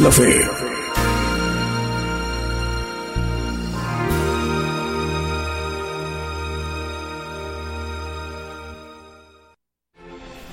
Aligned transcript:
La 0.00 0.10
Fe. 0.12 0.40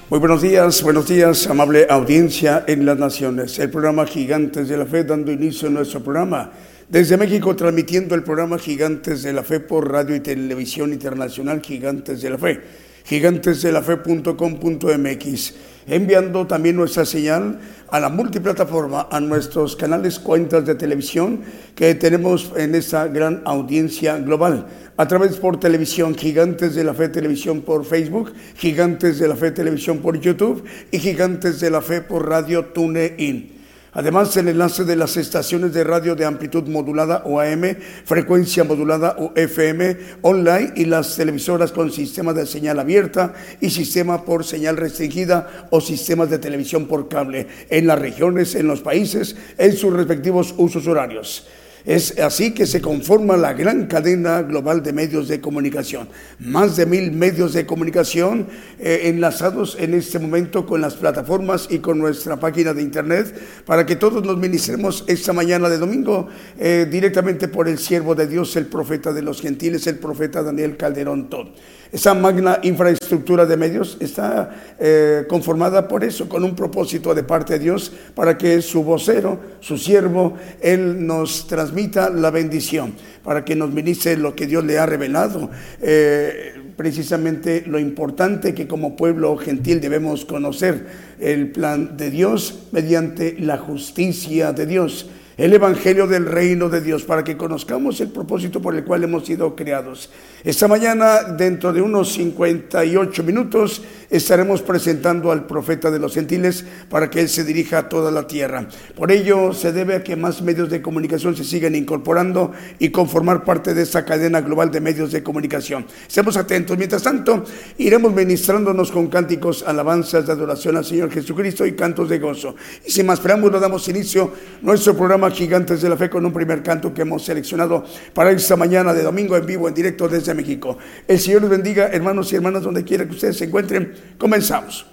Muy 0.10 0.20
buenos 0.20 0.42
días, 0.42 0.82
buenos 0.82 1.08
días, 1.08 1.48
amable 1.48 1.88
audiencia 1.90 2.64
en 2.68 2.86
las 2.86 2.98
naciones. 2.98 3.60
El 3.60 3.70
programa 3.70 4.06
Gigantes 4.06 4.70
de 4.70 4.78
la 4.78 4.86
Fe 4.86 5.04
dando 5.04 5.32
inicio 5.32 5.68
a 5.68 5.72
nuestro 5.72 6.02
programa. 6.02 6.52
Desde 6.88 7.18
México 7.18 7.56
transmitiendo 7.56 8.16
el 8.16 8.24
programa 8.24 8.58
Gigantes 8.58 9.24
de 9.24 9.34
la 9.34 9.44
Fe 9.44 9.60
por 9.60 9.92
radio 9.92 10.16
y 10.16 10.22
televisión 10.22 10.94
internacional 10.94 11.62
Gigantes 11.62 12.22
de 12.22 12.30
la 12.30 12.38
Fe 12.38 12.62
gigantesdelafe.com.mx, 13.06 15.54
enviando 15.88 16.48
también 16.48 16.76
nuestra 16.76 17.06
señal 17.06 17.60
a 17.90 18.00
la 18.00 18.10
multiplataforma, 18.10 19.08
a 19.12 19.20
nuestros 19.20 19.76
canales, 19.76 20.20
cuentas 20.20 20.66
de 20.66 20.76
televisión 20.76 21.42
que 21.76 21.94
tenemos 21.96 22.52
en 22.58 22.76
esta 22.76 23.08
gran 23.08 23.42
audiencia 23.46 24.18
global. 24.18 24.68
A 24.98 25.08
través 25.08 25.38
por 25.38 25.60
televisión, 25.60 26.16
Gigantes 26.16 26.76
de 26.76 26.84
la 26.84 26.94
Fe 26.94 27.10
Televisión 27.10 27.62
por 27.62 27.86
Facebook, 27.86 28.34
Gigantes 28.56 29.20
de 29.20 29.28
la 29.28 29.36
Fe 29.36 29.52
Televisión 29.52 30.00
por 30.00 30.20
YouTube 30.20 30.64
y 30.92 31.00
Gigantes 31.00 31.60
de 31.60 31.70
la 31.70 31.82
Fe 31.82 32.02
por 32.02 32.28
Radio 32.28 32.66
TuneIn. 32.66 33.55
Además, 33.96 34.36
el 34.36 34.50
enlace 34.50 34.84
de 34.84 34.98
las 34.98 35.16
estaciones 35.16 35.74
de 35.74 35.86
radio 35.86 36.16
de 36.16 36.26
amplitud 36.26 36.68
modulada 36.68 37.24
o 37.26 37.40
AM, 37.40 37.78
frecuencia 38.04 38.66
modulada 38.66 39.16
o 39.18 39.32
FM, 39.36 39.98
online 40.22 40.74
y 40.76 40.84
las 40.84 41.16
televisoras 41.16 41.72
con 41.72 41.90
sistema 41.94 42.34
de 42.34 42.46
señal 42.46 42.78
abierta 42.80 43.34
y 43.62 43.70
sistema 43.70 44.26
por 44.26 44.44
señal 44.44 44.76
restringida 44.76 45.68
o 45.70 45.80
sistemas 45.80 46.30
de 46.30 46.40
televisión 46.40 46.88
por 46.88 47.08
cable 47.08 47.48
en 47.70 47.88
las 47.88 47.98
regiones, 47.98 48.56
en 48.56 48.68
los 48.68 48.82
países, 48.82 49.38
en 49.58 49.78
sus 49.78 49.94
respectivos 49.94 50.54
usos 50.58 50.86
horarios. 50.88 51.48
Es 51.86 52.18
así 52.18 52.52
que 52.52 52.66
se 52.66 52.82
conforma 52.82 53.38
la 53.38 53.54
gran 53.54 53.86
cadena 53.86 54.42
global 54.42 54.82
de 54.82 54.92
medios 54.92 55.28
de 55.28 55.40
comunicación. 55.40 56.10
Más 56.40 56.76
de 56.76 56.88
mil 56.88 57.12
medios 57.12 57.54
de 57.54 57.68
comunicación 57.68 58.48
eh, 58.80 59.02
enlazados 59.04 59.78
en 59.80 59.94
este 59.94 60.18
momento 60.18 60.66
con 60.66 60.82
las 60.82 60.96
plataformas 60.96 61.68
y 61.70 61.80
con 61.80 62.00
nuestra 62.00 62.40
página 62.40 62.74
de 62.74 62.82
internet 62.82 63.40
para 63.66 63.86
que 63.86 63.96
todos 63.96 64.24
nos 64.26 64.38
ministremos 64.38 65.04
esta 65.06 65.32
mañana 65.32 65.70
de 65.70 65.78
domingo 65.78 66.28
eh, 66.58 66.88
directamente 66.90 67.48
por 67.50 67.68
el 67.68 67.78
siervo 67.78 68.16
de 68.16 68.26
Dios, 68.26 68.56
el 68.56 68.66
profeta 68.66 69.14
de 69.14 69.22
los 69.22 69.40
gentiles, 69.40 69.86
el 69.86 70.00
profeta 70.00 70.42
Daniel 70.42 70.78
Calderón 70.78 71.30
Todd. 71.30 71.50
Esa 71.96 72.14
magna 72.14 72.60
infraestructura 72.64 73.46
de 73.46 73.56
medios 73.56 73.96
está 74.02 74.76
eh, 74.78 75.24
conformada 75.30 75.88
por 75.88 76.04
eso, 76.04 76.28
con 76.28 76.44
un 76.44 76.54
propósito 76.54 77.16
de 77.16 77.24
parte 77.24 77.54
de 77.54 77.60
Dios 77.60 77.90
para 78.14 78.38
que 78.38 78.62
su 78.62 78.84
vocero, 78.84 79.40
su 79.62 79.78
siervo, 79.78 80.34
Él 80.60 81.08
nos 81.08 81.48
transmita 81.48 82.10
la 82.10 82.32
bendición, 82.32 82.96
para 83.24 83.46
que 83.46 83.56
nos 83.56 83.72
ministre 83.72 84.18
lo 84.18 84.36
que 84.36 84.46
Dios 84.46 84.66
le 84.66 84.78
ha 84.78 84.86
revelado. 84.86 85.50
Eh, 85.82 86.74
precisamente 86.76 87.64
lo 87.66 87.80
importante 87.80 88.54
que 88.54 88.68
como 88.68 88.98
pueblo 88.98 89.38
gentil 89.38 89.80
debemos 89.80 90.26
conocer 90.26 90.86
el 91.22 91.54
plan 91.54 91.96
de 91.96 92.12
Dios 92.12 92.68
mediante 92.74 93.38
la 93.40 93.58
justicia 93.58 94.52
de 94.52 94.66
Dios 94.66 95.10
el 95.38 95.54
Evangelio 95.54 96.08
del 96.08 96.26
Reino 96.26 96.70
de 96.70 96.80
Dios, 96.80 97.04
para 97.04 97.24
que 97.24 97.36
conozcamos 97.36 98.00
el 98.00 98.10
propósito 98.10 98.62
por 98.62 98.74
el 98.76 98.86
cual 98.86 99.04
hemos 99.04 99.26
sido 99.26 99.56
creados. 99.56 100.10
Esta 100.46 100.68
mañana, 100.68 101.24
dentro 101.24 101.74
de 101.74 101.82
unos 101.82 102.14
58 102.14 103.24
minutos, 103.24 103.82
estaremos 104.12 104.62
presentando 104.62 105.32
al 105.32 105.48
profeta 105.48 105.90
de 105.90 105.98
los 105.98 106.14
gentiles 106.14 106.64
para 106.88 107.10
que 107.10 107.22
él 107.22 107.30
se 107.30 107.44
dirija 107.44 107.80
a 107.80 107.90
toda 107.90 108.12
la 108.12 108.28
tierra. 108.28 108.68
Por 108.96 109.12
ello, 109.12 109.54
se 109.54 109.72
debe 109.72 109.96
a 109.96 110.04
que 110.04 110.16
más 110.16 110.44
medios 110.44 110.70
de 110.70 110.84
comunicación 110.84 111.36
se 111.36 111.44
sigan 111.44 111.74
incorporando 111.74 112.52
y 112.78 112.90
conformar 112.90 113.44
parte 113.44 113.74
de 113.74 113.82
esta 113.82 114.06
cadena 114.06 114.42
global 114.42 114.70
de 114.70 114.82
medios 114.82 115.12
de 115.12 115.24
comunicación. 115.24 115.88
Estemos 116.08 116.38
atentos. 116.38 116.78
Mientras 116.78 117.02
tanto, 117.02 117.44
iremos 117.80 118.14
ministrándonos 118.14 118.92
con 118.92 119.08
cánticos, 119.08 119.64
alabanzas 119.66 120.28
de 120.28 120.34
adoración 120.34 120.78
al 120.78 120.86
Señor 120.86 121.10
Jesucristo 121.10 121.66
y 121.66 121.74
cantos 121.74 122.08
de 122.08 122.20
gozo. 122.20 122.56
Y 122.86 122.92
sin 122.92 123.08
más 123.08 123.20
preámbulos, 123.20 123.60
damos 123.60 123.88
inicio 123.88 124.32
a 124.62 124.64
nuestro 124.64 124.96
programa 124.96 125.32
Gigantes 125.32 125.82
de 125.82 125.90
la 125.90 125.98
Fe 125.98 126.08
con 126.08 126.24
un 126.24 126.32
primer 126.32 126.62
canto 126.62 126.94
que 126.94 127.02
hemos 127.02 127.26
seleccionado 127.26 127.84
para 128.14 128.30
esta 128.30 128.56
mañana 128.56 128.94
de 128.94 129.02
domingo 129.02 129.36
en 129.36 129.46
vivo, 129.48 129.68
en 129.68 129.74
directo 129.74 130.08
desde 130.08 130.35
México. 130.36 130.78
El 131.08 131.20
Señor 131.20 131.42
les 131.42 131.50
bendiga, 131.50 131.88
hermanos 131.88 132.32
y 132.32 132.36
hermanas, 132.36 132.64
donde 132.64 132.84
quiera 132.84 133.06
que 133.06 133.12
ustedes 133.12 133.38
se 133.38 133.46
encuentren. 133.46 133.94
Comenzamos. 134.18 134.86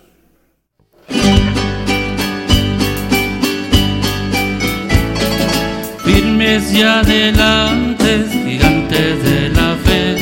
Firmes 6.04 6.72
y 6.72 6.82
adelante, 6.82 8.24
gigantes 8.30 9.22
de 9.24 9.48
la 9.50 9.76
fe, 9.84 10.16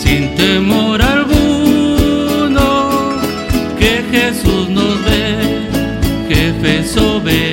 sin 0.00 0.34
temor 0.34 1.00
alguno, 1.00 2.58
que 3.78 4.02
Jesús 4.10 4.68
nos 4.68 5.04
ve, 5.04 5.66
jefe 6.28 6.84
soberano, 6.84 7.47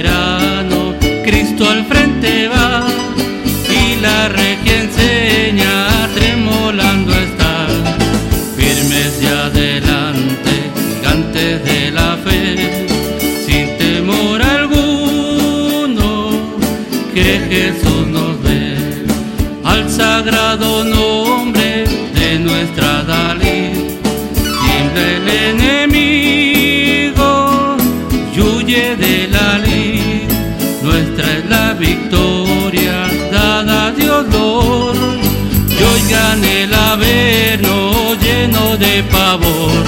de 38.78 39.04
pavor, 39.04 39.86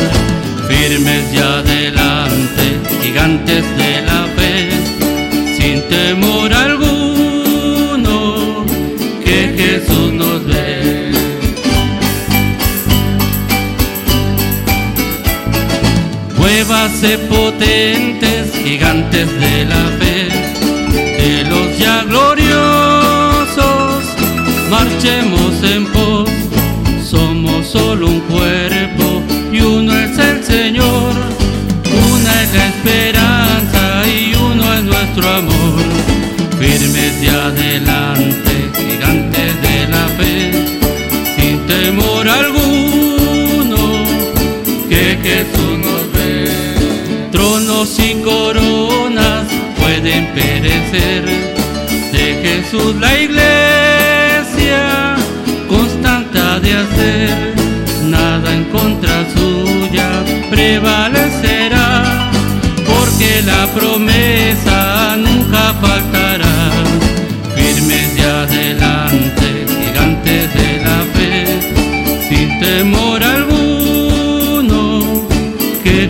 firmes 0.70 1.34
y 1.34 1.38
adelante, 1.38 2.80
gigantes 3.02 3.66
de 3.78 4.02
la 4.02 4.28
fe, 4.38 4.70
sin 5.58 5.82
temor 5.90 6.54
alguno 6.54 6.78
Jesús 9.58 10.14
nos 10.14 10.46
ve. 10.46 11.12
Muévase 16.38 17.18
potentes, 17.30 18.54
gigantes 18.64 19.28
de 19.40 19.66
la 19.66 19.84
fe 20.00 20.08
nuestro 35.18 35.30
amor, 35.34 35.82
firmes 36.60 37.22
de 37.22 37.30
adelante, 37.30 38.70
gigantes 38.76 39.62
de 39.62 39.88
la 39.88 40.08
fe, 40.18 40.52
sin 41.36 41.60
temor 41.66 42.28
alguno, 42.28 44.04
que 44.90 45.18
Jesús 45.24 45.78
nos 45.80 46.12
ve. 46.14 47.30
Tronos 47.32 48.00
y 48.00 48.14
coronas 48.22 49.48
pueden 49.80 50.28
perecer, 50.36 51.26
de 52.12 52.26
Jesús 52.44 52.96
la 52.98 53.18
iglesia 53.18 55.16
constante 55.68 56.40
de 56.62 56.74
hacer, 56.74 57.56
nada 58.04 58.54
en 58.54 58.66
contra 58.66 59.26
suya 59.34 60.24
prevalecerá 60.50 62.28
que 63.18 63.42
la 63.42 63.66
promesa 63.74 64.87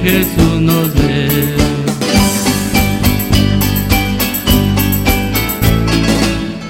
Jesús 0.04 0.62
nos 0.62 0.94
ve. 0.94 1.28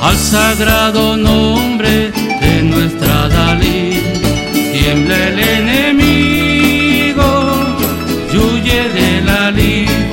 Al 0.02 0.16
sagrado 0.16 1.18
nombre 1.18 2.12
de 2.42 2.64
nuestra 2.64 3.28
Dalí, 3.30 4.00
tiembla 4.74 5.18
el 5.28 5.40
enemigo, 5.40 7.28
huye 8.34 8.90
de 8.90 9.22
la 9.22 9.52
lid 9.52 10.08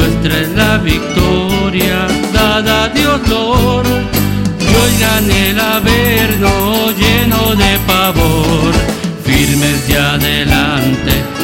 nuestra 0.00 0.40
es 0.40 0.48
la 0.50 0.78
victoria 0.78 2.06
dada 2.32 2.84
a 2.84 2.88
Dios 2.88 3.20
Lord. 3.28 3.86
Y 4.60 4.74
oigan 4.84 5.30
el 5.30 5.60
averno 5.60 6.90
lleno 6.92 7.54
de 7.54 7.78
pavor, 7.86 8.72
firmes 9.24 9.86
de 9.88 9.98
adelante, 9.98 10.89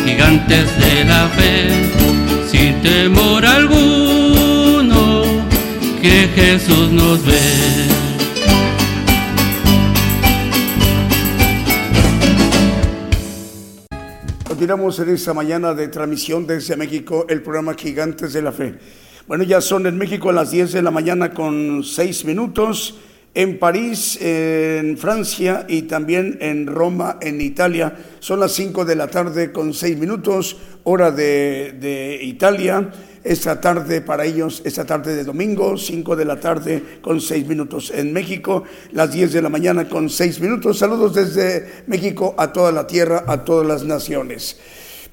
gigantes 0.07 0.67
de 0.79 1.05
la 1.05 1.29
fe, 1.31 1.69
sin 2.49 2.81
temor 2.81 3.45
alguno, 3.45 5.25
que 6.01 6.29
Jesús 6.35 6.93
nos 6.93 7.27
ve. 7.27 7.87
Continuamos 14.49 14.99
en 15.01 15.09
esta 15.11 15.35
mañana 15.35 15.75
de 15.75 15.89
transmisión 15.89 16.47
desde 16.47 16.77
México 16.77 17.27
el 17.29 17.43
programa 17.43 17.75
Gigantes 17.75 18.33
de 18.33 18.43
la 18.43 18.53
Fe. 18.53 18.79
Bueno, 19.27 19.43
ya 19.43 19.61
son 19.61 19.87
en 19.87 19.99
México 19.99 20.31
las 20.31 20.53
10 20.53 20.73
de 20.73 20.83
la 20.83 20.93
mañana 20.93 21.35
con 21.35 21.83
6 21.83 22.25
minutos, 22.27 22.95
en 23.37 23.59
París, 23.59 24.19
en 24.23 24.97
Francia 24.97 25.67
y 25.69 25.83
también 25.83 26.39
en 26.41 26.67
Roma, 26.67 27.19
en 27.21 27.43
Italia. 27.43 27.95
Son 28.19 28.41
las 28.41 28.53
5 28.53 28.87
de 28.87 28.97
la 28.97 29.09
tarde 29.09 29.53
con 29.53 29.75
6 29.75 29.99
minutos, 29.99 30.57
hora 30.85 31.11
de, 31.11 32.19
Italia 32.23 32.91
esta 33.23 33.61
tarde 33.61 34.01
para 34.03 34.25
ellos, 34.25 34.63
esta 34.65 34.87
tarde 34.87 35.17
de 35.17 35.25
domingo, 35.25 35.77
5 35.77 36.17
de 36.17 36.25
la 36.25 36.41
tarde 36.41 36.83
con 37.03 37.21
6 37.21 37.47
minutos. 37.47 37.93
En 37.95 38.13
México, 38.13 38.63
las 38.93 39.13
10 39.13 39.33
de 39.33 39.43
la 39.43 39.49
mañana 39.51 39.87
con 39.89 40.09
6 40.09 40.41
minutos. 40.41 40.79
Saludos 40.79 41.15
desde 41.15 41.85
México 41.89 42.35
a 42.39 42.53
toda 42.53 42.73
la 42.73 42.87
tierra, 42.87 43.25
a 43.27 43.45
todas 43.45 43.67
las 43.67 43.85
naciones. 43.85 44.57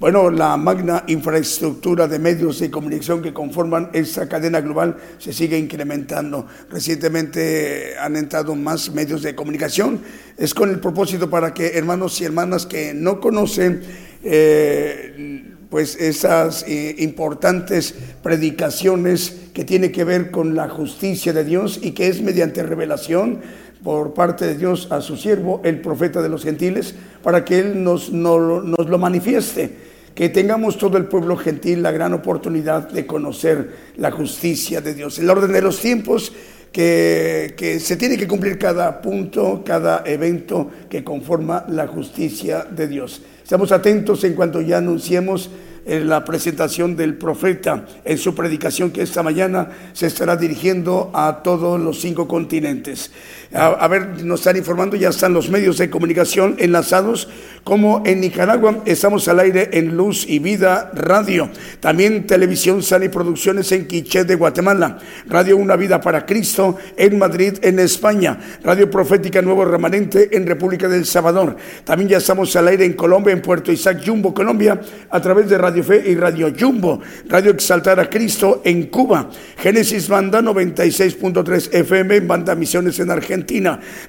Bueno, 0.04 0.30
la 0.30 0.58
magna 0.58 1.06
infraestructura 1.08 2.10
de 2.10 2.20
medios 2.20 2.60
de 2.60 2.70
comunicación 2.70 3.22
que 3.22 3.32
conforman 3.32 3.90
esta 3.94 4.28
cadena 4.28 4.60
global 4.60 4.98
se 5.18 5.32
sigue 5.32 5.58
incrementando. 5.58 6.46
Recientemente 6.70 7.94
han 7.98 8.18
entrado 8.18 8.54
más 8.54 8.92
medios 8.92 9.22
de 9.22 9.34
comunicación. 9.34 10.02
Es 10.38 10.54
con 10.54 10.70
el 10.72 10.82
propósito 10.82 11.30
para 11.30 11.54
que 11.54 11.78
hermanos 11.78 12.20
y 12.20 12.26
hermanas 12.26 12.66
que 12.66 12.94
no 12.94 13.22
conocen 13.22 13.82
eh, 14.26 15.54
pues 15.70 15.96
esas 15.96 16.66
eh, 16.68 16.96
importantes 16.98 17.96
predicaciones 18.22 19.38
que 19.54 19.64
tiene 19.64 19.94
que 19.94 20.04
ver 20.04 20.32
con 20.32 20.54
la 20.54 20.68
justicia 20.68 21.32
de 21.32 21.46
Dios 21.46 21.80
y 21.82 21.92
que 21.92 22.10
es 22.10 22.22
mediante 22.22 22.62
revelación 22.62 23.40
por 23.82 24.14
parte 24.14 24.48
de 24.48 24.58
Dios 24.58 24.90
a 24.92 25.00
su 25.00 25.16
siervo, 25.16 25.62
el 25.64 25.80
profeta 25.80 26.22
de 26.22 26.28
los 26.28 26.44
gentiles, 26.44 26.94
para 27.22 27.46
que 27.46 27.60
Él 27.60 27.86
nos, 27.86 28.12
nos 28.12 28.90
lo 28.90 28.98
manifieste, 28.98 29.93
que 30.16 30.30
tengamos 30.30 30.78
todo 30.78 30.98
el 30.98 31.06
pueblo 31.06 31.38
gentil 31.38 31.82
la 31.82 31.92
gran 31.92 32.14
oportunidad 32.14 32.90
de 32.90 33.06
conocer 33.06 33.76
la 33.98 34.12
justicia 34.12 34.82
de 34.82 34.94
Dios. 34.94 35.18
El 35.20 35.30
orden 35.30 35.52
de 35.52 35.62
los 35.62 35.80
tiempos 35.80 36.34
que, 36.72 37.54
que, 37.58 37.80
se 37.80 37.98
tiene 37.98 38.18
que 38.18 38.28
cumplir 38.28 38.58
cada 38.58 39.02
punto, 39.02 39.64
cada 39.66 40.04
evento 40.06 40.70
que 40.90 41.04
conforma 41.04 41.66
la 41.68 41.88
justicia 41.88 42.66
de 42.70 42.88
Dios. 42.88 43.22
Estamos 43.44 43.72
atentos 43.72 44.24
en 44.24 44.34
cuanto 44.34 44.62
ya 44.62 44.78
anunciemos 44.78 45.50
en 45.86 46.08
la 46.08 46.24
presentación 46.24 46.96
del 46.96 47.16
profeta 47.18 47.86
en 48.06 48.18
su 48.18 48.34
predicación 48.34 48.92
que 48.92 49.02
esta 49.02 49.24
mañana 49.24 49.70
se 49.94 50.08
estará 50.08 50.38
dirigiendo 50.38 51.12
a 51.14 51.42
todos 51.44 51.80
los 51.80 52.00
cinco 52.00 52.28
continentes. 52.28 53.12
A, 53.56 53.88
ver, 53.88 54.24
nos 54.24 54.40
están 54.40 54.58
informando, 54.58 54.96
ya 54.96 55.10
están 55.10 55.32
los 55.32 55.52
medios 55.52 55.78
de 55.78 55.88
comunicación 55.88 56.56
enlazados, 56.58 57.30
como 57.64 58.02
en 58.04 58.20
Nicaragua 58.20 58.82
estamos 58.86 59.28
al 59.28 59.40
aire 59.40 59.70
en 59.74 59.96
Luz 59.96 60.26
y 60.28 60.40
Vida 60.40 60.92
Radio, 60.96 61.50
también 61.80 62.26
Televisión 62.26 62.82
Sana 62.82 63.06
y 63.06 63.10
Producciones 63.10 63.72
en 63.72 63.88
Quiché 63.88 64.24
de 64.24 64.36
Guatemala, 64.36 64.98
Radio 65.28 65.56
Una 65.58 65.76
Vida 65.76 66.02
para 66.02 66.26
Cristo 66.26 66.78
en 66.98 67.20
Madrid, 67.20 67.60
en 67.62 67.78
España, 67.78 68.40
Radio 68.64 68.90
Profética 68.90 69.42
Nuevo 69.44 69.66
Remanente 69.66 70.36
en 70.36 70.48
República 70.48 70.88
del 70.88 71.06
Salvador, 71.06 71.56
también 71.86 72.10
ya 72.10 72.18
estamos 72.18 72.56
al 72.56 72.70
aire 72.70 72.86
en 72.86 72.94
Colombia, 72.94 73.34
en 73.34 73.42
Puerto 73.42 73.72
Isaac, 73.72 74.02
Jumbo, 74.04 74.34
Colombia, 74.34 74.82
a 75.12 75.22
través 75.22 75.48
de 75.48 75.60
Radio 75.60 75.84
Fe 75.84 76.04
y 76.08 76.16
Radio 76.16 76.52
Jumbo, 76.60 77.02
Radio 77.30 77.52
Exaltar 77.52 78.00
a 78.00 78.10
Cristo 78.10 78.64
en 78.66 78.88
Cuba, 78.88 79.30
Génesis 79.58 80.10
Banda 80.10 80.42
96.3 80.42 81.70
FM 81.72 82.22
Banda 82.22 82.56
Misiones 82.56 83.00
en 83.00 83.12
Argentina, 83.12 83.43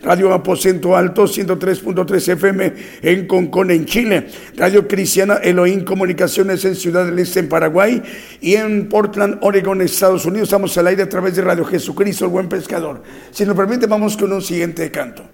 Radio 0.02 0.32
Aposento 0.32 0.96
Alto 0.96 1.24
103.3 1.24 2.32
FM 2.32 2.72
en 3.02 3.26
Concón 3.26 3.70
en 3.70 3.84
Chile, 3.84 4.26
Radio 4.56 4.86
Cristiana 4.86 5.34
Elohim 5.36 5.84
Comunicaciones 5.84 6.64
en 6.64 6.74
Ciudad 6.74 7.04
del 7.06 7.18
Este 7.18 7.40
en 7.40 7.48
Paraguay 7.48 8.02
y 8.40 8.54
en 8.54 8.88
Portland, 8.88 9.38
Oregon, 9.42 9.80
Estados 9.82 10.24
Unidos. 10.24 10.48
Estamos 10.48 10.76
al 10.78 10.86
aire 10.86 11.02
a 11.02 11.08
través 11.08 11.36
de 11.36 11.42
Radio 11.42 11.64
Jesucristo, 11.64 12.24
el 12.24 12.30
buen 12.30 12.48
pescador. 12.48 13.02
Si 13.30 13.44
nos 13.44 13.56
permite, 13.56 13.86
vamos 13.86 14.16
con 14.16 14.32
un 14.32 14.42
siguiente 14.42 14.90
canto. 14.90 15.33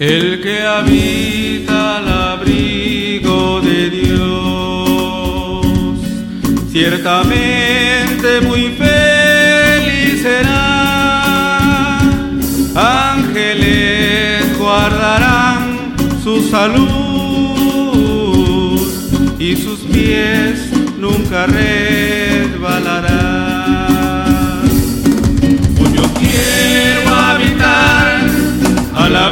El 0.00 0.40
que 0.40 0.62
habita 0.62 1.96
al 1.96 2.08
abrigo 2.08 3.60
de 3.60 3.90
Dios, 3.90 5.66
ciertamente 6.70 8.40
muy 8.42 8.76
feliz 8.78 10.22
será. 10.22 11.98
Ángeles 12.76 14.56
guardarán 14.56 15.96
su 16.22 16.48
salud 16.48 16.78
y 19.40 19.56
sus 19.56 19.80
pies 19.80 20.70
nunca 20.96 21.46
resbalarán. 21.46 22.57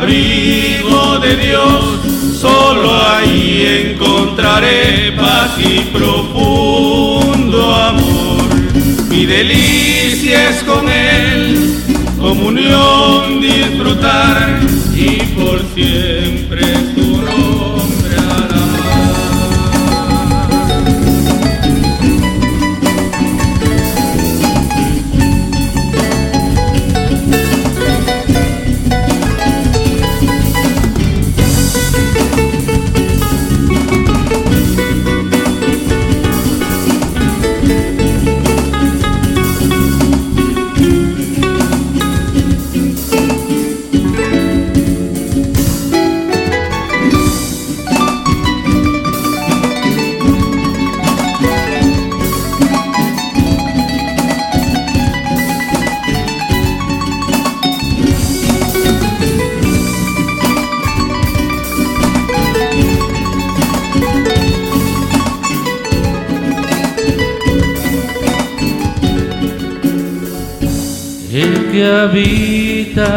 Abrigo 0.07 1.19
de 1.19 1.37
Dios, 1.37 2.01
solo 2.41 2.95
ahí 2.95 3.91
encontraré 3.91 5.11
paz 5.17 5.51
y 5.59 5.81
profundo 5.93 7.75
amor. 7.75 8.47
Mi 9.11 9.27
delicia 9.27 10.51
es 10.51 10.63
con 10.63 10.89
Él, 10.89 11.75
comunión 12.21 13.41
disfrutar 13.41 14.61
y 14.95 15.23
por 15.35 15.61
siempre 15.75 16.96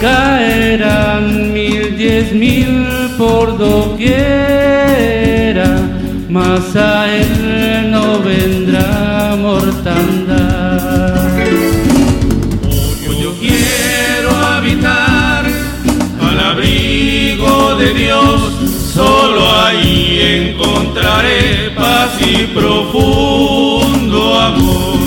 Caerán 0.00 1.52
mil, 1.52 1.96
diez 1.96 2.32
mil 2.32 2.86
por 3.18 3.58
doquiera, 3.58 4.10
mas 6.28 6.74
a 6.74 7.14
él 7.14 7.41
paz 21.76 22.10
y 22.20 22.46
profundo 22.48 24.38
amor. 24.38 24.98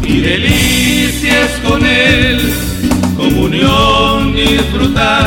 Mi 0.00 0.20
delicia 0.20 1.44
es 1.44 1.52
con 1.68 1.84
Él, 1.84 2.52
comunión 3.16 4.34
disfrutar 4.34 5.25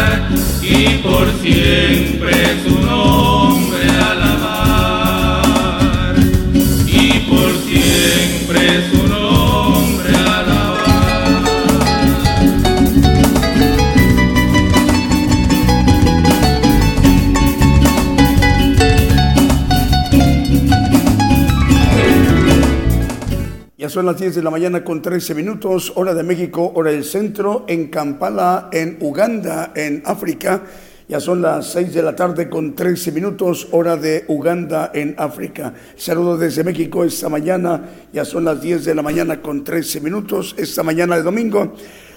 son 24.00 24.06
las 24.06 24.18
10 24.18 24.36
de 24.36 24.44
la 24.44 24.50
mañana 24.50 24.82
con 24.82 25.01
13 25.01 25.36
minutos, 25.36 25.91
hora 25.98 26.13
de 26.13 26.24
México, 26.24 26.72
hora 26.74 26.89
del 26.89 27.03
centro, 27.03 27.65
en 27.68 27.89
Kampala, 27.89 28.70
en 28.72 28.96
Uganda, 29.01 29.74
en 29.75 30.01
África. 30.06 30.63
Ya 31.10 31.20
son 31.20 31.41
las 31.41 31.74
6 31.74 31.94
de 31.94 32.01
la 32.01 32.15
tarde 32.15 32.48
con 32.48 32.75
13 32.75 33.12
minutos, 33.12 33.68
hora 33.72 33.98
de 33.98 34.24
Uganda, 34.29 34.91
en 34.94 35.15
África. 35.18 35.74
Saludo 35.98 36.38
desde 36.38 36.63
México 36.63 37.03
esta 37.03 37.27
mañana, 37.27 37.89
ya 38.13 38.24
son 38.24 38.46
las 38.46 38.62
10 38.62 38.86
de 38.86 38.96
la 38.96 39.01
mañana 39.01 39.41
con 39.41 39.65
13 39.65 40.00
minutos, 40.00 40.56
esta 40.58 40.82
mañana 40.82 41.18
de 41.18 41.24
domingo. 41.24 41.74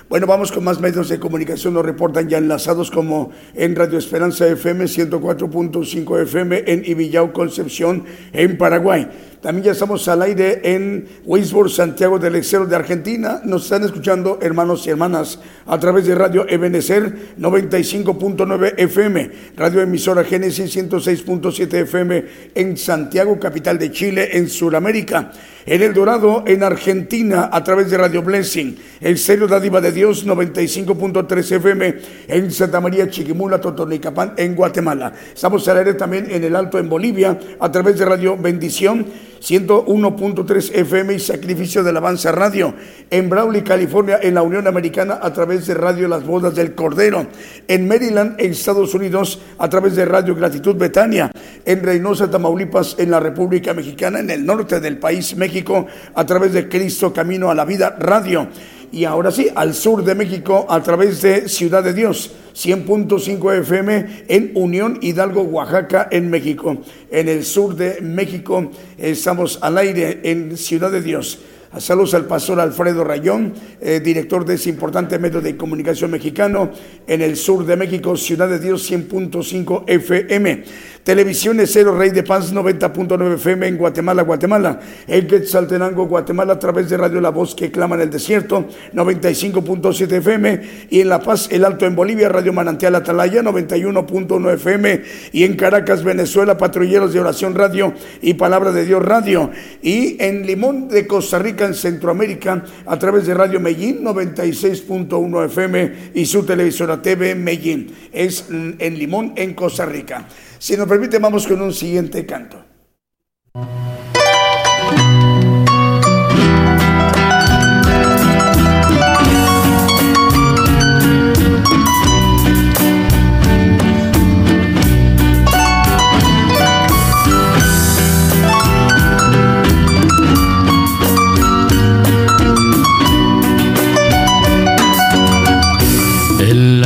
Bueno, 0.08 0.28
vamos 0.28 0.52
con 0.52 0.62
más 0.62 0.78
medios 0.78 1.08
de 1.08 1.18
comunicación, 1.18 1.74
nos 1.74 1.84
reportan 1.84 2.28
ya 2.28 2.38
enlazados 2.38 2.92
como 2.92 3.32
en 3.54 3.74
Radio 3.74 3.98
Esperanza 3.98 4.46
FM 4.46 4.84
104.5 4.84 6.22
FM 6.22 6.62
en 6.64 6.84
Ibillau, 6.84 7.32
Concepción, 7.32 8.04
en 8.32 8.56
Paraguay. 8.56 9.08
También 9.42 9.64
ya 9.64 9.72
estamos 9.72 10.06
al 10.06 10.22
aire 10.22 10.60
en 10.62 11.04
Weisburg, 11.24 11.68
Santiago 11.68 12.16
del 12.16 12.36
Estero 12.36 12.64
de 12.64 12.76
Argentina. 12.76 13.40
Nos 13.44 13.64
están 13.64 13.82
escuchando 13.82 14.38
hermanos 14.40 14.86
y 14.86 14.90
hermanas 14.90 15.40
a 15.66 15.80
través 15.80 16.06
de 16.06 16.14
Radio 16.14 16.46
Ebenecer 16.48 17.34
95.9 17.40 18.74
FM, 18.76 19.30
Radio 19.56 19.80
Emisora 19.80 20.22
Génesis 20.22 20.76
106.7 20.76 21.74
FM 21.74 22.24
en 22.54 22.76
Santiago, 22.76 23.40
capital 23.40 23.80
de 23.80 23.90
Chile, 23.90 24.28
en 24.30 24.48
Sudamérica. 24.48 25.32
En 25.66 25.82
El 25.82 25.92
Dorado, 25.92 26.44
en 26.46 26.62
Argentina, 26.62 27.50
a 27.52 27.64
través 27.64 27.90
de 27.90 27.98
Radio 27.98 28.22
Blessing. 28.22 28.76
El 29.00 29.18
Serio 29.18 29.48
Dádiva 29.48 29.80
de 29.80 29.90
Dios 29.90 30.24
95.3 30.24 31.56
FM 31.56 31.94
en 32.28 32.50
Santa 32.52 32.80
María, 32.80 33.10
Chiquimula, 33.10 33.60
Totonicapán, 33.60 34.34
en 34.36 34.54
Guatemala. 34.54 35.12
Estamos 35.34 35.66
al 35.66 35.78
aire 35.78 35.94
también 35.94 36.28
en 36.30 36.44
el 36.44 36.54
Alto, 36.54 36.78
en 36.78 36.88
Bolivia, 36.88 37.38
a 37.58 37.70
través 37.72 37.98
de 37.98 38.04
Radio 38.04 38.36
Bendición 38.36 39.31
101.3 39.42 40.70
FM 40.72 41.14
y 41.14 41.18
Sacrificio 41.18 41.82
de 41.82 41.92
la 41.92 41.98
Avanza 41.98 42.30
Radio. 42.30 42.74
En 43.10 43.28
Brawley, 43.28 43.62
California, 43.62 44.20
en 44.22 44.34
la 44.34 44.42
Unión 44.42 44.68
Americana, 44.68 45.18
a 45.20 45.32
través 45.32 45.66
de 45.66 45.74
Radio 45.74 46.06
Las 46.06 46.24
Bodas 46.24 46.54
del 46.54 46.76
Cordero. 46.76 47.26
En 47.66 47.88
Maryland, 47.88 48.36
en 48.38 48.52
Estados 48.52 48.94
Unidos, 48.94 49.40
a 49.58 49.68
través 49.68 49.96
de 49.96 50.04
Radio 50.04 50.36
Gratitud 50.36 50.76
Betania. 50.76 51.32
En 51.64 51.82
Reynosa, 51.82 52.30
Tamaulipas, 52.30 52.94
en 52.98 53.10
la 53.10 53.18
República 53.18 53.74
Mexicana, 53.74 54.20
en 54.20 54.30
el 54.30 54.46
norte 54.46 54.78
del 54.78 54.98
país, 54.98 55.36
México, 55.36 55.86
a 56.14 56.24
través 56.24 56.52
de 56.52 56.68
Cristo 56.68 57.12
Camino 57.12 57.50
a 57.50 57.54
la 57.56 57.64
Vida 57.64 57.96
Radio 57.98 58.46
y 58.92 59.06
ahora 59.06 59.30
sí, 59.30 59.48
al 59.54 59.74
sur 59.74 60.04
de 60.04 60.14
México 60.14 60.66
a 60.68 60.82
través 60.82 61.22
de 61.22 61.48
Ciudad 61.48 61.82
de 61.82 61.94
Dios, 61.94 62.30
100.5 62.54 63.60
FM 63.60 64.24
en 64.28 64.52
Unión 64.54 64.98
Hidalgo, 65.00 65.42
Oaxaca, 65.42 66.08
en 66.10 66.28
México. 66.28 66.76
En 67.10 67.28
el 67.28 67.44
sur 67.44 67.74
de 67.74 68.02
México 68.02 68.70
estamos 68.98 69.58
al 69.62 69.78
aire 69.78 70.20
en 70.24 70.58
Ciudad 70.58 70.90
de 70.92 71.00
Dios. 71.00 71.38
Saludos 71.78 72.12
al 72.12 72.26
pastor 72.26 72.60
Alfredo 72.60 73.02
Rayón, 73.02 73.54
eh, 73.80 73.98
director 74.00 74.44
de 74.44 74.56
ese 74.56 74.68
importante 74.68 75.18
medio 75.18 75.40
de 75.40 75.56
comunicación 75.56 76.10
mexicano 76.10 76.70
en 77.06 77.22
el 77.22 77.34
sur 77.34 77.64
de 77.64 77.76
México, 77.76 78.14
Ciudad 78.14 78.46
de 78.46 78.58
Dios 78.58 78.90
100.5 78.90 79.84
FM. 79.86 80.64
Televisiones 81.02 81.70
Cero 81.72 81.96
Rey 81.96 82.10
de 82.10 82.22
Paz 82.22 82.54
90.9 82.54 83.34
FM 83.34 83.66
en 83.66 83.76
Guatemala, 83.76 84.22
Guatemala. 84.22 84.78
El 85.08 85.26
Quetzaltenango, 85.26 86.06
Guatemala 86.06 86.52
a 86.52 86.58
través 86.60 86.90
de 86.90 86.96
Radio 86.96 87.20
La 87.20 87.30
Voz 87.30 87.56
que 87.56 87.72
clama 87.72 87.96
en 87.96 88.02
el 88.02 88.10
desierto 88.10 88.66
95.7 88.92 90.12
FM 90.12 90.60
y 90.90 91.00
en 91.00 91.08
La 91.08 91.20
Paz, 91.20 91.48
El 91.50 91.64
Alto 91.64 91.86
en 91.86 91.96
Bolivia, 91.96 92.28
Radio 92.28 92.52
Manantial 92.52 92.94
Atalaya 92.94 93.42
91.9 93.42 94.54
FM 94.54 95.02
y 95.32 95.42
en 95.42 95.56
Caracas, 95.56 96.04
Venezuela, 96.04 96.56
Patrulleros 96.56 97.12
de 97.12 97.18
Oración 97.18 97.56
Radio 97.56 97.94
y 98.20 98.34
Palabra 98.34 98.70
de 98.70 98.84
Dios 98.84 99.02
Radio 99.02 99.50
y 99.82 100.22
en 100.22 100.46
Limón 100.46 100.86
de 100.86 101.08
Costa 101.08 101.40
Rica 101.40 101.61
en 101.66 101.74
Centroamérica 101.74 102.64
a 102.86 102.98
través 102.98 103.26
de 103.26 103.34
Radio 103.34 103.60
Medellín 103.60 104.02
96.1 104.04 105.46
FM 105.46 106.10
y 106.14 106.26
su 106.26 106.44
televisora 106.44 107.00
TV 107.00 107.34
Medellín. 107.34 107.94
Es 108.12 108.46
en 108.50 108.98
Limón 108.98 109.32
en 109.36 109.54
Costa 109.54 109.86
Rica. 109.86 110.26
Si 110.58 110.76
nos 110.76 110.88
permite, 110.88 111.18
vamos 111.18 111.46
con 111.46 111.60
un 111.60 111.72
siguiente 111.72 112.24
canto. 112.26 112.64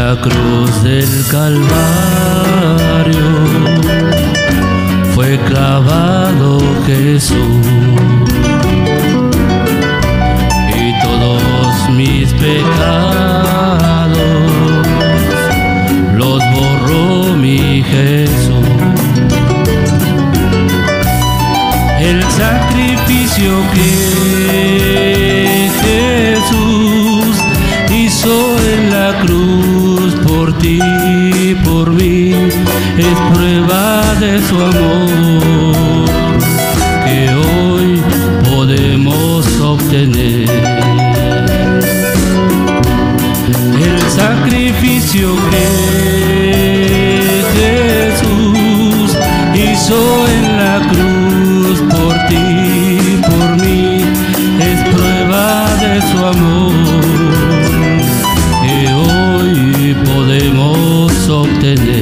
La 0.06 0.14
cruz 0.20 0.84
del 0.84 1.24
Calvario 1.32 1.66
fue 5.16 5.36
clavado 5.48 6.60
Jesús 6.86 7.66
y 10.80 11.02
todos 11.02 11.90
mis 11.96 12.32
pecados 12.34 14.16
los 16.14 16.40
borró 16.54 17.34
mi 17.34 17.82
Jesús. 17.82 18.68
El 21.98 22.22
sacrificio 22.22 23.52
que 23.74 23.88
Jesús 25.82 27.36
hizo 27.90 28.56
en 28.72 28.90
la 28.90 29.18
cruz 29.20 29.95
ti, 30.58 31.56
por 31.64 31.90
mí, 31.90 32.32
es 32.98 33.18
prueba 33.32 34.14
de 34.20 34.40
su 34.48 34.54
amor 34.54 36.06
que 37.04 37.30
hoy 37.34 38.02
podemos 38.50 39.46
obtener. 39.60 40.48
El 43.48 44.10
sacrificio 44.10 45.36
que 45.50 45.66
Jesús 47.56 49.16
hizo 49.54 50.25
podemos 61.74 61.95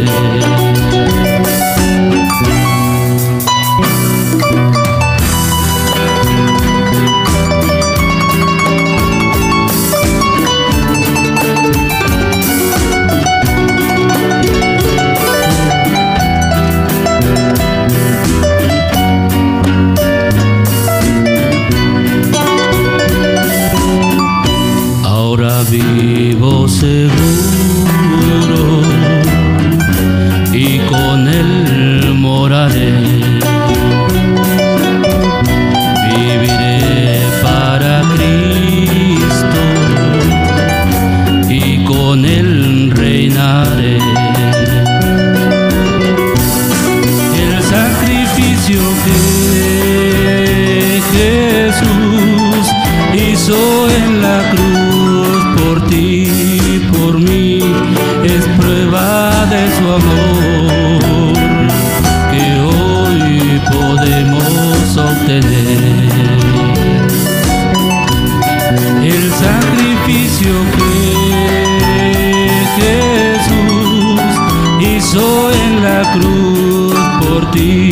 cruz 76.13 76.95
por 77.21 77.51
ti, 77.53 77.91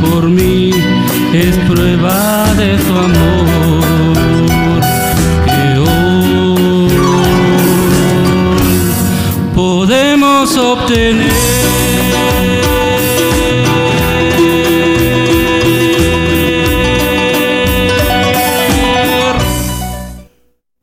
por 0.00 0.28
mí, 0.28 0.70
es 1.32 1.56
prueba 1.68 2.54
de 2.54 2.78
su 2.78 2.92
amor 2.92 3.84
que 5.44 5.78
hoy 5.78 6.90
podemos 9.54 10.56
obtener. 10.56 11.30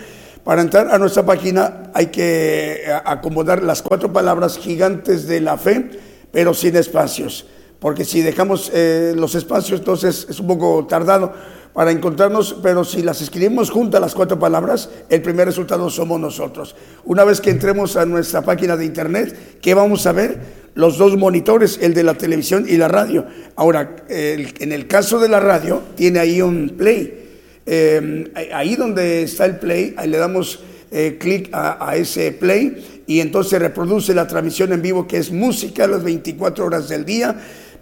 Para 0.46 0.62
entrar 0.62 0.88
a 0.94 0.98
nuestra 0.98 1.26
página 1.26 1.92
hay 1.94 2.06
que 2.06 2.84
eh, 2.86 3.02
acomodar 3.04 3.62
las 3.62 3.82
cuatro 3.82 4.14
palabras 4.14 4.58
gigantes 4.58 5.28
de 5.28 5.42
la 5.42 5.58
fe, 5.58 5.90
pero 6.32 6.54
sin 6.54 6.78
espacios. 6.78 7.48
Porque 7.80 8.06
si 8.06 8.22
dejamos 8.22 8.72
eh, 8.74 9.14
los 9.16 9.36
espacios, 9.36 9.80
entonces 9.80 10.28
es 10.30 10.40
un 10.40 10.48
poco 10.48 10.86
tardado 10.88 11.34
para 11.76 11.92
encontrarnos, 11.92 12.56
pero 12.64 12.86
si 12.86 13.02
las 13.02 13.22
escribimos 13.22 13.70
juntas 13.70 14.00
las 14.00 14.16
cuatro 14.16 14.40
palabras, 14.40 14.90
el 15.10 15.22
primer 15.22 15.46
resultado 15.46 15.90
somos 15.90 16.22
nosotros. 16.22 16.74
Una 17.04 17.26
vez 17.26 17.42
que 17.42 17.50
entremos 17.50 17.98
a 17.98 18.06
nuestra 18.06 18.44
página 18.44 18.78
de 18.78 18.86
internet, 18.86 19.60
¿qué 19.62 19.74
vamos 19.74 20.08
a 20.08 20.14
ver? 20.14 20.40
Los 20.74 20.98
dos 20.98 21.18
monitores, 21.18 21.78
el 21.82 21.94
de 21.94 22.04
la 22.04 22.14
televisión 22.14 22.66
y 22.66 22.78
la 22.78 22.88
radio. 22.88 23.26
Ahora, 23.58 23.98
en 24.08 24.72
el 24.72 24.88
caso 24.88 25.20
de 25.20 25.28
la 25.28 25.42
radio, 25.42 25.82
tiene 25.96 26.20
ahí 26.20 26.42
un 26.42 26.76
play. 26.78 27.42
Eh, 27.66 28.32
ahí 28.54 28.78
donde 28.78 29.24
está 29.24 29.44
el 29.44 29.58
play, 29.58 29.96
le 30.08 30.18
damos 30.18 30.62
eh, 30.92 31.18
clic 31.20 31.50
a, 31.52 31.90
a 31.90 31.98
ese 31.98 32.32
play 32.32 33.04
y 33.06 33.20
entonces 33.20 33.60
reproduce 33.60 34.14
la 34.14 34.28
transmisión 34.28 34.72
en 34.72 34.82
vivo 34.82 35.08
que 35.08 35.18
es 35.18 35.30
música 35.30 35.88
las 35.88 36.04
24 36.04 36.64
horas 36.64 36.88
del 36.88 37.04
día 37.04 37.36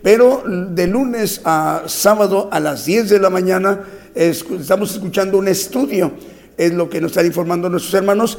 pero 0.04 0.44
de 0.46 0.86
lunes 0.86 1.42
a 1.46 1.84
sábado 1.88 2.50
a 2.52 2.60
las 2.60 2.86
10 2.86 3.10
de 3.10 3.20
la 3.20 3.30
mañana 3.30 3.82
estamos 4.14 4.92
escuchando 4.94 5.38
un 5.38 5.48
estudio, 5.48 6.12
es 6.58 6.74
lo 6.74 6.90
que 6.90 7.02
nos 7.02 7.12
están 7.12 7.26
informando 7.26 7.70
nuestros 7.70 7.96
hermanos, 7.96 8.38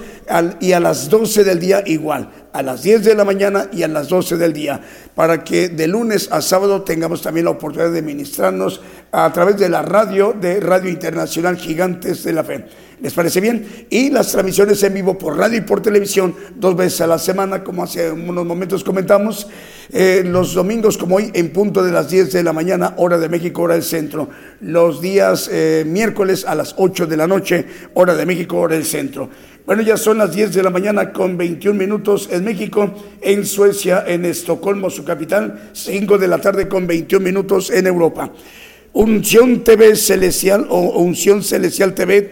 y 0.61 0.73
a 0.73 0.79
las 0.79 1.09
12 1.09 1.43
del 1.43 1.59
día 1.59 1.83
igual, 1.87 2.31
a 2.53 2.63
las 2.63 2.83
10 2.83 3.05
de 3.05 3.15
la 3.15 3.25
mañana 3.25 3.69
y 3.73 3.83
a 3.83 3.89
las 3.89 4.09
12 4.09 4.37
del 4.37 4.53
día, 4.53 4.81
para 5.15 5.43
que 5.43 5.71
de 5.71 5.89
lunes 5.89 6.29
a 6.31 6.43
sábado 6.43 6.83
tengamos 6.83 7.23
también 7.23 7.47
la 7.47 7.53
oportunidad 7.53 7.93
de 7.93 8.03
ministrarnos 8.03 8.83
a 9.11 9.33
través 9.33 9.57
de 9.57 9.71
la 9.71 9.83
radio 9.83 10.35
de 10.39 10.61
Radio 10.61 10.91
Internacional 10.91 11.57
Gigantes 11.57 12.23
de 12.23 12.33
la 12.35 12.45
Fe. 12.45 12.67
¿Les 13.05 13.13
parece 13.13 13.39
bien? 13.39 13.67
Y 13.91 14.09
las 14.09 14.33
transmisiones 14.33 14.83
en 14.83 14.95
vivo 14.95 15.19
por 15.19 15.37
radio 15.37 15.59
y 15.59 15.61
por 15.61 15.83
televisión 15.83 16.35
dos 16.57 16.75
veces 16.75 17.03
a 17.03 17.07
la 17.07 17.19
semana, 17.19 17.63
como 17.63 17.83
hace 17.83 18.11
unos 18.11 18.47
momentos 18.47 18.83
comentamos. 18.83 19.47
Eh, 19.93 20.23
los 20.25 20.55
domingos 20.55 20.97
como 20.97 21.17
hoy 21.17 21.31
en 21.35 21.53
punto 21.53 21.85
de 21.85 21.93
las 21.93 22.09
10 22.09 22.33
de 22.33 22.43
la 22.43 22.55
mañana, 22.55 22.95
hora 22.97 23.19
de 23.19 23.29
México, 23.29 23.61
hora 23.61 23.75
del 23.75 23.83
centro. 23.83 24.31
Los 24.63 25.03
días 25.03 25.51
eh, 25.53 25.85
miércoles 25.87 26.47
a 26.47 26.55
las 26.55 26.77
8 26.79 27.07
de 27.07 27.17
la 27.19 27.27
noche, 27.27 27.67
hora 27.93 28.15
de 28.15 28.25
México, 28.25 28.57
hora 28.57 28.75
del 28.75 28.87
centro. 28.87 29.29
Bueno, 29.67 29.83
ya 29.83 29.99
son 29.99 30.17
las 30.17 30.35
10 30.35 30.55
de 30.55 30.63
la 30.63 30.71
mañana 30.71 31.13
con 31.13 31.37
21 31.37 31.79
minutos 31.79 32.31
en 32.33 32.43
México, 32.43 32.91
en 33.21 33.45
Suecia, 33.45 34.03
en 34.07 34.25
Estocolmo, 34.25 34.89
su 34.89 35.05
capital, 35.05 35.73
5 35.75 36.17
de 36.17 36.27
la 36.27 36.39
tarde 36.39 36.69
con 36.69 36.87
21 36.87 37.23
minutos 37.23 37.69
en 37.69 37.87
Europa. 37.87 38.33
Unción 38.95 39.65
TV 39.65 39.97
Celestial 39.97 40.69
o 40.71 41.01
Unción 41.01 41.43
Celestial 41.43 41.95
TV 41.95 42.23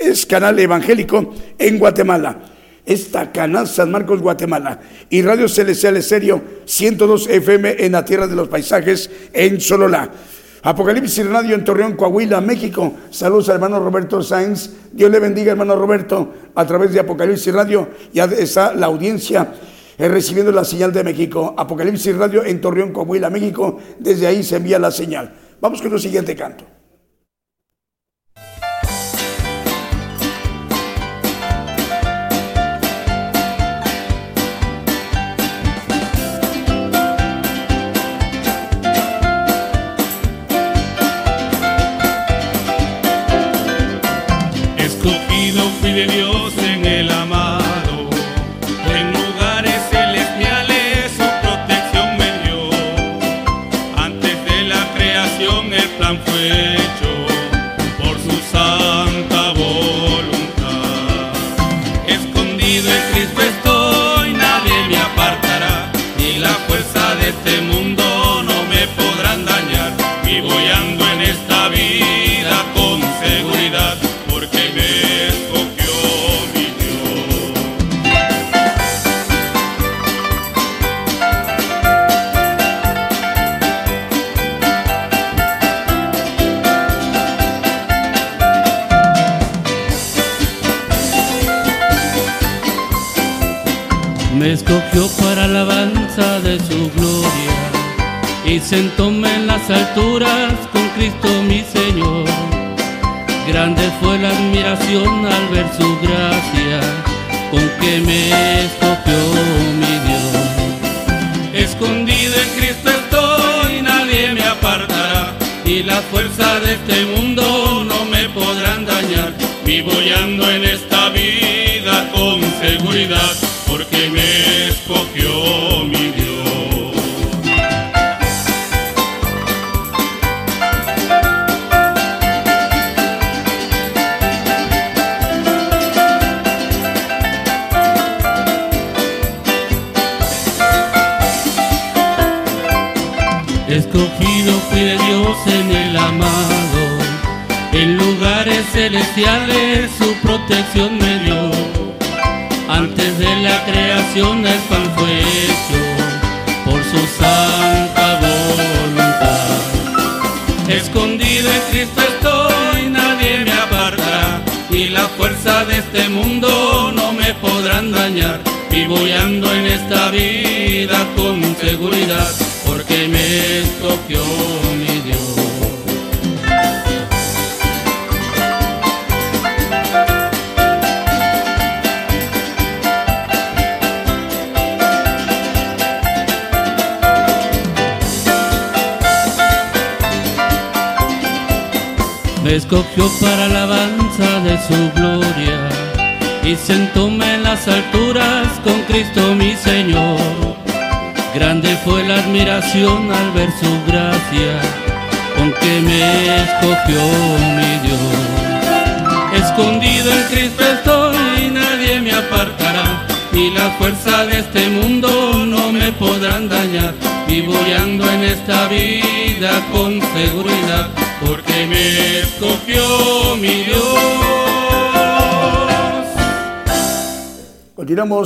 es 0.00 0.26
canal 0.26 0.58
evangélico 0.58 1.34
en 1.58 1.78
Guatemala. 1.78 2.38
Esta 2.84 3.30
canal 3.30 3.68
San 3.68 3.90
Marcos, 3.90 4.20
Guatemala. 4.20 4.80
Y 5.10 5.22
Radio 5.22 5.48
Celestial 5.48 5.98
Estéreo 5.98 6.42
102 6.64 7.28
FM 7.28 7.76
en 7.84 7.92
la 7.92 8.04
Tierra 8.04 8.26
de 8.26 8.34
los 8.34 8.48
Paisajes 8.48 9.10
en 9.32 9.60
Sololá. 9.60 10.10
Apocalipsis 10.62 11.26
Radio 11.26 11.54
en 11.54 11.64
Torreón, 11.64 11.94
Coahuila, 11.94 12.40
México. 12.40 12.94
Saludos 13.10 13.48
al 13.48 13.56
hermano 13.56 13.80
Roberto 13.80 14.22
Sáenz. 14.22 14.70
Dios 14.92 15.10
le 15.10 15.18
bendiga, 15.18 15.52
hermano 15.52 15.76
Roberto. 15.76 16.32
A 16.54 16.66
través 16.66 16.92
de 16.92 17.00
Apocalipsis 17.00 17.52
Radio 17.52 17.88
ya 18.12 18.24
está 18.24 18.74
la 18.74 18.86
audiencia 18.86 19.54
eh, 19.96 20.08
recibiendo 20.08 20.50
la 20.52 20.64
señal 20.64 20.92
de 20.92 21.04
México. 21.04 21.54
Apocalipsis 21.56 22.16
Radio 22.16 22.44
en 22.44 22.60
Torreón, 22.60 22.92
Coahuila, 22.92 23.30
México. 23.30 23.78
Desde 23.98 24.26
ahí 24.26 24.42
se 24.42 24.56
envía 24.56 24.78
la 24.78 24.90
señal. 24.90 25.32
Vamos 25.60 25.80
con 25.80 25.92
el 25.92 26.00
siguiente 26.00 26.34
canto. 26.34 26.79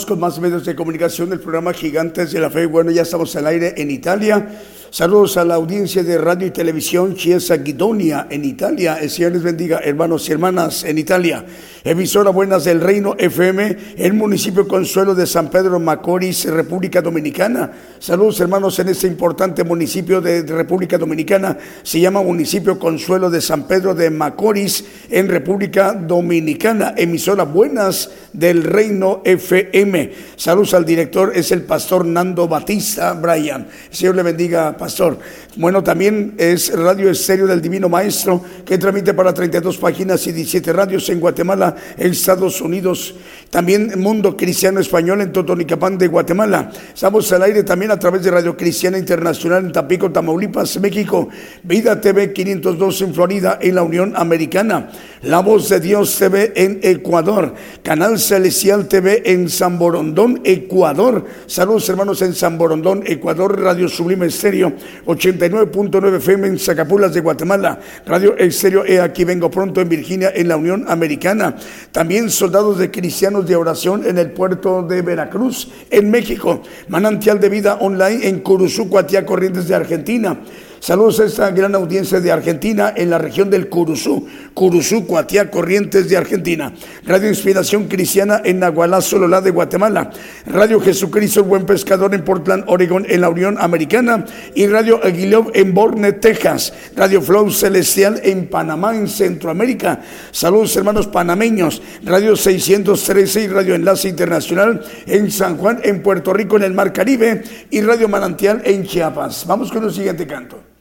Con 0.06 0.20
más 0.20 0.38
medios 0.38 0.64
de 0.64 0.74
comunicación 0.74 1.30
del 1.30 1.40
programa 1.40 1.72
Gigantes 1.72 2.32
de 2.32 2.40
la 2.40 2.50
Fe. 2.50 2.66
Bueno, 2.66 2.90
ya 2.90 3.02
estamos 3.02 3.34
al 3.36 3.46
aire 3.46 3.74
en 3.76 3.90
Italia. 3.90 4.48
Saludos 4.90 5.36
a 5.36 5.44
la 5.44 5.54
audiencia 5.54 6.02
de 6.02 6.18
radio 6.18 6.46
y 6.46 6.50
televisión 6.50 7.14
Chiesa 7.14 7.56
Guidonia 7.56 8.26
en 8.28 8.44
Italia. 8.44 8.98
El 9.00 9.08
Señor 9.08 9.32
les 9.32 9.42
bendiga, 9.42 9.78
hermanos 9.78 10.28
y 10.28 10.32
hermanas 10.32 10.84
en 10.84 10.98
Italia. 10.98 11.44
Emisora 11.86 12.30
Buenas 12.30 12.64
del 12.64 12.80
Reino 12.80 13.14
FM, 13.18 13.76
el 13.98 14.14
municipio 14.14 14.66
Consuelo 14.66 15.14
de 15.14 15.26
San 15.26 15.50
Pedro 15.50 15.78
Macorís, 15.78 16.46
República 16.46 17.02
Dominicana. 17.02 17.72
Saludos 17.98 18.40
hermanos 18.40 18.78
en 18.78 18.88
este 18.88 19.06
importante 19.06 19.62
municipio 19.64 20.22
de 20.22 20.44
República 20.44 20.96
Dominicana. 20.96 21.58
Se 21.82 22.00
llama 22.00 22.22
municipio 22.22 22.78
Consuelo 22.78 23.28
de 23.28 23.42
San 23.42 23.68
Pedro 23.68 23.94
de 23.94 24.08
Macorís 24.08 24.82
en 25.10 25.28
República 25.28 25.92
Dominicana. 25.92 26.94
Emisora 26.96 27.44
Buenas 27.44 28.10
del 28.32 28.64
Reino 28.64 29.20
FM. 29.22 30.10
Saludos 30.36 30.72
al 30.72 30.86
director, 30.86 31.32
es 31.34 31.52
el 31.52 31.64
pastor 31.64 32.06
Nando 32.06 32.48
Batista 32.48 33.12
Brian. 33.12 33.66
El 33.90 33.94
Señor 33.94 34.16
le 34.16 34.22
bendiga, 34.22 34.74
pastor. 34.74 35.18
Bueno, 35.56 35.84
también 35.84 36.34
es 36.38 36.74
Radio 36.74 37.10
Estéreo 37.10 37.46
del 37.46 37.60
Divino 37.60 37.90
Maestro 37.90 38.42
que 38.64 38.78
transmite 38.78 39.12
para 39.12 39.34
32 39.34 39.76
páginas 39.76 40.26
y 40.26 40.32
17 40.32 40.72
radios 40.72 41.08
en 41.10 41.20
Guatemala 41.20 41.73
Estados 41.96 42.60
Unidos, 42.60 43.14
también 43.50 43.92
Mundo 44.00 44.36
Cristiano 44.36 44.80
Español 44.80 45.20
en 45.20 45.32
Totonicapán 45.32 45.96
de 45.98 46.08
Guatemala. 46.08 46.70
Estamos 46.92 47.30
al 47.32 47.42
aire 47.42 47.62
también 47.62 47.90
a 47.90 47.98
través 47.98 48.22
de 48.22 48.30
Radio 48.30 48.56
Cristiana 48.56 48.98
Internacional 48.98 49.64
en 49.64 49.72
Tapico, 49.72 50.10
Tamaulipas, 50.10 50.80
México, 50.80 51.28
Vida 51.62 52.00
TV 52.00 52.32
502 52.32 53.02
en 53.02 53.14
Florida, 53.14 53.58
en 53.60 53.74
la 53.74 53.82
Unión 53.82 54.14
Americana, 54.16 54.90
La 55.22 55.40
Voz 55.40 55.68
de 55.68 55.80
Dios 55.80 56.18
TV 56.18 56.52
en 56.56 56.80
Ecuador, 56.82 57.54
Canal 57.82 58.18
Celestial 58.18 58.88
TV 58.88 59.22
en 59.26 59.48
San 59.48 59.78
Borondón, 59.78 60.40
Ecuador. 60.44 61.24
Saludos 61.46 61.88
hermanos 61.88 62.22
en 62.22 62.34
San 62.34 62.58
Borondón, 62.58 63.04
Ecuador, 63.06 63.60
Radio 63.60 63.88
Sublime 63.88 64.26
Estéreo 64.26 64.72
89.9 65.06 66.16
FM 66.16 66.48
en 66.48 66.58
Zacapulas 66.58 67.14
de 67.14 67.20
Guatemala, 67.20 67.78
Radio 68.06 68.36
Estéreo 68.36 68.84
E 68.84 69.00
aquí 69.00 69.24
vengo 69.24 69.50
pronto 69.50 69.80
en 69.80 69.88
Virginia, 69.88 70.32
en 70.34 70.48
la 70.48 70.56
Unión 70.56 70.84
Americana. 70.88 71.56
También 71.92 72.30
soldados 72.30 72.78
de 72.78 72.90
cristianos 72.90 73.46
de 73.46 73.56
oración 73.56 74.06
en 74.06 74.18
el 74.18 74.32
puerto 74.32 74.82
de 74.82 75.02
Veracruz, 75.02 75.68
en 75.90 76.10
México. 76.10 76.62
Manantial 76.88 77.40
de 77.40 77.48
vida 77.48 77.74
online 77.80 78.28
en 78.28 78.40
Curuzú, 78.40 78.88
Cuatía, 78.88 79.24
Corrientes 79.24 79.68
de 79.68 79.74
Argentina. 79.74 80.40
Saludos 80.84 81.18
a 81.18 81.24
esta 81.24 81.50
gran 81.50 81.74
audiencia 81.74 82.20
de 82.20 82.30
Argentina 82.30 82.92
en 82.94 83.08
la 83.08 83.16
región 83.16 83.48
del 83.48 83.70
Curuzú, 83.70 84.26
Curuzú, 84.52 85.06
Cuatiá, 85.06 85.50
Corrientes 85.50 86.10
de 86.10 86.18
Argentina. 86.18 86.74
Radio 87.06 87.30
Inspiración 87.30 87.88
Cristiana 87.88 88.42
en 88.44 88.58
Nahualá, 88.58 89.00
Sololá 89.00 89.40
de 89.40 89.50
Guatemala. 89.50 90.10
Radio 90.44 90.78
Jesucristo, 90.80 91.40
el 91.40 91.46
Buen 91.46 91.64
Pescador 91.64 92.14
en 92.14 92.22
Portland, 92.22 92.64
Oregon, 92.66 93.06
en 93.08 93.22
la 93.22 93.30
Unión 93.30 93.56
Americana. 93.58 94.26
Y 94.54 94.66
Radio 94.66 95.00
Aguilov 95.02 95.52
en 95.54 95.72
Borne, 95.72 96.12
Texas. 96.12 96.74
Radio 96.94 97.22
Flow 97.22 97.50
Celestial 97.50 98.20
en 98.22 98.50
Panamá, 98.50 98.94
en 98.94 99.08
Centroamérica. 99.08 100.02
Saludos 100.32 100.76
hermanos 100.76 101.06
panameños. 101.06 101.80
Radio 102.04 102.36
613 102.36 103.44
y 103.44 103.46
Radio 103.46 103.74
Enlace 103.74 104.10
Internacional 104.10 104.84
en 105.06 105.30
San 105.30 105.56
Juan, 105.56 105.80
en 105.82 106.02
Puerto 106.02 106.34
Rico, 106.34 106.58
en 106.58 106.64
el 106.64 106.74
Mar 106.74 106.92
Caribe. 106.92 107.42
Y 107.70 107.80
Radio 107.80 108.06
Manantial 108.06 108.60
en 108.66 108.84
Chiapas. 108.84 109.46
Vamos 109.46 109.72
con 109.72 109.82
el 109.82 109.90
siguiente 109.90 110.26
canto. 110.26 110.73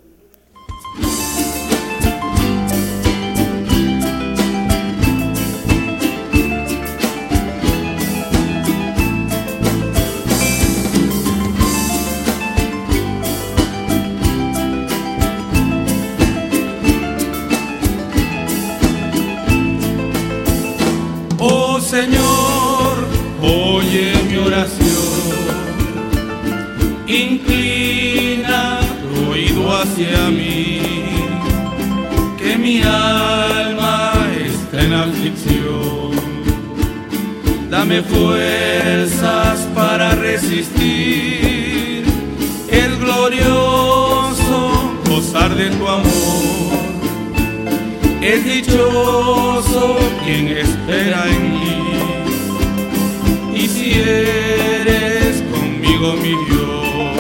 Dame 37.70 38.02
fuerzas 38.04 39.68
para 39.74 40.16
resistir 40.16 42.04
el 42.70 42.98
glorioso 42.98 44.94
gozar 45.10 45.56
de 45.56 45.70
tu 45.72 45.88
amor 45.88 46.54
es 48.24 48.46
dichoso 48.46 49.98
quien 50.24 50.48
espera 50.48 51.26
en 51.28 51.52
mí. 51.52 51.84
Y 53.54 53.68
si 53.68 53.92
eres 54.00 55.44
conmigo 55.52 56.14
mi 56.14 56.34
Dios, 56.48 57.20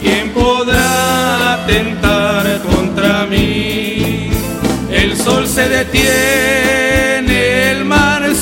¿quién 0.00 0.32
podrá 0.32 1.64
tentar 1.68 2.60
contra 2.62 3.26
mí? 3.26 4.30
El 4.90 5.16
sol 5.16 5.46
se 5.46 5.68
detiene, 5.68 6.85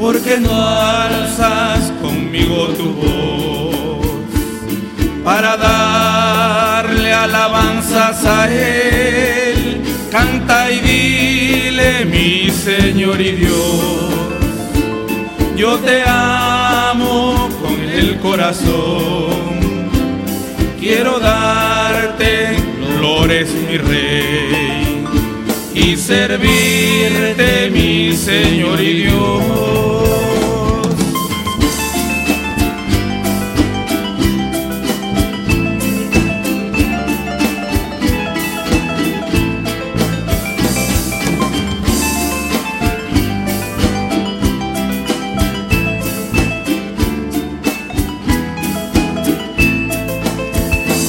Porque 0.00 0.40
no 0.40 0.50
alzas 0.50 1.92
conmigo 2.00 2.68
tu 2.68 2.94
voz 2.94 4.06
para 5.22 5.58
darle 5.58 7.12
alabanzas 7.12 8.24
a 8.24 8.50
Él. 8.50 9.82
Canta 10.10 10.70
y 10.70 10.80
dile, 10.80 12.06
mi 12.06 12.50
Señor 12.50 13.20
y 13.20 13.32
Dios, 13.32 14.10
yo 15.54 15.76
te 15.80 16.02
amo 16.06 17.50
con 17.60 17.78
el 17.78 18.18
corazón. 18.20 19.50
Quiero 20.80 21.20
darte 21.20 22.56
flores, 22.96 23.52
mi 23.68 23.76
Rey, 23.76 24.49
y 25.74 25.96
servirte, 25.96 27.70
mi 27.70 28.12
Señor 28.16 28.80
y 28.80 29.02
Dios. 29.02 29.80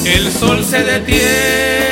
El 0.04 0.30
sol 0.30 0.64
se 0.64 0.82
detiene, 0.82 1.91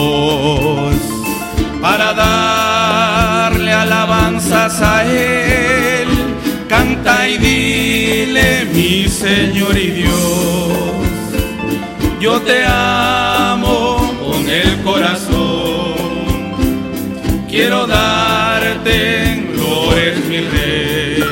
darle 2.21 3.71
alabanzas 3.73 4.81
a 4.81 4.95
Él. 5.05 6.07
Canta 6.67 7.27
y 7.27 7.37
dile, 7.37 8.65
mi 8.73 9.07
Señor 9.07 9.77
y 9.77 9.89
Dios, 10.01 10.71
yo 12.19 12.33
te 12.41 12.63
amo 12.65 13.79
con 14.23 14.41
el 14.49 14.71
corazón. 14.81 15.91
Quiero 17.49 17.85
darte 17.85 18.97
gloria, 19.53 20.13
mi 20.29 20.39
Rey, 20.53 21.23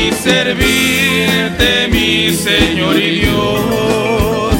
y 0.00 0.12
servirte, 0.12 1.88
mi 1.90 2.34
Señor 2.46 2.96
y 2.98 3.10
Dios, 3.20 4.54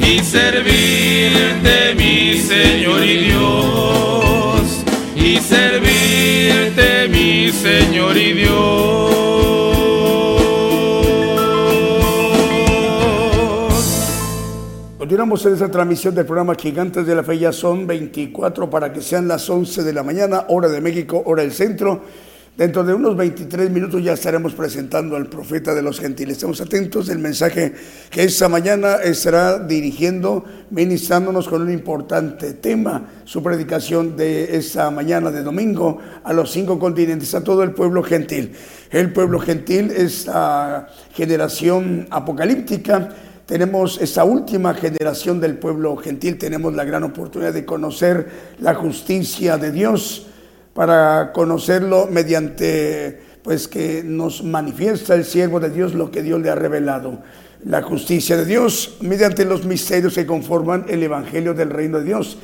y 0.00 0.18
servirte, 0.24 1.94
mi 1.96 2.38
Señor 2.38 3.04
y 3.04 3.16
Dios, 3.26 3.95
Señor 7.52 8.16
y 8.16 8.32
Dios. 8.32 9.16
Continuamos 14.98 15.46
en 15.46 15.52
esta 15.52 15.70
transmisión 15.70 16.14
del 16.14 16.26
programa 16.26 16.56
Gigantes 16.56 17.06
de 17.06 17.14
la 17.14 17.22
Fe. 17.22 17.38
Ya 17.38 17.52
son 17.52 17.86
24 17.86 18.68
para 18.68 18.92
que 18.92 19.00
sean 19.00 19.28
las 19.28 19.48
11 19.48 19.84
de 19.84 19.92
la 19.92 20.02
mañana, 20.02 20.46
hora 20.48 20.68
de 20.68 20.80
México, 20.80 21.22
hora 21.26 21.42
del 21.42 21.52
centro. 21.52 22.02
Dentro 22.56 22.84
de 22.84 22.94
unos 22.94 23.14
23 23.18 23.68
minutos 23.68 24.02
ya 24.02 24.14
estaremos 24.14 24.54
presentando 24.54 25.14
al 25.14 25.26
profeta 25.26 25.74
de 25.74 25.82
los 25.82 26.00
gentiles. 26.00 26.38
Estamos 26.38 26.58
atentos 26.62 27.06
del 27.06 27.18
mensaje 27.18 27.74
que 28.08 28.22
esta 28.22 28.48
mañana 28.48 28.94
estará 28.94 29.58
dirigiendo, 29.58 30.42
ministrándonos 30.70 31.48
con 31.48 31.60
un 31.60 31.70
importante 31.70 32.54
tema, 32.54 33.10
su 33.26 33.42
predicación 33.42 34.16
de 34.16 34.56
esta 34.56 34.90
mañana 34.90 35.30
de 35.30 35.42
domingo 35.42 35.98
a 36.24 36.32
los 36.32 36.50
cinco 36.50 36.78
continentes, 36.78 37.34
a 37.34 37.44
todo 37.44 37.62
el 37.62 37.72
pueblo 37.72 38.02
gentil. 38.02 38.52
El 38.90 39.12
pueblo 39.12 39.38
gentil, 39.38 39.90
esta 39.90 40.88
generación 41.12 42.06
apocalíptica, 42.08 43.10
tenemos 43.44 44.00
esta 44.00 44.24
última 44.24 44.72
generación 44.72 45.40
del 45.42 45.58
pueblo 45.58 45.94
gentil, 45.98 46.38
tenemos 46.38 46.74
la 46.74 46.84
gran 46.84 47.04
oportunidad 47.04 47.52
de 47.52 47.66
conocer 47.66 48.30
la 48.60 48.74
justicia 48.74 49.58
de 49.58 49.72
Dios 49.72 50.28
para 50.76 51.32
conocerlo 51.32 52.06
mediante 52.08 53.18
pues 53.42 53.66
que 53.66 54.02
nos 54.04 54.44
manifiesta 54.44 55.14
el 55.14 55.24
siervo 55.24 55.58
de 55.58 55.70
Dios 55.70 55.94
lo 55.94 56.10
que 56.10 56.22
Dios 56.22 56.40
le 56.42 56.50
ha 56.50 56.54
revelado. 56.54 57.22
La 57.64 57.80
justicia 57.82 58.36
de 58.36 58.44
Dios 58.44 58.98
mediante 59.00 59.46
los 59.46 59.64
misterios 59.64 60.14
que 60.14 60.26
conforman 60.26 60.84
el 60.88 61.02
Evangelio 61.02 61.54
del 61.54 61.70
Reino 61.70 61.98
de 61.98 62.04
Dios. 62.04 62.38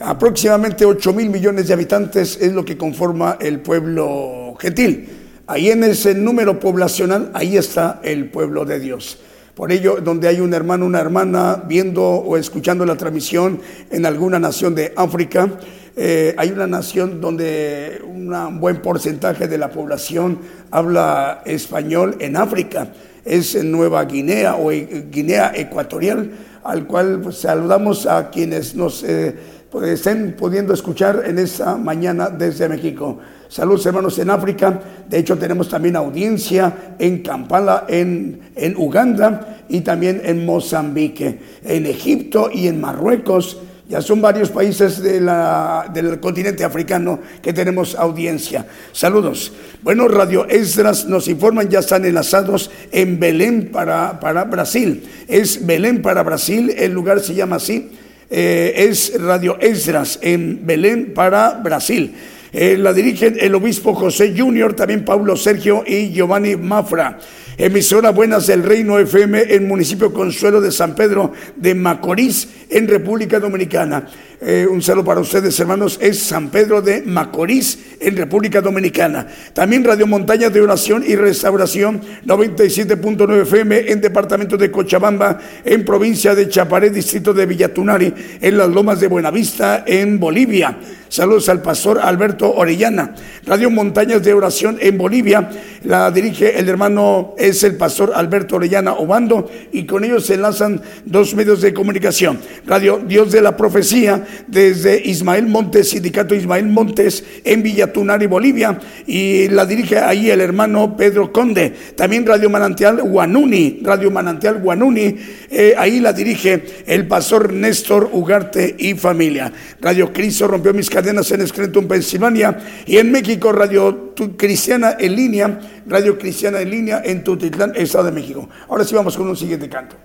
Aproximadamente 0.00 0.86
8 0.86 1.12
mil 1.12 1.28
millones 1.28 1.68
de 1.68 1.74
habitantes 1.74 2.38
es 2.40 2.54
lo 2.54 2.64
que 2.64 2.78
conforma 2.78 3.36
el 3.38 3.60
pueblo 3.60 4.54
gentil. 4.58 5.06
Ahí 5.46 5.68
en 5.68 5.84
ese 5.84 6.14
número 6.14 6.58
poblacional, 6.58 7.30
ahí 7.34 7.58
está 7.58 8.00
el 8.02 8.30
pueblo 8.30 8.64
de 8.64 8.80
Dios. 8.80 9.18
Por 9.54 9.70
ello, 9.70 9.98
donde 10.02 10.26
hay 10.26 10.40
un 10.40 10.54
hermano, 10.54 10.86
una 10.86 11.00
hermana 11.00 11.62
viendo 11.68 12.02
o 12.02 12.36
escuchando 12.38 12.86
la 12.86 12.96
transmisión 12.96 13.60
en 13.90 14.06
alguna 14.06 14.38
nación 14.38 14.74
de 14.74 14.92
África, 14.96 15.48
eh, 15.96 16.34
hay 16.36 16.50
una 16.50 16.66
nación 16.66 17.20
donde 17.20 18.02
un 18.04 18.60
buen 18.60 18.82
porcentaje 18.82 19.46
de 19.46 19.58
la 19.58 19.70
población 19.70 20.38
habla 20.70 21.42
español 21.44 22.16
en 22.18 22.36
África. 22.36 22.88
Es 23.24 23.54
en 23.54 23.70
Nueva 23.70 24.04
Guinea 24.04 24.56
o 24.56 24.70
Guinea 24.70 25.52
Ecuatorial, 25.54 26.30
al 26.64 26.86
cual 26.86 27.20
pues, 27.22 27.38
saludamos 27.38 28.06
a 28.06 28.28
quienes 28.28 28.74
nos 28.74 29.04
eh, 29.04 29.34
pues, 29.70 29.88
estén 29.88 30.34
pudiendo 30.36 30.74
escuchar 30.74 31.22
en 31.26 31.38
esta 31.38 31.76
mañana 31.76 32.28
desde 32.28 32.68
México. 32.68 33.18
Saludos 33.48 33.86
hermanos 33.86 34.18
en 34.18 34.30
África. 34.30 34.80
De 35.08 35.18
hecho 35.18 35.38
tenemos 35.38 35.68
también 35.68 35.94
audiencia 35.94 36.96
en 36.98 37.22
Kampala, 37.22 37.84
en, 37.88 38.40
en 38.56 38.76
Uganda 38.76 39.62
y 39.68 39.82
también 39.82 40.20
en 40.24 40.44
Mozambique, 40.44 41.38
en 41.62 41.86
Egipto 41.86 42.50
y 42.52 42.66
en 42.66 42.80
Marruecos. 42.80 43.60
Ya 43.86 44.00
son 44.00 44.22
varios 44.22 44.48
países 44.48 45.02
del 45.02 46.18
continente 46.20 46.64
africano 46.64 47.20
que 47.42 47.52
tenemos 47.52 47.94
audiencia. 47.94 48.66
Saludos. 48.92 49.52
Bueno, 49.82 50.08
Radio 50.08 50.48
Esdras 50.48 51.04
nos 51.04 51.28
informan, 51.28 51.68
ya 51.68 51.80
están 51.80 52.06
enlazados 52.06 52.70
en 52.90 53.20
Belén 53.20 53.70
para, 53.70 54.18
para 54.20 54.44
Brasil. 54.44 55.02
Es 55.28 55.66
Belén 55.66 56.00
para 56.00 56.22
Brasil, 56.22 56.72
el 56.76 56.92
lugar 56.92 57.20
se 57.20 57.34
llama 57.34 57.56
así. 57.56 57.90
Eh, 58.30 58.86
es 58.88 59.20
Radio 59.20 59.58
Esdras 59.60 60.18
en 60.22 60.64
Belén 60.64 61.12
para 61.12 61.50
Brasil. 61.62 62.14
Eh, 62.54 62.78
la 62.78 62.92
dirigen 62.92 63.36
el 63.38 63.54
obispo 63.54 63.94
José 63.94 64.32
Junior, 64.34 64.74
también 64.74 65.04
Pablo 65.04 65.36
Sergio 65.36 65.84
y 65.86 66.10
Giovanni 66.10 66.56
Mafra. 66.56 67.18
Emisora 67.56 68.10
Buenas 68.10 68.48
del 68.48 68.64
Reino 68.64 68.98
FM 68.98 69.54
en 69.54 69.68
municipio 69.68 70.12
Consuelo 70.12 70.60
de 70.60 70.72
San 70.72 70.96
Pedro 70.96 71.32
de 71.54 71.74
Macorís 71.74 72.48
en 72.68 72.88
República 72.88 73.38
Dominicana. 73.38 74.08
Eh, 74.40 74.66
un 74.68 74.82
saludo 74.82 75.04
para 75.04 75.20
ustedes, 75.20 75.58
hermanos. 75.60 75.98
Es 76.02 76.18
San 76.18 76.50
Pedro 76.50 76.82
de 76.82 77.02
Macorís 77.02 77.78
en 78.00 78.16
República 78.16 78.60
Dominicana. 78.60 79.26
También 79.52 79.84
Radio 79.84 80.06
Montaña 80.06 80.50
de 80.50 80.60
Oración 80.60 81.04
y 81.06 81.14
Restauración 81.14 82.00
97.9 82.26 83.42
FM 83.42 83.90
en 83.92 84.00
Departamento 84.00 84.56
de 84.56 84.70
Cochabamba, 84.70 85.38
en 85.64 85.84
provincia 85.84 86.34
de 86.34 86.48
Chaparé, 86.48 86.90
distrito 86.90 87.32
de 87.32 87.46
Villatunari, 87.46 88.12
en 88.40 88.58
las 88.58 88.68
Lomas 88.68 88.98
de 89.00 89.06
Buenavista, 89.06 89.84
en 89.86 90.18
Bolivia. 90.18 90.76
Saludos 91.08 91.48
al 91.48 91.62
pastor 91.62 92.00
Alberto 92.02 92.52
Orellana. 92.52 93.14
Radio 93.46 93.70
Montañas 93.70 94.22
de 94.24 94.34
Oración 94.34 94.78
en 94.80 94.98
Bolivia. 94.98 95.48
La 95.84 96.10
dirige 96.10 96.58
el 96.58 96.68
hermano, 96.68 97.34
es 97.48 97.62
el 97.62 97.76
pastor 97.76 98.12
Alberto 98.14 98.56
Orellana 98.56 98.94
Obando 98.94 99.50
y 99.72 99.84
con 99.84 100.04
ellos 100.04 100.26
se 100.26 100.34
enlazan 100.34 100.80
dos 101.04 101.34
medios 101.34 101.60
de 101.60 101.74
comunicación. 101.74 102.38
Radio 102.66 103.00
Dios 103.06 103.32
de 103.32 103.42
la 103.42 103.56
Profecía 103.56 104.24
desde 104.46 105.00
Ismael 105.04 105.46
Montes, 105.46 105.90
Sindicato 105.90 106.34
Ismael 106.34 106.66
Montes 106.66 107.22
en 107.44 107.62
Villatunari, 107.62 108.26
Bolivia. 108.26 108.78
Y 109.06 109.48
la 109.48 109.66
dirige 109.66 109.98
ahí 109.98 110.30
el 110.30 110.40
hermano 110.40 110.96
Pedro 110.96 111.32
Conde. 111.32 111.72
También 111.96 112.26
Radio 112.26 112.48
Manantial 112.48 113.02
Guanuni, 113.02 113.80
Radio 113.82 114.10
Manantial 114.10 114.60
Guanuni. 114.60 115.16
eh, 115.50 115.74
ahí 115.76 116.00
la 116.00 116.12
dirige 116.12 116.64
el 116.86 117.06
pastor 117.06 117.52
Néstor 117.52 118.08
Ugarte 118.12 118.74
y 118.78 118.94
familia. 118.94 119.52
Radio 119.80 120.12
Cristo 120.12 120.48
rompió 120.48 120.72
mis 120.72 120.88
cadenas 120.88 121.30
en 121.30 121.46
Scranton, 121.46 121.86
Pensilvania. 121.86 122.56
Y 122.86 122.96
en 122.96 123.12
México, 123.12 123.52
Radio 123.52 124.13
Cristiana 124.36 124.96
en 124.98 125.16
línea, 125.16 125.82
Radio 125.86 126.18
Cristiana 126.18 126.60
en 126.60 126.70
línea 126.70 127.02
en 127.04 127.24
Tutitlán, 127.24 127.72
Estado 127.76 128.04
de 128.04 128.12
México. 128.12 128.48
Ahora 128.68 128.84
sí 128.84 128.94
vamos 128.94 129.16
con 129.16 129.28
un 129.28 129.36
siguiente 129.36 129.68
canto. 129.68 129.96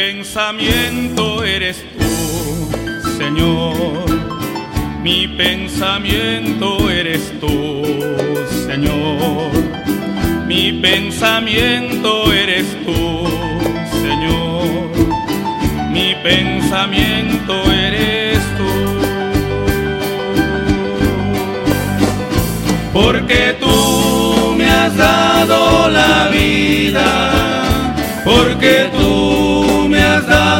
Pensamiento 0.00 1.44
eres 1.44 1.84
tú, 1.98 2.70
Señor. 3.18 4.06
Mi 5.02 5.28
pensamiento 5.28 6.88
eres 6.90 7.38
tú, 7.38 7.82
Señor. 8.66 9.50
Mi 10.46 10.72
pensamiento 10.72 12.32
eres 12.32 12.66
tú, 12.86 13.28
Señor. 14.04 14.88
Mi 15.90 16.14
pensamiento 16.22 17.54
eres 17.70 18.38
tú. 18.58 18.72
Porque 22.94 23.54
tú 23.60 24.54
me 24.56 24.64
has 24.64 24.96
dado 24.96 25.90
la 25.90 26.28
vida. 26.28 27.06
Porque 28.24 28.88
tú 28.96 29.49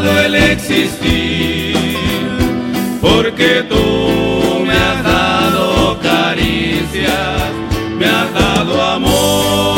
el 0.04 0.34
existir. 0.34 1.76
Porque 3.00 3.64
tú 3.68 4.64
me 4.66 4.74
has 4.74 5.04
dado 5.04 5.98
caricias. 6.00 7.42
Me 7.98 8.06
has 8.06 8.32
dado 8.34 8.82
amor. 8.82 9.70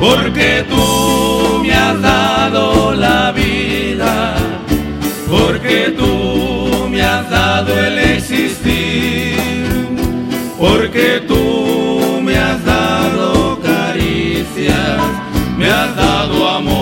porque 0.00 0.64
tú 0.68 1.62
me 1.62 1.72
has 1.72 2.00
dado 2.00 2.94
la 2.94 3.32
vida, 3.32 4.34
porque 5.28 5.94
tú 5.96 6.88
me 6.88 7.02
has 7.02 7.28
dado 7.28 7.78
el 7.86 7.98
existir, 7.98 9.36
porque 10.58 11.22
tú 11.26 11.67
me 15.78 15.84
has 15.84 15.96
dado 15.96 16.48
amor. 16.48 16.77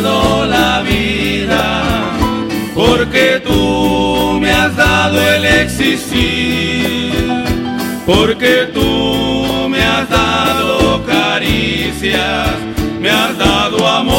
La 0.00 0.82
vida 0.82 1.82
porque 2.74 3.42
tú 3.44 4.38
me 4.40 4.52
has 4.52 4.76
dado 4.76 5.20
el 5.20 5.44
existir, 5.44 7.12
porque 8.06 8.70
tú 8.72 9.68
me 9.68 9.82
has 9.82 10.08
dado 10.08 11.04
caricias, 11.04 12.50
me 13.00 13.10
has 13.10 13.36
dado 13.36 13.88
amor, 13.88 14.18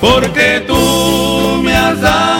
porque 0.00 0.64
tú 0.66 1.60
me 1.62 1.76
has 1.76 2.00
dado 2.00 2.37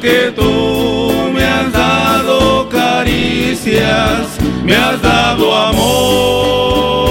porque 0.00 0.32
tú 0.36 1.10
me 1.34 1.42
has 1.42 1.72
dado 1.72 2.68
caricias, 2.68 4.28
me 4.64 4.76
has 4.76 5.02
dado 5.02 5.52
amor. 5.52 7.08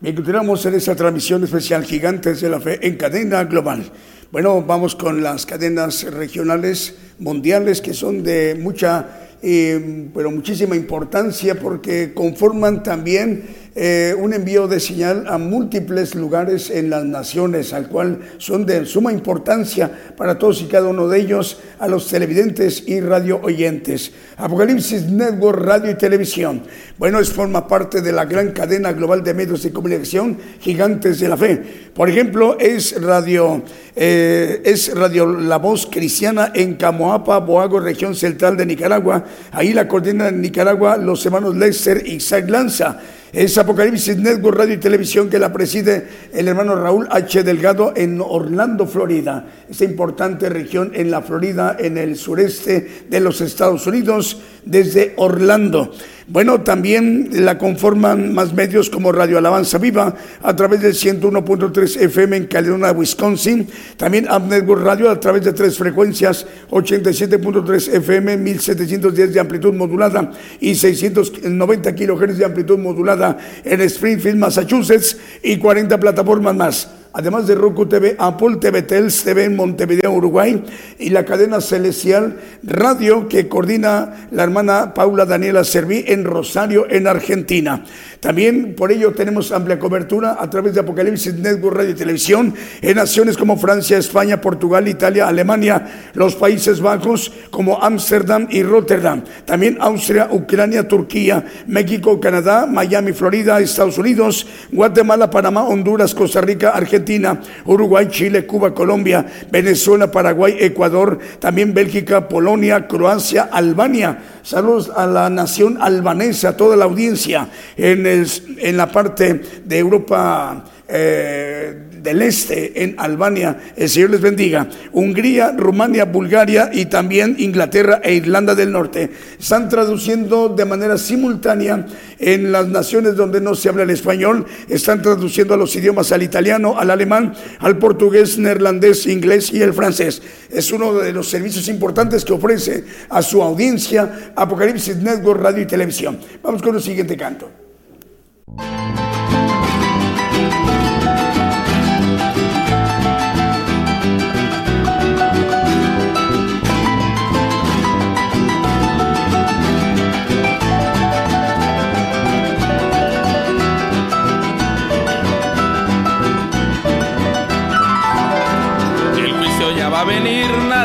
Bien, 0.00 0.14
continuamos 0.14 0.66
en 0.66 0.74
esta 0.74 0.94
transmisión 0.94 1.42
especial 1.44 1.82
Gigantes 1.84 2.42
de 2.42 2.50
la 2.50 2.60
Fe 2.60 2.86
en 2.86 2.98
cadena 2.98 3.44
global. 3.44 3.90
Bueno, 4.30 4.60
vamos 4.60 4.94
con 4.94 5.22
las 5.22 5.46
cadenas 5.46 6.02
regionales 6.02 6.94
mundiales 7.18 7.80
que 7.80 7.94
son 7.94 8.22
de 8.22 8.54
mucha, 8.54 9.38
eh, 9.42 10.10
pero 10.14 10.30
muchísima 10.30 10.76
importancia 10.76 11.58
porque 11.58 12.12
conforman 12.12 12.82
también 12.82 13.63
eh, 13.76 14.14
un 14.16 14.32
envío 14.32 14.68
de 14.68 14.78
señal 14.78 15.26
a 15.26 15.36
múltiples 15.36 16.14
lugares 16.14 16.70
en 16.70 16.90
las 16.90 17.04
naciones, 17.04 17.72
al 17.72 17.88
cual 17.88 18.20
son 18.38 18.66
de 18.66 18.86
suma 18.86 19.12
importancia 19.12 19.90
para 20.16 20.38
todos 20.38 20.62
y 20.62 20.66
cada 20.66 20.88
uno 20.88 21.08
de 21.08 21.18
ellos, 21.18 21.58
a 21.80 21.88
los 21.88 22.08
televidentes 22.08 22.84
y 22.86 23.00
radio 23.00 23.40
oyentes. 23.42 24.12
Apocalipsis 24.36 25.10
Network 25.10 25.60
Radio 25.60 25.90
y 25.90 25.94
Televisión. 25.94 26.62
Bueno, 26.98 27.18
es 27.18 27.32
forma 27.32 27.66
parte 27.66 28.00
de 28.00 28.12
la 28.12 28.26
gran 28.26 28.52
cadena 28.52 28.92
global 28.92 29.24
de 29.24 29.34
medios 29.34 29.64
de 29.64 29.72
comunicación 29.72 30.38
gigantes 30.60 31.18
de 31.18 31.28
la 31.28 31.36
fe. 31.36 31.60
Por 31.94 32.08
ejemplo, 32.08 32.56
es 32.60 33.00
radio, 33.02 33.62
eh, 33.96 34.62
es 34.64 34.94
radio 34.94 35.26
La 35.26 35.58
Voz 35.58 35.88
Cristiana 35.90 36.52
en 36.54 36.74
Camoapa, 36.74 37.38
Boago, 37.38 37.80
región 37.80 38.14
central 38.14 38.56
de 38.56 38.66
Nicaragua. 38.66 39.24
Ahí 39.50 39.72
la 39.72 39.88
coordina 39.88 40.28
en 40.28 40.40
Nicaragua 40.40 40.96
los 40.96 41.24
hermanos 41.26 41.56
Lester 41.56 42.02
y 42.06 42.14
Isaac 42.14 42.48
Lanza. 42.48 43.00
Es 43.34 43.58
Apocalipsis 43.58 44.16
Network 44.16 44.56
Radio 44.56 44.74
y 44.74 44.78
Televisión 44.78 45.28
que 45.28 45.40
la 45.40 45.52
preside 45.52 46.06
el 46.32 46.46
hermano 46.46 46.76
Raúl 46.76 47.08
H. 47.10 47.42
Delgado 47.42 47.92
en 47.96 48.20
Orlando, 48.20 48.86
Florida. 48.86 49.48
Esta 49.68 49.84
importante 49.84 50.48
región 50.48 50.92
en 50.94 51.10
la 51.10 51.20
Florida, 51.20 51.76
en 51.76 51.98
el 51.98 52.14
sureste 52.14 53.06
de 53.10 53.18
los 53.18 53.40
Estados 53.40 53.88
Unidos, 53.88 54.40
desde 54.64 55.14
Orlando. 55.16 55.92
Bueno, 56.26 56.62
también 56.62 57.28
la 57.44 57.58
conforman 57.58 58.32
más 58.32 58.54
medios 58.54 58.88
como 58.88 59.12
Radio 59.12 59.36
Alabanza 59.36 59.76
Viva 59.76 60.14
a 60.42 60.56
través 60.56 60.80
del 60.80 60.94
101.3 60.94 62.00
FM 62.00 62.36
en 62.38 62.46
Caledonia, 62.46 62.92
Wisconsin. 62.92 63.68
También 63.98 64.26
Up 64.30 64.74
Radio 64.74 65.10
a 65.10 65.20
través 65.20 65.44
de 65.44 65.52
tres 65.52 65.76
frecuencias, 65.76 66.46
87.3 66.70 67.96
FM, 67.96 68.38
1710 68.38 69.34
de 69.34 69.40
amplitud 69.40 69.74
modulada 69.74 70.30
y 70.60 70.74
690 70.74 71.94
kilohertz 71.94 72.38
de 72.38 72.44
amplitud 72.46 72.78
modulada 72.78 73.36
en 73.62 73.82
Springfield, 73.82 74.38
Massachusetts 74.38 75.18
y 75.42 75.58
40 75.58 76.00
plataformas 76.00 76.54
más 76.54 76.88
además 77.14 77.46
de 77.46 77.54
Roku 77.54 77.86
TV, 77.86 78.16
Apple 78.18 78.56
TV, 78.56 78.82
Tels 78.82 79.22
TV 79.22 79.44
en 79.44 79.56
Montevideo, 79.56 80.12
Uruguay, 80.12 80.62
y 80.98 81.10
la 81.10 81.24
cadena 81.24 81.60
Celestial 81.60 82.40
Radio 82.62 83.28
que 83.28 83.48
coordina 83.48 84.28
la 84.32 84.42
hermana 84.42 84.92
Paula 84.94 85.24
Daniela 85.24 85.64
Serví 85.64 86.04
en 86.08 86.24
Rosario, 86.24 86.86
en 86.90 87.06
Argentina. 87.06 87.84
También 88.24 88.74
por 88.74 88.90
ello 88.90 89.12
tenemos 89.12 89.52
amplia 89.52 89.78
cobertura 89.78 90.38
a 90.40 90.48
través 90.48 90.72
de 90.72 90.80
Apocalipsis 90.80 91.34
Network 91.34 91.76
Radio 91.76 91.90
y 91.90 91.94
Televisión 91.94 92.54
en 92.80 92.96
naciones 92.96 93.36
como 93.36 93.58
Francia, 93.58 93.98
España, 93.98 94.40
Portugal, 94.40 94.88
Italia, 94.88 95.28
Alemania, 95.28 96.10
los 96.14 96.34
Países 96.34 96.80
Bajos 96.80 97.30
como 97.50 97.82
Ámsterdam 97.82 98.46
y 98.48 98.62
Rotterdam. 98.62 99.24
También 99.44 99.76
Austria, 99.78 100.28
Ucrania, 100.30 100.88
Turquía, 100.88 101.44
México, 101.66 102.18
Canadá, 102.18 102.64
Miami, 102.64 103.12
Florida, 103.12 103.60
Estados 103.60 103.98
Unidos, 103.98 104.46
Guatemala, 104.72 105.28
Panamá, 105.28 105.64
Honduras, 105.64 106.14
Costa 106.14 106.40
Rica, 106.40 106.70
Argentina. 106.70 107.38
Uruguay, 107.66 108.08
Chile, 108.08 108.46
Cuba, 108.46 108.74
Colombia, 108.74 109.26
Venezuela, 109.50 110.10
Paraguay, 110.10 110.56
Ecuador, 110.60 111.18
también 111.40 111.74
Bélgica, 111.74 112.26
Polonia, 112.26 112.86
Croacia, 112.86 113.42
Albania. 113.52 114.18
Saludos 114.44 114.92
a 114.94 115.06
la 115.06 115.30
nación 115.30 115.78
albanesa, 115.80 116.50
a 116.50 116.56
toda 116.56 116.76
la 116.76 116.84
audiencia 116.84 117.48
en, 117.78 118.06
el, 118.06 118.28
en 118.58 118.76
la 118.76 118.92
parte 118.92 119.40
de 119.64 119.78
Europa. 119.78 120.62
Eh, 120.86 121.93
del 122.04 122.22
Este, 122.22 122.84
en 122.84 122.94
Albania. 122.98 123.72
El 123.74 123.88
Señor 123.88 124.10
les 124.10 124.20
bendiga. 124.20 124.68
Hungría, 124.92 125.52
Rumania, 125.56 126.04
Bulgaria 126.04 126.70
y 126.72 126.84
también 126.84 127.34
Inglaterra 127.38 128.00
e 128.04 128.14
Irlanda 128.14 128.54
del 128.54 128.70
Norte. 128.70 129.10
Están 129.40 129.68
traduciendo 129.68 130.50
de 130.50 130.66
manera 130.66 130.98
simultánea 130.98 131.86
en 132.18 132.52
las 132.52 132.68
naciones 132.68 133.16
donde 133.16 133.40
no 133.40 133.54
se 133.54 133.70
habla 133.70 133.82
el 133.82 133.90
español. 133.90 134.44
Están 134.68 135.00
traduciendo 135.02 135.54
a 135.54 135.56
los 135.56 135.74
idiomas 135.74 136.12
al 136.12 136.22
italiano, 136.22 136.78
al 136.78 136.90
alemán, 136.90 137.34
al 137.58 137.78
portugués, 137.78 138.38
neerlandés, 138.38 139.06
inglés 139.06 139.50
y 139.52 139.62
el 139.62 139.72
francés. 139.72 140.22
Es 140.50 140.70
uno 140.70 140.92
de 140.92 141.12
los 141.12 141.28
servicios 141.28 141.66
importantes 141.68 142.24
que 142.24 142.34
ofrece 142.34 142.84
a 143.08 143.22
su 143.22 143.42
audiencia 143.42 144.32
Apocalipsis 144.36 144.96
Network 144.96 145.40
Radio 145.40 145.62
y 145.62 145.66
Televisión. 145.66 146.18
Vamos 146.42 146.60
con 146.60 146.76
el 146.76 146.82
siguiente 146.82 147.16
canto. 147.16 147.50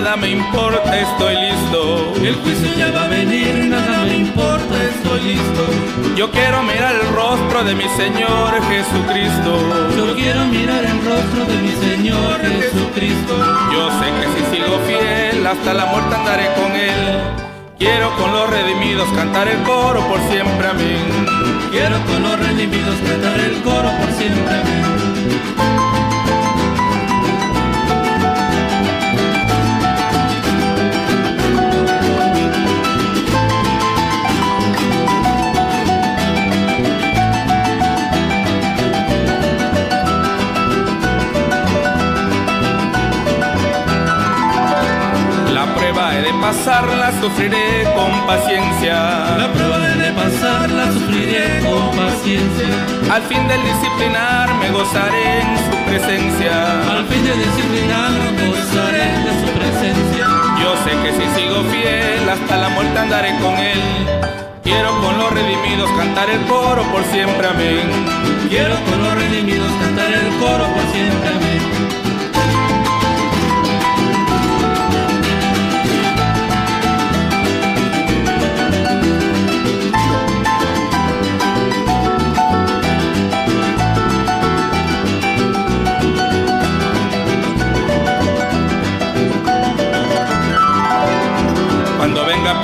Nada 0.01 0.15
me 0.15 0.29
importa, 0.29 0.97
estoy 0.97 1.35
listo. 1.35 2.13
El 2.23 2.35
juicio 2.35 2.69
ya 2.77 2.91
va 2.91 3.03
a 3.03 3.07
venir, 3.09 3.65
nada 3.65 4.05
me 4.05 4.17
importa, 4.17 4.75
estoy 4.95 5.21
listo. 5.21 5.63
Yo 6.15 6.31
quiero 6.31 6.63
mirar 6.63 6.95
el 6.95 7.07
rostro 7.13 7.63
de 7.63 7.75
mi 7.75 7.87
Señor 7.97 8.49
Jesucristo. 8.69 9.51
Yo 9.97 10.15
quiero 10.15 10.45
mirar 10.45 10.85
el 10.85 10.99
rostro 11.03 11.43
de 11.45 11.57
mi 11.61 11.71
Señor 11.87 12.39
Jesucristo. 12.41 13.33
Yo 13.73 13.89
sé 13.99 14.07
que 14.19 14.27
si 14.35 14.55
sigo 14.55 14.79
fiel, 14.87 15.45
hasta 15.45 15.73
la 15.73 15.85
muerte 15.87 16.15
andaré 16.15 16.47
con 16.55 16.71
Él. 16.75 17.03
Quiero 17.77 18.15
con 18.17 18.31
los 18.31 18.49
redimidos 18.49 19.07
cantar 19.09 19.47
el 19.49 19.61
coro 19.63 19.99
por 20.07 20.19
siempre, 20.31 20.67
amén. 20.67 21.25
Quiero 21.71 21.97
con 22.05 22.23
los 22.23 22.39
redimidos 22.39 22.95
cantar 23.05 23.39
el 23.39 23.61
coro 23.63 23.89
por 23.99 24.11
siempre, 24.13 24.53
amén. 24.61 24.88
Pasarla 46.49 47.11
sufriré 47.21 47.83
con 47.95 48.11
paciencia. 48.25 48.95
La 49.37 49.51
prueba 49.53 49.79
de 49.79 50.11
pasarla 50.11 50.91
sufriré 50.91 51.59
con 51.63 51.95
paciencia. 51.95 52.69
Al 53.13 53.21
fin 53.23 53.47
del 53.47 53.61
disciplinar 53.63 54.53
me 54.55 54.71
gozaré 54.71 55.41
en 55.41 55.57
su 55.65 55.75
presencia. 55.87 56.53
Al 56.91 57.05
fin 57.07 57.23
del 57.23 57.37
disciplinar 57.37 58.11
gozaré 58.49 59.07
de 59.25 59.33
su 59.41 59.47
presencia. 59.59 60.25
Yo 60.61 60.71
sé 60.83 60.91
que 61.03 61.11
si 61.17 61.25
sigo 61.39 61.63
fiel 61.71 62.27
hasta 62.27 62.57
la 62.57 62.69
muerte 62.69 62.97
andaré 62.97 63.31
con 63.39 63.53
él. 63.57 63.81
Quiero 64.63 64.89
con 65.01 65.17
los 65.17 65.31
redimidos 65.31 65.89
cantar 65.97 66.29
el 66.29 66.41
coro 66.47 66.83
por 66.91 67.03
siempre, 67.05 67.47
amén. 67.47 67.89
Quiero 68.49 68.75
con 68.85 69.03
los 69.03 69.13
redimidos 69.13 69.71
cantar 69.81 70.11
el 70.11 70.29
coro 70.39 70.65
por 70.73 70.85
siempre, 70.93 71.29
amén. 71.29 71.78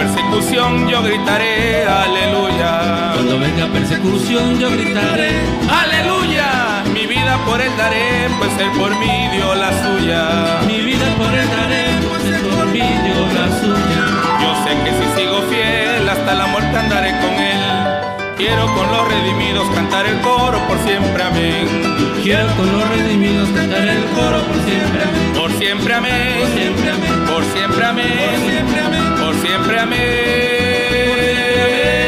Persecución 0.06 0.88
yo 0.88 1.01
gritaré 1.01 1.86
aleluya. 1.86 3.14
Cuando 3.16 3.39
venga 3.39 3.68
persecución 3.68 4.60
yo 4.60 4.70
gritaré 4.70 5.32
aleluya. 5.70 6.84
Mi 6.93 7.06
vida 7.08 7.38
por 7.45 7.60
él 7.60 7.72
daré, 7.78 8.30
pues 8.38 8.51
él 8.60 8.72
por 8.78 8.91
mí 8.99 9.28
dio 9.34 9.56
la 9.56 9.72
suya. 9.84 10.60
Mi 10.68 10.82
vida 10.82 11.08
por 11.18 11.34
él 11.34 11.49
daré, 11.49 11.86
pues 12.08 12.24
él 12.26 12.41
por 12.41 12.66
mí 12.68 12.86
dio 13.06 13.20
la 13.38 13.47
suya. 13.60 14.03
Yo 14.41 14.49
sé 14.64 14.72
que 14.84 14.91
si 14.97 15.20
sigo 15.20 15.41
fiel 15.49 16.08
hasta 16.08 16.34
la 16.36 16.47
muerte 16.47 16.78
andaré 16.78 17.12
con 17.20 17.34
él. 17.34 17.64
Quiero 18.38 18.66
con 18.76 18.92
los 18.92 19.08
redimidos 19.08 19.68
cantar 19.74 20.06
el 20.06 20.20
coro 20.22 20.60
por 20.68 20.78
siempre, 20.80 21.24
amén. 21.24 21.68
Quiero 22.22 22.54
con 22.58 22.72
los 22.72 22.90
redimidos 22.90 23.50
cantar 23.50 23.88
el 23.88 24.04
coro 24.16 24.44
por 24.44 24.56
siempre, 24.66 25.04
amén. 25.04 25.34
Por 25.36 25.52
siempre, 25.52 25.94
amén. 25.94 26.40
Por 26.40 26.50
siempre, 26.50 26.92
amén. 26.92 27.26
Por 27.28 27.46
siempre, 27.46 27.86
amén. 27.86 28.14
Por 28.18 28.52
siempre, 28.52 28.82
amén 28.82 29.06
siempre 29.42 29.80
amén. 29.80 32.05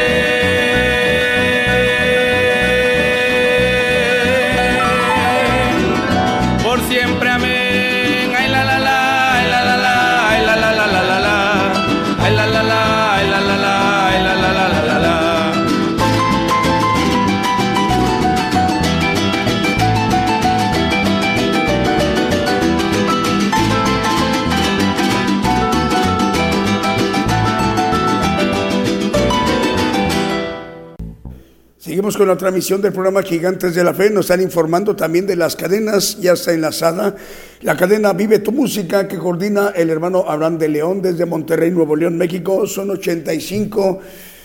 Con 32.18 32.26
la 32.26 32.36
transmisión 32.36 32.82
del 32.82 32.92
programa 32.92 33.22
Gigantes 33.22 33.76
de 33.76 33.84
la 33.84 33.94
Fe. 33.94 34.10
Nos 34.10 34.24
están 34.24 34.42
informando 34.42 34.96
también 34.96 35.24
de 35.24 35.36
las 35.36 35.54
cadenas, 35.54 36.18
ya 36.20 36.32
está 36.32 36.52
enlazada. 36.52 37.14
La 37.62 37.76
cadena 37.76 38.12
Vive 38.12 38.40
tu 38.40 38.50
Música, 38.50 39.06
que 39.06 39.16
coordina 39.16 39.68
el 39.68 39.88
hermano 39.88 40.24
Abraham 40.26 40.58
de 40.58 40.68
León 40.68 41.00
desde 41.00 41.26
Monterrey, 41.26 41.70
Nuevo 41.70 41.94
León, 41.94 42.18
México. 42.18 42.66
Son 42.66 42.90
85 42.90 44.00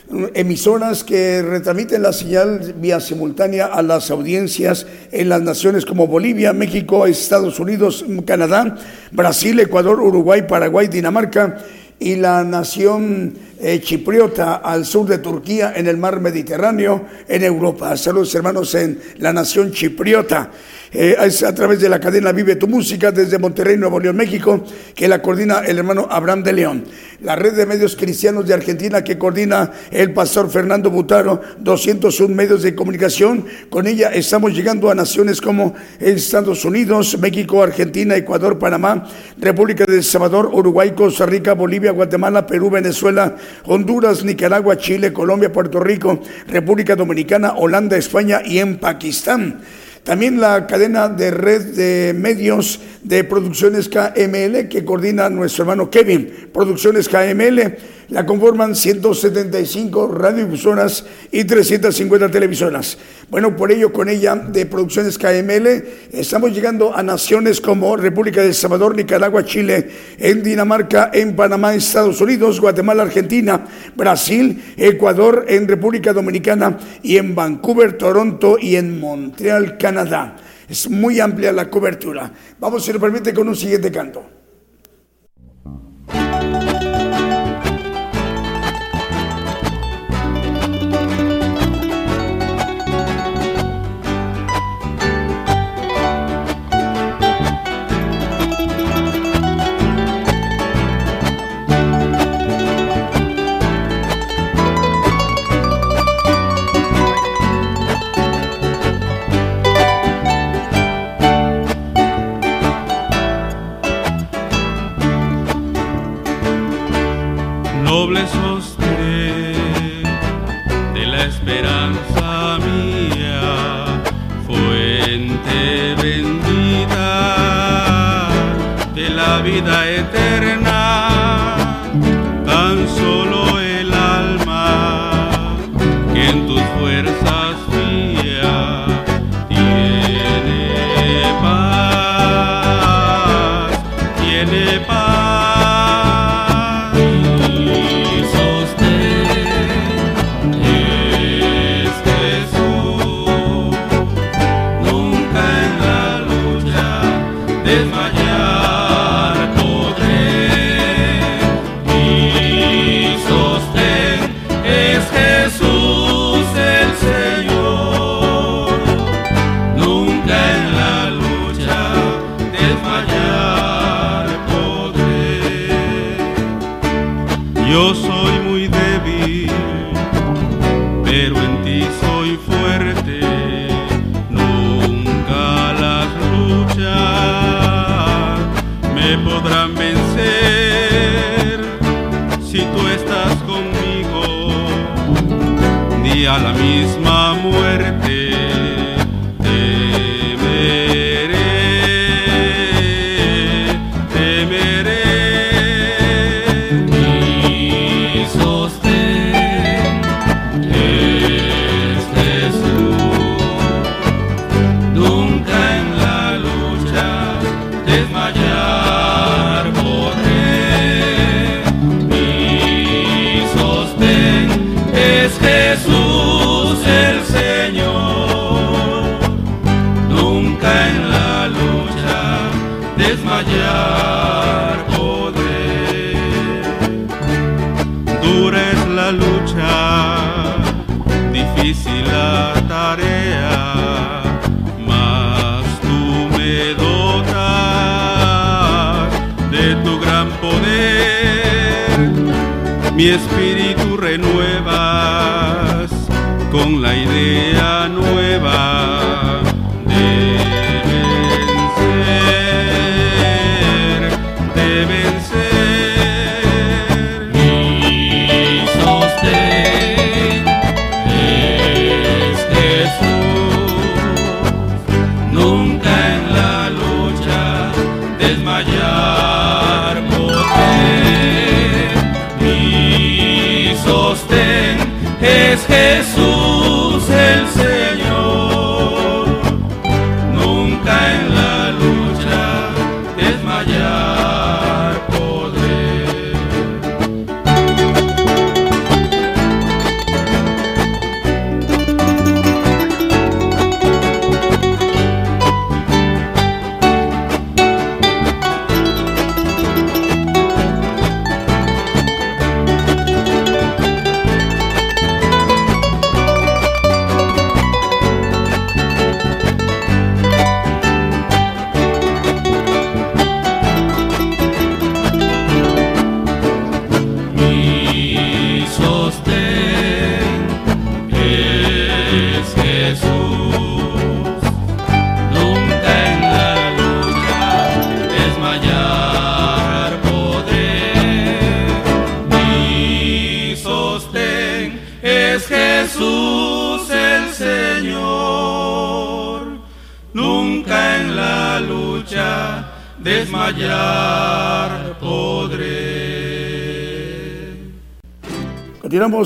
mm, 0.08 0.24
emisoras 0.36 1.04
que 1.04 1.42
retransmiten 1.42 2.04
la 2.04 2.14
señal 2.14 2.76
vía 2.78 3.00
simultánea 3.00 3.66
a 3.66 3.82
las 3.82 4.12
audiencias 4.12 4.86
en 5.12 5.30
las 5.30 5.42
naciones 5.42 5.84
como 5.84 6.06
Bolivia, 6.06 6.54
México, 6.54 7.08
Estados 7.08 7.60
Unidos, 7.60 8.06
Canadá, 8.24 8.78
Brasil, 9.12 9.60
Ecuador, 9.60 10.00
Uruguay, 10.00 10.44
Paraguay, 10.48 10.90
Dinamarca 10.90 11.58
y 12.00 12.18
la 12.18 12.44
nación 12.44 13.34
eh, 13.64 13.80
chipriota 13.80 14.56
al 14.56 14.86
sur 14.86 15.08
de 15.08 15.20
Turquía, 15.20 15.72
en 15.76 15.88
el 15.88 15.98
mar 15.98 16.20
Mediterráneo, 16.20 17.06
en 17.30 17.44
Europa. 17.44 17.96
Saludos 17.96 18.36
hermanos 18.36 18.76
en 18.76 19.00
la 19.20 19.32
nación 19.32 19.72
chipriota. 19.72 20.52
Eh, 20.96 21.16
es 21.26 21.42
a 21.42 21.56
través 21.56 21.80
de 21.80 21.90
la 21.90 22.00
cadena 22.00 22.32
Vive 22.32 22.56
tu 22.56 22.68
Música 22.68 23.12
desde 23.12 23.40
Monterrey, 23.40 23.78
Nuevo 23.78 24.00
León, 24.00 24.16
México, 24.16 24.64
que 24.94 25.08
la 25.08 25.24
coordina 25.24 25.62
el 25.66 25.80
hermano 25.80 26.08
Abraham 26.12 26.44
de 26.44 26.54
León. 26.54 26.84
La 27.22 27.36
red 27.36 27.54
de 27.54 27.66
medios 27.66 27.96
cristianos 27.96 28.46
de 28.46 28.54
Argentina 28.54 29.04
que 29.04 29.18
coordina 29.18 29.72
el 29.90 30.14
pastor 30.14 30.52
Fernando 30.52 30.92
Butaro, 30.92 31.42
201 31.58 32.36
medios 32.36 32.62
de 32.62 32.76
comunicación. 32.76 33.46
Con 33.72 33.88
ella 33.88 34.10
estamos 34.10 34.54
llegando 34.54 34.92
a 34.92 34.96
naciones 34.96 35.42
como 35.42 35.74
Estados 36.00 36.64
Unidos, 36.64 37.18
México, 37.18 37.64
Argentina, 37.64 38.16
Ecuador, 38.16 38.60
Panamá, 38.60 39.08
República 39.40 39.86
de 39.86 39.96
El 39.96 40.04
Salvador, 40.04 40.52
Uruguay, 40.54 40.92
Costa 40.92 41.26
Rica, 41.26 41.54
Bolivia, 41.54 41.92
Guatemala, 41.92 42.46
Perú, 42.46 42.70
Venezuela, 42.70 43.36
Honduras, 43.66 44.24
Nicaragua, 44.24 44.78
Chile, 44.78 45.14
Colombia, 45.14 45.52
Puerto 45.52 45.80
Rico, 45.80 46.22
República 46.48 46.96
Dominicana, 46.96 47.54
Holanda, 47.54 47.98
España 47.98 48.42
y 48.44 48.60
en 48.60 48.78
Pakistán. 48.78 49.62
También 50.04 50.42
la 50.42 50.68
cadena 50.68 51.08
de 51.08 51.32
red 51.32 51.76
de 51.76 52.14
medios 52.14 52.82
de 53.04 53.24
Producciones 53.24 53.88
KML 53.88 54.68
que 54.68 54.84
coordina 54.84 55.30
nuestro 55.30 55.64
hermano 55.64 55.90
Kevin. 55.90 56.50
Producciones 56.54 57.08
KML 57.08 57.78
la 58.14 58.28
conforman 58.28 58.76
175 58.76 60.08
radiodifusoras 60.08 61.04
y 61.32 61.46
350 61.46 62.30
televisoras. 62.30 62.96
Bueno, 63.28 63.56
por 63.56 63.72
ello, 63.72 63.92
con 63.92 64.08
ella 64.08 64.36
de 64.36 64.68
Producciones 64.68 65.18
KML, 65.18 65.84
estamos 66.12 66.54
llegando 66.54 66.96
a 66.96 67.02
naciones 67.02 67.60
como 67.60 67.98
República 67.98 68.44
de 68.44 68.54
Salvador, 68.54 68.96
Nicaragua, 68.96 69.44
Chile, 69.44 69.90
en 70.20 70.44
Dinamarca, 70.44 71.10
en 71.12 71.36
Panamá, 71.36 71.74
Estados 71.74 72.22
Unidos, 72.22 72.62
Guatemala, 72.62 73.02
Argentina, 73.02 73.66
Brasil, 73.96 74.64
Ecuador, 74.78 75.46
en 75.48 75.68
República 75.68 76.14
Dominicana 76.14 76.78
y 77.02 77.18
en 77.18 77.34
Vancouver, 77.34 77.98
Toronto 77.98 78.58
y 78.62 78.76
en 78.76 79.00
Montreal, 79.00 79.80
Canadá. 79.80 80.36
Es 80.70 80.88
muy 80.88 81.20
amplia 81.20 81.52
la 81.52 81.68
cobertura. 81.68 82.32
Vamos, 82.60 82.86
si 82.86 82.94
lo 82.94 83.00
permite, 83.00 83.34
con 83.34 83.48
un 83.48 83.56
siguiente 83.56 83.92
canto. 83.92 84.24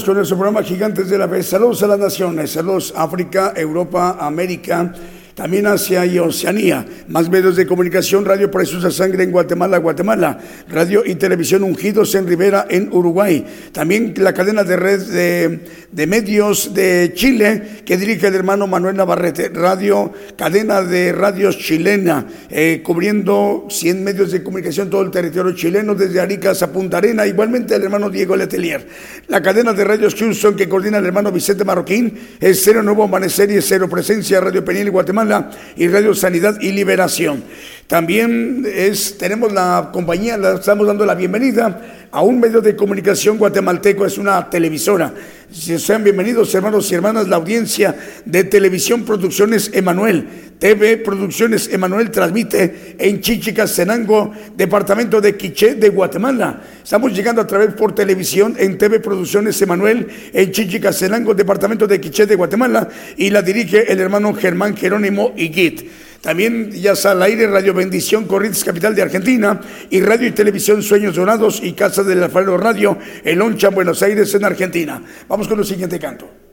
Con 0.06 0.16
nuestro 0.16 0.38
programa 0.38 0.64
Gigantes 0.64 1.10
de 1.10 1.18
la 1.18 1.28
Fe. 1.28 1.44
Saludos 1.44 1.84
a 1.84 1.88
las 1.88 2.00
naciones, 2.00 2.52
saludos 2.52 2.94
África, 2.96 3.54
Europa, 3.56 4.18
América, 4.20 4.94
también 5.38 5.68
Asia 5.68 6.04
y 6.04 6.18
Oceanía. 6.18 6.84
Más 7.10 7.30
medios 7.30 7.56
de 7.56 7.68
comunicación, 7.68 8.26
Radio 8.26 8.50
Preciosa 8.50 8.90
Sangre 8.90 9.24
en 9.24 9.30
Guatemala, 9.30 9.78
Guatemala, 9.78 10.40
Radio 10.68 11.04
y 11.06 11.14
Televisión 11.14 11.62
Ungidos 11.62 12.16
en 12.16 12.26
Rivera, 12.26 12.66
en 12.68 12.90
Uruguay. 12.92 13.46
También 13.72 14.16
la 14.18 14.34
cadena 14.34 14.64
de 14.64 14.76
red 14.76 15.60
de, 15.92 16.08
medios 16.08 16.74
de 16.74 17.12
Chile 17.14 17.84
que 17.86 17.98
dirige 17.98 18.26
el 18.26 18.34
hermano 18.34 18.66
Manuel 18.66 18.96
Navarrete, 18.96 19.50
Radio, 19.50 20.12
cadena 20.36 20.82
de 20.82 21.12
radios 21.12 21.60
chilena, 21.60 22.26
eh, 22.50 22.82
cubriendo 22.84 23.68
100 23.70 24.04
medios 24.04 24.32
de 24.32 24.42
comunicación 24.42 24.90
todo 24.90 25.04
el 25.04 25.12
territorio 25.12 25.54
chileno, 25.54 25.94
desde 25.94 26.20
Arica 26.20 26.54
a 26.60 26.68
Punta 26.68 26.98
Arena, 26.98 27.28
igualmente 27.28 27.76
el 27.76 27.84
hermano 27.84 28.10
Diego 28.10 28.36
Letelier. 28.36 28.88
La 29.28 29.44
cadena 29.44 29.72
de 29.74 29.84
radios 29.84 30.16
Houston 30.16 30.56
que 30.56 30.68
coordina 30.68 30.98
el 30.98 31.06
hermano 31.06 31.32
Vicente 31.32 31.64
Marroquín 31.64 32.18
es 32.40 32.60
Cero 32.64 32.82
Nuevo 32.82 33.04
Amanecer 33.04 33.52
y 33.52 33.62
Cero 33.62 33.88
Presencia, 33.88 34.42
Radio 34.42 34.66
Peniel 34.66 34.90
Guatemala 34.90 35.27
y 35.76 35.88
Radio 35.88 36.14
Sanidad 36.14 36.60
y 36.62 36.72
Liberación. 36.72 37.44
También 37.88 38.68
es, 38.70 39.18
tenemos 39.18 39.54
la 39.54 39.92
compañía, 39.94 40.38
le 40.38 40.56
estamos 40.56 40.86
dando 40.86 41.06
la 41.06 41.16
bienvenida 41.16 42.10
a 42.12 42.22
un 42.22 42.38
medio 42.38 42.60
de 42.60 42.76
comunicación 42.76 43.38
guatemalteco, 43.38 44.06
es 44.06 44.18
una 44.18 44.50
televisora. 44.50 45.14
Sean 45.50 46.04
bienvenidos, 46.04 46.54
hermanos 46.54 46.92
y 46.92 46.96
hermanas, 46.96 47.30
la 47.30 47.38
audiencia 47.38 47.96
de 48.26 48.44
Televisión 48.44 49.06
Producciones 49.06 49.72
Emanuel. 49.74 50.28
TV 50.60 50.98
Producciones 50.98 51.70
Emanuel 51.72 52.12
transmite 52.12 52.98
en 53.00 53.22
Chichicastenango, 53.22 54.34
departamento 54.58 55.22
de 55.22 55.38
Quiché 55.38 55.76
de 55.76 55.88
Guatemala. 55.88 56.62
Estamos 56.84 57.14
llegando 57.14 57.42
a 57.42 57.48
través 57.48 57.74
por 57.74 57.96
televisión 57.96 58.56
en 58.58 58.78
TV 58.78 59.00
Producciones 59.00 59.62
Emanuel 59.62 60.08
en 60.34 60.52
Chichicastenango, 60.52 61.34
departamento 61.34 61.88
de 61.88 62.02
Quiché 62.02 62.26
de 62.26 62.36
Guatemala, 62.36 62.90
y 63.16 63.30
la 63.30 63.42
dirige 63.42 63.90
el 63.90 64.02
hermano 64.02 64.34
Germán 64.34 64.76
Jerónimo 64.76 65.32
Iguit. 65.38 65.90
También 66.28 66.72
ya 66.72 66.92
está 66.92 67.12
al 67.12 67.24
aire 67.24 67.48
Radio 67.48 67.74
Bendición 67.74 68.26
Corrientes 68.26 68.62
Capital 68.62 68.94
de 68.94 69.02
Argentina 69.02 69.62
y 69.90 70.02
Radio 70.02 70.28
y 70.28 70.32
Televisión 70.32 70.84
Sueños 70.84 71.16
Dorados 71.16 71.62
y 71.64 71.72
Casa 71.72 72.04
del 72.04 72.22
Alfarero 72.22 72.58
Radio 72.58 72.98
en 73.24 73.40
Loncha, 73.40 73.70
Buenos 73.70 74.04
Aires, 74.04 74.36
en 74.36 74.44
Argentina. 74.44 75.02
Vamos 75.30 75.48
con 75.48 75.58
el 75.58 75.64
siguiente 75.66 75.98
canto. 75.98 76.47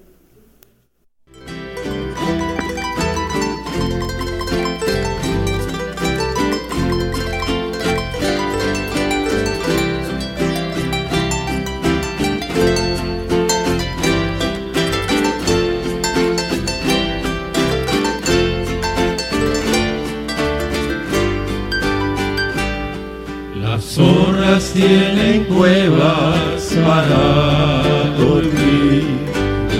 Zorras 23.94 24.72
tienen 24.72 25.44
cuevas 25.44 26.76
para 26.84 28.12
dormir, 28.18 29.04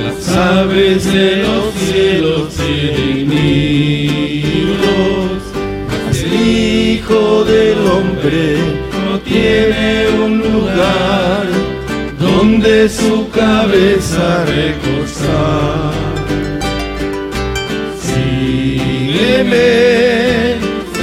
las 0.05 0.29
aves 0.37 1.13
de 1.13 1.43
los 1.43 1.75
cielos 1.75 2.55
tienen 2.55 3.29
nidos, 3.29 4.63
el 6.13 6.33
Hijo 6.33 7.45
del 7.45 7.79
Hombre 7.89 8.59
no 9.05 9.19
tiene 9.19 10.07
un 10.25 10.39
lugar 10.39 11.47
donde 12.21 12.89
su 12.89 13.29
cabeza 13.31 14.45
recostar. 14.45 15.93
Sígueme, 18.01 19.65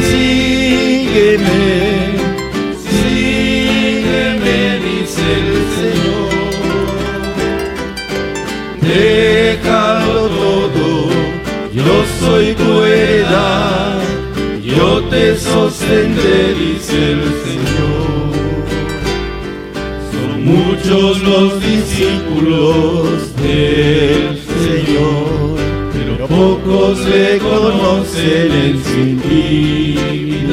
sígueme 0.10 2.01
yo 11.74 12.04
soy 12.20 12.54
tu 12.54 12.84
heredad, 12.84 14.00
yo 14.62 15.02
te 15.04 15.38
sostendré, 15.38 16.54
dice 16.54 17.14
el 17.14 17.22
Señor. 17.46 18.32
Son 20.12 20.44
muchos 20.44 21.22
los 21.24 21.62
discípulos 21.62 23.34
del 23.38 24.38
Señor, 24.64 25.58
pero 25.94 26.28
pocos 26.28 27.00
le 27.06 27.38
conocen 27.38 28.52
en 28.52 28.84
su 28.84 29.00
intimidad. 29.00 30.52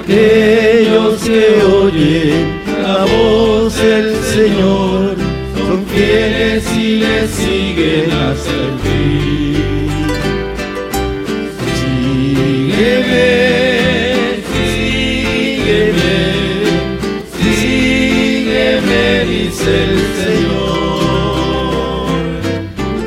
Aquellos 0.00 1.22
que 1.22 1.62
oyen 1.64 2.60
la 2.82 3.04
voz 3.04 3.76
del 3.80 4.16
Señor 4.16 5.16
son 5.56 5.86
fieles 5.86 6.64
y 6.76 6.96
le 6.96 7.28
siguen 7.28 8.10
hasta 8.10 8.50
el 8.50 8.78
fin. 8.82 9.09
Sígueme, 19.70 19.80
dice 19.80 19.82
el 19.84 19.98
Señor. 20.16 20.70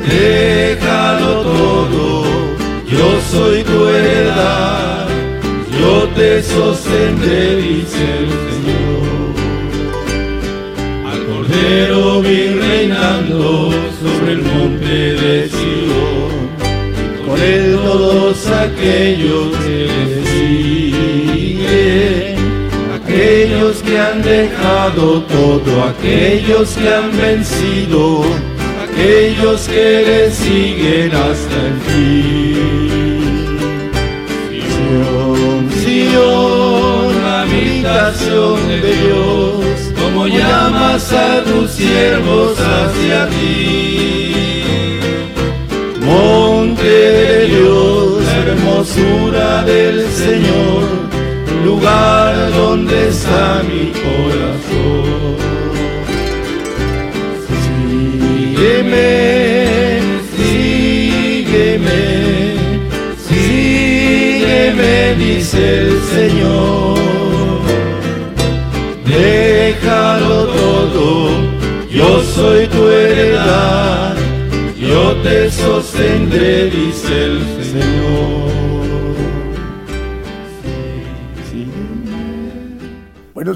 Déjalo 0.08 1.34
todo, 1.42 2.24
yo 2.90 3.20
soy 3.30 3.62
tu 3.64 3.88
heredad, 3.88 5.06
yo 5.80 6.08
te 6.16 6.42
sostendré, 6.42 7.56
dice 7.56 8.02
el 8.20 8.30
Señor. 8.48 9.34
Al 11.10 11.20
Cordero 11.26 12.02
vi 12.22 12.40
reinando 12.48 13.70
sobre 14.00 14.32
el 14.32 14.42
monte 14.42 15.14
de 15.14 15.48
Sion 15.48 16.34
con 17.26 17.40
él 17.40 17.78
todos 17.82 18.46
aquellos 18.48 19.56
que 19.58 19.86
le 19.86 20.93
que 23.82 23.98
han 23.98 24.22
dejado 24.22 25.22
todo, 25.22 25.84
aquellos 25.84 26.70
que 26.70 26.88
han 26.88 27.16
vencido, 27.16 28.24
aquellos 28.82 29.68
que 29.68 30.04
le 30.06 30.30
siguen 30.30 31.12
hasta 31.14 31.56
el 31.68 31.80
fin. 31.86 32.94
Sion, 34.70 35.70
Sion, 35.82 37.24
habitación 37.26 38.68
de 38.68 38.96
Dios, 38.96 39.92
como 40.00 40.26
llamas 40.26 41.12
a 41.12 41.42
tus 41.44 41.70
siervos 41.70 42.58
hacia 42.58 43.28
ti 43.28 44.24
Monte 46.04 46.82
de 46.84 47.46
Dios, 47.46 48.22
hermosura 48.28 49.64
del 49.64 50.06
Señor, 50.10 51.03
lugar 51.64 52.52
donde 52.52 53.08
está 53.08 53.62
mi 53.68 53.92
corazón. 54.04 55.36
Sígueme, 57.64 59.08
sígueme, 60.36 62.02
sígueme, 63.28 64.92
dice 65.16 65.62
el 65.80 65.92
Señor. 66.14 66.98
Déjalo 69.06 70.46
todo, 70.46 71.06
yo 71.90 72.22
soy 72.34 72.66
tu 72.68 72.88
heredad 72.88 74.14
yo 74.94 75.14
te 75.22 75.50
sostendré, 75.50 76.70
dice 76.70 77.24
el 77.24 77.40
Señor. 77.72 78.63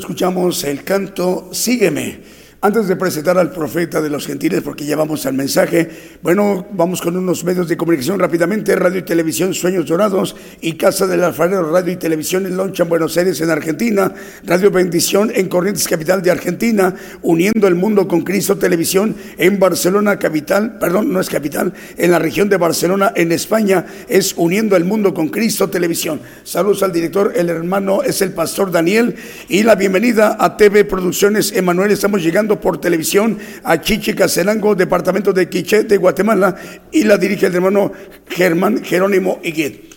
Escuchamos 0.08 0.64
el 0.64 0.84
canto 0.84 1.50
Sígueme 1.52 2.20
antes 2.60 2.88
de 2.88 2.96
presentar 2.96 3.38
al 3.38 3.52
profeta 3.52 4.02
de 4.02 4.10
los 4.10 4.26
gentiles, 4.26 4.62
porque 4.62 4.84
ya 4.84 4.96
vamos 4.96 5.26
al 5.26 5.34
mensaje, 5.34 5.88
bueno, 6.22 6.66
vamos 6.72 7.00
con 7.00 7.16
unos 7.16 7.44
medios 7.44 7.68
de 7.68 7.76
comunicación 7.76 8.18
rápidamente, 8.18 8.74
Radio 8.74 8.98
y 8.98 9.02
Televisión 9.02 9.54
Sueños 9.54 9.86
Dorados 9.86 10.34
y 10.60 10.72
Casa 10.72 11.06
del 11.06 11.22
Alfarero, 11.22 11.70
Radio 11.70 11.92
y 11.92 11.96
Televisión 11.96 12.46
en 12.46 12.56
Loncha, 12.56 12.82
en 12.82 12.88
Buenos 12.88 13.16
Aires, 13.16 13.40
en 13.40 13.50
Argentina, 13.50 14.12
Radio 14.44 14.72
Bendición 14.72 15.30
en 15.32 15.48
Corrientes, 15.48 15.86
capital 15.86 16.20
de 16.20 16.32
Argentina, 16.32 16.96
Uniendo 17.22 17.68
el 17.68 17.76
Mundo 17.76 18.08
con 18.08 18.22
Cristo 18.22 18.58
Televisión 18.58 19.14
en 19.36 19.60
Barcelona, 19.60 20.18
capital, 20.18 20.78
perdón, 20.80 21.12
no 21.12 21.20
es 21.20 21.28
capital, 21.28 21.72
en 21.96 22.10
la 22.10 22.18
región 22.18 22.48
de 22.48 22.56
Barcelona, 22.56 23.12
en 23.14 23.30
España, 23.30 23.86
es 24.08 24.34
Uniendo 24.36 24.74
el 24.74 24.84
Mundo 24.84 25.14
con 25.14 25.28
Cristo 25.28 25.70
Televisión. 25.70 26.20
Saludos 26.42 26.82
al 26.82 26.92
director, 26.92 27.32
el 27.36 27.50
hermano 27.50 28.02
es 28.02 28.20
el 28.20 28.32
pastor 28.32 28.72
Daniel 28.72 29.14
y 29.48 29.62
la 29.62 29.76
bienvenida 29.76 30.36
a 30.40 30.56
TV 30.56 30.84
Producciones. 30.84 31.52
Emanuel, 31.52 31.92
estamos 31.92 32.20
llegando 32.20 32.48
por 32.60 32.80
televisión 32.80 33.38
a 33.64 33.80
Chichi 33.80 34.14
Casenango, 34.14 34.74
departamento 34.74 35.32
de 35.32 35.48
Quiché 35.48 35.84
de 35.84 35.96
Guatemala, 35.96 36.56
y 36.92 37.04
la 37.04 37.16
dirige 37.16 37.46
el 37.46 37.54
hermano 37.54 37.92
Germán 38.28 38.84
Jerónimo 38.84 39.40
Iguet. 39.42 39.88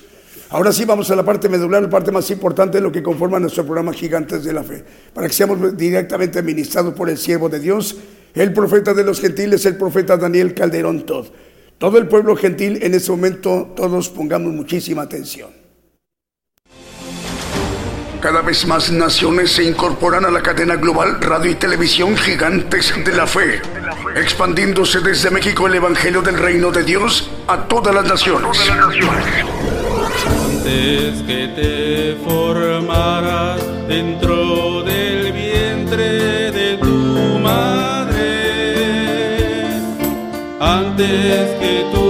Ahora 0.49 0.73
sí 0.73 0.83
vamos 0.83 1.09
a 1.09 1.15
la 1.15 1.23
parte 1.23 1.47
medular, 1.47 1.81
la 1.81 1.89
parte 1.89 2.11
más 2.11 2.29
importante 2.29 2.77
de 2.77 2.81
lo 2.83 2.91
que 2.91 3.01
conforma 3.01 3.39
nuestro 3.39 3.63
programa 3.63 3.93
Gigantes 3.93 4.43
de 4.43 4.51
la 4.51 4.63
Fe, 4.63 4.83
para 5.13 5.27
que 5.27 5.33
seamos 5.33 5.77
directamente 5.77 6.41
ministrados 6.41 6.93
por 6.93 7.09
el 7.09 7.17
siervo 7.17 7.47
de 7.47 7.59
Dios, 7.59 7.97
el 8.33 8.51
profeta 8.51 8.93
de 8.93 9.05
los 9.05 9.21
gentiles, 9.21 9.65
el 9.65 9.77
profeta 9.77 10.17
Daniel 10.17 10.53
Calderón 10.53 11.05
Todd. 11.05 11.27
Todo 11.77 11.97
el 11.97 12.07
pueblo 12.07 12.35
gentil 12.35 12.79
en 12.83 12.93
este 12.93 13.11
momento, 13.11 13.73
todos 13.75 14.09
pongamos 14.09 14.53
muchísima 14.53 15.03
atención. 15.03 15.60
Cada 18.21 18.41
vez 18.43 18.67
más 18.67 18.91
naciones 18.91 19.51
se 19.51 19.63
incorporan 19.63 20.25
a 20.25 20.29
la 20.29 20.43
cadena 20.43 20.75
global 20.75 21.19
radio 21.19 21.49
y 21.49 21.55
televisión 21.55 22.15
Gigantes 22.15 22.93
de 23.03 23.13
la 23.13 23.25
Fe, 23.25 23.59
expandiéndose 24.15 24.99
desde 24.99 25.31
México 25.31 25.65
el 25.65 25.73
Evangelio 25.73 26.21
del 26.21 26.37
Reino 26.37 26.71
de 26.71 26.83
Dios 26.83 27.31
a 27.47 27.63
todas 27.63 27.95
las 27.95 28.05
naciones. 28.05 28.59
Antes 30.45 31.23
que 31.23 31.47
te 31.55 32.15
formaras 32.23 33.59
dentro 33.87 34.83
del 34.83 35.31
vientre 35.31 36.51
de 36.51 36.77
tu 36.77 37.39
madre, 37.39 38.19
antes 40.59 41.59
que 41.59 41.85
tú 41.91 42.00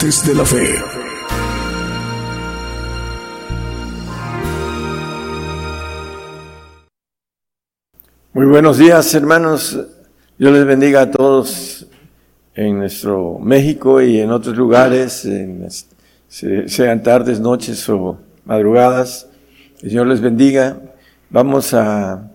De 0.00 0.34
la 0.34 0.46
Fe. 0.46 0.82
Muy 8.32 8.46
buenos 8.46 8.78
días, 8.78 9.14
hermanos. 9.14 9.78
Dios 10.38 10.52
les 10.54 10.64
bendiga 10.64 11.02
a 11.02 11.10
todos 11.10 11.86
en 12.54 12.78
nuestro 12.78 13.38
México 13.40 14.00
y 14.00 14.20
en 14.20 14.30
otros 14.30 14.56
lugares, 14.56 15.28
sean 16.28 17.02
tardes, 17.02 17.38
noches 17.38 17.86
o 17.90 18.18
madrugadas. 18.46 19.28
El 19.82 19.90
Señor 19.90 20.06
les 20.06 20.22
bendiga. 20.22 20.80
Vamos 21.28 21.74
a 21.74 22.26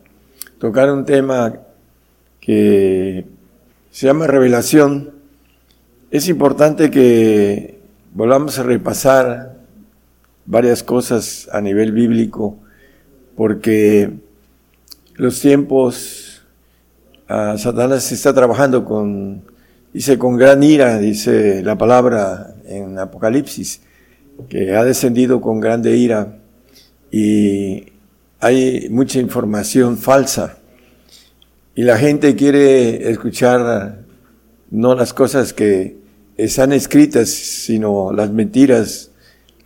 tocar 0.59 0.91
un 0.91 1.03
tema 1.03 1.51
que 2.39 3.25
se 3.89 4.05
llama 4.05 4.27
revelación. 4.27 5.14
Es 6.15 6.29
importante 6.29 6.89
que 6.89 7.77
volvamos 8.13 8.57
a 8.57 8.63
repasar 8.63 9.57
varias 10.45 10.81
cosas 10.81 11.49
a 11.51 11.59
nivel 11.59 11.91
bíblico 11.91 12.57
porque 13.35 14.11
los 15.15 15.41
tiempos, 15.41 16.41
ah, 17.27 17.57
Satanás 17.57 18.09
está 18.13 18.33
trabajando 18.33 18.85
con, 18.85 19.43
dice, 19.91 20.17
con 20.17 20.37
gran 20.37 20.63
ira, 20.63 20.99
dice 20.99 21.61
la 21.61 21.77
palabra 21.77 22.55
en 22.65 22.97
Apocalipsis, 22.97 23.81
que 24.47 24.73
ha 24.73 24.85
descendido 24.85 25.41
con 25.41 25.59
grande 25.59 25.97
ira 25.97 26.37
y 27.11 27.91
hay 28.39 28.87
mucha 28.89 29.19
información 29.19 29.97
falsa. 29.97 30.59
Y 31.75 31.83
la 31.83 31.97
gente 31.97 32.37
quiere 32.37 33.11
escuchar 33.11 33.99
no 34.71 34.95
las 34.95 35.13
cosas 35.13 35.51
que 35.51 36.04
están 36.37 36.73
escritas, 36.73 37.29
sino 37.29 38.11
las 38.11 38.31
mentiras 38.31 39.11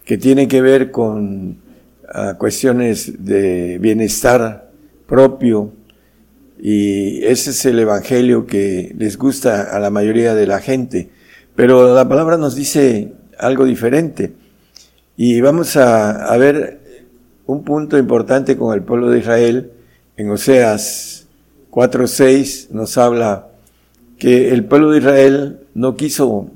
que 0.05 0.17
tienen 0.17 0.47
que 0.47 0.61
ver 0.61 0.91
con 0.91 1.57
ah, 2.11 2.35
cuestiones 2.37 3.23
de 3.23 3.77
bienestar 3.79 4.71
propio. 5.07 5.73
Y 6.61 7.23
ese 7.23 7.51
es 7.51 7.65
el 7.65 7.79
evangelio 7.79 8.45
que 8.45 8.93
les 8.97 9.17
gusta 9.17 9.63
a 9.63 9.79
la 9.79 9.89
mayoría 9.89 10.35
de 10.35 10.47
la 10.47 10.59
gente. 10.59 11.09
Pero 11.55 11.95
la 11.95 12.07
palabra 12.07 12.37
nos 12.37 12.55
dice 12.55 13.13
algo 13.37 13.65
diferente. 13.65 14.33
Y 15.17 15.41
vamos 15.41 15.75
a, 15.77 16.25
a 16.25 16.37
ver 16.37 16.79
un 17.45 17.63
punto 17.63 17.97
importante 17.97 18.57
con 18.57 18.73
el 18.73 18.83
pueblo 18.83 19.09
de 19.09 19.19
Israel. 19.19 19.71
En 20.17 20.29
Oseas 20.29 21.27
4.6 21.71 22.69
nos 22.71 22.97
habla 22.97 23.47
que 24.17 24.49
el 24.49 24.65
pueblo 24.65 24.91
de 24.91 24.99
Israel 24.99 25.59
no 25.73 25.95
quiso 25.95 26.51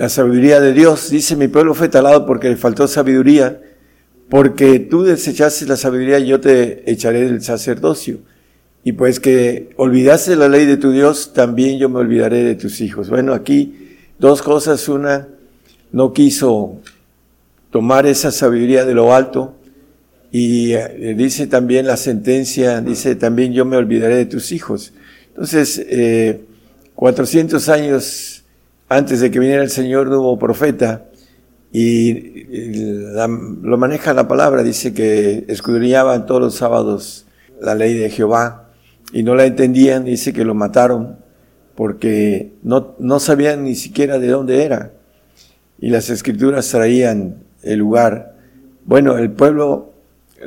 la 0.00 0.08
sabiduría 0.08 0.60
de 0.60 0.72
Dios. 0.72 1.10
Dice, 1.10 1.36
mi 1.36 1.48
pueblo 1.48 1.74
fue 1.74 1.90
talado 1.90 2.24
porque 2.24 2.48
le 2.48 2.56
faltó 2.56 2.88
sabiduría, 2.88 3.60
porque 4.30 4.78
tú 4.78 5.02
desechaste 5.02 5.66
la 5.66 5.76
sabiduría, 5.76 6.18
yo 6.20 6.40
te 6.40 6.90
echaré 6.90 7.26
del 7.26 7.42
sacerdocio. 7.42 8.20
Y 8.82 8.92
pues 8.92 9.20
que 9.20 9.74
olvidaste 9.76 10.36
la 10.36 10.48
ley 10.48 10.64
de 10.64 10.78
tu 10.78 10.90
Dios, 10.90 11.34
también 11.34 11.78
yo 11.78 11.90
me 11.90 11.98
olvidaré 11.98 12.42
de 12.44 12.54
tus 12.54 12.80
hijos. 12.80 13.10
Bueno, 13.10 13.34
aquí 13.34 13.98
dos 14.18 14.40
cosas. 14.40 14.88
Una, 14.88 15.28
no 15.92 16.14
quiso 16.14 16.80
tomar 17.70 18.06
esa 18.06 18.30
sabiduría 18.30 18.86
de 18.86 18.94
lo 18.94 19.14
alto. 19.14 19.54
Y 20.32 20.72
eh, 20.72 21.14
dice 21.14 21.46
también 21.46 21.86
la 21.86 21.98
sentencia, 21.98 22.80
dice 22.80 23.16
también 23.16 23.52
yo 23.52 23.66
me 23.66 23.76
olvidaré 23.76 24.16
de 24.16 24.24
tus 24.24 24.50
hijos. 24.50 24.94
Entonces, 25.28 25.78
eh, 25.90 26.40
400 26.94 27.68
años 27.68 28.39
antes 28.90 29.20
de 29.20 29.30
que 29.30 29.38
viniera 29.38 29.62
el 29.62 29.70
Señor 29.70 30.08
no 30.08 30.20
hubo 30.20 30.38
profeta 30.38 31.06
y 31.72 32.44
la- 33.14 33.28
lo 33.28 33.78
maneja 33.78 34.12
la 34.12 34.28
palabra, 34.28 34.62
dice 34.62 34.92
que 34.92 35.44
escudriñaban 35.48 36.26
todos 36.26 36.40
los 36.40 36.54
sábados 36.56 37.26
la 37.60 37.74
ley 37.74 37.94
de 37.94 38.10
Jehová 38.10 38.68
y 39.12 39.22
no 39.22 39.34
la 39.34 39.46
entendían, 39.46 40.04
dice 40.04 40.32
que 40.32 40.44
lo 40.44 40.54
mataron 40.54 41.16
porque 41.76 42.52
no, 42.62 42.94
no 42.98 43.20
sabían 43.20 43.64
ni 43.64 43.74
siquiera 43.74 44.18
de 44.18 44.28
dónde 44.28 44.64
era 44.64 44.92
y 45.78 45.88
las 45.90 46.10
escrituras 46.10 46.68
traían 46.68 47.36
el 47.62 47.78
lugar. 47.78 48.34
Bueno, 48.84 49.16
el 49.18 49.30
pueblo 49.30 49.92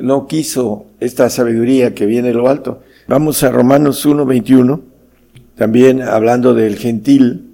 no 0.00 0.26
quiso 0.26 0.86
esta 1.00 1.30
sabiduría 1.30 1.94
que 1.94 2.06
viene 2.06 2.28
de 2.28 2.34
lo 2.34 2.48
alto. 2.48 2.82
Vamos 3.08 3.42
a 3.42 3.50
Romanos 3.50 4.04
1.21, 4.06 4.80
también 5.56 6.02
hablando 6.02 6.52
del 6.54 6.76
gentil, 6.76 7.50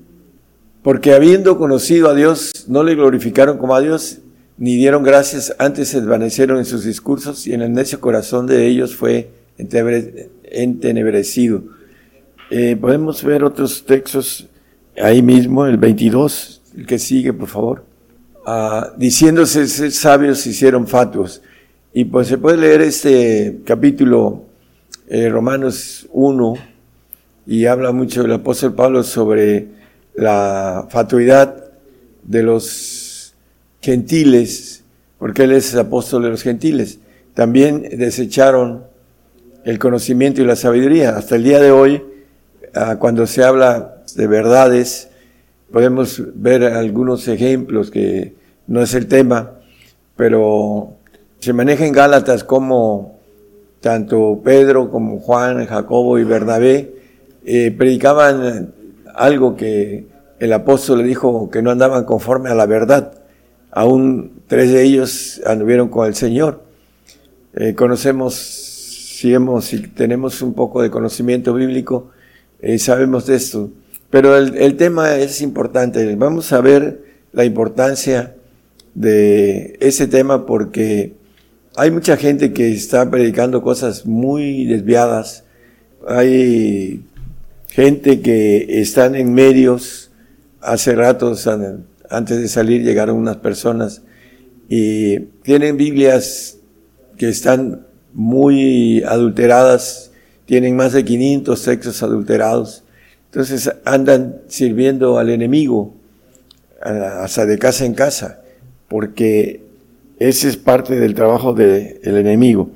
porque 0.82 1.12
habiendo 1.12 1.58
conocido 1.58 2.08
a 2.08 2.14
Dios, 2.14 2.66
no 2.68 2.82
le 2.82 2.94
glorificaron 2.94 3.58
como 3.58 3.74
a 3.74 3.80
Dios, 3.80 4.18
ni 4.56 4.76
dieron 4.76 5.02
gracias, 5.02 5.54
antes 5.58 5.88
se 5.88 6.00
desvanecieron 6.00 6.58
en 6.58 6.64
sus 6.64 6.84
discursos, 6.84 7.46
y 7.46 7.52
en 7.52 7.62
el 7.62 7.72
necio 7.72 8.00
corazón 8.00 8.46
de 8.46 8.66
ellos 8.66 8.94
fue 8.94 9.30
entenebrecido. 9.56 11.64
Eh, 12.50 12.76
podemos 12.76 13.22
ver 13.22 13.44
otros 13.44 13.84
textos 13.84 14.48
ahí 15.00 15.22
mismo, 15.22 15.66
el 15.66 15.76
22, 15.76 16.62
el 16.76 16.86
que 16.86 16.98
sigue, 16.98 17.32
por 17.32 17.48
favor. 17.48 17.84
Ah, 18.46 18.92
diciéndose 18.96 19.66
ser 19.66 19.92
sabios 19.92 20.40
se 20.40 20.50
hicieron 20.50 20.86
fatuos. 20.86 21.42
Y 21.92 22.04
pues 22.04 22.28
se 22.28 22.38
puede 22.38 22.56
leer 22.56 22.80
este 22.80 23.60
capítulo, 23.64 24.44
eh, 25.08 25.28
Romanos 25.28 26.08
1, 26.12 26.54
y 27.46 27.66
habla 27.66 27.92
mucho 27.92 28.24
el 28.24 28.32
apóstol 28.32 28.74
Pablo 28.74 29.02
sobre 29.02 29.79
la 30.14 30.86
fatuidad 30.90 31.70
de 32.22 32.42
los 32.42 33.34
gentiles, 33.80 34.84
porque 35.18 35.44
él 35.44 35.52
es 35.52 35.74
apóstol 35.74 36.22
de 36.22 36.30
los 36.30 36.42
gentiles. 36.42 36.98
también 37.34 37.82
desecharon 37.96 38.84
el 39.64 39.78
conocimiento 39.78 40.42
y 40.42 40.44
la 40.44 40.56
sabiduría. 40.56 41.16
Hasta 41.16 41.36
el 41.36 41.44
día 41.44 41.60
de 41.60 41.70
hoy, 41.70 42.02
ah, 42.74 42.96
cuando 42.98 43.26
se 43.26 43.42
habla 43.44 44.02
de 44.14 44.26
verdades, 44.26 45.08
podemos 45.70 46.22
ver 46.34 46.64
algunos 46.64 47.28
ejemplos 47.28 47.90
que 47.90 48.34
no 48.66 48.82
es 48.82 48.94
el 48.94 49.06
tema, 49.06 49.52
pero 50.16 50.94
se 51.38 51.52
maneja 51.52 51.86
en 51.86 51.92
Gálatas 51.92 52.44
como 52.44 53.18
tanto 53.80 54.40
Pedro 54.44 54.90
como 54.90 55.20
Juan, 55.20 55.66
Jacobo 55.66 56.18
y 56.18 56.24
Bernabé 56.24 56.94
eh, 57.44 57.74
predicaban 57.76 58.74
algo 59.14 59.56
que 59.56 60.06
el 60.38 60.52
apóstol 60.52 60.98
le 60.98 61.04
dijo 61.04 61.50
que 61.50 61.62
no 61.62 61.70
andaban 61.70 62.04
conforme 62.04 62.50
a 62.50 62.54
la 62.54 62.66
verdad. 62.66 63.12
Aún 63.70 64.42
tres 64.48 64.72
de 64.72 64.82
ellos 64.82 65.40
anduvieron 65.46 65.88
con 65.88 66.06
el 66.06 66.14
Señor. 66.14 66.64
Eh, 67.54 67.74
conocemos, 67.74 68.34
si, 68.34 69.32
hemos, 69.34 69.66
si 69.66 69.80
tenemos 69.88 70.40
un 70.42 70.54
poco 70.54 70.82
de 70.82 70.90
conocimiento 70.90 71.52
bíblico, 71.54 72.10
eh, 72.60 72.78
sabemos 72.78 73.26
de 73.26 73.36
esto. 73.36 73.70
Pero 74.08 74.36
el, 74.36 74.56
el, 74.56 74.76
tema 74.76 75.16
es 75.16 75.40
importante. 75.40 76.16
Vamos 76.16 76.52
a 76.52 76.60
ver 76.60 77.04
la 77.32 77.44
importancia 77.44 78.34
de 78.94 79.76
ese 79.80 80.06
tema 80.06 80.46
porque 80.46 81.14
hay 81.76 81.90
mucha 81.90 82.16
gente 82.16 82.52
que 82.52 82.72
está 82.72 83.08
predicando 83.10 83.62
cosas 83.62 84.06
muy 84.06 84.64
desviadas. 84.64 85.44
Hay 86.08 87.04
gente 87.70 88.20
que 88.20 88.80
están 88.80 89.14
en 89.14 89.32
medios. 89.32 90.10
Hace 90.60 90.94
ratos, 90.94 91.48
antes 92.10 92.38
de 92.38 92.48
salir, 92.48 92.82
llegaron 92.82 93.16
unas 93.16 93.38
personas 93.38 94.02
y 94.68 95.18
tienen 95.42 95.76
Biblias 95.76 96.58
que 97.16 97.28
están 97.28 97.86
muy 98.12 99.02
adulteradas, 99.04 100.12
tienen 100.46 100.76
más 100.76 100.92
de 100.92 101.04
500 101.04 101.62
textos 101.62 102.02
adulterados. 102.02 102.84
Entonces 103.26 103.72
andan 103.84 104.42
sirviendo 104.48 105.18
al 105.18 105.30
enemigo, 105.30 105.94
hasta 106.80 107.46
de 107.46 107.58
casa 107.58 107.84
en 107.84 107.94
casa, 107.94 108.42
porque 108.88 109.62
ese 110.18 110.48
es 110.48 110.56
parte 110.56 110.98
del 110.98 111.14
trabajo 111.14 111.54
del 111.54 112.00
enemigo. 112.04 112.70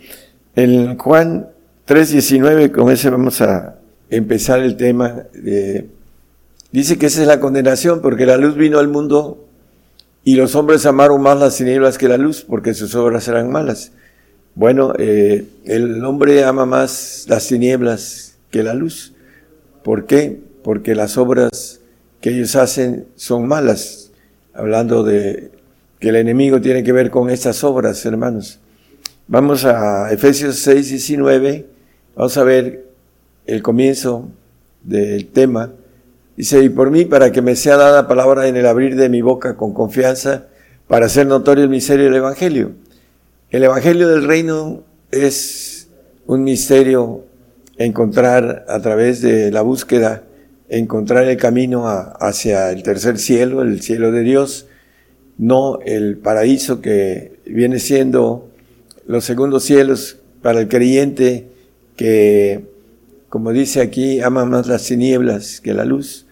En 0.57 0.97
Juan 0.97 1.49
3.19, 1.87 2.71
con 2.71 2.91
ese 2.91 3.11
vamos 3.11 3.41
a 3.41 3.77
empezar 4.17 4.61
el 4.61 4.77
tema. 4.77 5.25
dice 6.73 6.99
que 6.99 7.07
esa 7.07 7.23
es 7.23 7.29
la 7.29 7.41
condenación, 7.41 8.01
porque 8.01 8.27
la 8.27 8.37
luz 8.37 8.57
vino 8.57 8.79
al 8.79 8.89
mundo 8.89 9.45
y 10.25 10.37
los 10.37 10.55
hombres 10.55 10.87
amaron 10.87 11.21
más 11.21 11.39
las 11.39 11.57
tinieblas 11.57 11.99
que 11.99 12.09
la 12.09 12.17
luz, 12.17 12.47
porque 12.49 12.73
sus 12.73 12.95
obras 12.95 13.29
eran 13.29 13.51
malas. 13.51 13.93
Bueno, 14.55 14.95
eh, 14.99 15.47
el 15.65 16.03
hombre 16.05 16.45
ama 16.45 16.65
más 16.65 17.27
las 17.29 17.47
tinieblas 17.47 18.37
que 18.51 18.63
la 18.63 18.73
luz. 18.73 19.13
¿Por 19.83 20.07
qué? 20.07 20.41
Porque 20.63 20.95
las 20.95 21.19
obras 21.19 21.81
que 22.23 22.31
ellos 22.31 22.57
hacen 22.57 23.07
son 23.17 23.47
malas. 23.47 24.13
Hablando 24.55 25.03
de 25.03 25.51
que 26.01 26.09
el 26.09 26.17
enemigo 26.17 26.61
tiene 26.61 26.83
que 26.83 26.93
ver 26.93 27.11
con 27.11 27.29
estas 27.29 27.63
obras, 27.65 28.07
hermanos. 28.07 28.61
Vamos 29.27 29.65
a 29.67 30.11
Efesios 30.11 30.57
6, 30.61 30.89
19. 30.89 31.67
Vamos 32.15 32.37
a 32.39 32.45
ver 32.45 32.87
el 33.47 33.63
comienzo 33.63 34.29
del 34.83 35.27
tema. 35.27 35.73
Dice, 36.37 36.63
y 36.63 36.69
por 36.69 36.91
mí, 36.91 37.05
para 37.05 37.33
que 37.33 37.43
me 37.43 37.57
sea 37.57 37.77
dada 37.77 38.09
palabra 38.09 38.49
en 38.49 38.57
el 38.57 38.67
abrir 38.67 38.97
de 38.97 39.09
mi 39.09 39.23
boca 39.23 39.57
con 39.57 39.73
confianza, 39.73 40.47
para 40.89 41.07
hacer 41.07 41.27
notorio 41.27 41.65
el 41.65 41.71
misterio 41.71 42.07
del 42.07 42.17
Evangelio 42.17 42.73
el 43.55 43.63
Evangelio 43.63 44.09
del 44.09 44.25
Reino 44.25 44.83
es 45.13 45.87
un 46.27 46.43
misterio 46.43 47.25
encontrar 47.77 48.65
a 48.69 48.81
través 48.81 49.23
de 49.23 49.53
la 49.53 49.63
búsqueda, 49.63 50.25
encontrar 50.69 51.29
el 51.29 51.37
camino 51.37 51.87
hacia 51.87 52.73
el 52.73 52.83
tercer 52.83 53.17
cielo, 53.17 53.63
el 53.63 53.81
cielo 53.81 54.11
de 54.11 54.23
Dios, 54.23 54.67
no 55.39 55.79
el 55.85 56.17
paraíso 56.17 56.81
que 56.81 57.39
viene 57.47 57.79
siendo 57.79 58.51
los 59.07 59.25
segundos 59.25 59.63
cielos 59.63 60.19
para 60.43 60.59
el 60.59 60.67
creyente 60.67 61.47
que, 61.95 62.74
como 63.35 63.51
dice 63.51 63.81
aquí, 63.81 64.21
ama 64.21 64.45
más 64.45 64.69
las 64.69 64.85
tinieblas 64.85 65.61
que 65.61 65.75
la 65.75 65.85
luz. 65.85 66.25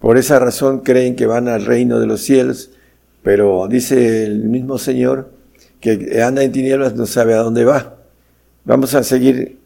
Por 0.00 0.18
esa 0.18 0.40
razón 0.40 0.80
creen 0.80 1.14
que 1.14 1.26
van 1.26 1.46
al 1.46 1.64
reino 1.64 2.00
de 2.00 2.08
los 2.08 2.22
cielos, 2.22 2.70
pero 3.22 3.68
dice 3.68 4.24
el 4.24 4.42
mismo 4.48 4.76
Señor, 4.76 5.30
que 5.78 6.20
anda 6.20 6.42
en 6.42 6.50
tinieblas 6.50 6.96
no 6.96 7.06
sabe 7.06 7.34
a 7.34 7.36
dónde 7.36 7.64
va. 7.64 7.98
Vamos 8.64 8.96
a 8.96 9.04
seguir 9.04 9.58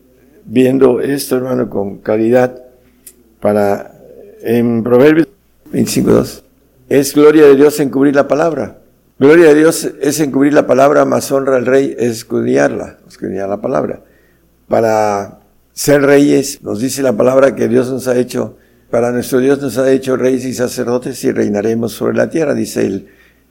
viendo 0.45 1.01
esto, 1.01 1.37
hermano, 1.37 1.71
con 1.71 2.01
calidad 2.01 2.63
para 3.41 3.99
en 4.43 4.83
Proverbios 4.83 5.27
25.2. 5.73 6.43
Es 6.91 7.15
gloria 7.15 7.47
de 7.47 7.57
Dios 7.57 7.81
encubrir 7.81 8.15
la 8.15 8.29
palabra. 8.29 8.77
Gloria 9.19 9.47
de 9.47 9.55
Dios 9.55 9.91
es 10.03 10.21
encubrir 10.21 10.53
la 10.53 10.67
palabra, 10.67 11.07
más 11.07 11.33
honra 11.33 11.57
al 11.57 11.65
rey 11.65 11.97
es 11.99 12.11
escudriñarla, 12.11 12.99
escudriñar 13.09 13.49
la 13.49 13.63
palabra. 13.63 14.01
Para 14.69 15.38
ser 15.79 16.03
reyes, 16.03 16.61
nos 16.65 16.81
dice 16.81 17.03
la 17.03 17.17
palabra 17.17 17.55
que 17.55 17.69
Dios 17.69 17.89
nos 17.89 18.09
ha 18.09 18.19
hecho, 18.19 18.57
para 18.91 19.13
nuestro 19.13 19.39
Dios 19.39 19.63
nos 19.63 19.79
ha 19.79 19.93
hecho 19.93 20.17
reyes 20.17 20.45
y 20.45 20.53
sacerdotes 20.53 21.23
y 21.23 21.31
reinaremos 21.31 21.93
sobre 21.93 22.17
la 22.17 22.29
tierra, 22.31 22.53
dice 22.53 22.85
el 22.85 23.09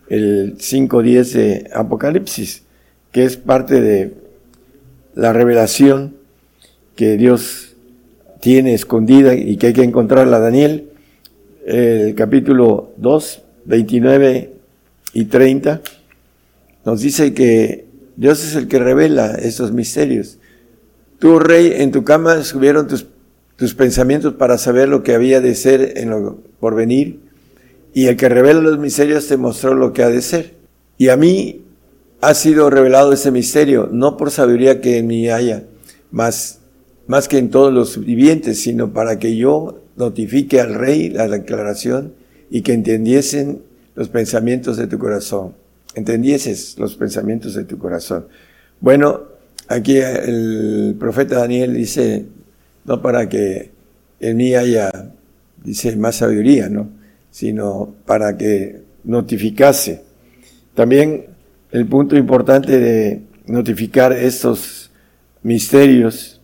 el 0.10 0.58
5.10 0.58 1.32
de 1.34 1.70
Apocalipsis, 1.74 2.64
que 3.12 3.24
es 3.24 3.38
parte 3.38 3.82
de 3.82 4.14
la 5.16 5.34
revelación 5.34 6.16
que 6.96 7.18
Dios 7.18 7.76
tiene 8.40 8.74
escondida 8.74 9.36
y 9.36 9.58
que 9.58 9.68
hay 9.68 9.74
que 9.74 9.84
encontrarla. 9.84 10.40
Daniel, 10.40 10.90
el 11.66 12.16
capítulo 12.16 12.94
2, 12.98 13.42
29 13.66 14.54
y 15.14 15.26
30, 15.26 15.82
nos 16.86 17.02
dice 17.02 17.34
que 17.34 17.86
Dios 18.16 18.44
es 18.44 18.56
el 18.56 18.68
que 18.68 18.80
revela 18.80 19.36
estos 19.36 19.72
misterios. 19.72 20.38
Tú, 21.20 21.40
rey, 21.40 21.74
en 21.78 21.92
tu 21.92 22.04
cama 22.04 22.44
subieron 22.44 22.88
tus, 22.88 23.08
tus 23.56 23.74
pensamientos 23.74 24.34
para 24.34 24.58
saber 24.58 24.88
lo 24.88 25.04
que 25.04 25.14
había 25.16 25.42
de 25.42 25.56
ser 25.56 25.98
en 25.98 26.10
lo 26.10 26.38
por 26.60 26.76
venir 26.76 27.20
y 27.94 28.06
el 28.06 28.16
que 28.16 28.30
revela 28.30 28.62
los 28.62 28.78
misterios 28.78 29.28
te 29.28 29.38
mostró 29.38 29.74
lo 29.74 29.94
que 29.94 30.04
ha 30.04 30.10
de 30.10 30.22
ser. 30.22 30.54
Y 31.00 31.10
a 31.10 31.18
mí 31.18 31.66
ha 32.22 32.34
sido 32.34 32.70
revelado 32.70 33.14
ese 33.14 33.32
misterio, 33.32 33.90
no 33.92 34.18
por 34.18 34.32
sabiduría 34.32 34.82
que 34.82 35.00
en 35.00 35.08
mí 35.08 35.30
haya, 35.30 35.64
más, 36.12 36.60
más 37.08 37.28
que 37.28 37.38
en 37.38 37.50
todos 37.50 37.74
los 37.74 38.00
vivientes, 38.00 38.62
sino 38.62 38.94
para 38.94 39.18
que 39.18 39.36
yo 39.36 39.82
notifique 39.96 40.62
al 40.62 40.76
rey 40.76 41.10
la 41.10 41.28
declaración 41.28 42.14
y 42.50 42.62
que 42.62 42.74
entendiesen 42.74 43.64
los 43.96 44.10
pensamientos 44.10 44.78
de 44.78 44.86
tu 44.86 45.00
corazón. 45.00 45.56
Entendieses 45.96 46.78
los 46.78 46.96
pensamientos 46.96 47.56
de 47.56 47.64
tu 47.64 47.80
corazón. 47.80 48.28
Bueno, 48.80 49.24
aquí 49.68 49.98
el 49.98 50.96
profeta 51.00 51.40
Daniel 51.40 51.74
dice, 51.74 52.26
no 52.86 53.02
para 53.02 53.28
que 53.30 53.72
en 54.20 54.38
mí 54.38 54.56
haya, 54.56 54.90
dice, 55.64 55.96
más 55.96 56.16
sabiduría, 56.16 56.70
¿no? 56.70 56.90
sino 57.32 57.94
para 58.06 58.38
que 58.38 58.82
notificase. 59.04 60.02
También 60.74 61.26
el 61.72 61.86
punto 61.86 62.16
importante 62.16 62.80
de 62.80 63.22
notificar 63.46 64.14
estos 64.14 64.92
misterios 65.44 66.42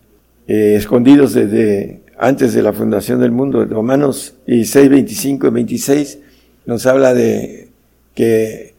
eh, 0.47 0.75
escondidos 0.77 1.33
desde 1.33 2.01
antes 2.17 2.53
de 2.53 2.61
la 2.61 2.73
fundación 2.73 3.19
del 3.19 3.31
mundo, 3.31 3.65
Romanos 3.65 4.35
16, 4.47 4.89
25 4.89 5.47
y 5.47 5.49
26, 5.49 6.19
nos 6.65 6.85
habla 6.85 7.13
de 7.13 7.69
que 8.13 8.73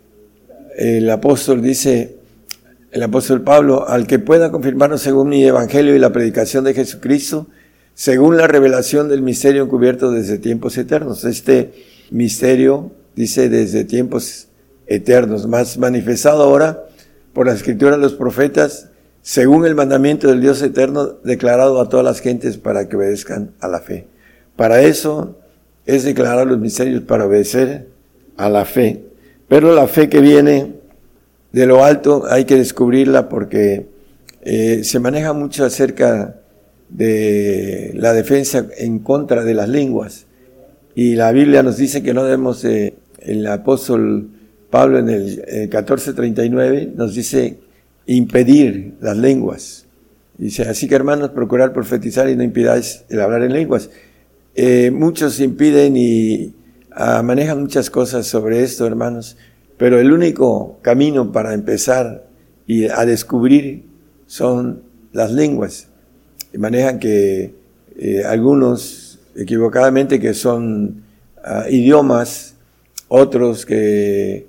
el 0.76 1.10
apóstol 1.10 1.60
dice, 1.60 2.13
el 2.94 3.02
apóstol 3.02 3.42
Pablo, 3.42 3.88
al 3.88 4.06
que 4.06 4.20
pueda 4.20 4.52
confirmarnos 4.52 5.02
según 5.02 5.28
mi 5.28 5.44
evangelio 5.44 5.96
y 5.96 5.98
la 5.98 6.12
predicación 6.12 6.62
de 6.62 6.74
Jesucristo, 6.74 7.48
según 7.92 8.36
la 8.36 8.46
revelación 8.46 9.08
del 9.08 9.20
misterio 9.20 9.64
encubierto 9.64 10.12
desde 10.12 10.38
tiempos 10.38 10.78
eternos. 10.78 11.24
Este 11.24 11.72
misterio, 12.12 12.92
dice, 13.16 13.48
desde 13.48 13.84
tiempos 13.84 14.46
eternos, 14.86 15.48
más 15.48 15.76
manifestado 15.76 16.44
ahora 16.44 16.84
por 17.32 17.48
la 17.48 17.54
escritura 17.54 17.96
de 17.96 18.02
los 18.02 18.14
profetas, 18.14 18.90
según 19.22 19.66
el 19.66 19.74
mandamiento 19.74 20.28
del 20.28 20.40
Dios 20.40 20.62
eterno 20.62 21.06
declarado 21.24 21.80
a 21.80 21.88
todas 21.88 22.04
las 22.04 22.20
gentes 22.20 22.58
para 22.58 22.88
que 22.88 22.94
obedezcan 22.94 23.54
a 23.58 23.66
la 23.66 23.80
fe. 23.80 24.06
Para 24.54 24.82
eso 24.82 25.36
es 25.84 26.04
declarar 26.04 26.46
los 26.46 26.60
misterios 26.60 27.02
para 27.02 27.26
obedecer 27.26 27.88
a 28.36 28.48
la 28.48 28.64
fe. 28.64 29.04
Pero 29.48 29.74
la 29.74 29.88
fe 29.88 30.08
que 30.08 30.20
viene 30.20 30.83
de 31.54 31.66
lo 31.66 31.84
alto 31.84 32.24
hay 32.28 32.46
que 32.46 32.56
descubrirla 32.56 33.28
porque 33.28 33.86
eh, 34.42 34.82
se 34.82 34.98
maneja 34.98 35.32
mucho 35.32 35.64
acerca 35.64 36.40
de 36.88 37.92
la 37.94 38.12
defensa 38.12 38.66
en 38.76 38.98
contra 38.98 39.44
de 39.44 39.54
las 39.54 39.68
lenguas. 39.68 40.26
Y 40.96 41.14
la 41.14 41.30
Biblia 41.30 41.62
nos 41.62 41.76
dice 41.76 42.02
que 42.02 42.12
no 42.12 42.24
debemos, 42.24 42.64
el 42.64 43.46
apóstol 43.46 44.30
Pablo 44.68 44.98
en 44.98 45.08
el 45.08 45.24
1439 45.26 46.92
nos 46.96 47.14
dice 47.14 47.58
impedir 48.06 48.94
las 49.00 49.16
lenguas. 49.16 49.86
Dice, 50.36 50.62
así 50.64 50.88
que 50.88 50.96
hermanos, 50.96 51.30
procurar 51.30 51.72
profetizar 51.72 52.28
y 52.28 52.34
no 52.34 52.42
impidáis 52.42 53.04
el 53.08 53.20
hablar 53.20 53.44
en 53.44 53.52
lenguas. 53.52 53.90
Eh, 54.56 54.90
muchos 54.90 55.38
impiden 55.38 55.96
y 55.96 56.52
ah, 56.90 57.22
manejan 57.22 57.60
muchas 57.60 57.90
cosas 57.90 58.26
sobre 58.26 58.64
esto, 58.64 58.88
hermanos, 58.88 59.36
pero 59.76 59.98
el 59.98 60.12
único 60.12 60.78
camino 60.82 61.32
para 61.32 61.54
empezar 61.54 62.26
y 62.66 62.86
a 62.86 63.04
descubrir 63.04 63.84
son 64.26 64.82
las 65.12 65.32
lenguas. 65.32 65.88
manejan 66.56 66.98
que 66.98 67.54
eh, 67.96 68.24
algunos 68.24 69.18
equivocadamente 69.36 70.20
que 70.20 70.34
son 70.34 71.02
ah, 71.42 71.66
idiomas, 71.68 72.54
otros 73.08 73.66
que 73.66 74.46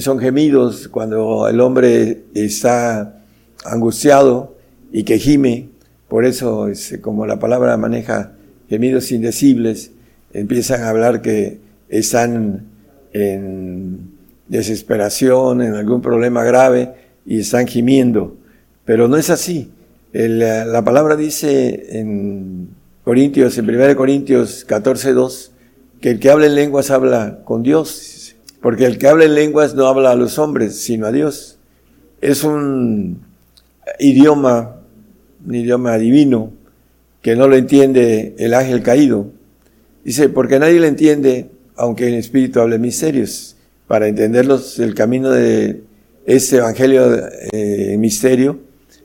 son 0.00 0.18
gemidos 0.18 0.88
cuando 0.88 1.48
el 1.48 1.60
hombre 1.60 2.24
está 2.34 3.22
angustiado 3.64 4.56
y 4.92 5.04
que 5.04 5.18
gime, 5.18 5.68
por 6.08 6.24
eso 6.24 6.68
es 6.68 6.98
como 7.02 7.26
la 7.26 7.38
palabra 7.38 7.76
maneja 7.76 8.32
gemidos 8.68 9.10
indecibles, 9.12 9.92
empiezan 10.32 10.82
a 10.82 10.90
hablar 10.90 11.22
que 11.22 11.60
están 11.88 12.66
en 13.12 14.17
desesperación, 14.48 15.62
en 15.62 15.74
algún 15.74 16.00
problema 16.00 16.44
grave 16.44 16.94
y 17.26 17.40
están 17.40 17.66
gimiendo, 17.66 18.36
pero 18.84 19.08
no 19.08 19.16
es 19.16 19.30
así. 19.30 19.70
la 20.12 20.82
palabra 20.84 21.16
dice 21.16 21.98
en 21.98 22.68
Corintios, 23.04 23.56
en 23.58 23.68
1 23.68 23.96
Corintios 23.96 24.64
14, 24.64 25.12
2, 25.12 25.52
que 26.00 26.10
el 26.10 26.20
que 26.20 26.30
habla 26.30 26.46
en 26.46 26.54
lenguas 26.54 26.90
habla 26.90 27.40
con 27.44 27.62
Dios, 27.62 28.36
porque 28.60 28.84
el 28.84 28.98
que 28.98 29.08
habla 29.08 29.24
en 29.24 29.34
lenguas 29.34 29.74
no 29.74 29.86
habla 29.86 30.10
a 30.10 30.14
los 30.14 30.38
hombres, 30.38 30.78
sino 30.78 31.06
a 31.06 31.12
Dios. 31.12 31.58
Es 32.20 32.44
un 32.44 33.20
idioma, 33.98 34.76
un 35.46 35.54
idioma 35.54 35.96
divino, 35.98 36.52
que 37.22 37.36
no 37.36 37.48
lo 37.48 37.56
entiende 37.56 38.34
el 38.38 38.54
ángel 38.54 38.82
caído. 38.82 39.26
Dice, 40.04 40.28
porque 40.28 40.58
nadie 40.58 40.80
le 40.80 40.88
entiende, 40.88 41.50
aunque 41.76 42.08
en 42.08 42.14
espíritu 42.14 42.60
hable 42.60 42.78
misterios. 42.78 43.56
Para 43.88 44.06
entenderlos, 44.06 44.78
el 44.78 44.94
camino 44.94 45.30
de 45.30 45.82
ese 46.26 46.58
evangelio 46.58 47.26
eh, 47.52 47.96
misterio, 47.98 48.60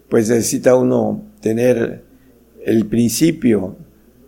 pues 0.10 0.30
necesita 0.30 0.76
uno 0.76 1.24
tener 1.40 2.04
el 2.66 2.86
principio 2.86 3.78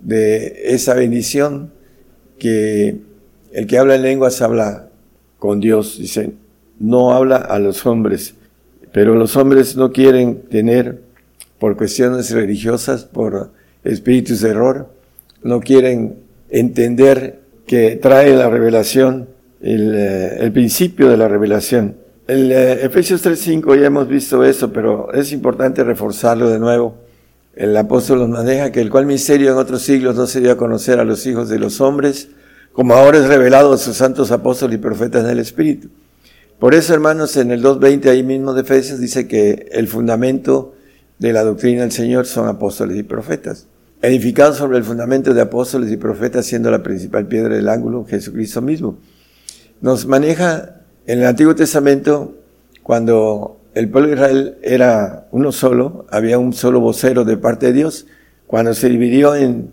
de 0.01 0.61
esa 0.73 0.93
bendición 0.93 1.73
que 2.39 3.01
el 3.51 3.67
que 3.67 3.77
habla 3.77 3.95
en 3.95 4.03
lenguas 4.03 4.41
habla 4.41 4.89
con 5.39 5.59
Dios, 5.59 5.97
dice, 5.97 6.31
no 6.79 7.11
habla 7.11 7.35
a 7.35 7.59
los 7.59 7.85
hombres, 7.85 8.35
pero 8.93 9.15
los 9.15 9.35
hombres 9.35 9.75
no 9.75 9.91
quieren 9.91 10.43
tener, 10.49 11.01
por 11.59 11.75
cuestiones 11.75 12.31
religiosas, 12.31 13.03
por 13.03 13.51
espíritus 13.83 14.41
de 14.41 14.49
error, 14.49 14.89
no 15.43 15.59
quieren 15.59 16.15
entender 16.49 17.41
que 17.65 17.97
trae 17.97 18.35
la 18.35 18.49
revelación, 18.49 19.34
el, 19.73 19.93
eh, 19.95 20.51
principio 20.53 21.09
de 21.09 21.17
la 21.17 21.27
revelación. 21.27 21.97
El 22.27 22.51
eh, 22.51 22.85
Efesios 22.85 23.25
3.5 23.25 23.79
ya 23.79 23.87
hemos 23.87 24.07
visto 24.07 24.43
eso, 24.43 24.71
pero 24.71 25.11
es 25.13 25.31
importante 25.31 25.83
reforzarlo 25.83 26.49
de 26.49 26.59
nuevo 26.59 27.05
el 27.55 27.75
apóstol 27.77 28.19
nos 28.19 28.29
maneja 28.29 28.71
que 28.71 28.81
el 28.81 28.89
cual 28.89 29.05
misterio 29.05 29.53
en 29.53 29.57
otros 29.57 29.81
siglos 29.81 30.17
no 30.17 30.27
se 30.27 30.41
dio 30.41 30.51
a 30.51 30.57
conocer 30.57 30.99
a 30.99 31.05
los 31.05 31.25
hijos 31.25 31.47
de 31.47 31.57
los 31.57 31.79
hombres, 31.79 32.27
como 32.73 32.93
ahora 32.95 33.17
es 33.17 33.27
revelado 33.27 33.71
a 33.71 33.77
sus 33.77 33.95
santos 33.95 34.31
apóstoles 34.31 34.75
y 34.75 34.81
profetas 34.81 35.23
en 35.23 35.31
el 35.31 35.39
Espíritu. 35.39 35.87
Por 36.59 36.75
eso, 36.75 36.93
hermanos, 36.93 37.37
en 37.37 37.51
el 37.51 37.63
2.20 37.63 38.09
ahí 38.09 38.23
mismo 38.23 38.53
de 38.53 38.61
Efesios 38.61 38.99
dice 38.99 39.27
que 39.27 39.69
el 39.71 39.87
fundamento 39.87 40.75
de 41.17 41.31
la 41.31 41.43
doctrina 41.43 41.83
del 41.83 41.93
Señor 41.93 42.25
son 42.25 42.49
apóstoles 42.49 42.97
y 42.97 43.03
profetas. 43.03 43.67
Edificados 44.01 44.57
sobre 44.57 44.77
el 44.77 44.83
fundamento 44.83 45.33
de 45.33 45.41
apóstoles 45.41 45.89
y 45.91 45.97
profetas, 45.97 46.45
siendo 46.45 46.69
la 46.69 46.83
principal 46.83 47.25
piedra 47.27 47.55
del 47.55 47.69
ángulo 47.69 48.05
Jesucristo 48.05 48.61
mismo. 48.61 48.99
Nos 49.81 50.05
maneja 50.05 50.81
en 51.05 51.19
el 51.19 51.25
Antiguo 51.25 51.53
Testamento 51.53 52.35
cuando 52.81 53.59
el 53.73 53.89
pueblo 53.89 54.09
de 54.09 54.15
Israel 54.15 54.57
era 54.63 55.27
uno 55.31 55.51
solo, 55.51 56.05
había 56.09 56.39
un 56.39 56.53
solo 56.53 56.79
vocero 56.79 57.25
de 57.25 57.35
parte 57.35 57.67
de 57.67 57.73
Dios. 57.73 58.07
Cuando 58.47 58.73
se 58.73 58.87
dividió 58.87 59.35
en 59.35 59.71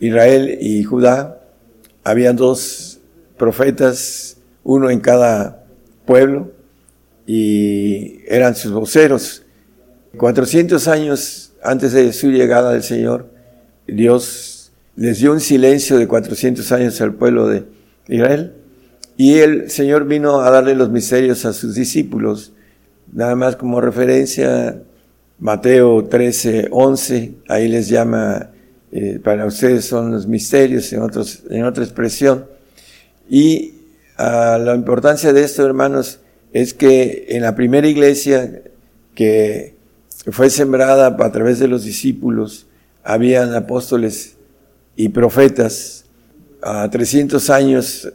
Israel 0.00 0.58
y 0.60 0.82
Judá, 0.82 1.40
había 2.02 2.32
dos 2.32 2.98
profetas, 3.36 4.38
uno 4.64 4.90
en 4.90 5.00
cada 5.00 5.64
pueblo, 6.04 6.50
y 7.26 8.20
eran 8.26 8.56
sus 8.56 8.72
voceros. 8.72 9.44
400 10.16 10.88
años 10.88 11.52
antes 11.62 11.92
de 11.92 12.12
su 12.12 12.30
llegada 12.30 12.72
del 12.72 12.82
Señor, 12.82 13.30
Dios 13.86 14.72
les 14.96 15.20
dio 15.20 15.32
un 15.32 15.40
silencio 15.40 15.96
de 15.96 16.08
400 16.08 16.70
años 16.72 17.00
al 17.00 17.14
pueblo 17.14 17.46
de 17.46 17.64
Israel, 18.08 18.54
y 19.16 19.38
el 19.38 19.70
Señor 19.70 20.06
vino 20.06 20.40
a 20.40 20.50
darle 20.50 20.74
los 20.74 20.90
misterios 20.90 21.44
a 21.44 21.52
sus 21.52 21.74
discípulos 21.74 22.54
Nada 23.14 23.36
más 23.36 23.54
como 23.54 23.80
referencia, 23.80 24.82
Mateo 25.38 26.04
13, 26.04 26.68
11, 26.72 27.34
ahí 27.48 27.68
les 27.68 27.88
llama, 27.88 28.50
eh, 28.90 29.20
para 29.22 29.46
ustedes 29.46 29.84
son 29.84 30.10
los 30.10 30.26
misterios 30.26 30.92
en, 30.92 31.00
otros, 31.00 31.44
en 31.48 31.62
otra 31.62 31.84
expresión. 31.84 32.46
Y 33.30 33.74
ah, 34.16 34.58
la 34.60 34.74
importancia 34.74 35.32
de 35.32 35.44
esto, 35.44 35.64
hermanos, 35.64 36.18
es 36.52 36.74
que 36.74 37.26
en 37.28 37.42
la 37.42 37.54
primera 37.54 37.86
iglesia 37.86 38.62
que 39.14 39.76
fue 40.32 40.50
sembrada 40.50 41.16
a 41.16 41.32
través 41.32 41.60
de 41.60 41.68
los 41.68 41.84
discípulos, 41.84 42.66
habían 43.04 43.54
apóstoles 43.54 44.34
y 44.96 45.10
profetas. 45.10 46.00
A 46.66 46.88
300 46.90 47.50
años 47.50 48.12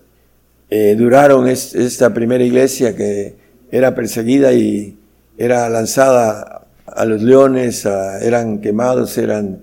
eh, 0.70 0.96
duraron 0.96 1.48
esta 1.48 2.14
primera 2.14 2.44
iglesia 2.44 2.96
que 2.96 3.36
era 3.72 3.96
perseguida 3.96 4.54
y 4.54 4.98
era 5.38 5.70
lanzada 5.70 6.68
a 6.86 7.06
los 7.06 7.22
leones, 7.22 7.86
eran 7.86 8.62
quemados, 8.62 9.18
eran 9.18 9.62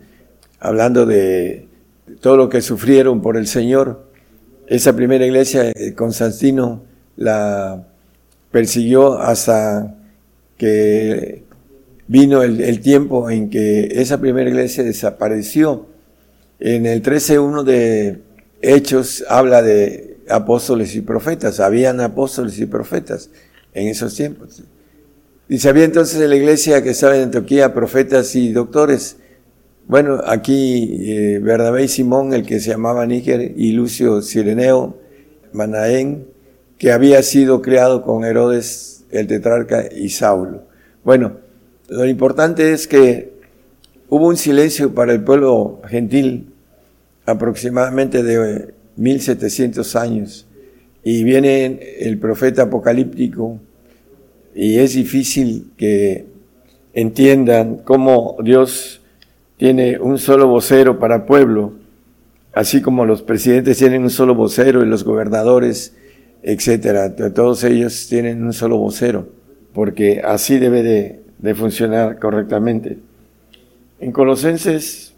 hablando 0.58 1.06
de 1.06 1.68
todo 2.20 2.36
lo 2.36 2.48
que 2.48 2.62
sufrieron 2.62 3.20
por 3.20 3.36
el 3.36 3.46
Señor. 3.46 4.06
Esa 4.66 4.94
primera 4.94 5.24
iglesia, 5.26 5.70
eh, 5.70 5.94
Constantino 5.94 6.82
la 7.16 7.86
persiguió 8.50 9.18
hasta 9.18 9.94
que 10.56 11.44
vino 12.08 12.42
el, 12.42 12.80
tiempo 12.80 13.30
en 13.30 13.50
que 13.50 13.88
esa 14.00 14.18
primera 14.18 14.48
iglesia 14.48 14.82
desapareció. 14.84 15.86
En 16.58 16.86
el 16.86 17.02
13.1 17.02 17.64
de 17.64 18.22
Hechos 18.62 19.24
habla 19.28 19.62
de 19.62 20.15
apóstoles 20.28 20.94
y 20.94 21.00
profetas, 21.00 21.60
habían 21.60 22.00
apóstoles 22.00 22.58
y 22.58 22.66
profetas 22.66 23.30
en 23.72 23.88
esos 23.88 24.14
tiempos. 24.14 24.62
Dice, 25.48 25.68
había 25.68 25.84
entonces 25.84 26.20
en 26.20 26.30
la 26.30 26.36
iglesia 26.36 26.82
que 26.82 26.90
estaba 26.90 27.16
en 27.16 27.24
Antioquía 27.24 27.72
profetas 27.72 28.34
y 28.34 28.52
doctores. 28.52 29.16
Bueno, 29.86 30.20
aquí 30.26 30.98
eh, 31.02 31.38
Bernabé 31.40 31.84
y 31.84 31.88
Simón, 31.88 32.32
el 32.32 32.44
que 32.44 32.58
se 32.58 32.70
llamaba 32.70 33.06
Níger, 33.06 33.52
y 33.56 33.72
Lucio 33.72 34.22
Sireneo, 34.22 34.98
Manaén, 35.52 36.26
que 36.78 36.90
había 36.90 37.22
sido 37.22 37.62
creado 37.62 38.02
con 38.02 38.24
Herodes 38.24 39.04
el 39.10 39.28
tetrarca 39.28 39.84
y 39.94 40.08
Saulo. 40.08 40.64
Bueno, 41.04 41.36
lo 41.88 42.04
importante 42.06 42.72
es 42.72 42.88
que 42.88 43.32
hubo 44.08 44.26
un 44.26 44.36
silencio 44.36 44.94
para 44.94 45.12
el 45.12 45.22
pueblo 45.22 45.80
gentil 45.86 46.52
aproximadamente 47.24 48.22
de 48.22 48.74
1700 48.96 49.96
años 49.96 50.46
y 51.04 51.22
viene 51.22 51.78
el 52.00 52.18
profeta 52.18 52.62
apocalíptico 52.62 53.60
y 54.54 54.78
es 54.78 54.94
difícil 54.94 55.70
que 55.76 56.24
entiendan 56.94 57.76
cómo 57.76 58.36
Dios 58.42 59.02
tiene 59.58 59.98
un 59.98 60.18
solo 60.18 60.48
vocero 60.48 60.98
para 60.98 61.26
pueblo, 61.26 61.74
así 62.54 62.80
como 62.80 63.04
los 63.04 63.20
presidentes 63.22 63.78
tienen 63.78 64.02
un 64.02 64.10
solo 64.10 64.34
vocero 64.34 64.82
y 64.82 64.86
los 64.86 65.04
gobernadores, 65.04 65.94
etcétera. 66.42 67.14
Todos 67.34 67.64
ellos 67.64 68.06
tienen 68.08 68.42
un 68.42 68.54
solo 68.54 68.78
vocero, 68.78 69.28
porque 69.74 70.22
así 70.24 70.58
debe 70.58 70.82
de, 70.82 71.54
funcionar 71.54 72.18
correctamente. 72.18 72.98
En 74.00 74.10
Colosenses 74.10 75.14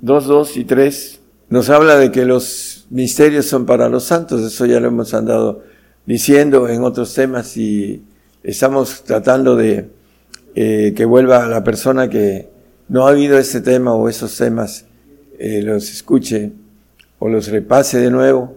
2, 0.00 0.26
2 0.26 0.56
y 0.56 0.64
3 0.64 1.20
nos 1.48 1.70
habla 1.70 1.96
de 1.96 2.12
que 2.12 2.24
los 2.24 2.69
misterios 2.90 3.46
son 3.46 3.64
para 3.66 3.88
los 3.88 4.04
santos, 4.04 4.42
eso 4.42 4.66
ya 4.66 4.80
lo 4.80 4.88
hemos 4.88 5.14
andado 5.14 5.62
diciendo 6.04 6.68
en 6.68 6.82
otros 6.82 7.14
temas 7.14 7.56
y 7.56 8.02
estamos 8.42 9.04
tratando 9.04 9.56
de 9.56 9.88
eh, 10.54 10.92
que 10.96 11.04
vuelva 11.04 11.46
la 11.46 11.62
persona 11.62 12.10
que 12.10 12.48
no 12.88 13.06
ha 13.06 13.12
oído 13.12 13.38
este 13.38 13.60
tema 13.60 13.94
o 13.94 14.08
esos 14.08 14.36
temas, 14.36 14.86
eh, 15.38 15.62
los 15.62 15.90
escuche 15.90 16.52
o 17.20 17.28
los 17.28 17.48
repase 17.48 17.98
de 17.98 18.10
nuevo 18.10 18.56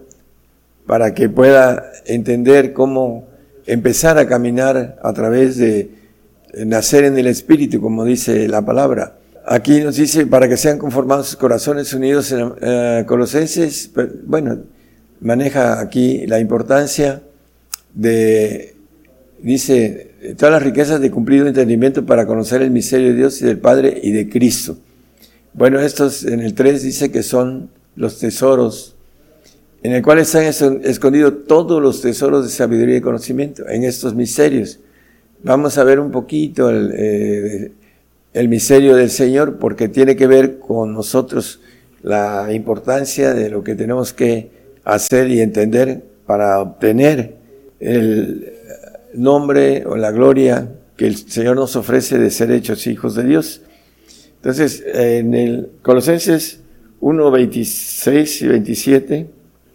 para 0.86 1.14
que 1.14 1.28
pueda 1.28 1.92
entender 2.04 2.72
cómo 2.72 3.28
empezar 3.66 4.18
a 4.18 4.26
caminar 4.26 4.98
a 5.02 5.12
través 5.12 5.56
de 5.56 5.90
nacer 6.66 7.04
en 7.04 7.16
el 7.16 7.26
Espíritu, 7.26 7.80
como 7.80 8.04
dice 8.04 8.48
la 8.48 8.64
palabra. 8.64 9.18
Aquí 9.46 9.80
nos 9.80 9.96
dice, 9.96 10.26
para 10.26 10.48
que 10.48 10.56
sean 10.56 10.78
conformados 10.78 11.26
sus 11.26 11.36
corazones 11.36 11.92
unidos 11.92 12.32
en 12.32 12.52
eh, 12.62 13.04
Colosenses, 13.06 13.90
bueno, 14.24 14.62
maneja 15.20 15.80
aquí 15.80 16.26
la 16.26 16.40
importancia 16.40 17.22
de, 17.92 18.74
dice, 19.42 20.34
todas 20.38 20.52
las 20.52 20.62
riquezas 20.62 20.98
de 21.00 21.10
cumplido 21.10 21.46
entendimiento 21.46 22.06
para 22.06 22.26
conocer 22.26 22.62
el 22.62 22.70
misterio 22.70 23.08
de 23.08 23.16
Dios 23.16 23.42
y 23.42 23.44
del 23.44 23.58
Padre 23.58 24.00
y 24.02 24.12
de 24.12 24.30
Cristo. 24.30 24.78
Bueno, 25.52 25.78
estos 25.78 26.24
en 26.24 26.40
el 26.40 26.54
3 26.54 26.82
dice 26.82 27.10
que 27.10 27.22
son 27.22 27.68
los 27.96 28.18
tesoros 28.18 28.96
en 29.82 29.92
el 29.92 30.02
cual 30.02 30.18
están 30.20 30.44
escondidos 30.44 31.44
todos 31.46 31.82
los 31.82 32.00
tesoros 32.00 32.44
de 32.44 32.50
sabiduría 32.50 32.96
y 32.96 33.00
conocimiento, 33.02 33.68
en 33.68 33.84
estos 33.84 34.14
misterios. 34.14 34.80
Vamos 35.42 35.76
a 35.76 35.84
ver 35.84 36.00
un 36.00 36.10
poquito 36.10 36.70
el, 36.70 36.90
eh, 36.96 37.72
el 38.34 38.48
misterio 38.48 38.96
del 38.96 39.10
Señor 39.10 39.58
porque 39.58 39.88
tiene 39.88 40.16
que 40.16 40.26
ver 40.26 40.58
con 40.58 40.92
nosotros 40.92 41.60
la 42.02 42.52
importancia 42.52 43.32
de 43.32 43.48
lo 43.48 43.64
que 43.64 43.74
tenemos 43.74 44.12
que 44.12 44.50
hacer 44.84 45.30
y 45.30 45.40
entender 45.40 46.04
para 46.26 46.60
obtener 46.60 47.36
el 47.80 48.52
nombre 49.14 49.84
o 49.86 49.96
la 49.96 50.10
gloria 50.10 50.68
que 50.96 51.06
el 51.06 51.16
Señor 51.16 51.56
nos 51.56 51.76
ofrece 51.76 52.18
de 52.18 52.30
ser 52.30 52.50
hechos 52.50 52.86
hijos 52.86 53.14
de 53.14 53.24
Dios. 53.24 53.62
Entonces, 54.36 54.84
en 54.86 55.34
el 55.34 55.70
Colosenses 55.82 56.60
1, 57.00 57.30
26 57.30 58.42
y 58.42 58.46
27 58.48 59.30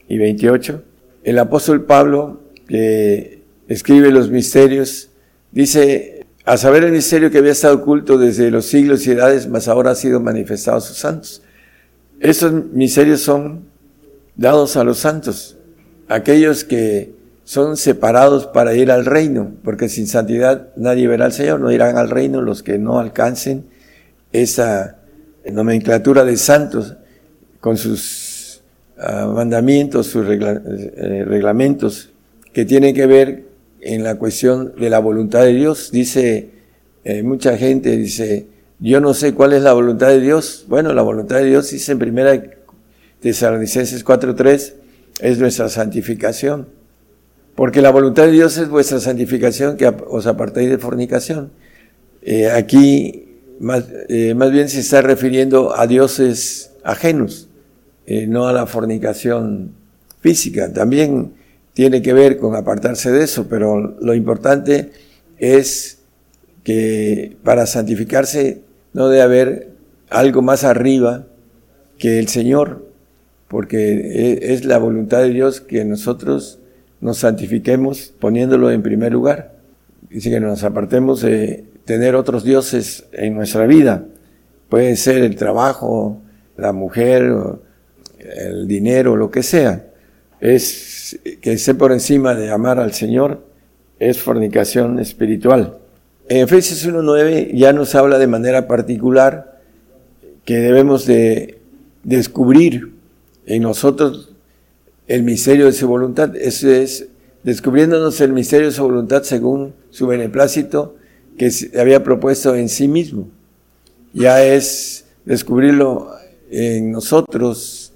y 0.08 0.18
28, 0.18 0.84
el 1.24 1.40
apóstol 1.40 1.86
Pablo, 1.86 2.42
que 2.68 3.42
escribe 3.68 4.12
los 4.12 4.30
misterios, 4.30 5.10
dice, 5.52 6.19
a 6.50 6.58
saber 6.58 6.84
el 6.84 6.92
misterio 6.92 7.30
que 7.30 7.38
había 7.38 7.52
estado 7.52 7.76
oculto 7.76 8.18
desde 8.18 8.50
los 8.50 8.66
siglos 8.66 9.06
y 9.06 9.12
edades, 9.12 9.48
mas 9.48 9.68
ahora 9.68 9.92
ha 9.92 9.96
sido 9.96 10.20
manifestado 10.20 10.78
a 10.78 10.82
sus 10.82 10.98
santos. 10.98 11.44
Estos 12.20 12.52
misterios 12.74 13.22
son 13.22 13.66
dados 14.36 14.76
a 14.76 14.84
los 14.84 14.98
santos, 14.98 15.58
aquellos 16.08 16.64
que 16.64 17.14
son 17.44 17.78
separados 17.78 18.48
para 18.48 18.74
ir 18.74 18.90
al 18.90 19.06
reino, 19.06 19.52
porque 19.64 19.90
sin 19.90 20.08
santidad 20.08 20.70
nadie 20.76 21.08
verá 21.08 21.26
al 21.26 21.34
Señor, 21.34 21.60
no 21.60 21.72
irán 21.72 21.98
al 21.98 22.10
reino 22.10 22.42
los 22.42 22.64
que 22.64 22.80
no 22.80 22.98
alcancen 22.98 23.66
esa 24.32 24.98
nomenclatura 25.52 26.26
de 26.26 26.36
santos 26.36 26.96
con 27.60 27.78
sus 27.78 28.64
ah, 28.98 29.32
mandamientos, 29.36 30.08
sus 30.08 30.26
eh, 30.28 31.26
reglamentos 31.28 32.10
que 32.52 32.66
tienen 32.66 32.96
que 32.96 33.06
ver 33.06 33.49
en 33.82 34.04
la 34.04 34.16
cuestión 34.16 34.74
de 34.78 34.90
la 34.90 35.00
voluntad 35.00 35.44
de 35.44 35.54
Dios. 35.54 35.92
Dice 35.92 36.52
eh, 37.04 37.24
mucha 37.24 37.58
gente, 37.58 37.96
dice, 37.98 38.48
yo 38.80 39.00
no 39.02 39.14
sé 39.14 39.34
cuál 39.34 39.54
es 39.54 39.62
la 39.62 39.74
voluntad 39.74 40.08
de 40.10 40.20
Dios. 40.20 40.66
Bueno, 40.68 40.94
la 40.94 41.02
voluntad 41.02 41.38
de 41.38 41.46
Dios 41.46 41.72
dice 41.72 41.92
en 41.92 42.00
primera 42.00 42.42
Tesalonicenses 43.20 44.06
4.3, 44.06 44.74
es 45.22 45.40
nuestra 45.40 45.68
santificación 45.70 46.80
porque 47.60 47.82
la 47.82 47.92
voluntad 47.92 48.24
de 48.24 48.32
Dios 48.32 48.58
es 48.58 48.70
vuestra 48.70 49.02
santificación, 49.02 49.76
que 49.76 49.86
os 50.08 50.28
apartéis 50.28 50.70
de 50.70 50.78
fornicación. 50.78 51.52
Eh, 52.22 52.50
aquí 52.50 53.28
más, 53.60 53.84
eh, 54.08 54.34
más, 54.34 54.50
bien 54.54 54.70
se 54.70 54.80
está 54.80 55.02
refiriendo 55.02 55.78
a 55.78 55.86
dioses 55.86 56.72
ajenos, 56.86 57.50
eh, 58.06 58.28
no 58.28 58.48
a 58.48 58.54
la 58.54 58.66
fornicación 58.66 59.74
física. 60.22 60.72
También 60.72 61.34
tiene 61.80 62.02
que 62.02 62.12
ver 62.12 62.40
con 62.40 62.58
apartarse 62.58 63.10
de 63.10 63.24
eso, 63.24 63.48
pero 63.48 63.96
lo 64.02 64.14
importante 64.14 64.92
es 65.38 66.00
que 66.66 67.38
para 67.42 67.66
santificarse 67.68 68.64
no 68.92 69.08
debe 69.08 69.22
haber 69.22 69.70
algo 70.10 70.42
más 70.42 70.66
arriba 70.66 71.26
que 71.98 72.20
el 72.20 72.28
Señor, 72.28 72.86
porque 73.48 74.40
es 74.42 74.66
la 74.66 74.78
voluntad 74.78 75.20
de 75.20 75.30
Dios 75.30 75.62
que 75.62 75.86
nosotros 75.86 76.60
nos 77.00 77.20
santifiquemos 77.20 78.14
poniéndolo 78.20 78.72
en 78.72 78.84
primer 78.84 79.14
lugar. 79.14 79.56
Dice 80.10 80.30
que 80.30 80.42
nos 80.42 80.66
apartemos 80.66 81.22
de 81.22 81.64
tener 81.86 82.14
otros 82.16 82.44
dioses 82.44 83.06
en 83.14 83.36
nuestra 83.36 83.66
vida. 83.68 84.04
Puede 84.68 84.98
ser 84.98 85.24
el 85.24 85.38
trabajo, 85.38 86.22
la 86.58 86.74
mujer, 86.74 87.34
el 88.20 88.68
dinero, 88.68 89.16
lo 89.16 89.32
que 89.32 89.44
sea. 89.44 89.86
Es 90.42 90.99
que 91.42 91.54
esté 91.54 91.74
por 91.74 91.92
encima 91.92 92.36
de 92.36 92.52
amar 92.52 92.80
al 92.80 92.94
Señor, 92.94 93.44
es 94.00 94.20
fornicación 94.20 95.00
espiritual. 95.00 95.78
En 96.28 96.38
Efesios 96.38 96.86
1.9 96.88 97.52
ya 97.54 97.74
nos 97.74 97.96
habla 97.96 98.18
de 98.18 98.28
manera 98.28 98.68
particular 98.68 99.60
que 100.46 100.58
debemos 100.58 101.06
de 101.06 101.60
descubrir 102.04 102.94
en 103.46 103.64
nosotros 103.64 104.34
el 105.08 105.24
misterio 105.24 105.66
de 105.66 105.74
su 105.74 105.88
voluntad. 105.88 106.36
Eso 106.36 106.70
es 106.70 107.08
descubriéndonos 107.44 108.22
el 108.22 108.34
misterio 108.34 108.68
de 108.68 108.74
su 108.74 108.84
voluntad 108.84 109.24
según 109.24 109.74
su 109.90 110.08
beneplácito 110.08 110.96
que 111.38 111.52
había 111.80 112.04
propuesto 112.04 112.56
en 112.56 112.70
sí 112.70 112.88
mismo. 112.88 113.30
Ya 114.14 114.44
es 114.44 115.06
descubrirlo 115.26 116.12
en 116.52 116.92
nosotros, 116.92 117.94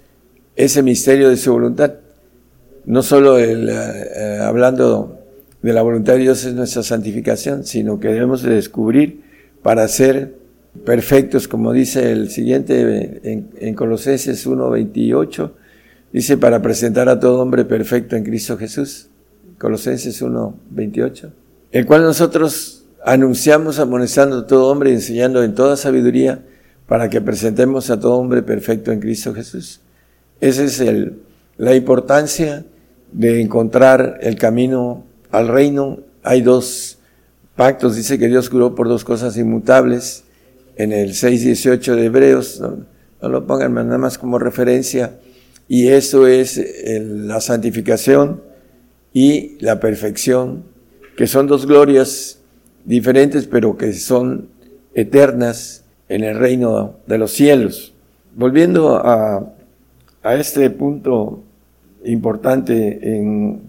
ese 0.56 0.84
misterio 0.84 1.30
de 1.30 1.38
su 1.38 1.52
voluntad. 1.52 1.94
No 2.86 3.02
solo 3.02 3.38
el, 3.38 3.70
eh, 3.70 4.40
hablando 4.42 5.20
de 5.62 5.74
la 5.74 5.82
voluntad 5.82 6.14
de 6.14 6.20
Dios 6.20 6.44
es 6.46 6.54
nuestra 6.54 6.84
santificación, 6.84 7.66
sino 7.66 8.00
que 8.00 8.10
debemos 8.10 8.44
de 8.44 8.56
descubrir 8.56 9.22
para 9.62 9.88
ser 9.88 10.36
perfectos, 10.86 11.48
como 11.48 11.72
dice 11.72 12.12
el 12.12 12.30
siguiente 12.30 13.22
en, 13.24 13.50
en 13.60 13.76
Colosenses 13.76 14.46
1.28, 14.46 15.52
Dice, 16.14 16.38
para 16.38 16.62
presentar 16.62 17.10
a 17.10 17.20
todo 17.20 17.42
hombre 17.42 17.66
perfecto 17.66 18.16
en 18.16 18.24
Cristo 18.24 18.56
Jesús. 18.56 19.08
Colosenses 19.58 20.22
1, 20.22 20.56
28. 20.70 21.32
El 21.72 21.88
cual 21.88 22.04
nosotros 22.04 22.86
anunciamos 23.04 23.80
amonestando 23.80 24.38
a 24.38 24.48
todo 24.48 24.68
hombre 24.68 24.92
y 24.92 24.94
enseñando 24.94 25.42
en 25.42 25.56
toda 25.56 25.76
sabiduría 25.76 26.44
para 26.88 27.10
que 27.10 27.20
presentemos 27.20 27.90
a 27.90 28.00
todo 28.00 28.14
hombre 28.14 28.44
perfecto 28.44 28.92
en 28.92 29.00
Cristo 29.00 29.34
Jesús. 29.34 29.82
Esa 30.40 30.64
es 30.64 30.84
la 31.58 31.74
importancia 31.74 32.64
de 33.14 33.42
encontrar 33.42 34.20
el 34.22 34.36
camino 34.36 35.06
al 35.32 35.48
reino. 35.48 36.00
Hay 36.24 36.42
dos 36.42 37.00
pactos, 37.56 37.96
dice 37.96 38.18
que 38.18 38.28
Dios 38.28 38.50
curó 38.50 38.76
por 38.76 38.88
dos 38.88 39.04
cosas 39.04 39.38
inmutables 39.38 40.24
en 40.76 40.92
el 40.92 41.12
6.18 41.12 41.96
de 41.96 42.06
Hebreos, 42.06 42.60
no, 42.60 43.30
lo 43.30 43.46
pongan 43.46 43.74
nada 43.74 43.98
más 43.98 44.18
como 44.18 44.40
referencia, 44.40 45.20
y 45.68 45.90
eso 45.90 46.28
es 46.28 46.60
la 46.86 47.40
santificación 47.42 48.42
y 49.14 49.58
la 49.60 49.80
perfección, 49.80 50.64
que 51.16 51.28
son 51.28 51.48
dos 51.48 51.68
glorias 51.68 52.40
diferentes, 52.86 53.46
pero 53.46 53.78
que 53.78 53.94
son 53.94 54.50
eternas 54.96 55.84
en 56.10 56.24
el 56.24 56.38
reino 56.38 56.96
de 57.06 57.18
los 57.18 57.32
cielos. 57.32 57.94
Volviendo 58.36 58.98
a, 58.98 59.54
a 60.24 60.36
este 60.36 60.70
punto 60.72 61.44
importante 62.06 63.00
en 63.18 63.62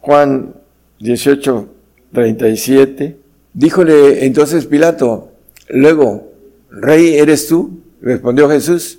Juan 0.00 0.54
18, 1.00 1.68
37, 2.12 3.16
díjole 3.54 4.24
entonces 4.24 4.66
Pilato, 4.66 5.32
luego, 5.68 6.32
¿rey 6.70 7.14
eres 7.16 7.46
tú? 7.48 7.80
Respondió 8.00 8.48
Jesús, 8.48 8.98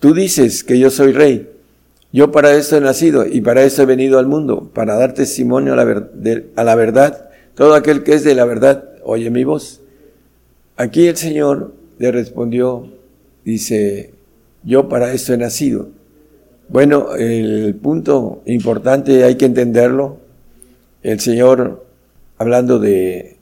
tú 0.00 0.14
dices 0.14 0.64
que 0.64 0.78
yo 0.78 0.90
soy 0.90 1.12
rey. 1.12 1.50
Yo 2.12 2.30
para 2.30 2.54
esto 2.54 2.76
he 2.76 2.80
nacido 2.80 3.26
y 3.26 3.40
para 3.40 3.64
eso 3.64 3.82
he 3.82 3.86
venido 3.86 4.20
al 4.20 4.28
mundo, 4.28 4.70
para 4.72 4.94
dar 4.94 5.14
testimonio 5.14 5.72
a 5.72 5.76
la, 5.76 6.74
verdad. 6.76 7.30
Todo 7.56 7.74
aquel 7.74 8.04
que 8.04 8.14
es 8.14 8.22
de 8.22 8.36
la 8.36 8.44
verdad 8.44 8.84
oye 9.02 9.30
mi 9.30 9.42
voz. 9.42 9.80
Aquí 10.76 11.08
el 11.08 11.16
Señor 11.16 11.74
le 11.98 12.12
respondió, 12.12 12.88
dice, 13.44 14.12
yo 14.62 14.88
para 14.88 15.12
esto 15.12 15.34
he 15.34 15.38
nacido. 15.38 15.88
Bueno, 16.68 17.14
el 17.14 17.74
punto 17.76 18.42
importante 18.46 19.24
hay 19.24 19.36
que 19.36 19.44
entenderlo. 19.44 20.18
El 21.02 21.20
Señor, 21.20 21.84
hablando 22.38 22.78
de 22.78 23.36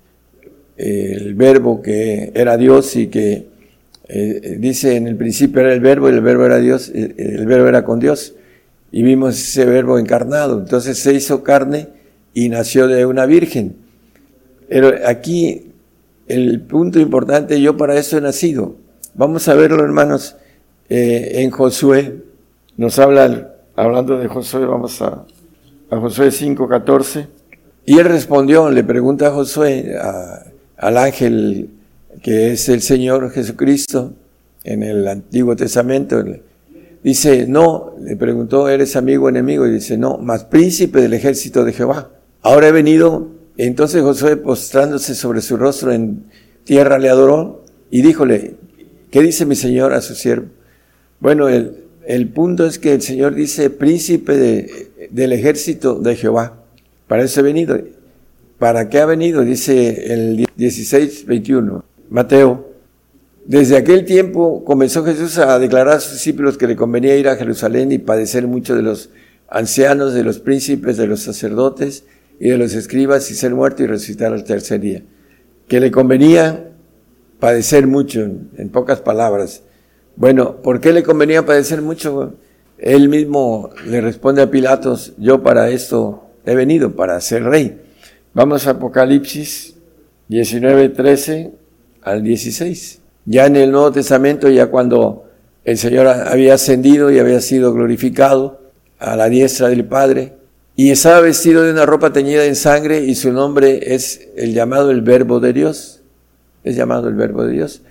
el 0.76 1.34
verbo 1.34 1.82
que 1.82 2.32
era 2.34 2.56
Dios 2.56 2.96
y 2.96 3.06
que 3.06 3.46
eh, 4.08 4.56
dice 4.58 4.96
en 4.96 5.06
el 5.06 5.16
principio 5.16 5.60
era 5.60 5.72
el 5.72 5.80
verbo 5.80 6.08
y 6.08 6.12
el 6.12 6.20
verbo 6.20 6.44
era 6.44 6.58
Dios, 6.58 6.90
el 6.92 7.46
verbo 7.46 7.68
era 7.68 7.84
con 7.84 8.00
Dios 8.00 8.34
y 8.90 9.02
vimos 9.02 9.36
ese 9.36 9.64
verbo 9.64 9.98
encarnado. 9.98 10.58
Entonces 10.58 10.98
se 10.98 11.14
hizo 11.14 11.42
carne 11.42 11.88
y 12.34 12.48
nació 12.48 12.88
de 12.88 13.06
una 13.06 13.26
virgen. 13.26 13.76
Pero 14.68 14.92
aquí 15.06 15.72
el 16.28 16.60
punto 16.60 17.00
importante, 17.00 17.60
yo 17.60 17.76
para 17.76 17.96
eso 17.98 18.18
he 18.18 18.20
nacido. 18.20 18.76
Vamos 19.14 19.48
a 19.48 19.54
verlo, 19.54 19.82
hermanos, 19.82 20.36
eh, 20.88 21.32
en 21.36 21.50
Josué. 21.50 22.22
Nos 22.76 22.98
habla, 22.98 23.54
hablando 23.76 24.18
de 24.18 24.28
Josué, 24.28 24.64
vamos 24.64 25.02
a, 25.02 25.26
a 25.90 25.96
Josué 25.98 26.28
5.14. 26.28 27.26
Y 27.84 27.98
él 27.98 28.06
respondió, 28.06 28.70
le 28.70 28.82
pregunta 28.82 29.26
a 29.26 29.30
Josué, 29.30 29.94
a, 30.00 30.44
al 30.78 30.96
ángel 30.96 31.68
que 32.22 32.52
es 32.52 32.68
el 32.68 32.80
Señor 32.80 33.30
Jesucristo 33.30 34.14
en 34.64 34.82
el 34.82 35.06
Antiguo 35.06 35.54
Testamento. 35.54 36.24
Dice, 37.02 37.46
no, 37.46 37.94
le 38.00 38.16
preguntó, 38.16 38.68
¿eres 38.68 38.96
amigo 38.96 39.26
o 39.26 39.28
enemigo? 39.28 39.66
Y 39.66 39.72
dice, 39.72 39.98
no, 39.98 40.16
más 40.18 40.44
príncipe 40.44 41.00
del 41.00 41.12
ejército 41.12 41.64
de 41.64 41.72
Jehová. 41.72 42.10
Ahora 42.40 42.68
he 42.68 42.72
venido. 42.72 43.28
Entonces 43.58 44.02
Josué, 44.02 44.36
postrándose 44.36 45.14
sobre 45.14 45.42
su 45.42 45.58
rostro 45.58 45.92
en 45.92 46.24
tierra, 46.64 46.98
le 46.98 47.10
adoró 47.10 47.64
y 47.90 48.00
díjole, 48.00 48.54
¿qué 49.10 49.20
dice 49.20 49.44
mi 49.44 49.56
Señor 49.56 49.92
a 49.92 50.00
su 50.00 50.14
siervo? 50.14 50.46
Bueno, 51.20 51.48
el, 51.48 51.82
el 52.06 52.28
punto 52.28 52.66
es 52.66 52.78
que 52.78 52.94
el 52.94 53.02
Señor 53.02 53.34
dice 53.34 53.70
príncipe 53.70 54.36
de, 54.36 55.08
del 55.10 55.32
ejército 55.32 56.00
de 56.00 56.16
Jehová. 56.16 56.62
Para 57.06 57.22
eso 57.22 57.40
he 57.40 57.42
venido. 57.42 57.78
¿Para 58.58 58.88
qué 58.88 59.00
ha 59.00 59.06
venido? 59.06 59.42
Dice 59.42 60.12
el 60.12 60.46
16, 60.56 61.26
21. 61.26 61.84
Mateo. 62.10 62.70
Desde 63.44 63.76
aquel 63.76 64.04
tiempo 64.04 64.64
comenzó 64.64 65.04
Jesús 65.04 65.38
a 65.38 65.58
declarar 65.58 65.96
a 65.96 66.00
sus 66.00 66.12
discípulos 66.12 66.56
que 66.56 66.68
le 66.68 66.76
convenía 66.76 67.16
ir 67.16 67.28
a 67.28 67.36
Jerusalén 67.36 67.90
y 67.90 67.98
padecer 67.98 68.46
mucho 68.46 68.76
de 68.76 68.82
los 68.82 69.10
ancianos, 69.48 70.14
de 70.14 70.22
los 70.22 70.38
príncipes, 70.38 70.96
de 70.96 71.08
los 71.08 71.20
sacerdotes 71.20 72.04
y 72.38 72.50
de 72.50 72.58
los 72.58 72.74
escribas 72.74 73.30
y 73.30 73.34
ser 73.34 73.54
muerto 73.54 73.82
y 73.82 73.86
resucitar 73.86 74.32
al 74.32 74.44
tercer 74.44 74.80
día. 74.80 75.02
Que 75.66 75.80
le 75.80 75.90
convenía 75.90 76.70
padecer 77.40 77.88
mucho, 77.88 78.20
en 78.20 78.68
pocas 78.70 79.00
palabras. 79.00 79.62
Bueno, 80.16 80.56
¿por 80.62 80.80
qué 80.80 80.92
le 80.92 81.02
convenía 81.02 81.46
padecer 81.46 81.82
mucho? 81.82 82.34
Él 82.78 83.08
mismo 83.08 83.70
le 83.86 84.00
responde 84.00 84.42
a 84.42 84.50
Pilatos, 84.50 85.14
yo 85.16 85.42
para 85.42 85.70
esto 85.70 86.24
he 86.44 86.54
venido, 86.54 86.94
para 86.94 87.20
ser 87.20 87.44
rey. 87.44 87.80
Vamos 88.34 88.66
a 88.66 88.70
Apocalipsis 88.70 89.74
19, 90.28 90.90
13 90.90 91.52
al 92.02 92.22
16. 92.22 93.00
Ya 93.24 93.46
en 93.46 93.56
el 93.56 93.70
Nuevo 93.70 93.92
Testamento, 93.92 94.48
ya 94.48 94.66
cuando 94.66 95.24
el 95.64 95.78
Señor 95.78 96.08
había 96.08 96.54
ascendido 96.54 97.10
y 97.10 97.18
había 97.18 97.40
sido 97.40 97.72
glorificado 97.72 98.60
a 98.98 99.16
la 99.16 99.28
diestra 99.28 99.68
del 99.68 99.84
Padre, 99.84 100.34
y 100.74 100.90
estaba 100.90 101.20
vestido 101.20 101.62
de 101.62 101.72
una 101.72 101.86
ropa 101.86 102.12
teñida 102.12 102.44
en 102.46 102.56
sangre 102.56 103.04
y 103.04 103.14
su 103.14 103.32
nombre 103.32 103.94
es 103.94 104.28
el 104.36 104.54
llamado 104.54 104.90
el 104.90 105.02
Verbo 105.02 105.38
de 105.38 105.52
Dios. 105.52 106.00
Es 106.64 106.76
llamado 106.76 107.08
el 107.08 107.14
Verbo 107.14 107.44
de 107.44 107.52
Dios. 107.52 107.82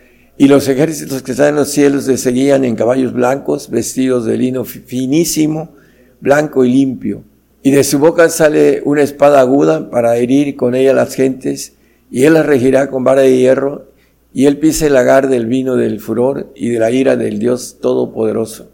Y 0.41 0.47
los 0.47 0.67
ejércitos 0.67 1.21
que 1.21 1.33
están 1.33 1.49
en 1.49 1.55
los 1.57 1.69
cielos 1.69 2.07
le 2.07 2.17
seguían 2.17 2.65
en 2.65 2.75
caballos 2.75 3.13
blancos, 3.13 3.69
vestidos 3.69 4.25
de 4.25 4.37
lino 4.37 4.65
finísimo, 4.65 5.75
blanco 6.19 6.65
y 6.65 6.71
limpio. 6.71 7.23
Y 7.61 7.69
de 7.69 7.83
su 7.83 7.99
boca 7.99 8.27
sale 8.27 8.81
una 8.83 9.03
espada 9.03 9.39
aguda 9.39 9.91
para 9.91 10.17
herir 10.17 10.55
con 10.55 10.73
ella 10.73 10.95
las 10.95 11.13
gentes, 11.13 11.73
y 12.09 12.23
él 12.23 12.33
las 12.33 12.47
regirá 12.47 12.89
con 12.89 13.03
vara 13.03 13.21
de 13.21 13.37
hierro, 13.37 13.91
y 14.33 14.47
él 14.47 14.57
pisa 14.57 14.87
el 14.87 14.93
lagar 14.93 15.29
del 15.29 15.45
vino 15.45 15.75
del 15.75 15.99
furor 15.99 16.51
y 16.55 16.69
de 16.69 16.79
la 16.79 16.89
ira 16.89 17.15
del 17.15 17.37
Dios 17.37 17.77
Todopoderoso. 17.79 18.71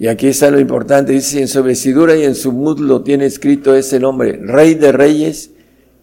Y 0.00 0.08
aquí 0.08 0.26
está 0.26 0.50
lo 0.50 0.58
importante, 0.58 1.12
dice, 1.12 1.40
en 1.40 1.46
su 1.46 1.62
vestidura 1.62 2.16
y 2.16 2.24
en 2.24 2.34
su 2.34 2.50
muslo 2.50 3.02
tiene 3.02 3.26
escrito 3.26 3.76
ese 3.76 4.00
nombre, 4.00 4.32
Rey 4.42 4.74
de 4.74 4.90
Reyes 4.90 5.52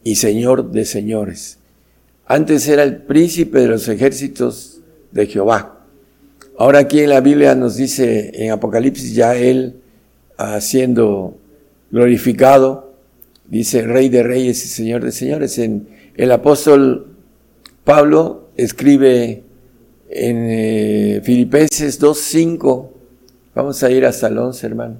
y 0.05 0.15
Señor 0.15 0.71
de 0.71 0.85
Señores. 0.85 1.57
Antes 2.25 2.65
era 2.69 2.83
el 2.83 3.01
príncipe 3.01 3.59
de 3.59 3.67
los 3.67 3.89
ejércitos 3.89 4.70
de 5.11 5.27
Jehová. 5.27 5.85
Ahora 6.57 6.79
aquí 6.79 6.99
en 6.99 7.09
la 7.09 7.21
Biblia 7.21 7.55
nos 7.55 7.75
dice 7.75 8.31
en 8.33 8.51
Apocalipsis 8.51 9.13
ya 9.13 9.35
él 9.35 9.81
siendo 10.59 11.37
glorificado, 11.91 12.93
dice 13.47 13.83
Rey 13.83 14.09
de 14.09 14.23
Reyes 14.23 14.63
y 14.65 14.67
Señor 14.67 15.03
de 15.03 15.11
Señores. 15.11 15.57
En 15.57 15.87
el 16.15 16.31
apóstol 16.31 17.15
Pablo 17.83 18.49
escribe 18.55 19.43
en 20.09 20.37
eh, 20.49 21.21
Filipenses 21.23 22.01
2.5, 22.01 22.89
vamos 23.55 23.81
a 23.83 23.91
ir 23.91 24.05
hasta 24.05 24.27
el 24.27 24.37
11, 24.37 24.65
hermano. 24.65 24.97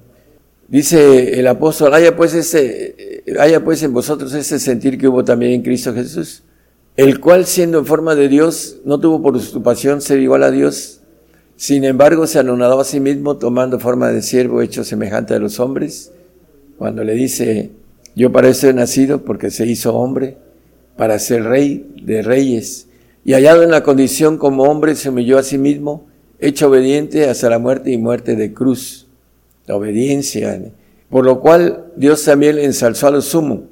Dice 0.68 1.38
el 1.38 1.46
apóstol, 1.48 1.92
haya 1.92 2.16
pues, 2.16 2.34
ese, 2.34 3.22
haya 3.38 3.62
pues 3.62 3.82
en 3.82 3.92
vosotros 3.92 4.32
ese 4.32 4.58
sentir 4.58 4.96
que 4.96 5.06
hubo 5.06 5.22
también 5.22 5.52
en 5.52 5.62
Cristo 5.62 5.92
Jesús, 5.92 6.42
el 6.96 7.20
cual 7.20 7.46
siendo 7.46 7.78
en 7.78 7.86
forma 7.86 8.14
de 8.14 8.28
Dios, 8.28 8.78
no 8.84 9.00
tuvo 9.00 9.22
por 9.22 9.62
pasión 9.62 10.00
ser 10.00 10.20
igual 10.20 10.42
a 10.42 10.50
Dios, 10.50 11.00
sin 11.56 11.84
embargo 11.84 12.26
se 12.26 12.38
anonadó 12.38 12.80
a 12.80 12.84
sí 12.84 13.00
mismo 13.00 13.36
tomando 13.36 13.78
forma 13.78 14.08
de 14.10 14.22
siervo 14.22 14.62
hecho 14.62 14.84
semejante 14.84 15.34
a 15.34 15.38
los 15.38 15.60
hombres, 15.60 16.12
cuando 16.78 17.04
le 17.04 17.14
dice, 17.14 17.70
yo 18.14 18.32
para 18.32 18.48
eso 18.48 18.68
he 18.68 18.72
nacido 18.72 19.24
porque 19.24 19.50
se 19.50 19.66
hizo 19.66 19.94
hombre, 19.94 20.36
para 20.96 21.18
ser 21.18 21.44
rey 21.44 21.94
de 22.02 22.22
reyes 22.22 22.86
y 23.24 23.34
hallado 23.34 23.62
en 23.62 23.70
la 23.70 23.82
condición 23.82 24.36
como 24.36 24.64
hombre, 24.64 24.96
se 24.96 25.08
humilló 25.08 25.38
a 25.38 25.42
sí 25.42 25.56
mismo, 25.56 26.06
hecho 26.40 26.68
obediente 26.68 27.28
hasta 27.28 27.48
la 27.48 27.58
muerte 27.58 27.92
y 27.92 27.98
muerte 27.98 28.34
de 28.34 28.52
cruz. 28.52 29.06
La 29.66 29.76
obediencia. 29.76 30.60
Por 31.08 31.24
lo 31.24 31.40
cual 31.40 31.92
Dios 31.96 32.24
también 32.24 32.56
le 32.56 32.64
ensalzó 32.64 33.06
a 33.06 33.12
lo 33.12 33.20
sumo, 33.20 33.68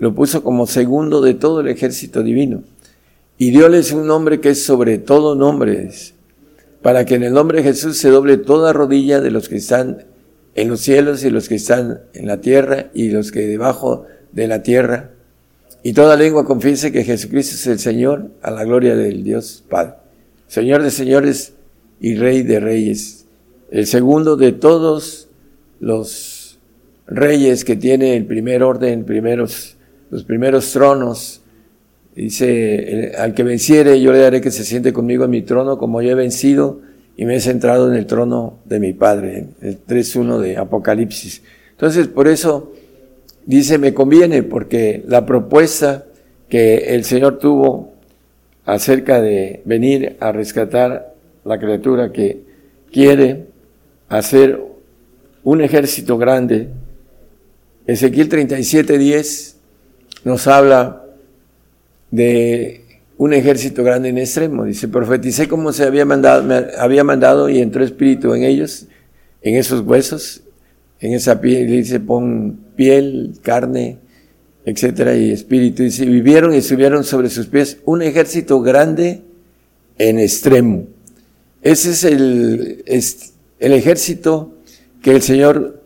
lo 0.00 0.14
puso 0.14 0.42
como 0.42 0.66
segundo 0.66 1.20
de 1.20 1.34
todo 1.34 1.60
el 1.60 1.68
ejército 1.68 2.24
divino, 2.24 2.64
y 3.38 3.52
dióles 3.52 3.92
un 3.92 4.08
nombre 4.08 4.40
que 4.40 4.50
es 4.50 4.64
sobre 4.64 4.98
todo 4.98 5.36
nombres, 5.36 6.14
para 6.82 7.04
que 7.04 7.14
en 7.14 7.22
el 7.22 7.32
nombre 7.32 7.58
de 7.58 7.68
Jesús 7.68 7.98
se 7.98 8.10
doble 8.10 8.36
toda 8.36 8.72
rodilla 8.72 9.20
de 9.20 9.30
los 9.30 9.48
que 9.48 9.56
están 9.56 10.06
en 10.56 10.68
los 10.68 10.80
cielos 10.80 11.22
y 11.22 11.30
los 11.30 11.48
que 11.48 11.54
están 11.54 12.00
en 12.14 12.26
la 12.26 12.40
tierra 12.40 12.90
y 12.92 13.10
los 13.10 13.30
que 13.30 13.46
debajo 13.46 14.06
de 14.32 14.48
la 14.48 14.64
tierra 14.64 15.10
y 15.82 15.94
toda 15.94 16.16
lengua 16.16 16.44
confiese 16.44 16.92
que 16.92 17.04
Jesucristo 17.04 17.54
es 17.54 17.66
el 17.66 17.78
Señor 17.78 18.30
a 18.42 18.50
la 18.50 18.64
gloria 18.64 18.94
del 18.96 19.24
Dios 19.24 19.64
Padre. 19.68 19.94
Señor 20.46 20.82
de 20.82 20.90
señores 20.90 21.54
y 22.00 22.16
Rey 22.16 22.42
de 22.42 22.60
reyes. 22.60 23.26
El 23.70 23.86
segundo 23.86 24.36
de 24.36 24.52
todos 24.52 25.28
los 25.78 26.58
reyes 27.06 27.64
que 27.64 27.76
tiene 27.76 28.16
el 28.16 28.26
primer 28.26 28.62
orden, 28.62 29.04
primeros, 29.04 29.76
los 30.10 30.24
primeros 30.24 30.70
tronos. 30.72 31.42
Dice, 32.14 33.12
al 33.16 33.34
que 33.34 33.44
venciere 33.44 34.00
yo 34.00 34.12
le 34.12 34.18
daré 34.18 34.40
que 34.40 34.50
se 34.50 34.64
siente 34.64 34.92
conmigo 34.92 35.24
en 35.24 35.30
mi 35.30 35.42
trono 35.42 35.78
como 35.78 36.02
yo 36.02 36.10
he 36.10 36.14
vencido 36.14 36.80
y 37.16 37.24
me 37.24 37.36
he 37.36 37.40
centrado 37.40 37.90
en 37.90 37.96
el 37.96 38.06
trono 38.06 38.58
de 38.64 38.80
mi 38.80 38.92
Padre. 38.92 39.46
El 39.60 39.84
3.1 39.86 40.38
de 40.38 40.56
Apocalipsis. 40.56 41.42
Entonces, 41.70 42.08
por 42.08 42.28
eso 42.28 42.72
dice, 43.46 43.78
me 43.78 43.94
conviene 43.94 44.42
porque 44.42 45.02
la 45.06 45.24
propuesta 45.24 46.06
que 46.48 46.94
el 46.94 47.04
Señor 47.04 47.38
tuvo 47.38 47.92
acerca 48.64 49.20
de 49.20 49.62
venir 49.64 50.16
a 50.20 50.32
rescatar 50.32 51.14
la 51.44 51.58
criatura 51.58 52.12
que 52.12 52.42
quiere 52.92 53.46
hacer 54.08 54.60
un 55.42 55.60
ejército 55.60 56.18
grande. 56.18 56.68
Ezequiel 57.86 58.28
37:10 58.28 59.59
nos 60.24 60.46
habla 60.46 61.04
de 62.10 62.84
un 63.16 63.32
ejército 63.34 63.84
grande 63.84 64.08
en 64.08 64.18
extremo. 64.18 64.64
Dice, 64.64 64.88
profeticé 64.88 65.48
como 65.48 65.72
se 65.72 65.84
había 65.84 66.04
mandado, 66.04 66.42
me 66.42 66.66
había 66.78 67.04
mandado 67.04 67.48
y 67.48 67.58
entró 67.58 67.84
espíritu 67.84 68.34
en 68.34 68.44
ellos, 68.44 68.86
en 69.42 69.56
esos 69.56 69.82
huesos, 69.82 70.42
en 71.00 71.12
esa 71.14 71.40
piel, 71.40 71.66
dice, 71.66 72.00
pon 72.00 72.58
piel, 72.76 73.32
carne, 73.42 73.98
etcétera, 74.64 75.16
y 75.16 75.32
espíritu. 75.32 75.82
Y 75.82 76.06
vivieron 76.06 76.54
y 76.54 76.62
subieron 76.62 77.04
sobre 77.04 77.28
sus 77.28 77.46
pies 77.46 77.78
un 77.84 78.02
ejército 78.02 78.60
grande 78.60 79.22
en 79.98 80.18
extremo. 80.18 80.86
Ese 81.62 81.90
es 81.90 82.04
el, 82.04 82.84
el 83.58 83.72
ejército 83.72 84.54
que 85.02 85.12
el 85.12 85.22
Señor 85.22 85.82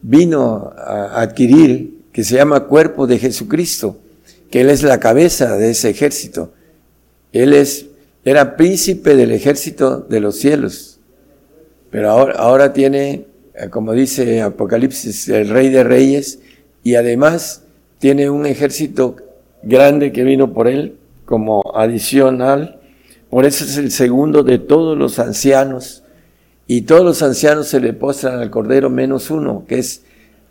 vino 0.00 0.72
a 0.76 1.22
adquirir, 1.22 1.97
que 2.18 2.24
se 2.24 2.34
llama 2.34 2.64
cuerpo 2.64 3.06
de 3.06 3.16
Jesucristo, 3.16 3.96
que 4.50 4.62
Él 4.62 4.70
es 4.70 4.82
la 4.82 4.98
cabeza 4.98 5.56
de 5.56 5.70
ese 5.70 5.90
ejército. 5.90 6.52
Él 7.32 7.52
es, 7.52 7.86
era 8.24 8.56
príncipe 8.56 9.14
del 9.14 9.30
ejército 9.30 10.00
de 10.00 10.18
los 10.18 10.34
cielos, 10.34 10.98
pero 11.92 12.10
ahora, 12.10 12.34
ahora 12.34 12.72
tiene 12.72 13.26
eh, 13.54 13.68
como 13.70 13.92
dice 13.92 14.42
Apocalipsis, 14.42 15.28
el 15.28 15.48
rey 15.48 15.68
de 15.68 15.84
reyes, 15.84 16.40
y 16.82 16.96
además 16.96 17.62
tiene 18.00 18.28
un 18.28 18.46
ejército 18.46 19.14
grande 19.62 20.10
que 20.10 20.24
vino 20.24 20.52
por 20.52 20.66
él 20.66 20.96
como 21.24 21.62
adicional. 21.76 22.80
Por 23.30 23.44
eso 23.44 23.62
es 23.62 23.76
el 23.76 23.92
segundo 23.92 24.42
de 24.42 24.58
todos 24.58 24.98
los 24.98 25.20
ancianos. 25.20 26.02
Y 26.66 26.80
todos 26.82 27.04
los 27.04 27.22
ancianos 27.22 27.68
se 27.68 27.78
le 27.78 27.92
postran 27.92 28.40
al 28.40 28.50
Cordero 28.50 28.90
menos 28.90 29.30
uno, 29.30 29.64
que 29.68 29.78
es 29.78 30.02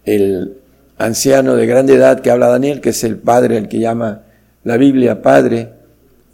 el 0.06 0.61
anciano 0.98 1.56
de 1.56 1.65
grande 1.65 1.95
edad 1.95 2.22
que 2.22 2.32
habla 2.32 2.48
Daniel, 2.48 2.82
que 2.82 2.90
es 2.90 3.03
el 3.03 3.18
Padre, 3.18 3.57
el 3.57 3.68
que 3.68 3.80
llama 3.80 4.24
la 4.64 4.78
Biblia 4.78 5.22
Padre, 5.22 5.69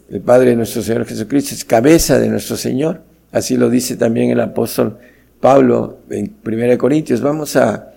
el 0.09 0.21
Padre 0.21 0.51
de 0.51 0.55
nuestro 0.55 0.81
Señor 0.81 1.05
Jesucristo, 1.05 1.55
es 1.55 1.65
cabeza 1.65 2.19
de 2.19 2.29
nuestro 2.29 2.55
Señor. 2.55 3.01
Así 3.31 3.57
lo 3.57 3.69
dice 3.69 3.95
también 3.95 4.29
el 4.31 4.39
apóstol 4.39 4.97
Pablo 5.39 5.99
en 6.09 6.35
1 6.45 6.77
Corintios. 6.77 7.21
Vamos 7.21 7.55
a 7.55 7.93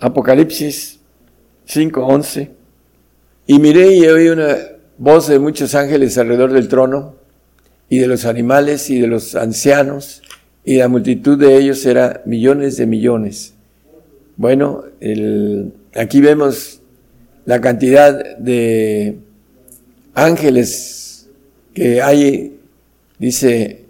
Apocalipsis 0.00 1.00
5:11. 1.66 2.50
Y 3.46 3.58
miré 3.58 3.94
y 3.94 4.06
oí 4.06 4.28
una 4.28 4.56
voz 4.98 5.28
de 5.28 5.38
muchos 5.38 5.74
ángeles 5.74 6.16
alrededor 6.18 6.52
del 6.52 6.68
trono, 6.68 7.16
y 7.88 7.98
de 7.98 8.06
los 8.06 8.24
animales 8.24 8.90
y 8.90 9.00
de 9.00 9.06
los 9.06 9.34
ancianos, 9.34 10.22
y 10.64 10.78
la 10.78 10.88
multitud 10.88 11.38
de 11.38 11.56
ellos 11.56 11.84
era 11.86 12.22
millones 12.24 12.76
de 12.76 12.86
millones. 12.86 13.54
Bueno, 14.36 14.84
aquí 15.98 16.20
vemos 16.20 16.80
la 17.44 17.60
cantidad 17.60 18.36
de 18.38 19.18
ángeles 20.14 21.28
que 21.74 22.02
hay, 22.02 22.58
dice, 23.18 23.84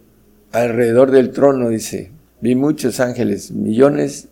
alrededor 0.52 1.10
del 1.10 1.30
trono, 1.30 1.68
dice, 1.68 2.10
vi 2.40 2.54
muchos 2.54 3.00
ángeles, 3.00 3.50
millones 3.50 4.28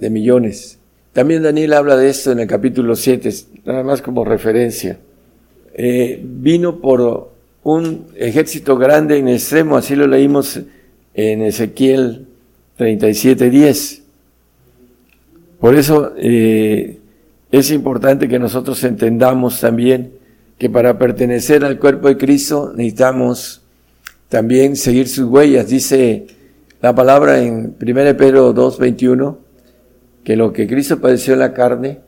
de 0.00 0.10
millones. 0.10 0.78
También 1.12 1.42
Daniel 1.42 1.74
habla 1.74 1.96
de 1.96 2.08
esto 2.08 2.32
en 2.32 2.40
el 2.40 2.46
capítulo 2.46 2.96
7, 2.96 3.30
nada 3.64 3.82
más 3.82 4.00
como 4.00 4.24
referencia. 4.24 4.98
Eh, 5.74 6.20
vino 6.22 6.80
por 6.80 7.32
un 7.62 8.06
ejército 8.16 8.76
grande 8.76 9.18
en 9.18 9.28
extremo, 9.28 9.76
así 9.76 9.94
lo 9.94 10.06
leímos 10.06 10.60
en 11.14 11.42
Ezequiel 11.42 12.26
37.10. 12.78 14.01
Por 15.62 15.76
eso 15.76 16.12
eh, 16.16 16.98
es 17.52 17.70
importante 17.70 18.28
que 18.28 18.40
nosotros 18.40 18.82
entendamos 18.82 19.60
también 19.60 20.12
que 20.58 20.68
para 20.68 20.98
pertenecer 20.98 21.64
al 21.64 21.78
cuerpo 21.78 22.08
de 22.08 22.16
Cristo 22.16 22.72
necesitamos 22.74 23.62
también 24.28 24.74
seguir 24.74 25.08
sus 25.08 25.26
huellas. 25.26 25.68
Dice 25.68 26.26
la 26.80 26.96
palabra 26.96 27.38
en 27.38 27.76
1 27.80 28.16
Pedro 28.16 28.52
2.21 28.52 29.36
que 30.24 30.34
lo 30.34 30.52
que 30.52 30.66
Cristo 30.66 31.00
padeció 31.00 31.34
en 31.34 31.38
la 31.38 31.54
carne, 31.54 32.00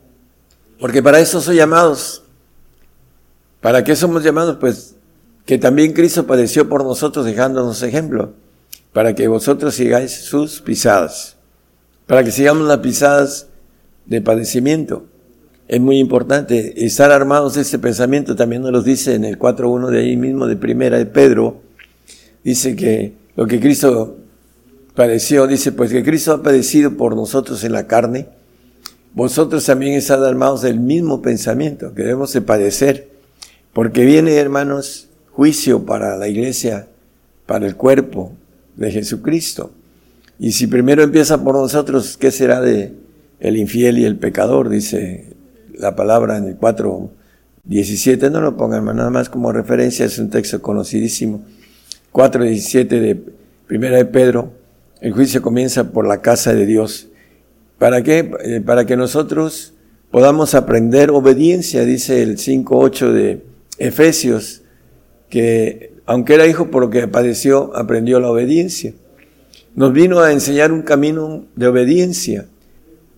porque 0.77 1.01
para 1.01 1.21
eso 1.21 1.39
son 1.39 1.55
llamados. 1.55 2.25
¿Para 3.61 3.85
qué 3.85 3.95
somos 3.95 4.21
llamados? 4.21 4.57
Pues 4.59 4.97
que 5.45 5.57
también 5.57 5.93
Cristo 5.93 6.27
padeció 6.27 6.67
por 6.67 6.83
nosotros 6.83 7.25
dejándonos 7.25 7.81
ejemplo, 7.83 8.33
para 8.91 9.15
que 9.15 9.29
vosotros 9.29 9.75
sigáis 9.75 10.11
sus 10.11 10.59
pisadas, 10.59 11.34
para 12.07 12.23
que 12.23 12.31
sigamos 12.31 12.67
las 12.67 12.79
pisadas 12.79 13.47
de 14.05 14.21
padecimiento. 14.21 15.05
Es 15.67 15.81
muy 15.81 15.97
importante 15.97 16.85
estar 16.85 17.11
armados 17.11 17.55
de 17.55 17.61
este 17.61 17.79
pensamiento, 17.79 18.35
también 18.35 18.61
nos 18.61 18.71
lo 18.71 18.81
dice 18.83 19.15
en 19.15 19.25
el 19.25 19.39
4.1 19.39 19.89
de 19.89 19.99
ahí 19.99 20.15
mismo, 20.15 20.45
de 20.45 20.55
primera 20.55 20.97
de 20.97 21.07
Pedro, 21.07 21.61
dice 22.43 22.75
que 22.75 23.13
lo 23.35 23.47
que 23.47 23.59
Cristo 23.59 24.17
padeció, 24.93 25.47
dice, 25.47 25.71
pues 25.71 25.91
que 25.91 26.03
Cristo 26.03 26.33
ha 26.33 26.43
padecido 26.43 26.95
por 26.97 27.15
nosotros 27.15 27.63
en 27.63 27.73
la 27.73 27.87
carne, 27.87 28.27
vosotros 29.13 29.65
también 29.65 29.93
están 29.93 30.23
armados 30.23 30.61
del 30.61 30.79
mismo 30.79 31.21
pensamiento, 31.21 31.93
que 31.93 32.03
debemos 32.03 32.33
de 32.33 32.41
padecer, 32.41 33.09
porque 33.73 34.05
viene, 34.05 34.35
hermanos, 34.35 35.07
juicio 35.31 35.85
para 35.85 36.15
la 36.17 36.27
iglesia, 36.27 36.87
para 37.45 37.65
el 37.65 37.75
cuerpo 37.75 38.33
de 38.75 38.91
Jesucristo. 38.91 39.71
Y 40.39 40.51
si 40.51 40.67
primero 40.67 41.03
empieza 41.03 41.43
por 41.43 41.55
nosotros, 41.55 42.17
¿qué 42.17 42.31
será 42.31 42.61
de 42.61 42.93
el 43.39 43.57
infiel 43.57 43.97
y 43.97 44.05
el 44.05 44.17
pecador? 44.17 44.69
Dice 44.69 45.33
la 45.73 45.95
palabra 45.95 46.37
en 46.37 46.45
el 46.45 46.55
4, 46.55 47.11
17. 47.63 48.29
No 48.29 48.41
lo 48.41 48.57
pongan 48.57 48.85
nada 48.85 49.09
más 49.09 49.29
como 49.29 49.51
referencia, 49.51 50.05
es 50.05 50.19
un 50.19 50.29
texto 50.29 50.61
conocidísimo. 50.61 51.43
4, 52.11 52.43
17 52.43 52.99
de 52.99 53.19
Primera 53.67 53.97
de 53.97 54.05
Pedro. 54.05 54.51
El 55.01 55.13
juicio 55.13 55.41
comienza 55.41 55.91
por 55.91 56.07
la 56.07 56.21
casa 56.21 56.53
de 56.53 56.65
Dios. 56.65 57.07
¿Para 57.77 58.03
qué? 58.03 58.31
Eh, 58.43 58.61
para 58.61 58.85
que 58.85 58.95
nosotros 58.95 59.73
podamos 60.11 60.55
aprender 60.55 61.11
obediencia, 61.11 61.83
dice 61.83 62.21
el 62.23 62.37
5, 62.37 62.77
8 62.77 63.11
de 63.11 63.43
Efesios 63.77 64.61
que 65.29 65.95
aunque 66.05 66.35
era 66.35 66.47
hijo 66.47 66.69
por 66.69 66.83
lo 66.83 66.89
que 66.89 67.07
padeció, 67.07 67.75
aprendió 67.75 68.19
la 68.19 68.29
obediencia. 68.29 68.93
Nos 69.75 69.91
vino 69.91 70.21
a 70.21 70.31
enseñar 70.31 70.71
un 70.71 70.83
camino 70.83 71.45
de 71.55 71.67
obediencia 71.67 72.47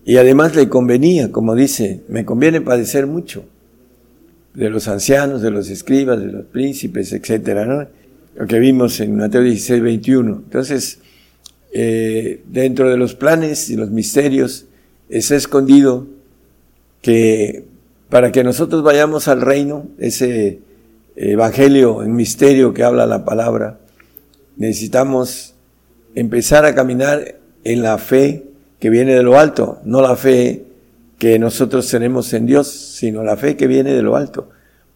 y 0.04 0.16
además 0.16 0.56
le 0.56 0.68
convenía, 0.68 1.30
como 1.30 1.54
dice, 1.54 2.00
me 2.08 2.24
conviene 2.24 2.60
padecer 2.60 3.06
mucho 3.06 3.44
de 4.54 4.68
los 4.68 4.88
ancianos, 4.88 5.40
de 5.40 5.52
los 5.52 5.70
escribas, 5.70 6.18
de 6.18 6.32
los 6.32 6.46
príncipes, 6.46 7.12
etcétera, 7.12 7.64
¿no? 7.64 7.86
Lo 8.34 8.46
que 8.46 8.58
vimos 8.58 8.98
en 8.98 9.16
Mateo 9.16 9.42
16, 9.42 9.82
21. 9.82 10.42
Entonces, 10.46 10.98
eh, 11.72 12.42
dentro 12.46 12.90
de 12.90 12.96
los 12.96 13.14
planes 13.14 13.70
y 13.70 13.76
los 13.76 13.90
misterios 13.90 14.66
está 15.08 15.36
escondido 15.36 16.06
que 17.02 17.66
para 18.08 18.32
que 18.32 18.42
nosotros 18.42 18.82
vayamos 18.82 19.28
al 19.28 19.42
reino, 19.42 19.86
ese 19.98 20.60
evangelio 21.14 22.02
en 22.02 22.16
misterio 22.16 22.72
que 22.72 22.82
habla 22.82 23.06
la 23.06 23.24
palabra, 23.24 23.78
necesitamos 24.56 25.54
empezar 26.14 26.64
a 26.64 26.74
caminar 26.74 27.36
en 27.64 27.82
la 27.82 27.98
fe 27.98 28.44
que 28.78 28.90
viene 28.90 29.14
de 29.14 29.22
lo 29.22 29.38
alto, 29.38 29.80
no 29.84 30.00
la 30.00 30.16
fe 30.16 30.64
que 31.18 31.38
nosotros 31.38 31.88
tenemos 31.90 32.32
en 32.32 32.46
Dios, 32.46 32.68
sino 32.68 33.24
la 33.24 33.36
fe 33.36 33.56
que 33.56 33.66
viene 33.66 33.92
de 33.92 34.02
lo 34.02 34.16
alto, 34.16 34.50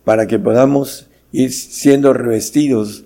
para 0.04 0.26
que 0.26 0.38
podamos 0.38 1.08
ir 1.32 1.52
siendo 1.52 2.12
revestidos 2.12 3.04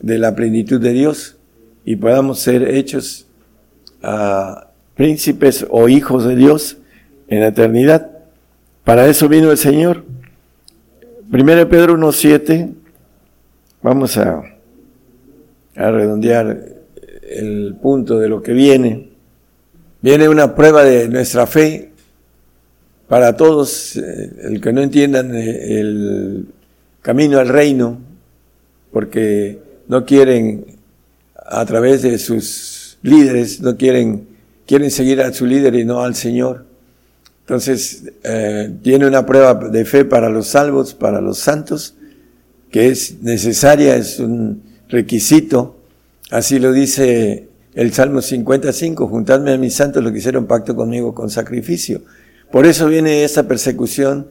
de 0.00 0.18
la 0.18 0.34
plenitud 0.34 0.80
de 0.80 0.92
Dios 0.92 1.36
y 1.84 1.96
podamos 1.96 2.38
ser 2.38 2.62
hechos 2.62 3.26
a 4.02 4.68
príncipes 4.94 5.66
o 5.70 5.88
hijos 5.88 6.24
de 6.24 6.36
Dios 6.36 6.78
en 7.28 7.40
la 7.40 7.48
eternidad. 7.48 8.10
Para 8.84 9.06
eso 9.06 9.28
vino 9.28 9.50
el 9.50 9.58
Señor. 9.58 10.04
Primero 11.30 11.68
Pedro 11.68 11.96
1.7, 11.96 12.72
vamos 13.82 14.16
a 14.16 14.42
redondear 15.74 16.81
el 17.38 17.76
punto 17.80 18.18
de 18.18 18.28
lo 18.28 18.42
que 18.42 18.52
viene. 18.52 19.10
Viene 20.00 20.28
una 20.28 20.54
prueba 20.54 20.84
de 20.84 21.08
nuestra 21.08 21.46
fe 21.46 21.90
para 23.08 23.36
todos, 23.36 23.96
eh, 23.96 24.32
el 24.42 24.60
que 24.60 24.72
no 24.72 24.80
entiendan 24.80 25.34
eh, 25.34 25.80
el 25.80 26.46
camino 27.02 27.38
al 27.38 27.48
reino, 27.48 27.98
porque 28.90 29.58
no 29.88 30.04
quieren 30.04 30.64
a 31.36 31.64
través 31.66 32.02
de 32.02 32.18
sus 32.18 32.98
líderes, 33.02 33.60
no 33.60 33.76
quieren, 33.76 34.26
quieren 34.66 34.90
seguir 34.90 35.20
a 35.20 35.32
su 35.32 35.46
líder 35.46 35.74
y 35.74 35.84
no 35.84 36.02
al 36.02 36.14
Señor. 36.14 36.64
Entonces, 37.40 38.04
eh, 38.22 38.72
tiene 38.82 39.06
una 39.06 39.26
prueba 39.26 39.54
de 39.54 39.84
fe 39.84 40.04
para 40.04 40.30
los 40.30 40.46
salvos, 40.48 40.94
para 40.94 41.20
los 41.20 41.38
santos, 41.38 41.94
que 42.70 42.88
es 42.88 43.20
necesaria, 43.22 43.96
es 43.96 44.18
un 44.20 44.62
requisito. 44.88 45.81
Así 46.32 46.58
lo 46.58 46.72
dice 46.72 47.48
el 47.74 47.92
Salmo 47.92 48.22
55, 48.22 49.06
juntadme 49.06 49.52
a 49.52 49.58
mis 49.58 49.74
santos 49.74 50.02
los 50.02 50.12
que 50.12 50.18
hicieron 50.18 50.46
pacto 50.46 50.74
conmigo 50.74 51.14
con 51.14 51.28
sacrificio. 51.28 52.00
Por 52.50 52.64
eso 52.64 52.86
viene 52.86 53.22
esta 53.22 53.42
persecución 53.42 54.28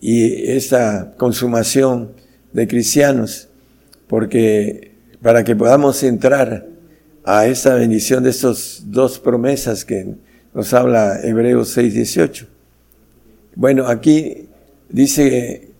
y 0.00 0.48
esta 0.48 1.12
consumación 1.16 2.12
de 2.52 2.68
cristianos, 2.68 3.48
porque 4.06 4.92
para 5.22 5.42
que 5.42 5.56
podamos 5.56 6.04
entrar 6.04 6.68
a 7.24 7.46
esta 7.46 7.74
bendición 7.74 8.22
de 8.22 8.30
estas 8.30 8.84
dos 8.86 9.18
promesas 9.18 9.84
que 9.84 10.06
nos 10.54 10.72
habla 10.72 11.18
Hebreos 11.20 11.76
6:18. 11.76 12.46
Bueno, 13.56 13.88
aquí 13.88 14.46
dice 14.88 15.70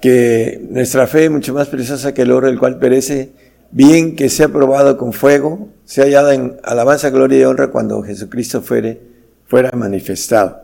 que 0.00 0.60
nuestra 0.70 1.06
fe 1.06 1.26
es 1.26 1.30
mucho 1.30 1.54
más 1.54 1.68
preciosa 1.68 2.12
que 2.12 2.22
el 2.22 2.32
oro, 2.32 2.48
el 2.48 2.58
cual 2.58 2.80
perece, 2.80 3.30
bien 3.70 4.16
que 4.16 4.28
sea 4.28 4.48
probado 4.48 4.96
con 4.96 5.12
fuego, 5.12 5.68
sea 5.84 6.04
hallada 6.04 6.34
en 6.34 6.56
alabanza, 6.62 7.10
gloria 7.10 7.40
y 7.40 7.44
honra 7.44 7.70
cuando 7.70 8.02
Jesucristo 8.02 8.62
fuere, 8.62 9.00
fuera 9.46 9.70
manifestado. 9.72 10.60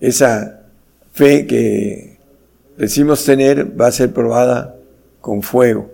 Esa 0.00 0.62
fe 1.12 1.46
que 1.46 2.18
decimos 2.76 3.24
tener 3.24 3.78
va 3.80 3.88
a 3.88 3.92
ser 3.92 4.12
probada 4.12 4.76
con 5.20 5.42
fuego. 5.42 5.90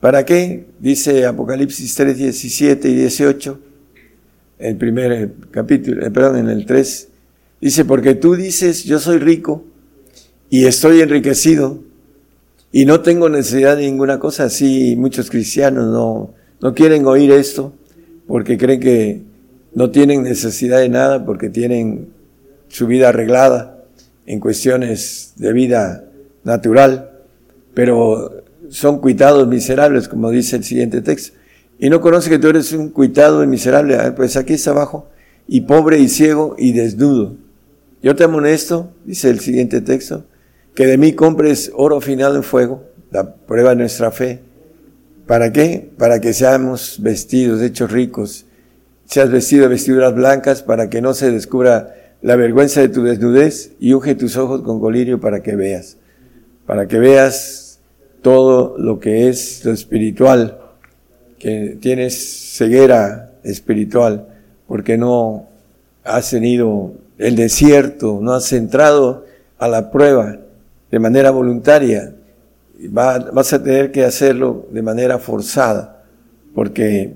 ¿Para 0.00 0.24
qué? 0.24 0.66
Dice 0.78 1.26
Apocalipsis 1.26 1.94
3, 1.94 2.16
17 2.16 2.88
y 2.88 2.94
18 2.94 3.58
el 4.62 4.76
primer 4.76 5.32
capítulo, 5.50 6.06
eh, 6.06 6.10
perdón, 6.10 6.38
en 6.38 6.48
el 6.48 6.64
3, 6.64 7.08
dice, 7.60 7.84
porque 7.84 8.14
tú 8.14 8.36
dices, 8.36 8.84
yo 8.84 9.00
soy 9.00 9.18
rico 9.18 9.64
y 10.48 10.66
estoy 10.66 11.00
enriquecido 11.00 11.82
y 12.72 12.86
no 12.86 13.00
tengo 13.00 13.28
necesidad 13.28 13.76
de 13.76 13.84
ninguna 13.84 14.18
cosa. 14.18 14.44
Así 14.44 14.96
muchos 14.96 15.30
cristianos 15.30 15.86
no, 15.92 16.34
no 16.60 16.74
quieren 16.74 17.06
oír 17.06 17.30
esto 17.30 17.72
porque 18.26 18.58
creen 18.58 18.80
que 18.80 19.22
no 19.74 19.90
tienen 19.90 20.22
necesidad 20.22 20.78
de 20.78 20.88
nada 20.88 21.24
porque 21.24 21.50
tienen 21.50 22.08
su 22.68 22.86
vida 22.86 23.10
arreglada 23.10 23.84
en 24.26 24.40
cuestiones 24.40 25.34
de 25.36 25.52
vida 25.52 26.04
natural, 26.44 27.10
pero 27.74 28.42
son 28.70 29.00
cuitados 29.00 29.46
miserables, 29.46 30.08
como 30.08 30.30
dice 30.30 30.56
el 30.56 30.64
siguiente 30.64 31.02
texto 31.02 31.36
y 31.82 31.90
no 31.90 32.00
conoce 32.00 32.30
que 32.30 32.38
tú 32.38 32.46
eres 32.46 32.72
un 32.72 32.90
cuitado 32.90 33.42
y 33.42 33.48
miserable, 33.48 33.96
ah, 33.96 34.14
pues 34.14 34.36
aquí 34.36 34.52
está 34.52 34.70
abajo, 34.70 35.08
y 35.48 35.62
pobre 35.62 35.98
y 35.98 36.08
ciego 36.08 36.54
y 36.56 36.72
desnudo. 36.72 37.34
Yo 38.00 38.14
te 38.14 38.22
amonesto, 38.22 38.92
dice 39.04 39.30
el 39.30 39.40
siguiente 39.40 39.80
texto, 39.80 40.24
que 40.74 40.86
de 40.86 40.98
mí 40.98 41.12
compres 41.12 41.70
oro 41.74 41.98
afinado 41.98 42.36
en 42.36 42.42
fuego, 42.42 42.84
la 43.10 43.34
prueba 43.34 43.70
de 43.70 43.76
nuestra 43.76 44.10
fe. 44.10 44.40
¿Para 45.26 45.52
qué? 45.52 45.90
Para 45.98 46.20
que 46.20 46.32
seamos 46.32 46.98
vestidos, 47.00 47.60
hechos 47.62 47.90
ricos. 47.90 48.46
Seas 49.04 49.30
vestido 49.30 49.64
de 49.64 49.68
vestiduras 49.68 50.14
blancas 50.14 50.62
para 50.62 50.88
que 50.88 51.02
no 51.02 51.14
se 51.14 51.30
descubra 51.30 51.94
la 52.22 52.36
vergüenza 52.36 52.80
de 52.80 52.88
tu 52.88 53.02
desnudez 53.02 53.72
y 53.78 53.92
unge 53.92 54.14
tus 54.14 54.36
ojos 54.36 54.62
con 54.62 54.80
colirio 54.80 55.20
para 55.20 55.42
que 55.42 55.56
veas. 55.56 55.98
Para 56.66 56.86
que 56.86 56.98
veas 56.98 57.80
todo 58.22 58.78
lo 58.78 59.00
que 59.00 59.28
es 59.28 59.64
lo 59.64 59.72
espiritual, 59.72 60.58
que 61.38 61.76
tienes 61.80 62.54
ceguera 62.56 63.32
espiritual, 63.42 64.28
porque 64.66 64.96
no 64.96 65.48
has 66.04 66.30
tenido 66.30 66.94
el 67.18 67.36
desierto, 67.36 68.20
no 68.22 68.32
has 68.32 68.52
entrado 68.52 69.26
a 69.58 69.68
la 69.68 69.90
prueba 69.90 70.38
de 70.92 70.98
manera 70.98 71.30
voluntaria, 71.30 72.14
vas 72.90 73.52
a 73.52 73.62
tener 73.62 73.90
que 73.90 74.04
hacerlo 74.04 74.68
de 74.70 74.82
manera 74.82 75.18
forzada, 75.18 76.04
porque 76.54 77.14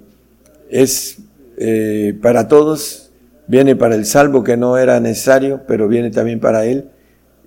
es 0.71 1.19
eh, 1.59 2.19
para 2.23 2.49
todos, 2.49 3.11
viene 3.47 3.77
para 3.77 3.95
el 3.95 4.07
salvo 4.07 4.43
que 4.43 4.57
no 4.57 4.79
era 4.79 4.99
necesario, 4.99 5.61
pero 5.69 5.89
viene 5.89 6.11
también 6.11 6.41
para 6.41 6.65
él. 6.65 6.89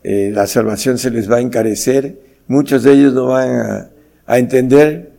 Eh, 0.03 0.31
la 0.33 0.45
salvación 0.45 0.99
se 0.99 1.09
les 1.09 1.29
va 1.29 1.37
a 1.37 1.41
encarecer, 1.41 2.19
muchos 2.47 2.83
de 2.83 2.93
ellos 2.93 3.13
no 3.13 3.25
van 3.25 3.49
a, 3.49 3.89
a 4.27 4.37
entender 4.37 5.11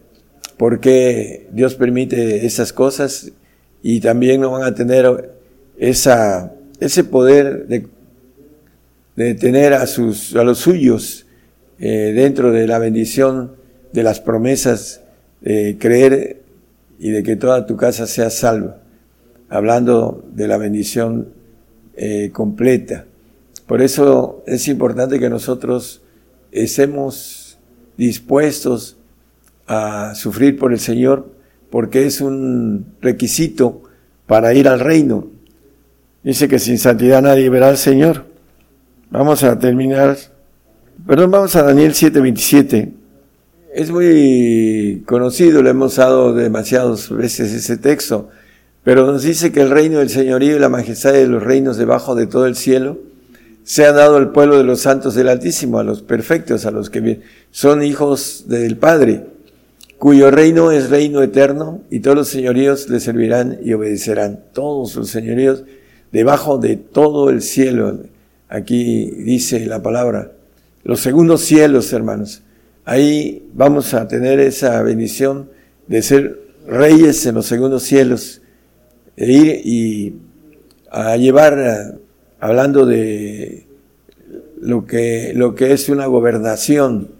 por 0.56 0.78
qué 0.78 1.48
Dios 1.52 1.74
permite 1.74 2.46
esas 2.46 2.72
cosas 2.72 3.32
y 3.82 3.98
también 3.98 4.40
no 4.40 4.52
van 4.52 4.62
a 4.62 4.74
tener 4.76 5.32
esa, 5.76 6.52
ese 6.78 7.02
poder 7.02 7.66
de, 7.66 7.88
de 9.24 9.34
tener 9.34 9.74
a, 9.74 9.86
sus, 9.86 10.34
a 10.34 10.44
los 10.44 10.60
suyos 10.60 11.26
eh, 11.78 12.12
dentro 12.14 12.52
de 12.52 12.66
la 12.66 12.78
bendición 12.78 13.52
de 13.92 14.02
las 14.02 14.18
promesas, 14.18 15.02
de 15.42 15.76
creer 15.78 16.40
y 16.98 17.10
de 17.10 17.22
que 17.22 17.36
toda 17.36 17.66
tu 17.66 17.76
casa 17.76 18.06
sea 18.06 18.30
salva, 18.30 18.78
hablando 19.50 20.24
de 20.32 20.48
la 20.48 20.56
bendición 20.56 21.34
eh, 21.96 22.30
completa. 22.32 23.04
Por 23.66 23.82
eso 23.82 24.42
es 24.46 24.68
importante 24.68 25.18
que 25.18 25.28
nosotros 25.28 26.00
estemos 26.50 27.58
dispuestos 27.98 28.96
a 29.66 30.14
sufrir 30.14 30.58
por 30.58 30.72
el 30.72 30.80
Señor, 30.80 31.30
porque 31.68 32.06
es 32.06 32.22
un 32.22 32.86
requisito 33.02 33.82
para 34.26 34.54
ir 34.54 34.66
al 34.66 34.80
reino. 34.80 35.28
Dice 36.24 36.48
que 36.48 36.58
sin 36.58 36.78
santidad 36.78 37.20
nadie 37.20 37.50
verá 37.50 37.68
al 37.68 37.76
Señor. 37.76 38.29
Vamos 39.10 39.42
a 39.42 39.58
terminar 39.58 40.16
Perdón, 41.06 41.30
vamos 41.30 41.56
a 41.56 41.62
Daniel 41.62 41.94
7:27. 41.94 42.92
Es 43.74 43.90
muy 43.90 45.02
conocido, 45.06 45.62
lo 45.62 45.70
hemos 45.70 45.96
dado 45.96 46.34
demasiadas 46.34 47.08
veces 47.08 47.52
ese 47.52 47.78
texto, 47.78 48.28
pero 48.84 49.06
nos 49.06 49.22
dice 49.22 49.50
que 49.50 49.62
el 49.62 49.70
reino 49.70 49.98
del 49.98 50.10
señorío 50.10 50.56
y 50.56 50.58
la 50.58 50.68
majestad 50.68 51.12
de 51.12 51.26
los 51.26 51.42
reinos 51.42 51.78
debajo 51.78 52.14
de 52.14 52.26
todo 52.26 52.46
el 52.46 52.54
cielo 52.54 52.98
se 53.64 53.86
ha 53.86 53.92
dado 53.92 54.16
al 54.16 54.32
pueblo 54.32 54.58
de 54.58 54.64
los 54.64 54.80
santos 54.80 55.14
del 55.14 55.28
Altísimo, 55.28 55.78
a 55.78 55.84
los 55.84 56.02
perfectos, 56.02 56.66
a 56.66 56.70
los 56.70 56.90
que 56.90 57.20
son 57.50 57.82
hijos 57.82 58.44
del 58.48 58.76
Padre, 58.76 59.24
cuyo 59.98 60.30
reino 60.30 60.70
es 60.70 60.90
reino 60.90 61.22
eterno 61.22 61.80
y 61.90 62.00
todos 62.00 62.16
los 62.16 62.28
señoríos 62.28 62.88
le 62.90 63.00
servirán 63.00 63.58
y 63.64 63.72
obedecerán. 63.72 64.40
Todos 64.52 64.96
los 64.96 65.08
señoríos 65.08 65.64
debajo 66.12 66.58
de 66.58 66.76
todo 66.76 67.30
el 67.30 67.42
cielo. 67.42 68.00
Aquí 68.50 69.10
dice 69.10 69.64
la 69.64 69.82
palabra 69.82 70.32
los 70.82 71.00
segundos 71.00 71.42
cielos, 71.42 71.92
hermanos. 71.92 72.42
Ahí 72.84 73.48
vamos 73.52 73.92
a 73.94 74.08
tener 74.08 74.40
esa 74.40 74.82
bendición 74.82 75.50
de 75.86 76.02
ser 76.02 76.40
reyes 76.66 77.26
en 77.26 77.34
los 77.34 77.46
segundos 77.46 77.82
cielos, 77.82 78.40
e 79.16 79.30
ir 79.30 79.60
y 79.64 80.16
a 80.90 81.16
llevar, 81.16 81.98
hablando 82.40 82.86
de 82.86 83.66
lo 84.60 84.86
que, 84.86 85.32
lo 85.34 85.54
que 85.54 85.72
es 85.72 85.88
una 85.88 86.06
gobernación 86.06 87.10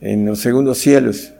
en 0.00 0.26
los 0.26 0.40
segundos 0.40 0.78
cielos. 0.78 1.32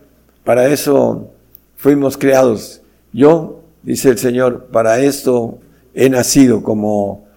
Para 0.44 0.68
eso 0.68 1.30
fuimos 1.76 2.16
creados. 2.16 2.80
Yo, 3.12 3.62
dice 3.82 4.08
el 4.08 4.18
Señor, 4.18 4.68
para 4.72 5.00
esto 5.00 5.58
he 5.94 6.08
nacido 6.08 6.62
como 6.62 7.27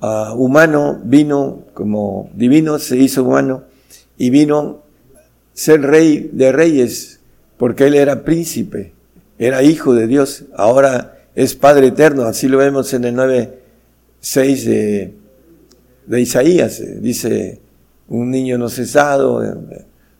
humano, 0.00 1.00
vino 1.04 1.64
como 1.74 2.30
divino, 2.34 2.78
se 2.78 2.96
hizo 2.96 3.24
humano 3.24 3.64
y 4.16 4.30
vino 4.30 4.82
ser 5.52 5.82
rey 5.82 6.30
de 6.32 6.52
reyes, 6.52 7.20
porque 7.56 7.86
él 7.86 7.94
era 7.94 8.22
príncipe, 8.22 8.92
era 9.38 9.62
hijo 9.62 9.94
de 9.94 10.06
Dios, 10.06 10.44
ahora 10.54 11.18
es 11.34 11.54
Padre 11.54 11.88
eterno, 11.88 12.24
así 12.24 12.48
lo 12.48 12.58
vemos 12.58 12.92
en 12.94 13.04
el 13.04 13.16
9.6 13.16 14.64
de, 14.64 15.14
de 16.06 16.20
Isaías, 16.20 16.82
dice, 17.00 17.60
un 18.08 18.30
niño 18.30 18.56
no 18.58 18.66
es 18.66 18.92
dado, 18.92 19.42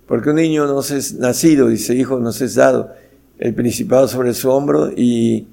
porque 0.06 0.30
un 0.30 0.36
niño 0.36 0.66
no 0.66 0.80
es 0.80 1.14
nacido, 1.14 1.68
dice, 1.68 1.94
hijo 1.94 2.18
no 2.18 2.30
es 2.30 2.54
dado, 2.54 2.92
el 3.38 3.54
principado 3.54 4.08
sobre 4.08 4.34
su 4.34 4.50
hombro 4.50 4.90
y 4.96 5.46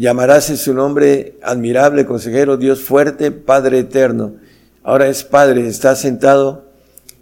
llamarás 0.00 0.48
en 0.48 0.56
su 0.56 0.72
nombre 0.72 1.36
admirable, 1.42 2.06
consejero, 2.06 2.56
Dios 2.56 2.80
fuerte, 2.80 3.32
Padre 3.32 3.80
eterno. 3.80 4.36
Ahora 4.82 5.08
es 5.08 5.24
Padre, 5.24 5.66
está 5.66 5.94
sentado 5.94 6.64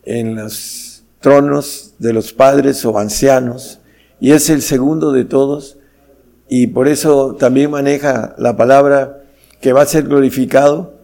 en 0.04 0.36
los 0.36 1.02
tronos 1.18 1.94
de 1.98 2.12
los 2.12 2.32
padres 2.32 2.84
o 2.84 2.96
ancianos 2.96 3.80
y 4.20 4.30
es 4.30 4.48
el 4.48 4.62
segundo 4.62 5.10
de 5.10 5.24
todos 5.24 5.76
y 6.48 6.68
por 6.68 6.86
eso 6.86 7.34
también 7.34 7.72
maneja 7.72 8.36
la 8.38 8.56
palabra 8.56 9.24
que 9.60 9.72
va 9.72 9.82
a 9.82 9.86
ser 9.86 10.04
glorificado, 10.04 10.94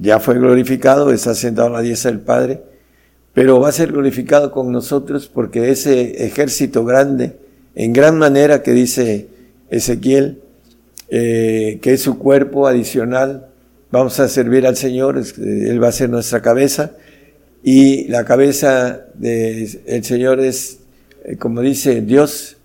ya 0.00 0.20
fue 0.20 0.34
glorificado, 0.34 1.10
está 1.10 1.34
sentado 1.34 1.66
a 1.66 1.72
la 1.72 1.80
diestra 1.80 2.12
del 2.12 2.20
Padre, 2.20 2.62
pero 3.34 3.58
va 3.58 3.70
a 3.70 3.72
ser 3.72 3.90
glorificado 3.90 4.52
con 4.52 4.70
nosotros 4.70 5.26
porque 5.26 5.72
ese 5.72 6.24
ejército 6.24 6.84
grande, 6.84 7.40
en 7.74 7.92
gran 7.92 8.16
manera 8.18 8.62
que 8.62 8.70
dice 8.70 9.28
Ezequiel, 9.68 10.42
eh, 11.10 11.78
que 11.82 11.94
es 11.94 12.02
su 12.02 12.18
cuerpo 12.18 12.66
adicional, 12.66 13.48
vamos 13.90 14.20
a 14.20 14.28
servir 14.28 14.66
al 14.66 14.76
Señor, 14.76 15.20
Él 15.38 15.82
va 15.82 15.88
a 15.88 15.92
ser 15.92 16.10
nuestra 16.10 16.42
cabeza, 16.42 16.92
y 17.62 18.08
la 18.08 18.24
cabeza 18.24 19.06
del 19.14 20.04
Señor 20.04 20.40
es, 20.40 20.80
eh, 21.24 21.36
como 21.36 21.60
dice 21.60 22.00
Dios, 22.02 22.56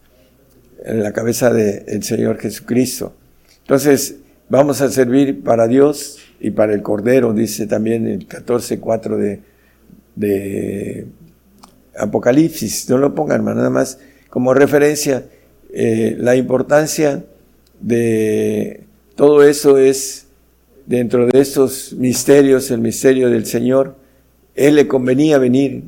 la 0.86 1.14
cabeza 1.14 1.52
del 1.54 2.04
Señor 2.04 2.38
Jesucristo. 2.40 3.14
Entonces, 3.62 4.18
vamos 4.50 4.82
a 4.82 4.90
servir 4.90 5.42
para 5.42 5.68
Dios 5.68 6.20
y 6.42 6.52
para 6.52 6.74
el 6.74 6.82
Cordero, 6.82 7.34
dice 7.34 7.68
también 7.68 8.06
el 8.06 8.28
14.4 8.28 9.16
de, 9.16 9.40
de 10.16 11.08
Apocalipsis. 11.98 12.90
No 12.90 12.98
lo 12.98 13.16
pongan, 13.16 13.38
hermano, 13.38 13.58
nada 13.58 13.70
más 13.70 14.00
como 14.30 14.54
referencia. 14.54 15.26
Eh, 15.74 16.16
la 16.20 16.36
importancia 16.36 17.24
de 17.84 18.86
todo 19.16 19.44
eso 19.44 19.78
es 19.78 20.28
dentro 20.86 21.28
de 21.28 21.40
estos 21.40 21.94
misterios, 21.94 22.72
el 22.72 22.80
misterio 22.80 23.30
del 23.30 23.46
Señor, 23.46 23.96
él 24.56 24.76
le 24.76 24.88
convenía 24.88 25.38
venir 25.38 25.84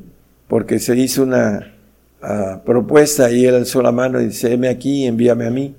porque 0.46 0.78
se 0.78 0.96
hizo 0.96 1.22
una 1.22 1.74
ah, 2.22 2.60
propuesta 2.64 3.30
y 3.30 3.46
él 3.46 3.54
alzó 3.54 3.82
la 3.82 3.92
mano 3.92 4.20
y 4.20 4.26
dice, 4.26 4.52
heme 4.52 4.68
aquí, 4.68 5.06
envíame 5.06 5.46
a 5.46 5.50
mí. 5.50 5.74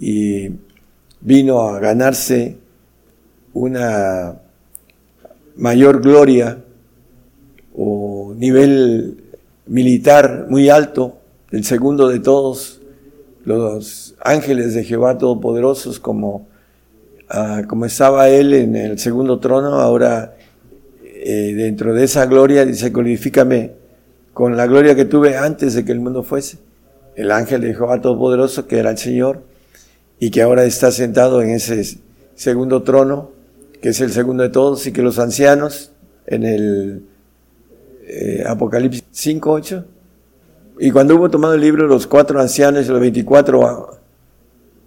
Y 0.00 0.50
vino 1.20 1.62
a 1.62 1.78
ganarse 1.78 2.56
una 3.52 4.40
mayor 5.56 6.00
gloria 6.00 6.58
o 7.76 8.34
nivel 8.36 9.22
militar 9.66 10.46
muy 10.48 10.70
alto, 10.70 11.18
el 11.50 11.64
segundo 11.64 12.08
de 12.08 12.20
todos, 12.20 12.79
los 13.50 14.14
ángeles 14.20 14.74
de 14.74 14.84
Jehová 14.84 15.18
Todopoderosos, 15.18 15.98
como, 15.98 16.48
ah, 17.28 17.62
como 17.68 17.84
estaba 17.84 18.28
él 18.28 18.54
en 18.54 18.76
el 18.76 18.98
segundo 18.98 19.40
trono, 19.40 19.80
ahora 19.80 20.36
eh, 21.02 21.52
dentro 21.54 21.92
de 21.92 22.04
esa 22.04 22.26
gloria 22.26 22.64
dice, 22.64 22.90
glorifícame 22.90 23.72
con 24.32 24.56
la 24.56 24.66
gloria 24.66 24.94
que 24.94 25.04
tuve 25.04 25.36
antes 25.36 25.74
de 25.74 25.84
que 25.84 25.92
el 25.92 26.00
mundo 26.00 26.22
fuese. 26.22 26.58
El 27.16 27.32
ángel 27.32 27.60
de 27.60 27.74
Jehová 27.74 28.00
Todopoderoso, 28.00 28.66
que 28.66 28.78
era 28.78 28.90
el 28.90 28.98
Señor, 28.98 29.42
y 30.18 30.30
que 30.30 30.42
ahora 30.42 30.64
está 30.64 30.90
sentado 30.92 31.42
en 31.42 31.50
ese 31.50 31.98
segundo 32.36 32.84
trono, 32.84 33.32
que 33.82 33.90
es 33.90 34.00
el 34.00 34.12
segundo 34.12 34.44
de 34.44 34.50
todos, 34.50 34.86
y 34.86 34.92
que 34.92 35.02
los 35.02 35.18
ancianos, 35.18 35.92
en 36.26 36.44
el 36.44 37.02
eh, 38.06 38.44
Apocalipsis 38.46 39.04
5, 39.10 39.50
8, 39.50 39.84
y 40.82 40.90
cuando 40.92 41.16
hubo 41.16 41.28
tomado 41.28 41.52
el 41.54 41.60
libro, 41.60 41.86
los 41.86 42.06
cuatro 42.06 42.40
ancianos 42.40 42.86
y 42.86 42.88
los 42.88 43.00
24, 43.00 44.00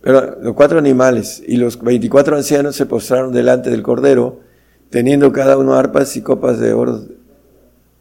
pero 0.02 0.38
los 0.42 0.56
cuatro 0.56 0.80
animales 0.80 1.44
y 1.46 1.58
los 1.58 1.80
24 1.80 2.36
ancianos 2.36 2.76
se 2.76 2.88
postraron 2.88 3.32
delante 3.32 3.70
del 3.70 3.84
Cordero, 3.84 4.40
teniendo 4.90 5.32
cada 5.32 5.56
uno 5.56 5.76
arpas 5.76 6.18
y 6.18 6.22
copas 6.22 6.60
de 6.60 6.74
oro 6.74 7.04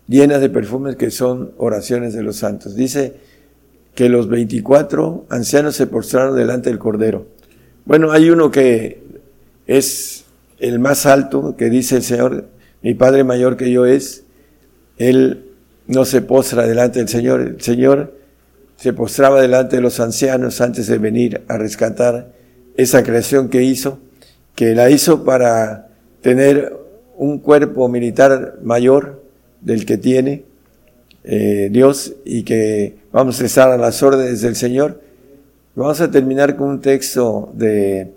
llenas 0.09 0.41
de 0.41 0.49
perfumes 0.49 0.97
que 0.97 1.11
son 1.11 1.53
oraciones 1.59 2.15
de 2.15 2.23
los 2.23 2.37
santos. 2.37 2.75
Dice 2.75 3.15
que 3.95 4.09
los 4.09 4.27
24 4.27 5.27
ancianos 5.29 5.77
se 5.77 5.87
postraron 5.87 6.35
delante 6.35 6.71
del 6.71 6.79
Cordero. 6.79 7.27
Bueno, 7.85 8.11
hay 8.11 8.31
uno 8.31 8.51
que 8.51 9.03
es 9.67 10.25
el 10.59 10.79
más 10.79 11.05
alto, 11.05 11.57
que 11.59 11.69
dice 11.69 11.97
el 11.97 12.03
Señor, 12.03 12.47
mi 12.81 12.95
Padre 12.95 13.23
mayor 13.23 13.59
que 13.59 13.71
yo 13.71 13.85
es, 13.85 14.25
Él 14.97 15.52
no 15.93 16.05
se 16.05 16.23
postra 16.23 16.67
delante 16.67 16.99
del 16.99 17.09
Señor, 17.09 17.41
el 17.41 17.61
Señor 17.61 18.15
se 18.77 18.93
postraba 18.93 19.41
delante 19.41 19.77
de 19.77 19.83
los 19.83 20.01
ancianos 20.01 20.61
antes 20.61 20.87
de 20.87 20.99
venir 20.99 21.43
a 21.49 21.57
rescatar 21.57 22.33
esa 22.77 23.03
creación 23.03 23.49
que 23.49 23.63
hizo, 23.63 24.01
que 24.55 24.75
la 24.75 24.91
hizo 24.91 25.25
para 25.25 25.89
tener 26.21 26.77
un 27.17 27.39
cuerpo 27.39 27.89
militar 27.89 28.59
mayor 28.63 29.23
del 29.61 29.87
que 29.87 29.99
tiene 29.99 30.45
eh, 31.25 31.69
Dios 31.71 32.15
y 32.25 32.43
que 32.43 32.97
vamos 33.13 33.41
a 33.41 33.47
estar 33.47 33.71
a 33.71 33.77
las 33.77 34.03
órdenes 34.03 34.41
del 34.41 34.57
Señor. 34.57 35.01
Vamos 35.75 36.01
a 36.01 36.11
terminar 36.11 36.57
con 36.57 36.69
un 36.69 36.81
texto 36.81 37.53
de 37.55 38.13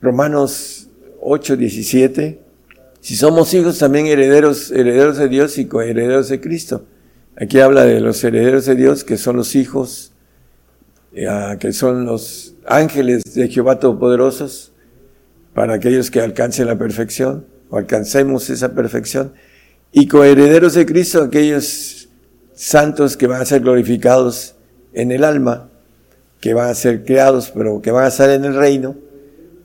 Romanos 0.00 0.88
8, 1.20 1.56
17. 1.56 2.47
Si 3.08 3.16
somos 3.16 3.54
hijos, 3.54 3.78
también 3.78 4.04
herederos, 4.04 4.70
herederos 4.70 5.16
de 5.16 5.30
Dios 5.30 5.56
y 5.56 5.64
coherederos 5.64 6.28
de 6.28 6.42
Cristo. 6.42 6.84
Aquí 7.38 7.58
habla 7.58 7.84
de 7.84 8.00
los 8.00 8.22
herederos 8.22 8.66
de 8.66 8.74
Dios, 8.74 9.02
que 9.02 9.16
son 9.16 9.38
los 9.38 9.54
hijos, 9.54 10.12
eh, 11.14 11.26
que 11.58 11.72
son 11.72 12.04
los 12.04 12.56
ángeles 12.66 13.22
de 13.34 13.48
Jehová 13.48 13.80
Todopoderosos, 13.80 14.72
para 15.54 15.72
aquellos 15.72 16.10
que 16.10 16.20
alcancen 16.20 16.66
la 16.66 16.76
perfección, 16.76 17.46
o 17.70 17.78
alcancemos 17.78 18.50
esa 18.50 18.74
perfección, 18.74 19.32
y 19.90 20.06
coherederos 20.06 20.74
de 20.74 20.84
Cristo, 20.84 21.22
aquellos 21.22 22.10
santos 22.52 23.16
que 23.16 23.26
van 23.26 23.40
a 23.40 23.46
ser 23.46 23.62
glorificados 23.62 24.54
en 24.92 25.12
el 25.12 25.24
alma, 25.24 25.70
que 26.42 26.52
van 26.52 26.68
a 26.68 26.74
ser 26.74 27.06
creados, 27.06 27.52
pero 27.54 27.80
que 27.80 27.90
van 27.90 28.04
a 28.04 28.08
estar 28.08 28.28
en 28.28 28.44
el 28.44 28.54
reino, 28.54 28.96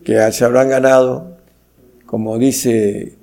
que 0.06 0.32
se 0.32 0.46
habrán 0.46 0.70
ganado, 0.70 1.36
como 2.06 2.38
dice 2.40 3.18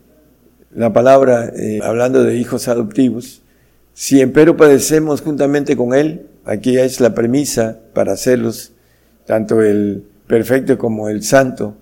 la 0.74 0.92
palabra, 0.92 1.52
eh, 1.56 1.80
hablando 1.82 2.22
de 2.22 2.36
hijos 2.36 2.68
adoptivos, 2.68 3.42
si 3.92 4.20
empero 4.20 4.56
padecemos 4.56 5.20
juntamente 5.20 5.76
con 5.76 5.94
Él, 5.94 6.26
aquí 6.44 6.78
es 6.78 7.00
la 7.00 7.14
premisa 7.14 7.78
para 7.92 8.12
hacerlos, 8.12 8.72
tanto 9.26 9.60
el 9.62 10.04
perfecto 10.26 10.78
como 10.78 11.08
el 11.08 11.22
santo, 11.22 11.76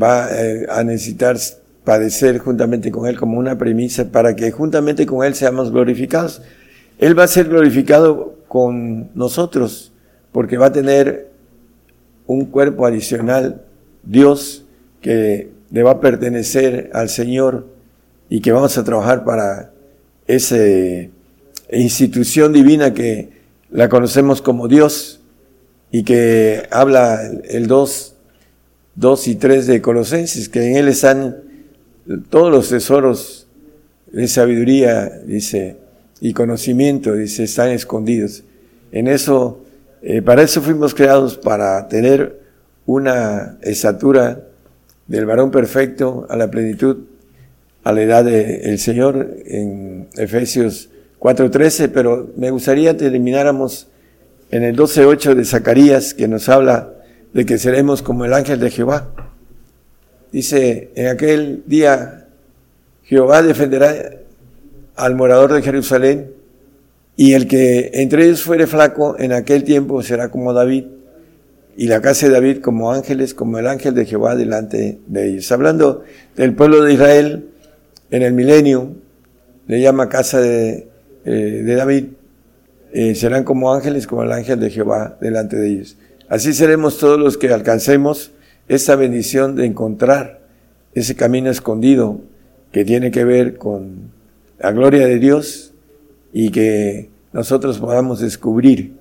va 0.00 0.28
eh, 0.32 0.66
a 0.68 0.82
necesitar 0.82 1.36
padecer 1.84 2.38
juntamente 2.38 2.90
con 2.90 3.06
Él 3.06 3.18
como 3.18 3.38
una 3.38 3.58
premisa 3.58 4.10
para 4.10 4.34
que 4.34 4.50
juntamente 4.50 5.04
con 5.06 5.24
Él 5.24 5.34
seamos 5.34 5.70
glorificados. 5.70 6.42
Él 6.98 7.18
va 7.18 7.24
a 7.24 7.28
ser 7.28 7.48
glorificado 7.48 8.38
con 8.48 9.10
nosotros 9.14 9.92
porque 10.32 10.56
va 10.56 10.66
a 10.66 10.72
tener 10.72 11.28
un 12.26 12.46
cuerpo 12.46 12.86
adicional, 12.86 13.62
Dios, 14.02 14.64
que 15.02 15.50
le 15.70 15.82
va 15.82 15.92
a 15.92 16.00
pertenecer 16.00 16.90
al 16.94 17.08
Señor 17.08 17.73
y 18.28 18.40
que 18.40 18.52
vamos 18.52 18.76
a 18.78 18.84
trabajar 18.84 19.24
para 19.24 19.72
esa 20.26 20.56
institución 21.70 22.52
divina 22.52 22.94
que 22.94 23.30
la 23.70 23.88
conocemos 23.88 24.40
como 24.40 24.68
Dios 24.68 25.20
y 25.90 26.04
que 26.04 26.66
habla 26.70 27.20
el 27.44 27.66
2, 27.66 28.14
2 28.96 29.28
y 29.28 29.34
3 29.36 29.66
de 29.66 29.82
Colosenses, 29.82 30.48
que 30.48 30.70
en 30.70 30.76
Él 30.76 30.88
están 30.88 31.36
todos 32.30 32.50
los 32.50 32.68
tesoros 32.68 33.46
de 34.12 34.28
sabiduría, 34.28 35.08
dice, 35.26 35.76
y 36.20 36.32
conocimiento, 36.32 37.14
dice, 37.14 37.44
están 37.44 37.70
escondidos. 37.70 38.44
En 38.92 39.08
eso, 39.08 39.64
eh, 40.02 40.22
para 40.22 40.42
eso 40.42 40.62
fuimos 40.62 40.94
creados, 40.94 41.36
para 41.36 41.88
tener 41.88 42.40
una 42.86 43.58
estatura 43.62 44.46
del 45.06 45.26
varón 45.26 45.50
perfecto 45.50 46.26
a 46.28 46.36
la 46.36 46.50
plenitud, 46.50 46.98
a 47.84 47.92
la 47.92 48.02
edad 48.02 48.24
del 48.24 48.78
Señor, 48.78 49.36
en 49.44 50.08
Efesios 50.16 50.88
4.13, 51.20 51.90
pero 51.92 52.30
me 52.36 52.50
gustaría 52.50 52.96
que 52.96 53.10
termináramos 53.10 53.88
en 54.50 54.62
el 54.62 54.74
12.8 54.76 55.34
de 55.34 55.44
Zacarías, 55.44 56.14
que 56.14 56.26
nos 56.26 56.48
habla 56.48 56.94
de 57.34 57.44
que 57.44 57.58
seremos 57.58 58.02
como 58.02 58.24
el 58.24 58.32
ángel 58.32 58.58
de 58.58 58.70
Jehová. 58.70 59.10
Dice, 60.32 60.90
en 60.94 61.08
aquel 61.08 61.62
día 61.66 62.26
Jehová 63.04 63.42
defenderá 63.42 63.94
al 64.96 65.14
morador 65.14 65.52
de 65.52 65.62
Jerusalén 65.62 66.30
y 67.16 67.34
el 67.34 67.46
que 67.46 67.90
entre 67.94 68.24
ellos 68.24 68.42
fuere 68.42 68.66
flaco 68.66 69.16
en 69.18 69.32
aquel 69.32 69.62
tiempo 69.62 70.02
será 70.02 70.30
como 70.30 70.52
David 70.52 70.86
y 71.76 71.86
la 71.86 72.00
casa 72.00 72.26
de 72.26 72.32
David 72.32 72.60
como 72.60 72.92
ángeles, 72.92 73.34
como 73.34 73.58
el 73.58 73.66
ángel 73.66 73.94
de 73.94 74.06
Jehová 74.06 74.36
delante 74.36 74.98
de 75.06 75.28
ellos. 75.28 75.50
Hablando 75.52 76.02
del 76.36 76.54
pueblo 76.54 76.82
de 76.82 76.94
Israel 76.94 77.48
en 78.14 78.22
el 78.22 78.32
milenio, 78.32 78.92
le 79.66 79.80
llama 79.80 80.08
casa 80.08 80.40
de, 80.40 80.86
eh, 81.24 81.74
David, 81.76 82.04
eh, 82.92 83.16
serán 83.16 83.42
como 83.42 83.74
ángeles, 83.74 84.06
como 84.06 84.22
el 84.22 84.30
ángel 84.30 84.60
de 84.60 84.70
Jehová 84.70 85.18
delante 85.20 85.56
de 85.56 85.68
ellos. 85.68 85.96
Así 86.28 86.52
seremos 86.52 86.98
todos 86.98 87.18
los 87.18 87.36
que 87.36 87.48
alcancemos 87.48 88.30
esa 88.68 88.94
bendición 88.94 89.56
de 89.56 89.66
encontrar 89.66 90.42
ese 90.94 91.16
camino 91.16 91.50
escondido 91.50 92.20
que 92.70 92.84
tiene 92.84 93.10
que 93.10 93.24
ver 93.24 93.56
con 93.56 94.12
la 94.60 94.70
gloria 94.70 95.08
de 95.08 95.18
Dios 95.18 95.72
y 96.32 96.50
que 96.50 97.10
nosotros 97.32 97.80
podamos 97.80 98.20
descubrir 98.20 98.92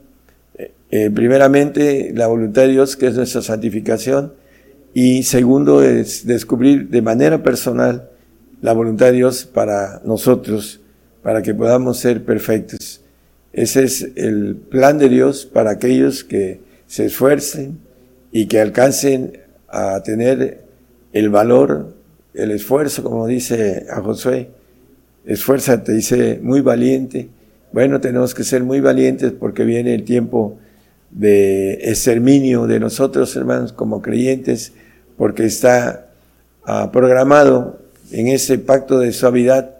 eh, 0.90 1.12
primeramente 1.14 2.12
la 2.16 2.26
voluntad 2.26 2.64
de 2.64 2.70
Dios 2.70 2.96
que 2.96 3.08
es 3.08 3.16
nuestra 3.16 3.44
santificación 3.44 4.34
y 4.96 5.22
segundo 5.22 5.84
es 5.84 6.26
descubrir 6.26 6.90
de 6.90 7.04
manera 7.04 7.44
personal 7.44 8.10
la 8.64 8.72
voluntad 8.72 9.08
de 9.08 9.12
Dios 9.12 9.44
para 9.44 10.02
nosotros 10.06 10.80
para 11.22 11.42
que 11.42 11.54
podamos 11.54 12.00
ser 12.00 12.24
perfectos. 12.24 13.02
Ese 13.52 13.84
es 13.84 14.10
el 14.16 14.56
plan 14.56 14.98
de 14.98 15.10
Dios 15.10 15.46
para 15.46 15.72
aquellos 15.72 16.24
que 16.24 16.62
se 16.88 17.06
esfuercen 17.06 17.80
y 18.32 18.46
que 18.46 18.62
alcancen 18.62 19.38
a 19.68 20.02
tener 20.02 20.64
el 21.12 21.30
valor, 21.30 21.94
el 22.34 22.52
esfuerzo, 22.52 23.04
como 23.04 23.28
dice 23.28 23.86
a 23.90 24.00
Josué, 24.00 24.50
esfuérzate, 25.26 25.92
dice, 25.92 26.40
muy 26.42 26.62
valiente. 26.62 27.28
Bueno, 27.74 28.00
tenemos 28.00 28.34
que 28.34 28.46
ser 28.46 28.64
muy 28.64 28.80
valientes 28.80 29.34
porque 29.34 29.66
viene 29.66 29.94
el 29.94 30.06
tiempo 30.06 30.58
de 31.12 31.74
exterminio 31.84 32.66
de 32.66 32.80
nosotros, 32.80 33.36
hermanos, 33.36 33.74
como 33.74 34.02
creyentes, 34.02 34.72
porque 35.18 35.44
está 35.44 36.08
ah, 36.64 36.92
programado 36.94 37.83
en 38.14 38.28
ese 38.28 38.60
pacto 38.60 39.00
de 39.00 39.12
suavidad, 39.12 39.72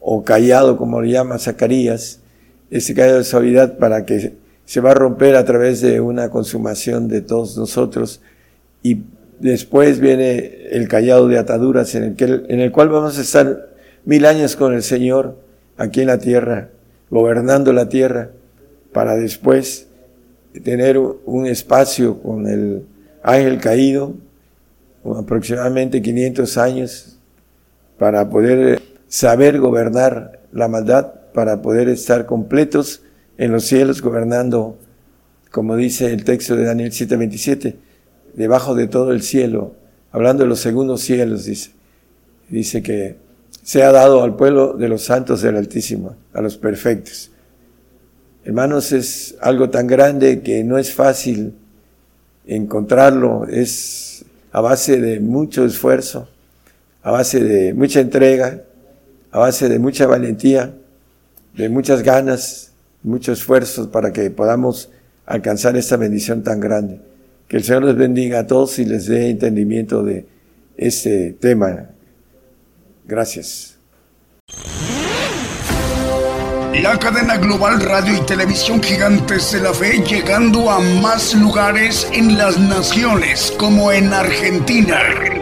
o 0.00 0.24
callado, 0.24 0.76
como 0.76 1.00
le 1.00 1.10
llama 1.10 1.38
Zacarías, 1.38 2.20
ese 2.70 2.94
callado 2.94 3.18
de 3.18 3.24
suavidad 3.24 3.76
para 3.76 4.06
que 4.06 4.32
se 4.64 4.80
va 4.80 4.92
a 4.92 4.94
romper 4.94 5.36
a 5.36 5.44
través 5.44 5.82
de 5.82 6.00
una 6.00 6.30
consumación 6.30 7.08
de 7.08 7.20
todos 7.20 7.56
nosotros 7.58 8.22
y 8.82 9.02
después 9.38 10.00
viene 10.00 10.68
el 10.70 10.88
callado 10.88 11.28
de 11.28 11.38
ataduras 11.38 11.94
en 11.94 12.04
el, 12.04 12.16
que, 12.16 12.24
en 12.24 12.60
el 12.60 12.72
cual 12.72 12.88
vamos 12.88 13.18
a 13.18 13.20
estar 13.20 13.68
mil 14.06 14.24
años 14.24 14.56
con 14.56 14.72
el 14.72 14.82
Señor 14.82 15.36
aquí 15.76 16.00
en 16.00 16.06
la 16.06 16.18
tierra, 16.18 16.70
gobernando 17.10 17.72
la 17.74 17.88
tierra, 17.88 18.30
para 18.92 19.14
después 19.16 19.88
tener 20.64 20.98
un 20.98 21.46
espacio 21.46 22.18
con 22.22 22.46
el 22.46 22.86
ángel 23.22 23.58
caído, 23.58 24.14
aproximadamente 25.04 26.00
500 26.00 26.58
años, 26.58 27.18
para 28.02 28.28
poder 28.28 28.82
saber 29.06 29.60
gobernar 29.60 30.40
la 30.50 30.66
maldad, 30.66 31.12
para 31.32 31.62
poder 31.62 31.88
estar 31.88 32.26
completos 32.26 33.04
en 33.38 33.52
los 33.52 33.64
cielos 33.64 34.02
gobernando, 34.02 34.76
como 35.52 35.76
dice 35.76 36.12
el 36.12 36.24
texto 36.24 36.56
de 36.56 36.64
Daniel 36.64 36.90
7:27 36.90 37.76
debajo 38.34 38.74
de 38.74 38.88
todo 38.88 39.12
el 39.12 39.22
cielo, 39.22 39.76
hablando 40.10 40.42
de 40.42 40.48
los 40.48 40.58
segundos 40.58 41.02
cielos, 41.02 41.44
dice, 41.44 41.70
dice 42.48 42.82
que 42.82 43.18
se 43.62 43.84
ha 43.84 43.92
dado 43.92 44.24
al 44.24 44.34
pueblo 44.34 44.72
de 44.72 44.88
los 44.88 45.04
santos 45.04 45.40
del 45.40 45.56
Altísimo, 45.56 46.16
a 46.32 46.40
los 46.40 46.56
perfectos. 46.56 47.30
Hermanos, 48.44 48.90
es 48.90 49.36
algo 49.40 49.70
tan 49.70 49.86
grande 49.86 50.40
que 50.40 50.64
no 50.64 50.76
es 50.76 50.92
fácil 50.92 51.54
encontrarlo, 52.48 53.46
es 53.46 54.24
a 54.50 54.60
base 54.60 55.00
de 55.00 55.20
mucho 55.20 55.64
esfuerzo, 55.64 56.31
a 57.02 57.10
base 57.10 57.40
de 57.40 57.74
mucha 57.74 58.00
entrega, 58.00 58.62
a 59.30 59.38
base 59.38 59.68
de 59.68 59.78
mucha 59.78 60.06
valentía, 60.06 60.74
de 61.56 61.68
muchas 61.68 62.02
ganas, 62.02 62.72
mucho 63.02 63.32
esfuerzo 63.32 63.90
para 63.90 64.12
que 64.12 64.30
podamos 64.30 64.90
alcanzar 65.26 65.76
esta 65.76 65.96
bendición 65.96 66.42
tan 66.42 66.60
grande. 66.60 67.00
Que 67.48 67.58
el 67.58 67.64
Señor 67.64 67.84
les 67.84 67.96
bendiga 67.96 68.40
a 68.40 68.46
todos 68.46 68.78
y 68.78 68.84
les 68.84 69.06
dé 69.06 69.30
entendimiento 69.30 70.02
de 70.02 70.26
este 70.76 71.32
tema. 71.32 71.90
Gracias. 73.04 73.76
La 76.82 76.98
cadena 76.98 77.36
global 77.36 77.80
radio 77.80 78.16
y 78.16 78.26
televisión 78.26 78.82
gigantes 78.82 79.52
de 79.52 79.60
la 79.60 79.74
fe 79.74 80.02
llegando 80.02 80.70
a 80.70 80.80
más 80.80 81.34
lugares 81.34 82.08
en 82.12 82.38
las 82.38 82.58
naciones 82.58 83.52
como 83.58 83.92
en 83.92 84.12
Argentina. 84.12 85.41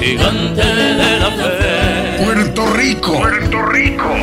Gigante 0.00 0.64
de 0.64 1.18
la 1.18 1.30
fe. 1.30 2.24
Puerto 2.24 2.66
Rico. 2.74 3.18
Puerto 3.18 3.62
Rico. 3.66 4.14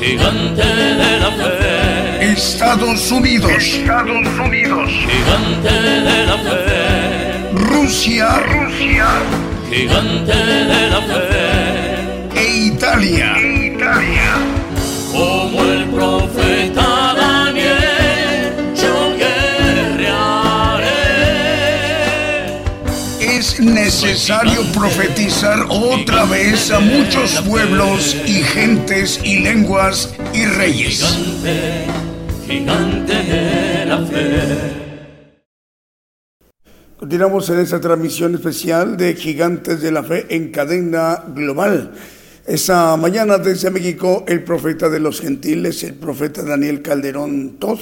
Gigante 0.00 0.64
de 0.64 1.20
la 1.20 1.30
fe. 1.30 2.32
Estados 2.32 3.12
Unidos. 3.12 3.52
Estados 3.52 4.26
Unidos. 4.44 4.90
Gigante 4.90 5.82
de 5.82 6.26
la 6.26 6.38
fe. 6.38 7.50
Rusia. 7.54 8.28
Rusia. 8.40 9.06
Gigante 9.70 10.34
de 10.34 10.90
la 10.90 11.00
fe. 11.02 12.40
E 12.40 12.56
Italia. 12.66 13.38
Italia. 13.38 14.32
Como 15.12 15.62
el 15.62 15.84
profeta 15.90 16.93
necesario 23.64 24.60
profetizar 24.72 25.66
otra 25.68 26.24
vez 26.24 26.70
a 26.70 26.80
muchos 26.80 27.40
pueblos 27.48 28.16
y 28.26 28.42
gentes 28.42 29.20
y 29.24 29.40
lenguas 29.40 30.14
y 30.32 30.44
reyes. 30.44 31.02
Gigante, 31.02 31.86
gigante 32.46 33.14
de 33.14 33.86
la 33.86 33.98
fe. 34.06 34.84
Continuamos 36.98 37.48
en 37.50 37.60
esta 37.60 37.80
transmisión 37.80 38.34
especial 38.34 38.96
de 38.96 39.14
Gigantes 39.14 39.80
de 39.80 39.92
la 39.92 40.02
Fe 40.02 40.26
en 40.28 40.50
cadena 40.50 41.24
global. 41.34 41.92
Esta 42.46 42.96
mañana 42.96 43.38
desde 43.38 43.70
México, 43.70 44.24
el 44.28 44.44
profeta 44.44 44.88
de 44.88 45.00
los 45.00 45.20
gentiles, 45.20 45.82
el 45.82 45.94
profeta 45.94 46.42
Daniel 46.42 46.82
Calderón 46.82 47.56
Todd, 47.58 47.80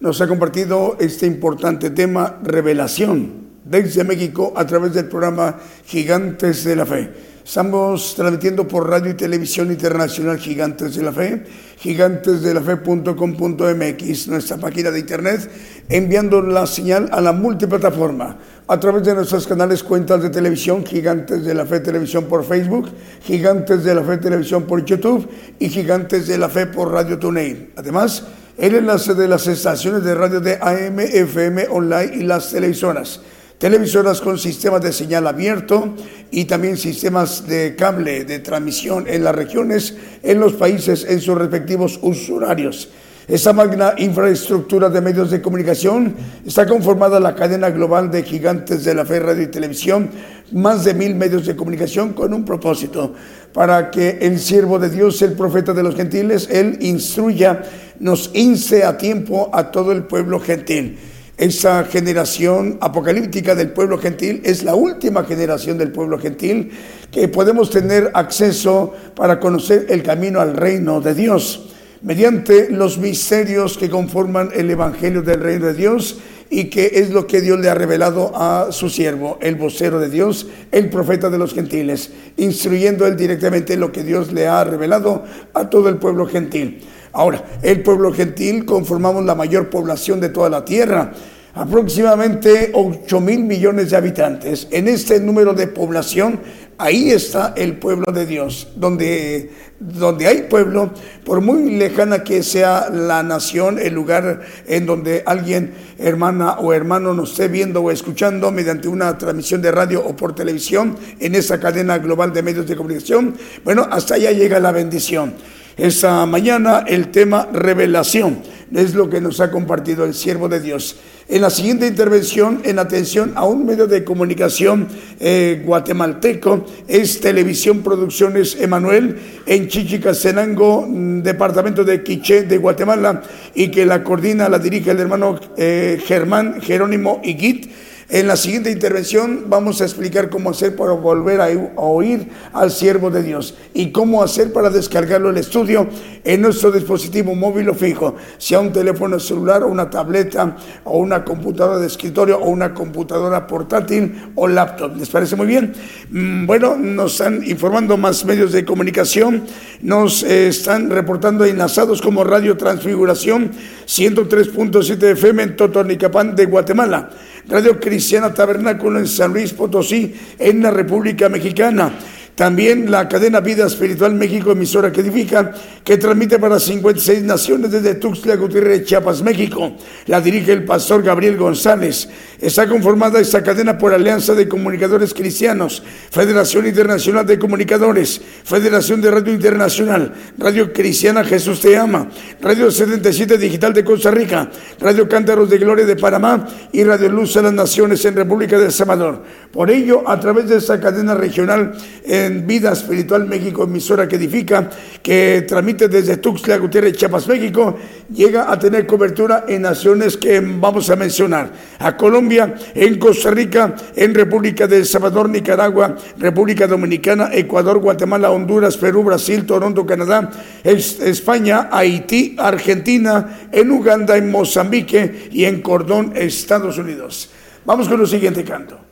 nos 0.00 0.20
ha 0.20 0.28
compartido 0.28 0.96
este 1.00 1.26
importante 1.26 1.90
tema, 1.90 2.38
revelación, 2.42 3.47
desde 3.68 4.04
México 4.04 4.52
a 4.56 4.66
través 4.66 4.94
del 4.94 5.08
programa 5.08 5.58
Gigantes 5.86 6.64
de 6.64 6.76
la 6.76 6.86
Fe. 6.86 7.28
Estamos 7.48 8.14
transmitiendo 8.14 8.68
por 8.68 8.90
radio 8.90 9.10
y 9.10 9.14
televisión 9.14 9.70
internacional 9.70 10.38
Gigantes 10.38 10.96
de 10.96 11.02
la 11.02 11.12
Fe, 11.12 11.44
gigantesdelafe.com.mx, 11.78 14.28
nuestra 14.28 14.58
página 14.58 14.90
de 14.90 15.00
internet, 15.00 15.50
enviando 15.88 16.42
la 16.42 16.66
señal 16.66 17.08
a 17.10 17.22
la 17.22 17.32
multiplataforma 17.32 18.36
a 18.66 18.78
través 18.78 19.04
de 19.04 19.14
nuestros 19.14 19.46
canales 19.46 19.82
cuentas 19.82 20.22
de 20.22 20.28
televisión, 20.28 20.84
Gigantes 20.84 21.42
de 21.42 21.54
la 21.54 21.64
Fe 21.64 21.80
Televisión 21.80 22.26
por 22.26 22.44
Facebook, 22.44 22.90
Gigantes 23.22 23.82
de 23.82 23.94
la 23.94 24.02
Fe 24.02 24.18
Televisión 24.18 24.64
por 24.64 24.84
YouTube 24.84 25.26
y 25.58 25.70
Gigantes 25.70 26.26
de 26.26 26.36
la 26.36 26.50
Fe 26.50 26.66
por 26.66 26.92
Radio 26.92 27.18
TuneIn. 27.18 27.70
Además, 27.76 28.24
el 28.58 28.74
enlace 28.74 29.14
de 29.14 29.26
las 29.26 29.46
estaciones 29.46 30.04
de 30.04 30.14
radio 30.14 30.40
de 30.40 30.58
AM, 30.60 31.00
FM, 31.00 31.68
online 31.70 32.10
y 32.14 32.24
las 32.24 32.50
televisoras 32.50 33.22
televisoras 33.58 34.20
con 34.20 34.38
sistemas 34.38 34.82
de 34.82 34.92
señal 34.92 35.26
abierto 35.26 35.94
y 36.30 36.44
también 36.44 36.76
sistemas 36.76 37.46
de 37.46 37.74
cable 37.76 38.24
de 38.24 38.38
transmisión 38.38 39.06
en 39.08 39.24
las 39.24 39.34
regiones, 39.34 39.96
en 40.22 40.38
los 40.40 40.54
países, 40.54 41.04
en 41.08 41.20
sus 41.20 41.36
respectivos 41.36 41.98
usuarios. 42.02 42.88
Esta 43.26 43.52
magna 43.52 43.92
infraestructura 43.98 44.88
de 44.88 45.02
medios 45.02 45.30
de 45.30 45.42
comunicación 45.42 46.14
está 46.46 46.66
conformada 46.66 47.20
la 47.20 47.34
cadena 47.34 47.68
global 47.68 48.10
de 48.10 48.22
gigantes 48.22 48.84
de 48.84 48.94
la 48.94 49.04
fe, 49.04 49.20
radio 49.20 49.42
y 49.42 49.48
televisión, 49.48 50.08
más 50.52 50.84
de 50.84 50.94
mil 50.94 51.14
medios 51.14 51.44
de 51.44 51.54
comunicación 51.54 52.14
con 52.14 52.32
un 52.32 52.46
propósito, 52.46 53.12
para 53.52 53.90
que 53.90 54.16
el 54.22 54.38
siervo 54.38 54.78
de 54.78 54.88
Dios, 54.88 55.20
el 55.20 55.32
profeta 55.32 55.74
de 55.74 55.82
los 55.82 55.94
gentiles, 55.94 56.48
él 56.50 56.78
instruya, 56.80 57.64
nos 58.00 58.30
ince 58.32 58.84
a 58.84 58.96
tiempo 58.96 59.50
a 59.52 59.70
todo 59.70 59.92
el 59.92 60.04
pueblo 60.04 60.40
gentil. 60.40 60.96
Esa 61.38 61.84
generación 61.84 62.78
apocalíptica 62.80 63.54
del 63.54 63.70
pueblo 63.70 63.98
gentil 63.98 64.42
es 64.44 64.64
la 64.64 64.74
última 64.74 65.22
generación 65.22 65.78
del 65.78 65.92
pueblo 65.92 66.18
gentil 66.18 66.72
que 67.12 67.28
podemos 67.28 67.70
tener 67.70 68.10
acceso 68.14 68.92
para 69.14 69.38
conocer 69.38 69.86
el 69.88 70.02
camino 70.02 70.40
al 70.40 70.56
reino 70.56 71.00
de 71.00 71.14
Dios 71.14 71.68
mediante 72.02 72.70
los 72.70 72.98
misterios 72.98 73.78
que 73.78 73.88
conforman 73.88 74.50
el 74.52 74.68
Evangelio 74.70 75.22
del 75.22 75.40
Reino 75.40 75.66
de 75.66 75.74
Dios 75.74 76.18
y 76.50 76.64
que 76.64 76.90
es 76.94 77.10
lo 77.10 77.26
que 77.26 77.40
Dios 77.40 77.60
le 77.60 77.68
ha 77.68 77.74
revelado 77.74 78.32
a 78.34 78.72
su 78.72 78.88
siervo, 78.88 79.38
el 79.40 79.56
vocero 79.56 80.00
de 80.00 80.08
Dios, 80.08 80.46
el 80.72 80.88
profeta 80.90 81.30
de 81.30 81.38
los 81.38 81.54
gentiles, 81.54 82.10
instruyendo 82.36 83.06
él 83.06 83.16
directamente 83.16 83.76
lo 83.76 83.92
que 83.92 84.02
Dios 84.02 84.32
le 84.32 84.48
ha 84.48 84.64
revelado 84.64 85.24
a 85.54 85.68
todo 85.68 85.88
el 85.88 85.98
pueblo 85.98 86.26
gentil. 86.26 86.80
Ahora, 87.12 87.44
el 87.62 87.82
pueblo 87.82 88.12
gentil 88.12 88.64
conformamos 88.64 89.24
la 89.24 89.34
mayor 89.34 89.70
población 89.70 90.20
de 90.20 90.28
toda 90.28 90.50
la 90.50 90.64
tierra, 90.64 91.12
aproximadamente 91.54 92.70
8 92.72 93.20
mil 93.20 93.40
millones 93.40 93.90
de 93.90 93.96
habitantes. 93.96 94.68
En 94.70 94.86
este 94.88 95.18
número 95.18 95.54
de 95.54 95.66
población, 95.66 96.40
ahí 96.78 97.10
está 97.10 97.54
el 97.56 97.76
pueblo 97.76 98.12
de 98.12 98.24
Dios, 98.24 98.68
donde, 98.76 99.50
donde 99.80 100.28
hay 100.28 100.42
pueblo, 100.42 100.92
por 101.24 101.40
muy 101.40 101.72
lejana 101.72 102.22
que 102.22 102.42
sea 102.42 102.88
la 102.90 103.22
nación, 103.24 103.78
el 103.80 103.94
lugar 103.94 104.42
en 104.66 104.86
donde 104.86 105.24
alguien, 105.26 105.74
hermana 105.98 106.58
o 106.60 106.72
hermano, 106.72 107.12
nos 107.14 107.32
esté 107.32 107.48
viendo 107.48 107.82
o 107.82 107.90
escuchando 107.90 108.52
mediante 108.52 108.86
una 108.86 109.18
transmisión 109.18 109.60
de 109.60 109.72
radio 109.72 110.04
o 110.04 110.14
por 110.14 110.34
televisión 110.34 110.96
en 111.18 111.34
esa 111.34 111.58
cadena 111.58 111.98
global 111.98 112.32
de 112.32 112.42
medios 112.42 112.66
de 112.68 112.76
comunicación, 112.76 113.34
bueno, 113.64 113.86
hasta 113.90 114.14
allá 114.14 114.30
llega 114.30 114.60
la 114.60 114.70
bendición. 114.70 115.34
Esta 115.78 116.26
mañana 116.26 116.82
el 116.88 117.12
tema 117.12 117.48
revelación 117.52 118.42
es 118.74 118.94
lo 118.94 119.08
que 119.08 119.20
nos 119.20 119.38
ha 119.40 119.52
compartido 119.52 120.04
el 120.04 120.12
siervo 120.12 120.48
de 120.48 120.58
Dios. 120.58 120.96
En 121.28 121.42
la 121.42 121.50
siguiente 121.50 121.86
intervención, 121.86 122.62
en 122.64 122.80
atención 122.80 123.32
a 123.36 123.44
un 123.44 123.64
medio 123.64 123.86
de 123.86 124.02
comunicación 124.02 124.88
eh, 125.20 125.62
guatemalteco, 125.64 126.66
es 126.88 127.20
Televisión 127.20 127.82
Producciones 127.82 128.56
Emanuel 128.60 129.18
en 129.46 129.68
Chichicastenango, 129.68 130.84
mm, 130.88 131.22
departamento 131.22 131.84
de 131.84 132.02
Quiché 132.02 132.42
de 132.42 132.58
Guatemala, 132.58 133.22
y 133.54 133.68
que 133.68 133.86
la 133.86 134.02
coordina, 134.02 134.48
la 134.48 134.58
dirige 134.58 134.90
el 134.90 134.98
hermano 134.98 135.38
eh, 135.56 136.02
Germán 136.04 136.60
Jerónimo 136.60 137.20
Iguit 137.22 137.67
en 138.10 138.26
la 138.26 138.36
siguiente 138.36 138.70
intervención 138.70 139.44
vamos 139.48 139.82
a 139.82 139.84
explicar 139.84 140.30
cómo 140.30 140.48
hacer 140.48 140.74
para 140.74 140.92
volver 140.92 141.42
a 141.42 141.48
oír 141.76 142.28
al 142.54 142.70
siervo 142.70 143.10
de 143.10 143.22
Dios 143.22 143.54
y 143.74 143.92
cómo 143.92 144.22
hacer 144.22 144.50
para 144.50 144.70
descargarlo 144.70 145.28
el 145.28 145.36
estudio 145.36 145.86
en 146.24 146.40
nuestro 146.40 146.72
dispositivo 146.72 147.34
móvil 147.34 147.68
o 147.68 147.74
fijo, 147.74 148.16
sea 148.38 148.60
un 148.60 148.72
teléfono 148.72 149.20
celular 149.20 149.62
o 149.62 149.68
una 149.68 149.90
tableta 149.90 150.56
o 150.84 150.98
una 150.98 151.22
computadora 151.22 151.78
de 151.78 151.86
escritorio 151.86 152.38
o 152.38 152.48
una 152.48 152.72
computadora 152.72 153.46
portátil 153.46 154.32
o 154.36 154.48
laptop. 154.48 154.96
¿Les 154.96 155.10
parece 155.10 155.36
muy 155.36 155.46
bien? 155.46 155.74
Mm, 156.10 156.46
bueno, 156.46 156.76
nos 156.76 157.12
están 157.12 157.44
informando 157.44 157.98
más 157.98 158.24
medios 158.24 158.52
de 158.52 158.64
comunicación, 158.64 159.44
nos 159.82 160.22
eh, 160.22 160.48
están 160.48 160.88
reportando 160.88 161.44
enlazados 161.44 162.00
como 162.00 162.24
Radio 162.24 162.56
Transfiguración 162.56 163.50
103.7 163.86 165.02
FM 165.12 165.42
en 165.42 165.56
Totonicapán 165.56 166.34
de 166.34 166.46
Guatemala. 166.46 167.10
Radio 167.48 167.80
Cristiana 167.80 168.34
Tabernáculo 168.34 168.98
en 168.98 169.06
San 169.06 169.32
Luis 169.32 169.54
Potosí, 169.54 170.14
en 170.38 170.62
la 170.62 170.70
República 170.70 171.30
Mexicana. 171.30 171.92
También 172.38 172.88
la 172.88 173.08
cadena 173.08 173.40
Vida 173.40 173.66
Espiritual 173.66 174.14
México, 174.14 174.52
emisora 174.52 174.92
que 174.92 175.00
edifica, 175.00 175.52
que 175.82 175.96
transmite 175.96 176.38
para 176.38 176.60
56 176.60 177.24
naciones 177.24 177.72
desde 177.72 177.96
Tuxtla 177.96 178.36
Gutiérrez, 178.36 178.84
Chiapas, 178.84 179.22
México. 179.22 179.72
La 180.06 180.20
dirige 180.20 180.52
el 180.52 180.64
pastor 180.64 181.02
Gabriel 181.02 181.36
González. 181.36 182.08
Está 182.40 182.68
conformada 182.68 183.18
esta 183.18 183.42
cadena 183.42 183.76
por 183.76 183.92
Alianza 183.92 184.36
de 184.36 184.46
Comunicadores 184.46 185.12
Cristianos, 185.14 185.82
Federación 186.12 186.68
Internacional 186.68 187.26
de 187.26 187.40
Comunicadores, 187.40 188.20
Federación 188.44 189.00
de 189.00 189.10
Radio 189.10 189.34
Internacional, 189.34 190.14
Radio 190.38 190.72
Cristiana 190.72 191.24
Jesús 191.24 191.60
Te 191.60 191.76
Ama, 191.76 192.08
Radio 192.40 192.70
77 192.70 193.36
Digital 193.36 193.72
de 193.72 193.82
Costa 193.82 194.12
Rica, 194.12 194.48
Radio 194.78 195.08
Cántaros 195.08 195.50
de 195.50 195.58
Gloria 195.58 195.86
de 195.86 195.96
Panamá 195.96 196.46
y 196.70 196.84
Radio 196.84 197.08
Luz 197.08 197.36
a 197.36 197.42
las 197.42 197.52
Naciones 197.52 198.04
en 198.04 198.14
República 198.14 198.56
de 198.60 198.66
El 198.66 198.72
Salvador. 198.72 199.24
Por 199.50 199.72
ello, 199.72 200.08
a 200.08 200.20
través 200.20 200.48
de 200.48 200.58
esta 200.58 200.78
cadena 200.78 201.16
regional, 201.16 201.72
eh, 202.04 202.27
Vida 202.28 202.72
Espiritual 202.72 203.26
México, 203.26 203.64
emisora 203.64 204.08
que 204.08 204.16
edifica, 204.16 204.70
que 205.02 205.44
transmite 205.46 205.88
desde 205.88 206.18
Tuxtla 206.18 206.58
Gutiérrez, 206.58 206.96
Chiapas, 206.96 207.26
México, 207.28 207.76
llega 208.12 208.50
a 208.50 208.58
tener 208.58 208.86
cobertura 208.86 209.44
en 209.48 209.62
naciones 209.62 210.16
que 210.16 210.40
vamos 210.40 210.90
a 210.90 210.96
mencionar. 210.96 211.50
A 211.78 211.96
Colombia, 211.96 212.54
en 212.74 212.98
Costa 212.98 213.30
Rica, 213.30 213.74
en 213.94 214.14
República 214.14 214.66
de 214.66 214.78
El 214.78 214.86
Salvador, 214.86 215.28
Nicaragua, 215.28 215.96
República 216.18 216.66
Dominicana, 216.66 217.30
Ecuador, 217.32 217.78
Guatemala, 217.78 218.30
Honduras, 218.30 218.76
Perú, 218.76 219.04
Brasil, 219.04 219.46
Toronto, 219.46 219.86
Canadá, 219.86 220.30
España, 220.64 221.68
Haití, 221.70 222.36
Argentina, 222.38 223.48
en 223.52 223.70
Uganda, 223.70 224.16
en 224.16 224.30
Mozambique 224.30 225.28
y 225.32 225.44
en 225.44 225.62
Cordón, 225.62 226.12
Estados 226.14 226.78
Unidos. 226.78 227.30
Vamos 227.64 227.88
con 227.88 228.00
el 228.00 228.06
siguiente 228.06 228.44
canto. 228.44 228.87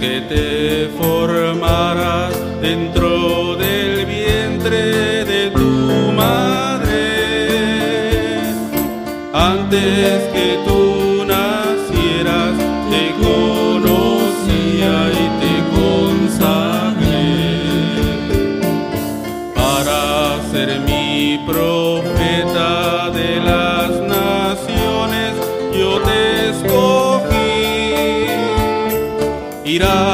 Que 0.00 0.20
te 0.20 0.88
formaras 0.96 2.32
dentro 2.60 3.56
del 3.56 4.06
vientre 4.06 5.24
de 5.24 5.50
tu 5.50 6.12
madre, 6.12 6.94
antes 9.32 10.22
que 10.32 10.58
tú 10.66 10.87
mirar. 29.78 30.07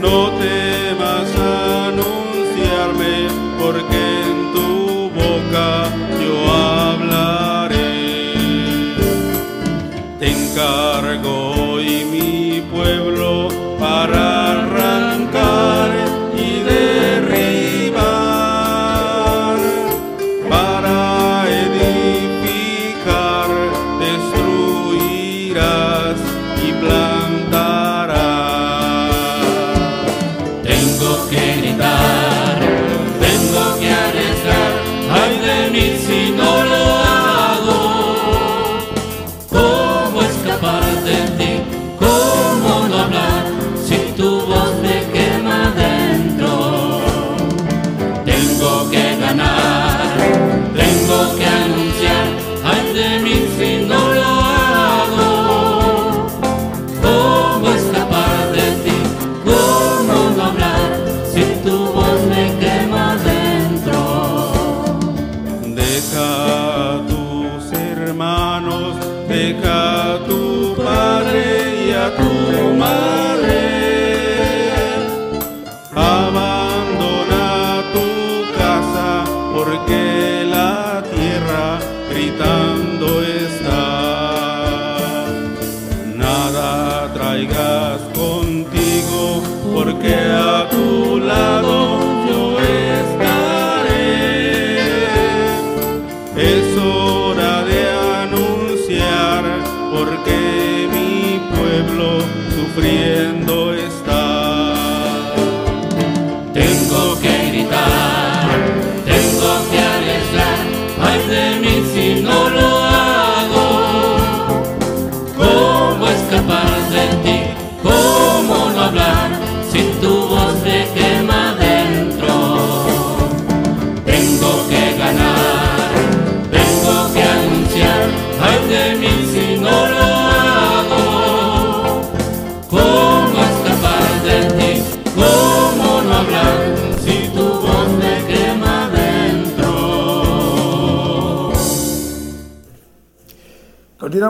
No 0.00 0.38
temas 0.38 0.59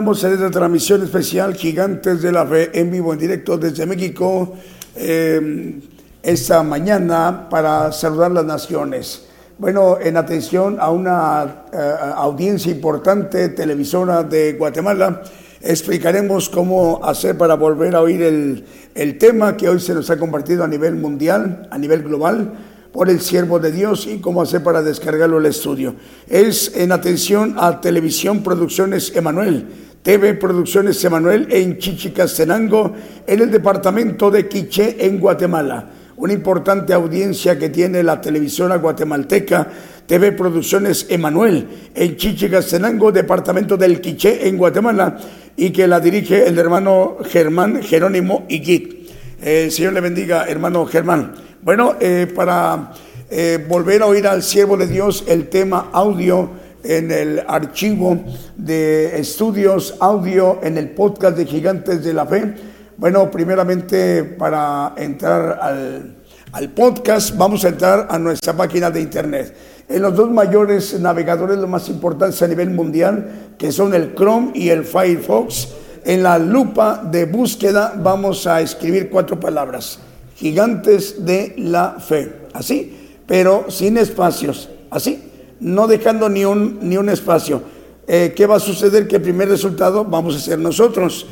Continuamos 0.00 0.24
en 0.24 0.32
esta 0.32 0.50
transmisión 0.50 1.02
especial 1.02 1.54
Gigantes 1.54 2.22
de 2.22 2.32
la 2.32 2.46
Fe 2.46 2.70
en 2.72 2.90
vivo, 2.90 3.12
en 3.12 3.18
directo 3.18 3.58
desde 3.58 3.84
México, 3.84 4.54
eh, 4.96 5.78
esta 6.22 6.62
mañana 6.62 7.50
para 7.50 7.92
saludar 7.92 8.30
las 8.30 8.46
naciones. 8.46 9.26
Bueno, 9.58 9.98
en 10.00 10.16
atención 10.16 10.78
a 10.80 10.90
una 10.90 11.66
eh, 11.70 11.94
audiencia 12.16 12.72
importante, 12.72 13.50
televisora 13.50 14.22
de 14.22 14.54
Guatemala, 14.54 15.20
explicaremos 15.60 16.48
cómo 16.48 17.04
hacer 17.04 17.36
para 17.36 17.56
volver 17.56 17.94
a 17.94 18.00
oír 18.00 18.22
el, 18.22 18.64
el 18.94 19.18
tema 19.18 19.54
que 19.54 19.68
hoy 19.68 19.80
se 19.80 19.92
nos 19.92 20.08
ha 20.08 20.18
compartido 20.18 20.64
a 20.64 20.66
nivel 20.66 20.94
mundial, 20.94 21.68
a 21.70 21.76
nivel 21.76 22.04
global, 22.04 22.54
por 22.92 23.08
el 23.08 23.20
siervo 23.20 23.58
de 23.58 23.70
Dios 23.70 24.06
y 24.06 24.18
cómo 24.18 24.42
hacer 24.42 24.62
para 24.62 24.82
descargarlo 24.82 25.38
al 25.38 25.46
estudio. 25.46 25.94
Es 26.28 26.72
en 26.74 26.90
atención 26.92 27.54
a 27.58 27.80
Televisión 27.80 28.42
Producciones 28.42 29.14
Emanuel, 29.14 29.89
TV 30.02 30.34
Producciones 30.34 31.04
Emanuel 31.04 31.48
en 31.50 31.76
Chichicastenango, 31.76 32.94
en 33.26 33.40
el 33.40 33.50
departamento 33.50 34.30
de 34.30 34.48
Quiché, 34.48 34.96
en 35.04 35.20
Guatemala. 35.20 35.90
Una 36.16 36.32
importante 36.32 36.92
audiencia 36.92 37.58
que 37.58 37.68
tiene 37.68 38.02
la 38.02 38.20
televisora 38.20 38.76
guatemalteca 38.76 39.68
TV 40.06 40.32
Producciones 40.32 41.06
Emanuel 41.08 41.68
en 41.94 42.16
Chichicastenango, 42.16 43.12
departamento 43.12 43.76
del 43.76 44.00
Quiché, 44.00 44.48
en 44.48 44.56
Guatemala, 44.56 45.18
y 45.56 45.70
que 45.70 45.86
la 45.86 46.00
dirige 46.00 46.46
el 46.46 46.58
hermano 46.58 47.18
Germán 47.24 47.82
Jerónimo 47.82 48.46
Iguit. 48.48 49.10
Eh, 49.42 49.70
Señor 49.70 49.92
le 49.92 50.00
bendiga, 50.00 50.46
hermano 50.46 50.86
Germán. 50.86 51.34
Bueno, 51.62 51.96
eh, 52.00 52.26
para 52.34 52.92
eh, 53.30 53.64
volver 53.68 54.02
a 54.02 54.06
oír 54.06 54.26
al 54.26 54.42
siervo 54.42 54.76
de 54.76 54.86
Dios 54.86 55.24
el 55.28 55.48
tema 55.48 55.90
audio 55.92 56.50
en 56.84 57.10
el 57.10 57.42
archivo 57.46 58.18
de 58.56 59.18
estudios 59.18 59.96
audio 60.00 60.60
en 60.62 60.78
el 60.78 60.90
podcast 60.90 61.36
de 61.36 61.46
Gigantes 61.46 62.04
de 62.04 62.14
la 62.14 62.26
Fe. 62.26 62.54
Bueno, 62.96 63.30
primeramente 63.30 64.24
para 64.24 64.94
entrar 64.96 65.58
al, 65.60 66.16
al 66.52 66.68
podcast 66.70 67.36
vamos 67.36 67.64
a 67.64 67.68
entrar 67.68 68.08
a 68.10 68.18
nuestra 68.18 68.52
página 68.52 68.90
de 68.90 69.00
internet 69.00 69.54
en 69.90 70.02
los 70.02 70.14
dos 70.14 70.30
mayores 70.30 70.98
navegadores, 71.00 71.58
los 71.58 71.68
más 71.68 71.88
importantes 71.88 72.40
a 72.42 72.46
nivel 72.46 72.70
mundial, 72.70 73.54
que 73.58 73.72
son 73.72 73.92
el 73.92 74.14
Chrome 74.14 74.52
y 74.54 74.68
el 74.68 74.84
Firefox. 74.84 75.68
En 76.04 76.22
la 76.22 76.38
lupa 76.38 77.02
de 77.04 77.26
búsqueda 77.26 77.94
vamos 77.96 78.46
a 78.46 78.60
escribir 78.60 79.10
cuatro 79.10 79.38
palabras, 79.38 79.98
gigantes 80.36 81.26
de 81.26 81.54
la 81.58 81.96
fe, 81.98 82.46
así, 82.54 83.18
pero 83.26 83.66
sin 83.68 83.98
espacios, 83.98 84.70
así, 84.90 85.29
no 85.60 85.86
dejando 85.86 86.28
ni 86.28 86.44
un, 86.44 86.78
ni 86.82 86.96
un 86.96 87.08
espacio. 87.08 87.62
Eh, 88.06 88.32
¿Qué 88.34 88.46
va 88.46 88.56
a 88.56 88.60
suceder? 88.60 89.06
Que 89.06 89.20
primer 89.20 89.48
resultado 89.48 90.04
vamos 90.04 90.34
a 90.36 90.40
ser 90.40 90.58
nosotros. 90.58 91.26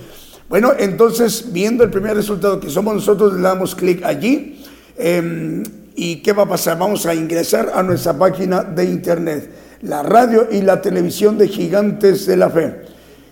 Bueno, 0.49 0.73
entonces, 0.79 1.53
viendo 1.53 1.85
el 1.85 1.91
primer 1.91 2.15
resultado 2.15 2.61
que 2.61 2.71
somos 2.71 2.95
nosotros, 2.95 3.35
le 3.35 3.41
damos 3.41 3.75
clic 3.75 4.05
allí. 4.05 4.65
Em, 4.97 5.63
¿Y 5.95 6.17
qué 6.23 6.33
va 6.33 6.45
a 6.45 6.49
pasar? 6.49 6.79
Vamos 6.79 7.05
a 7.07 7.15
ingresar 7.15 7.73
a 7.75 7.83
nuestra 7.83 8.17
página 8.17 8.63
de 8.63 8.85
internet, 8.85 9.51
la 9.83 10.03
radio 10.03 10.47
y 10.51 10.63
la 10.63 10.81
televisión 10.81 11.37
de 11.37 11.49
Gigantes 11.49 12.25
de 12.25 12.37
la 12.37 12.49
Fe. 12.49 12.83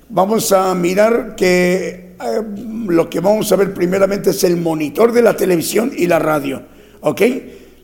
Vamos 0.09 0.51
a 0.53 0.75
mirar 0.75 1.37
que 1.37 2.17
eh, 2.21 2.43
lo 2.89 3.09
que 3.09 3.21
vamos 3.21 3.51
a 3.53 3.57
ver 3.57 3.73
primeramente 3.73 4.31
es 4.31 4.43
el 4.45 4.57
monitor 4.57 5.13
de 5.13 5.23
la 5.23 5.37
televisión 5.37 5.93
y 5.97 6.07
la 6.07 6.19
radio. 6.19 6.63
¿Ok? 7.01 7.23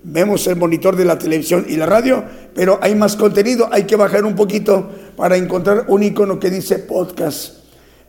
Vemos 0.05 0.49
el 0.49 0.57
monitor 0.57 0.97
de 0.97 1.05
la 1.05 1.17
televisión 1.17 1.65
y 1.69 1.77
la 1.77 1.87
radio, 1.87 2.25
pero 2.55 2.81
hay 2.83 2.97
más 2.97 3.15
contenido. 3.15 3.69
Hay 3.71 3.85
que 3.85 3.95
bajar 3.95 4.25
un 4.25 4.35
poquito 4.35 4.91
para 5.17 5.37
encontrar 5.37 5.85
un 5.89 6.03
icono 6.03 6.41
que 6.41 6.51
dice 6.51 6.81
podcast. 6.81 7.59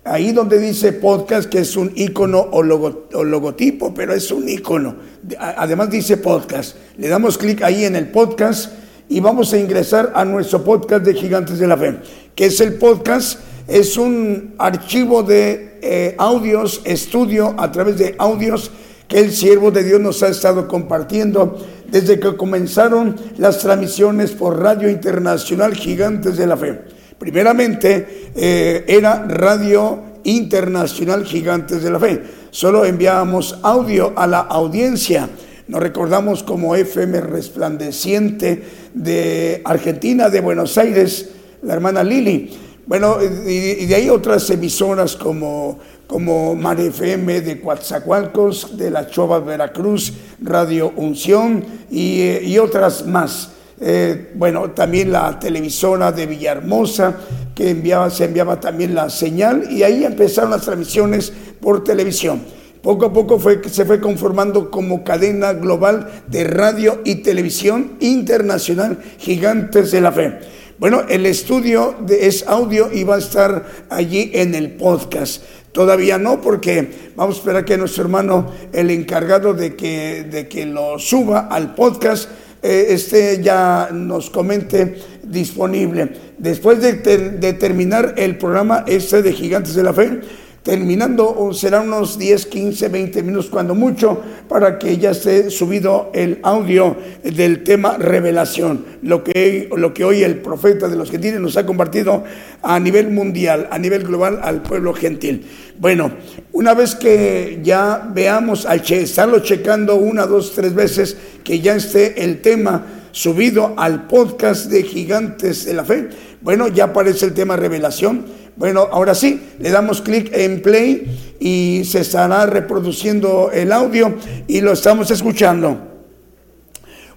Ahí 0.04 0.32
donde 0.32 0.58
dice 0.58 0.94
podcast, 0.94 1.48
que 1.48 1.60
es 1.60 1.78
un 1.78 1.92
icono 1.96 2.40
o, 2.52 2.64
logotipo, 2.64 3.94
pero 3.94 4.14
es 4.14 4.32
un 4.32 4.50
icono. 4.50 4.96
Además 5.38 5.92
dice 5.92 6.18
podcast. 6.18 6.76
Le 6.98 7.10
damos 7.10 7.38
clic 7.38 7.62
ahí 7.62 7.86
en 7.86 7.96
el 7.96 8.10
podcast 8.10 8.72
y 9.08 9.20
vamos 9.20 9.54
a 9.54 9.60
ingresar 9.60 10.14
a 10.16 10.26
nuestro 10.26 10.64
podcast 10.64 11.06
de 11.06 11.14
Gigantes 11.14 11.60
de 11.60 11.68
la 11.68 11.78
Fe. 11.78 11.98
que 12.34 12.48
es 12.48 12.60
el 12.60 12.74
podcast? 12.74 13.40
Es 13.68 13.98
un 13.98 14.56
archivo 14.58 15.22
de 15.22 15.78
eh, 15.82 16.16
audios, 16.18 16.82
estudio 16.86 17.56
a 17.58 17.72
través 17.72 17.98
de 18.00 18.16
audios 18.18 18.72
que 19.08 19.20
el 19.20 19.32
siervo 19.32 19.70
de 19.72 19.84
Dios 19.84 20.02
nos 20.02 20.24
ha 20.24 20.30
estado 20.30 20.68
compartiendo 20.68 21.58
desde 21.94 22.20
que 22.20 22.36
comenzaron 22.36 23.16
las 23.38 23.60
transmisiones 23.60 24.32
por 24.32 24.60
Radio 24.60 24.90
Internacional 24.90 25.76
Gigantes 25.76 26.38
de 26.38 26.48
la 26.48 26.58
Fe. 26.58 26.82
Primeramente 27.20 28.32
eh, 28.36 28.84
era 28.88 29.28
Radio 29.28 30.02
Internacional 30.24 31.24
Gigantes 31.24 31.84
de 31.84 31.92
la 31.92 32.00
Fe. 32.00 32.24
Solo 32.50 32.84
enviábamos 32.84 33.60
audio 33.62 34.12
a 34.16 34.26
la 34.26 34.40
audiencia. 34.40 35.30
Nos 35.68 35.84
recordamos 35.84 36.42
como 36.42 36.76
FM 36.76 37.22
resplandeciente 37.22 38.64
de 38.96 39.62
Argentina, 39.64 40.30
de 40.30 40.42
Buenos 40.42 40.80
Aires, 40.80 41.30
la 41.62 41.76
hermana 41.76 42.04
Lili. 42.04 42.58
Bueno, 42.88 43.18
y, 43.22 43.86
de 43.86 43.94
ahí 43.94 44.10
otras 44.10 44.50
emisoras 44.50 45.16
como, 45.16 45.78
como 46.14 46.54
Mar 46.54 46.80
FM 46.80 47.42
de 47.42 47.60
Coatzacoalcos, 47.60 48.78
de 48.78 48.92
La 48.92 49.08
Chova, 49.08 49.40
Veracruz, 49.40 50.14
Radio 50.44 50.94
Unción 50.96 51.66
y, 51.90 52.38
y 52.38 52.60
otras 52.60 53.08
más. 53.08 53.50
Eh, 53.82 54.32
bueno, 54.36 54.70
también 54.70 55.12
la 55.12 55.40
televisora 55.40 56.12
de 56.12 56.28
Villahermosa, 56.28 57.18
que 57.56 57.72
enviaba, 57.72 58.12
se 58.12 58.26
enviaba 58.26 58.60
también 58.60 58.94
la 58.94 59.10
señal, 59.10 59.66
y 59.72 59.82
ahí 59.82 60.06
empezaron 60.06 60.52
las 60.52 60.62
transmisiones 60.62 61.34
por 61.60 61.84
televisión. 61.84 62.44
Poco 62.84 63.08
a 63.08 63.12
poco 63.12 63.40
fue, 63.40 63.60
se 63.68 63.84
fue 63.84 64.00
conformando 64.00 64.70
como 64.70 65.04
cadena 65.04 65.54
global 65.54 66.26
de 66.28 66.44
radio 66.44 67.02
y 67.06 67.24
televisión 67.24 67.94
internacional 68.02 69.00
Gigantes 69.18 69.90
de 69.90 70.02
la 70.02 70.12
Fe. 70.12 70.40
Bueno, 70.80 71.04
el 71.08 71.26
estudio 71.26 71.96
es 72.10 72.46
audio 72.48 72.92
y 72.92 73.04
va 73.04 73.16
a 73.16 73.20
estar 73.20 73.66
allí 73.90 74.32
en 74.34 74.54
el 74.54 74.72
podcast. 74.72 75.42
Todavía 75.74 76.20
no, 76.20 76.40
porque 76.40 76.88
vamos 77.16 77.36
a 77.36 77.40
esperar 77.40 77.66
que 77.66 77.78
nuestro 77.78 78.04
hermano, 78.04 78.52
el 78.72 78.92
encargado 78.92 79.56
de 79.56 79.76
que, 79.76 80.24
de 80.24 80.48
que 80.48 80.68
lo 80.68 81.00
suba 81.00 81.48
al 81.48 81.74
podcast, 81.74 82.30
eh, 82.62 82.86
este 82.90 83.42
ya 83.42 83.90
nos 83.92 84.30
comente 84.30 84.96
disponible. 85.24 86.12
Después 86.38 86.80
de, 86.80 86.94
de, 86.94 87.54
terminar 87.54 88.14
el 88.18 88.38
programa 88.38 88.86
este 88.88 89.24
de 89.24 89.34
Gigantes 89.34 89.74
de 89.74 89.82
la 89.84 89.94
Fe, 89.94 90.22
terminando 90.64 91.52
será 91.54 91.82
unos 91.82 92.18
10, 92.18 92.46
15, 92.46 92.88
20 92.88 93.22
minutos 93.22 93.50
cuando 93.50 93.76
mucho 93.76 94.20
para 94.48 94.80
que 94.80 94.98
ya 94.98 95.12
esté 95.12 95.50
subido 95.50 96.10
el 96.14 96.40
audio 96.42 96.96
del 97.22 97.64
tema 97.64 97.98
revelación, 97.98 98.86
lo 99.02 99.24
que, 99.24 99.70
lo 99.76 99.94
que 99.94 100.06
hoy 100.06 100.24
el 100.24 100.38
profeta 100.38 100.88
de 100.88 100.96
los 100.96 101.12
gentiles 101.12 101.42
nos 101.42 101.58
ha 101.58 101.66
compartido 101.66 102.24
a 102.62 102.80
nivel 102.80 103.12
mundial, 103.12 103.68
a 103.72 103.78
nivel 103.78 104.04
global 104.04 104.40
al 104.42 104.62
pueblo 104.62 104.94
gentil. 104.94 105.46
Bueno, 105.78 106.12
una 106.54 106.74
vez 106.74 106.96
que 106.96 107.60
ya 107.62 108.10
veamos 108.14 108.66
al 108.66 108.82
che, 108.82 109.02
estarlo 109.02 109.40
checando 109.40 109.96
una, 109.96 110.26
dos, 110.26 110.54
tres 110.56 110.74
veces, 110.74 111.18
que 111.44 111.60
ya 111.60 111.76
esté 111.76 112.24
el 112.24 112.42
tema 112.42 112.86
subido 113.12 113.74
al 113.78 114.08
podcast 114.08 114.68
de 114.68 114.84
Gigantes 114.84 115.66
de 115.66 115.74
la 115.74 115.84
Fe, 115.84 116.10
bueno, 116.44 116.68
ya 116.68 116.86
aparece 116.86 117.26
el 117.26 117.34
tema 117.34 117.56
revelación. 117.56 118.43
Bueno, 118.56 118.88
ahora 118.92 119.16
sí, 119.16 119.42
le 119.60 119.72
damos 119.72 120.02
clic 120.02 120.30
en 120.32 120.62
play 120.62 121.36
y 121.40 121.84
se 121.86 122.02
estará 122.02 122.46
reproduciendo 122.46 123.50
el 123.52 123.72
audio 123.72 124.14
y 124.48 124.62
lo 124.62 124.74
estamos 124.74 125.10
escuchando. 125.10 125.94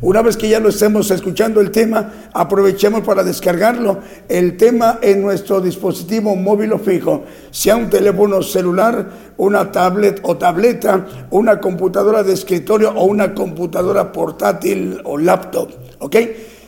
Una 0.00 0.20
vez 0.20 0.36
que 0.36 0.48
ya 0.48 0.60
lo 0.60 0.68
estemos 0.68 1.10
escuchando 1.10 1.60
el 1.60 1.70
tema, 1.70 2.28
aprovechemos 2.32 3.00
para 3.02 3.24
descargarlo. 3.24 4.00
El 4.28 4.56
tema 4.56 4.98
en 5.00 5.22
nuestro 5.22 5.60
dispositivo 5.60 6.36
móvil 6.36 6.74
o 6.74 6.78
fijo, 6.78 7.24
sea 7.50 7.76
un 7.76 7.88
teléfono 7.88 8.42
celular, 8.42 9.08
una 9.38 9.72
tablet 9.72 10.20
o 10.22 10.36
tableta, 10.36 11.06
una 11.30 11.60
computadora 11.60 12.22
de 12.22 12.34
escritorio 12.34 12.92
o 12.94 13.04
una 13.04 13.34
computadora 13.34 14.12
portátil 14.12 15.00
o 15.04 15.16
laptop. 15.16 15.70
¿Ok? 16.00 16.16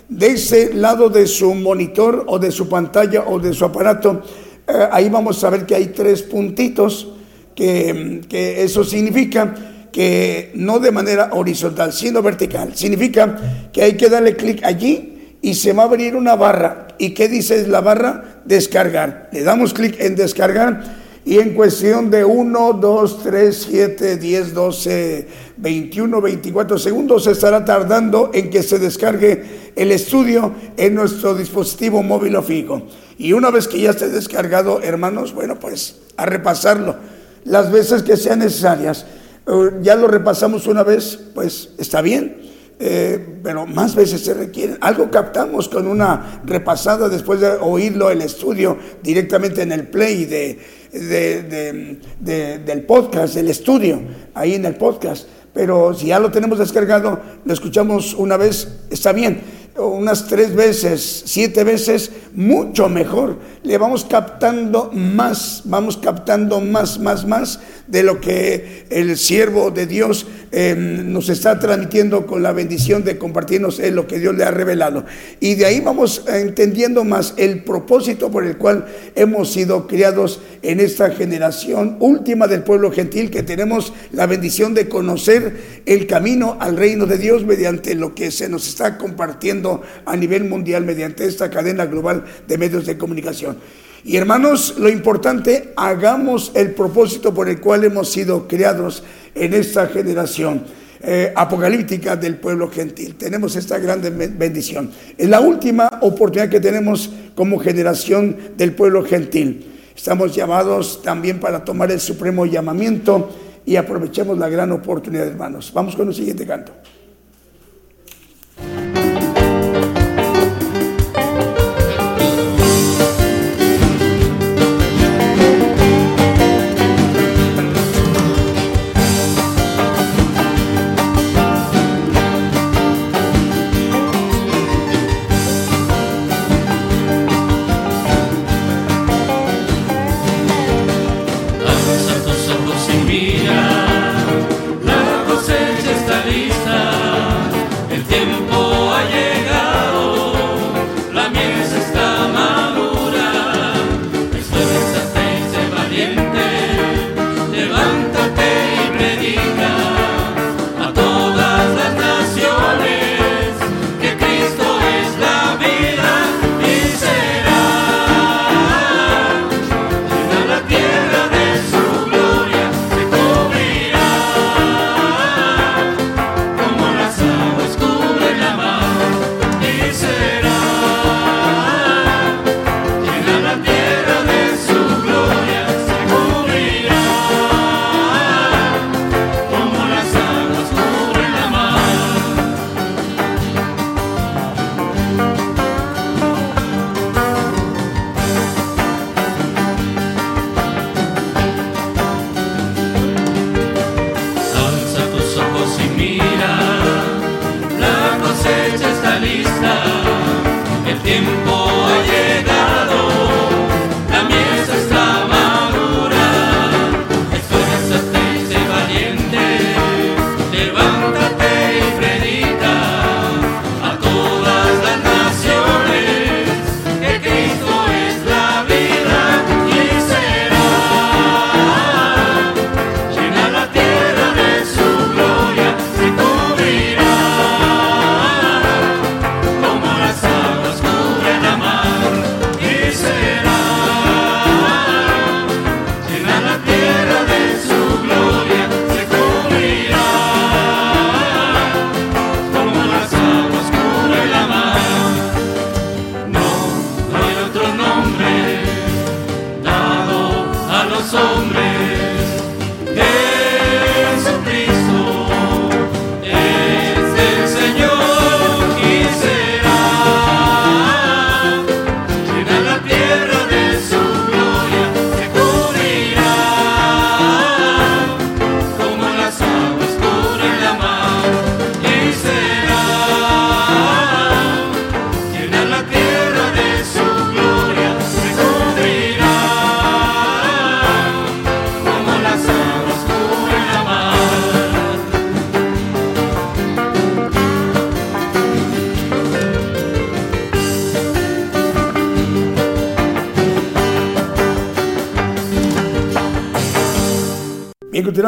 De 0.08 0.26
ese 0.28 0.72
lado 0.72 1.10
de 1.10 1.26
su 1.26 1.54
monitor 1.54 2.24
o 2.28 2.38
de 2.38 2.50
su 2.50 2.66
pantalla 2.66 3.24
o 3.26 3.38
de 3.38 3.52
su 3.52 3.66
aparato, 3.66 4.22
eh, 4.68 4.88
ahí 4.92 5.08
vamos 5.08 5.42
a 5.42 5.50
ver 5.50 5.66
que 5.66 5.74
hay 5.74 5.86
tres 5.86 6.22
puntitos, 6.22 7.08
que, 7.54 8.20
que 8.28 8.62
eso 8.62 8.84
significa 8.84 9.54
que 9.90 10.52
no 10.54 10.78
de 10.78 10.92
manera 10.92 11.30
horizontal, 11.32 11.92
sino 11.92 12.22
vertical. 12.22 12.76
Significa 12.76 13.70
que 13.72 13.82
hay 13.82 13.96
que 13.96 14.08
darle 14.08 14.36
clic 14.36 14.62
allí 14.64 15.36
y 15.40 15.54
se 15.54 15.72
va 15.72 15.84
a 15.84 15.86
abrir 15.86 16.14
una 16.14 16.36
barra. 16.36 16.88
¿Y 16.98 17.10
qué 17.10 17.28
dice 17.28 17.66
la 17.66 17.80
barra? 17.80 18.42
Descargar. 18.44 19.30
Le 19.32 19.42
damos 19.42 19.72
clic 19.72 19.96
en 19.98 20.14
descargar 20.14 21.08
y 21.28 21.38
en 21.40 21.52
cuestión 21.52 22.10
de 22.10 22.24
1, 22.24 22.72
2, 22.72 23.22
3, 23.22 23.66
7, 23.70 24.16
10, 24.16 24.54
12, 24.54 25.28
21, 25.58 26.20
24 26.22 26.78
segundos 26.78 27.24
se 27.24 27.32
estará 27.32 27.66
tardando 27.66 28.30
en 28.32 28.48
que 28.48 28.62
se 28.62 28.78
descargue 28.78 29.72
el 29.76 29.92
estudio 29.92 30.54
en 30.74 30.94
nuestro 30.94 31.34
dispositivo 31.34 32.02
móvil 32.02 32.34
o 32.36 32.42
fijo. 32.42 32.82
Y 33.18 33.32
una 33.32 33.50
vez 33.50 33.66
que 33.68 33.80
ya 33.80 33.90
esté 33.90 34.08
descargado, 34.08 34.80
hermanos, 34.80 35.34
bueno, 35.34 35.58
pues 35.58 35.96
a 36.16 36.24
repasarlo 36.24 36.96
las 37.44 37.70
veces 37.70 38.02
que 38.02 38.16
sean 38.16 38.38
necesarias 38.40 39.06
ya 39.80 39.94
lo 39.96 40.08
repasamos 40.08 40.66
una 40.66 40.82
vez, 40.82 41.18
pues 41.34 41.70
está 41.78 42.02
bien, 42.02 42.36
eh, 42.78 43.38
pero 43.42 43.64
más 43.66 43.94
veces 43.94 44.20
se 44.20 44.34
requiere. 44.34 44.76
Algo 44.82 45.10
captamos 45.10 45.70
con 45.70 45.86
una 45.86 46.42
repasada 46.44 47.08
después 47.08 47.40
de 47.40 47.48
oírlo 47.60 48.10
el 48.10 48.20
estudio 48.20 48.76
directamente 49.02 49.62
en 49.62 49.72
el 49.72 49.88
play 49.88 50.26
de- 50.26 50.58
del 52.62 52.82
podcast, 52.86 53.34
del 53.34 53.48
estudio, 53.48 54.00
ahí 54.34 54.54
en 54.54 54.66
el 54.66 54.74
podcast. 54.76 55.26
Pero 55.54 55.94
si 55.94 56.08
ya 56.08 56.20
lo 56.20 56.30
tenemos 56.30 56.58
descargado, 56.58 57.18
lo 57.44 57.52
escuchamos 57.52 58.12
una 58.14 58.36
vez, 58.36 58.68
está 58.90 59.12
bien. 59.12 59.40
Unas 59.78 60.26
tres 60.26 60.54
veces, 60.56 61.22
siete 61.26 61.62
veces, 61.62 62.10
mucho 62.34 62.88
mejor. 62.88 63.38
Le 63.62 63.78
vamos 63.78 64.04
captando 64.04 64.90
más, 64.92 65.62
vamos 65.64 65.96
captando 65.96 66.60
más, 66.60 66.98
más, 66.98 67.24
más 67.24 67.60
de 67.86 68.02
lo 68.02 68.20
que 68.20 68.86
el 68.90 69.16
siervo 69.16 69.70
de 69.70 69.86
Dios 69.86 70.26
nos 70.52 71.28
está 71.28 71.58
transmitiendo 71.58 72.26
con 72.26 72.42
la 72.42 72.52
bendición 72.52 73.04
de 73.04 73.18
compartirnos 73.18 73.78
eh, 73.78 73.90
lo 73.90 74.06
que 74.06 74.18
Dios 74.18 74.36
le 74.36 74.44
ha 74.44 74.50
revelado. 74.50 75.04
Y 75.40 75.54
de 75.54 75.66
ahí 75.66 75.80
vamos 75.80 76.24
entendiendo 76.26 77.04
más 77.04 77.34
el 77.36 77.62
propósito 77.62 78.30
por 78.30 78.44
el 78.44 78.56
cual 78.56 78.86
hemos 79.14 79.52
sido 79.52 79.86
criados 79.86 80.40
en 80.62 80.80
esta 80.80 81.10
generación 81.10 81.96
última 82.00 82.46
del 82.46 82.62
pueblo 82.62 82.90
gentil, 82.90 83.30
que 83.30 83.42
tenemos 83.42 83.92
la 84.12 84.26
bendición 84.26 84.74
de 84.74 84.88
conocer 84.88 85.82
el 85.86 86.06
camino 86.06 86.56
al 86.60 86.76
reino 86.76 87.06
de 87.06 87.18
Dios 87.18 87.44
mediante 87.44 87.94
lo 87.94 88.14
que 88.14 88.30
se 88.30 88.48
nos 88.48 88.66
está 88.66 88.98
compartiendo 88.98 89.82
a 90.04 90.16
nivel 90.16 90.44
mundial 90.44 90.84
mediante 90.84 91.26
esta 91.26 91.50
cadena 91.50 91.86
global 91.86 92.24
de 92.46 92.58
medios 92.58 92.86
de 92.86 92.98
comunicación. 92.98 93.58
Y 94.04 94.16
hermanos, 94.16 94.76
lo 94.78 94.88
importante, 94.88 95.72
hagamos 95.76 96.52
el 96.54 96.72
propósito 96.72 97.34
por 97.34 97.48
el 97.48 97.60
cual 97.60 97.84
hemos 97.84 98.10
sido 98.10 98.46
criados 98.46 99.02
en 99.34 99.54
esta 99.54 99.86
generación 99.88 100.62
eh, 101.00 101.32
apocalíptica 101.34 102.16
del 102.16 102.36
pueblo 102.36 102.70
gentil. 102.70 103.14
Tenemos 103.16 103.54
esta 103.56 103.78
gran 103.78 104.00
bendición. 104.36 104.90
Es 105.16 105.28
la 105.28 105.40
última 105.40 105.88
oportunidad 106.00 106.48
que 106.48 106.60
tenemos 106.60 107.10
como 107.34 107.58
generación 107.58 108.36
del 108.56 108.72
pueblo 108.72 109.04
gentil. 109.04 109.64
Estamos 109.94 110.34
llamados 110.34 111.02
también 111.02 111.40
para 111.40 111.64
tomar 111.64 111.90
el 111.90 112.00
supremo 112.00 112.46
llamamiento 112.46 113.30
y 113.64 113.76
aprovechemos 113.76 114.38
la 114.38 114.48
gran 114.48 114.72
oportunidad, 114.72 115.26
hermanos. 115.26 115.70
Vamos 115.74 115.94
con 115.94 116.08
el 116.08 116.14
siguiente 116.14 116.46
canto. 116.46 116.72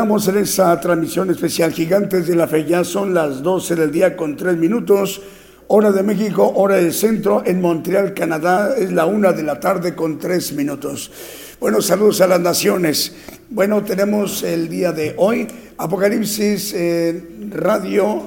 Continuamos 0.00 0.28
en 0.28 0.38
esa 0.38 0.80
transmisión 0.80 1.28
especial 1.28 1.74
Gigantes 1.74 2.26
de 2.26 2.34
la 2.34 2.48
Fe. 2.48 2.64
Ya 2.64 2.84
son 2.84 3.12
las 3.12 3.42
12 3.42 3.76
del 3.76 3.92
día 3.92 4.16
con 4.16 4.34
3 4.34 4.56
minutos. 4.56 5.20
Hora 5.66 5.92
de 5.92 6.02
México, 6.02 6.50
hora 6.56 6.76
del 6.76 6.94
centro. 6.94 7.42
En 7.44 7.60
Montreal, 7.60 8.14
Canadá, 8.14 8.74
es 8.78 8.90
la 8.92 9.04
una 9.04 9.32
de 9.32 9.42
la 9.42 9.60
tarde 9.60 9.94
con 9.94 10.18
3 10.18 10.54
minutos. 10.54 11.12
Bueno, 11.60 11.82
saludos 11.82 12.22
a 12.22 12.26
las 12.28 12.40
naciones. 12.40 13.14
Bueno, 13.50 13.84
tenemos 13.84 14.42
el 14.42 14.70
día 14.70 14.92
de 14.92 15.12
hoy 15.18 15.46
Apocalipsis 15.76 16.72
eh, 16.72 17.22
Radio, 17.50 18.22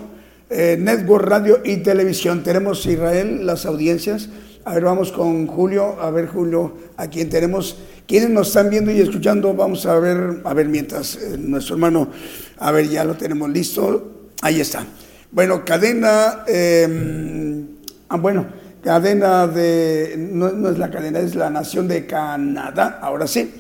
eh, 0.52 0.78
Network 0.80 1.26
Radio 1.26 1.60
y 1.64 1.78
Televisión. 1.78 2.44
Tenemos 2.44 2.86
Israel, 2.86 3.48
las 3.48 3.66
audiencias. 3.66 4.30
A 4.66 4.76
ver, 4.76 4.84
vamos 4.86 5.12
con 5.12 5.46
Julio. 5.48 5.98
A 6.00 6.10
ver, 6.10 6.28
Julio, 6.28 6.74
a 6.96 7.08
quien 7.08 7.30
tenemos. 7.30 7.78
Quienes 8.08 8.30
nos 8.30 8.48
están 8.48 8.70
viendo 8.70 8.92
y 8.92 9.02
escuchando, 9.02 9.54
vamos 9.54 9.86
a 9.86 10.00
ver, 10.00 10.42
a 10.44 10.54
ver, 10.54 10.68
mientras 10.68 11.16
eh, 11.16 11.38
nuestro 11.38 11.76
hermano, 11.76 12.10
a 12.58 12.72
ver, 12.72 12.88
ya 12.88 13.04
lo 13.04 13.16
tenemos 13.16 13.50
listo. 13.50 14.30
Ahí 14.42 14.62
está. 14.62 14.86
Bueno, 15.32 15.66
cadena, 15.66 16.44
eh, 16.48 17.66
ah, 18.08 18.18
bueno, 18.18 18.46
cadena 18.82 19.48
de, 19.48 20.16
no, 20.18 20.52
no 20.52 20.70
es 20.70 20.78
la 20.78 20.92
cadena, 20.92 21.20
es 21.20 21.36
la 21.36 21.50
nación 21.50 21.88
de 21.88 22.06
Canadá, 22.06 23.00
ahora 23.02 23.28
sí. 23.28 23.52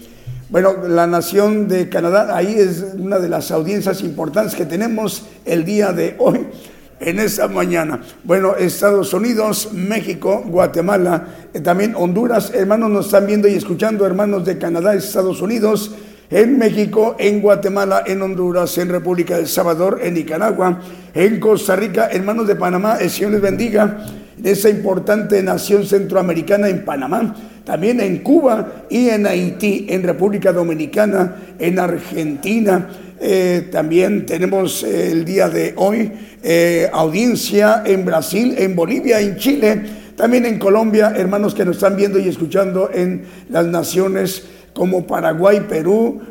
Bueno, 0.49 0.87
la 0.87 1.07
nación 1.07 1.67
de 1.67 1.89
Canadá, 1.89 2.35
ahí 2.35 2.55
es 2.55 2.85
una 2.95 3.17
de 3.17 3.27
las 3.27 3.49
audiencias 3.49 4.01
importantes 4.01 4.55
que 4.55 4.65
tenemos 4.65 5.25
el 5.45 5.65
día 5.65 5.91
de 5.93 6.15
hoy, 6.19 6.45
en 7.05 7.19
esta 7.19 7.47
mañana. 7.47 8.01
Bueno, 8.23 8.55
Estados 8.55 9.13
Unidos, 9.13 9.69
México, 9.73 10.43
Guatemala, 10.45 11.27
eh, 11.53 11.59
también 11.59 11.93
Honduras, 11.95 12.51
hermanos 12.53 12.89
nos 12.89 13.05
están 13.07 13.27
viendo 13.27 13.47
y 13.47 13.55
escuchando, 13.55 14.05
hermanos 14.05 14.45
de 14.45 14.57
Canadá, 14.57 14.95
Estados 14.95 15.41
Unidos, 15.41 15.95
en 16.29 16.57
México, 16.57 17.15
en 17.19 17.41
Guatemala, 17.41 18.03
en 18.07 18.21
Honduras, 18.21 18.77
en 18.77 18.89
República 18.89 19.37
del 19.37 19.47
Salvador, 19.47 19.99
en 20.01 20.15
Nicaragua, 20.15 20.81
en 21.13 21.39
Costa 21.39 21.75
Rica, 21.75 22.09
hermanos 22.11 22.47
de 22.47 22.55
Panamá, 22.55 22.97
el 22.99 23.09
Señor 23.09 23.33
les 23.33 23.41
bendiga, 23.41 24.05
en 24.37 24.47
esa 24.47 24.69
importante 24.69 25.43
nación 25.43 25.85
centroamericana 25.85 26.69
en 26.69 26.83
Panamá 26.83 27.35
también 27.63 28.01
en 28.01 28.19
Cuba 28.19 28.85
y 28.89 29.09
en 29.09 29.25
Haití, 29.25 29.87
en 29.89 30.03
República 30.03 30.51
Dominicana, 30.51 31.35
en 31.59 31.79
Argentina. 31.79 32.89
Eh, 33.19 33.69
también 33.71 34.25
tenemos 34.25 34.83
eh, 34.83 35.11
el 35.11 35.25
día 35.25 35.49
de 35.49 35.73
hoy 35.77 36.11
eh, 36.41 36.89
audiencia 36.91 37.83
en 37.85 38.05
Brasil, 38.05 38.55
en 38.57 38.75
Bolivia, 38.75 39.19
en 39.19 39.37
Chile, 39.37 39.81
también 40.15 40.45
en 40.45 40.59
Colombia, 40.59 41.13
hermanos 41.15 41.55
que 41.55 41.65
nos 41.65 41.77
están 41.77 41.95
viendo 41.95 42.19
y 42.19 42.27
escuchando 42.27 42.89
en 42.93 43.23
las 43.49 43.65
naciones 43.65 44.45
como 44.73 45.05
Paraguay, 45.05 45.61
Perú, 45.69 46.21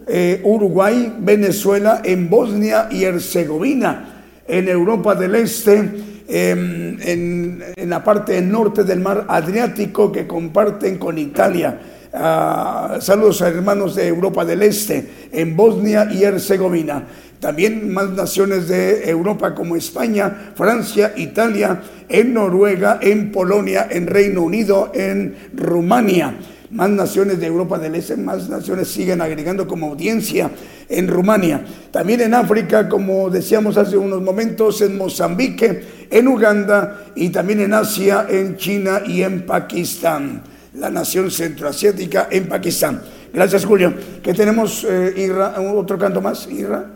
Uruguay, 0.42 1.14
Venezuela, 1.20 2.02
en 2.04 2.28
Bosnia 2.28 2.88
y 2.90 3.04
Herzegovina, 3.04 4.24
en 4.48 4.68
Europa 4.68 5.14
del 5.14 5.36
Este 5.36 6.12
Em, 6.34 6.96
en, 7.02 7.90
la 7.90 8.02
parte 8.02 8.40
norte 8.40 8.84
del 8.84 9.00
mar 9.00 9.26
Adriático 9.28 10.10
que 10.10 10.26
comparten 10.26 10.96
con 10.96 11.18
Italia. 11.18 11.78
Ah, 12.14 12.98
saludos 13.00 13.40
a 13.40 13.48
hermanos 13.48 13.94
de 13.94 14.06
Europa 14.06 14.44
del 14.44 14.62
Este, 14.62 15.28
en 15.32 15.56
Bosnia 15.56 16.08
y 16.12 16.24
Herzegovina. 16.24 17.06
También 17.40 17.90
más 17.92 18.10
naciones 18.10 18.68
de 18.68 19.08
Europa 19.08 19.54
como 19.54 19.76
España, 19.76 20.52
Francia, 20.54 21.14
Italia, 21.16 21.80
en 22.08 22.34
Noruega, 22.34 22.98
en 23.00 23.32
Polonia, 23.32 23.88
en 23.90 24.06
Reino 24.06 24.42
Unido, 24.42 24.92
en 24.94 25.34
Rumania 25.54 26.34
más 26.72 26.88
naciones 26.88 27.38
de 27.38 27.46
Europa 27.46 27.78
del 27.78 27.94
Este, 27.94 28.16
más 28.16 28.48
naciones 28.48 28.88
siguen 28.88 29.20
agregando 29.20 29.68
como 29.68 29.88
audiencia 29.88 30.50
en 30.88 31.06
Rumania. 31.06 31.64
También 31.90 32.22
en 32.22 32.34
África, 32.34 32.88
como 32.88 33.28
decíamos 33.28 33.76
hace 33.76 33.96
unos 33.96 34.22
momentos, 34.22 34.80
en 34.80 34.96
Mozambique, 34.96 36.06
en 36.10 36.28
Uganda 36.28 37.08
y 37.14 37.28
también 37.28 37.60
en 37.60 37.74
Asia, 37.74 38.26
en 38.28 38.56
China 38.56 39.02
y 39.06 39.22
en 39.22 39.44
Pakistán. 39.44 40.42
La 40.74 40.90
nación 40.90 41.30
centroasiática 41.30 42.28
en 42.30 42.48
Pakistán. 42.48 43.02
Gracias, 43.32 43.64
Julio. 43.64 43.94
¿Qué 44.22 44.34
tenemos, 44.34 44.86
eh, 44.88 45.30
¿Otro 45.74 45.98
canto 45.98 46.20
más, 46.20 46.48
Irra? 46.50 46.86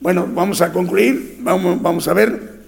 Bueno, 0.00 0.28
vamos 0.32 0.60
a 0.60 0.72
concluir. 0.72 1.38
Vamos, 1.40 1.80
vamos 1.82 2.08
a 2.08 2.14
ver. 2.14 2.60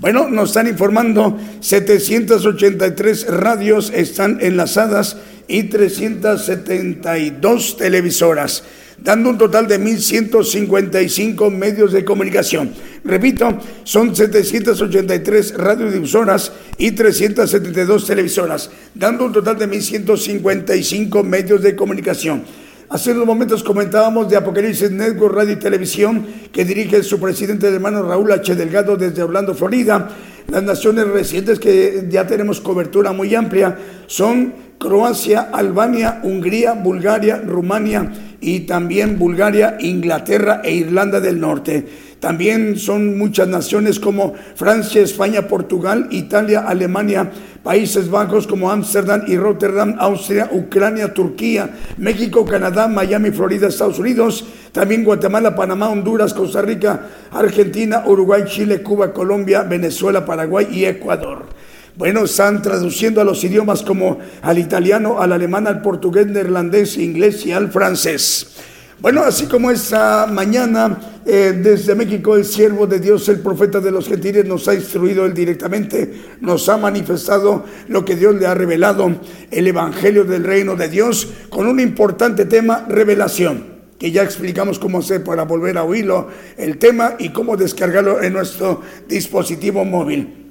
Bueno, 0.00 0.28
nos 0.28 0.50
están 0.50 0.68
informando, 0.68 1.36
783 1.58 3.26
radios 3.26 3.90
están 3.92 4.38
enlazadas 4.40 5.16
y 5.48 5.64
372 5.64 7.76
televisoras, 7.76 8.62
dando 9.02 9.30
un 9.30 9.38
total 9.38 9.66
de 9.66 9.80
1.155 9.80 11.50
medios 11.50 11.92
de 11.92 12.04
comunicación. 12.04 12.72
Repito, 13.04 13.58
son 13.84 14.14
783 14.14 15.54
radiodifusoras 15.56 16.52
y 16.76 16.92
372 16.92 18.06
televisoras, 18.06 18.70
dando 18.94 19.24
un 19.26 19.32
total 19.32 19.58
de 19.58 19.68
1.155 19.68 21.22
medios 21.24 21.62
de 21.62 21.76
comunicación. 21.76 22.42
Hace 22.90 23.12
unos 23.12 23.26
momentos 23.26 23.62
comentábamos 23.62 24.30
de 24.30 24.36
Apocalipsis 24.36 24.90
Network 24.90 25.34
Radio 25.34 25.52
y 25.52 25.56
Televisión 25.56 26.26
que 26.50 26.64
dirige 26.64 27.02
su 27.02 27.20
presidente 27.20 27.68
hermano 27.68 28.02
Raúl 28.02 28.32
H. 28.32 28.54
Delgado 28.54 28.96
desde 28.96 29.22
Orlando, 29.22 29.54
Florida. 29.54 30.08
Las 30.50 30.62
naciones 30.62 31.06
recientes 31.06 31.58
que 31.58 32.06
ya 32.08 32.26
tenemos 32.26 32.62
cobertura 32.62 33.12
muy 33.12 33.34
amplia 33.34 33.76
son 34.06 34.54
Croacia, 34.78 35.48
Albania, 35.52 36.20
Hungría, 36.22 36.74
Bulgaria, 36.74 37.42
Rumania 37.44 38.12
y 38.40 38.60
también 38.60 39.18
Bulgaria, 39.18 39.76
Inglaterra 39.80 40.60
e 40.62 40.72
Irlanda 40.72 41.20
del 41.20 41.40
Norte. 41.40 41.86
También 42.20 42.78
son 42.78 43.16
muchas 43.16 43.46
naciones 43.46 44.00
como 44.00 44.34
Francia, 44.56 45.02
España, 45.02 45.46
Portugal, 45.46 46.08
Italia, 46.10 46.64
Alemania, 46.66 47.30
Países 47.62 48.10
Bajos 48.10 48.46
como 48.46 48.70
Ámsterdam 48.70 49.22
y 49.26 49.36
Rotterdam, 49.36 49.96
Austria, 49.98 50.48
Ucrania, 50.50 51.14
Turquía, 51.14 51.70
México, 51.96 52.44
Canadá, 52.44 52.88
Miami, 52.88 53.30
Florida, 53.30 53.68
Estados 53.68 53.98
Unidos, 54.00 54.44
también 54.72 55.04
Guatemala, 55.04 55.54
Panamá, 55.54 55.90
Honduras, 55.90 56.34
Costa 56.34 56.62
Rica, 56.62 57.02
Argentina, 57.30 58.04
Uruguay, 58.06 58.44
Chile, 58.46 58.82
Cuba, 58.82 59.12
Colombia, 59.12 59.62
Venezuela, 59.62 60.24
Paraguay 60.24 60.68
y 60.72 60.84
Ecuador. 60.86 61.57
Bueno, 61.98 62.26
están 62.26 62.62
traduciendo 62.62 63.20
a 63.20 63.24
los 63.24 63.42
idiomas 63.42 63.82
como 63.82 64.20
al 64.42 64.56
italiano, 64.60 65.20
al 65.20 65.32
alemán, 65.32 65.66
al 65.66 65.82
portugués, 65.82 66.28
neerlandés, 66.28 66.96
inglés 66.96 67.44
y 67.44 67.50
al 67.50 67.72
francés. 67.72 68.54
Bueno, 69.00 69.22
así 69.24 69.46
como 69.46 69.68
esta 69.72 70.28
mañana 70.28 70.96
eh, 71.26 71.58
desde 71.60 71.96
México 71.96 72.36
el 72.36 72.44
siervo 72.44 72.86
de 72.86 73.00
Dios, 73.00 73.28
el 73.28 73.40
profeta 73.40 73.80
de 73.80 73.90
los 73.90 74.06
gentiles, 74.06 74.44
nos 74.44 74.68
ha 74.68 74.74
instruido 74.74 75.26
él 75.26 75.34
directamente, 75.34 76.36
nos 76.40 76.68
ha 76.68 76.76
manifestado 76.76 77.64
lo 77.88 78.04
que 78.04 78.14
Dios 78.14 78.36
le 78.36 78.46
ha 78.46 78.54
revelado, 78.54 79.16
el 79.50 79.66
Evangelio 79.66 80.22
del 80.22 80.44
Reino 80.44 80.76
de 80.76 80.88
Dios, 80.88 81.26
con 81.50 81.66
un 81.66 81.80
importante 81.80 82.44
tema, 82.44 82.86
revelación 82.88 83.76
que 83.98 84.12
ya 84.12 84.22
explicamos 84.22 84.78
cómo 84.78 85.00
hacer 85.00 85.24
para 85.24 85.42
volver 85.42 85.76
a 85.76 85.82
oírlo, 85.82 86.28
el 86.56 86.78
tema 86.78 87.16
y 87.18 87.30
cómo 87.30 87.56
descargarlo 87.56 88.22
en 88.22 88.34
nuestro 88.34 88.82
dispositivo 89.08 89.84
móvil. 89.84 90.47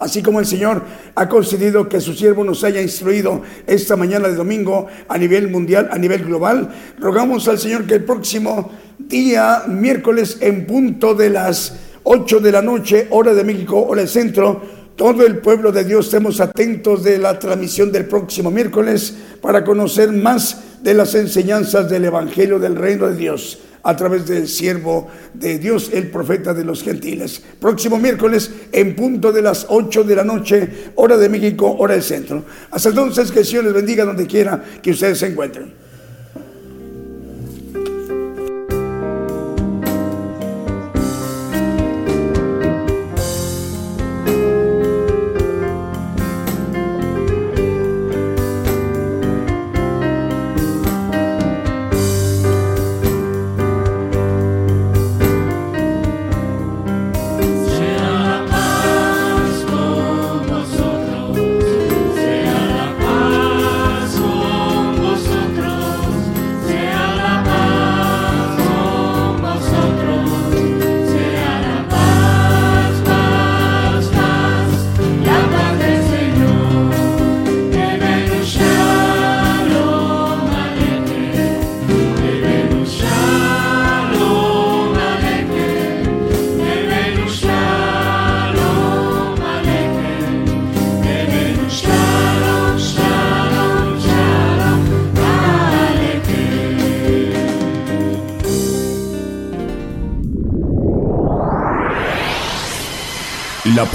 Así 0.00 0.22
como 0.22 0.40
el 0.40 0.46
Señor 0.46 0.82
ha 1.14 1.28
concedido 1.28 1.86
que 1.86 2.00
su 2.00 2.14
siervo 2.14 2.42
nos 2.42 2.64
haya 2.64 2.80
instruido 2.80 3.42
esta 3.66 3.96
mañana 3.96 4.28
de 4.28 4.34
domingo 4.34 4.86
a 5.06 5.18
nivel 5.18 5.48
mundial, 5.48 5.90
a 5.92 5.98
nivel 5.98 6.24
global, 6.24 6.70
rogamos 6.98 7.46
al 7.48 7.58
Señor 7.58 7.86
que 7.86 7.96
el 7.96 8.04
próximo 8.04 8.72
día, 8.98 9.64
miércoles, 9.68 10.38
en 10.40 10.66
punto 10.66 11.14
de 11.14 11.28
las 11.28 11.74
8 12.04 12.40
de 12.40 12.50
la 12.50 12.62
noche, 12.62 13.08
hora 13.10 13.34
de 13.34 13.44
México, 13.44 13.84
hora 13.86 14.00
del 14.00 14.08
centro, 14.08 14.62
todo 14.96 15.24
el 15.26 15.38
pueblo 15.38 15.70
de 15.70 15.84
Dios 15.84 16.06
estemos 16.06 16.40
atentos 16.40 17.04
de 17.04 17.18
la 17.18 17.38
transmisión 17.38 17.92
del 17.92 18.06
próximo 18.06 18.50
miércoles 18.50 19.14
para 19.42 19.64
conocer 19.64 20.12
más 20.12 20.82
de 20.82 20.94
las 20.94 21.14
enseñanzas 21.14 21.90
del 21.90 22.06
Evangelio 22.06 22.58
del 22.58 22.74
Reino 22.74 23.06
de 23.06 23.16
Dios 23.16 23.58
a 23.82 23.96
través 23.96 24.26
del 24.26 24.48
siervo 24.48 25.08
de 25.34 25.58
Dios, 25.58 25.90
el 25.92 26.08
profeta 26.10 26.54
de 26.54 26.64
los 26.64 26.82
gentiles. 26.82 27.42
Próximo 27.58 27.98
miércoles 27.98 28.50
en 28.72 28.94
punto 28.94 29.32
de 29.32 29.42
las 29.42 29.66
8 29.68 30.04
de 30.04 30.16
la 30.16 30.24
noche, 30.24 30.92
hora 30.96 31.16
de 31.16 31.28
México, 31.28 31.76
hora 31.78 31.94
del 31.94 32.02
centro. 32.02 32.44
Hasta 32.70 32.90
entonces, 32.90 33.30
que 33.30 33.40
el 33.40 33.64
les 33.64 33.74
bendiga 33.74 34.04
donde 34.04 34.26
quiera 34.26 34.62
que 34.82 34.90
ustedes 34.90 35.18
se 35.18 35.26
encuentren. 35.26 35.89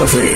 Entonces 0.00 0.29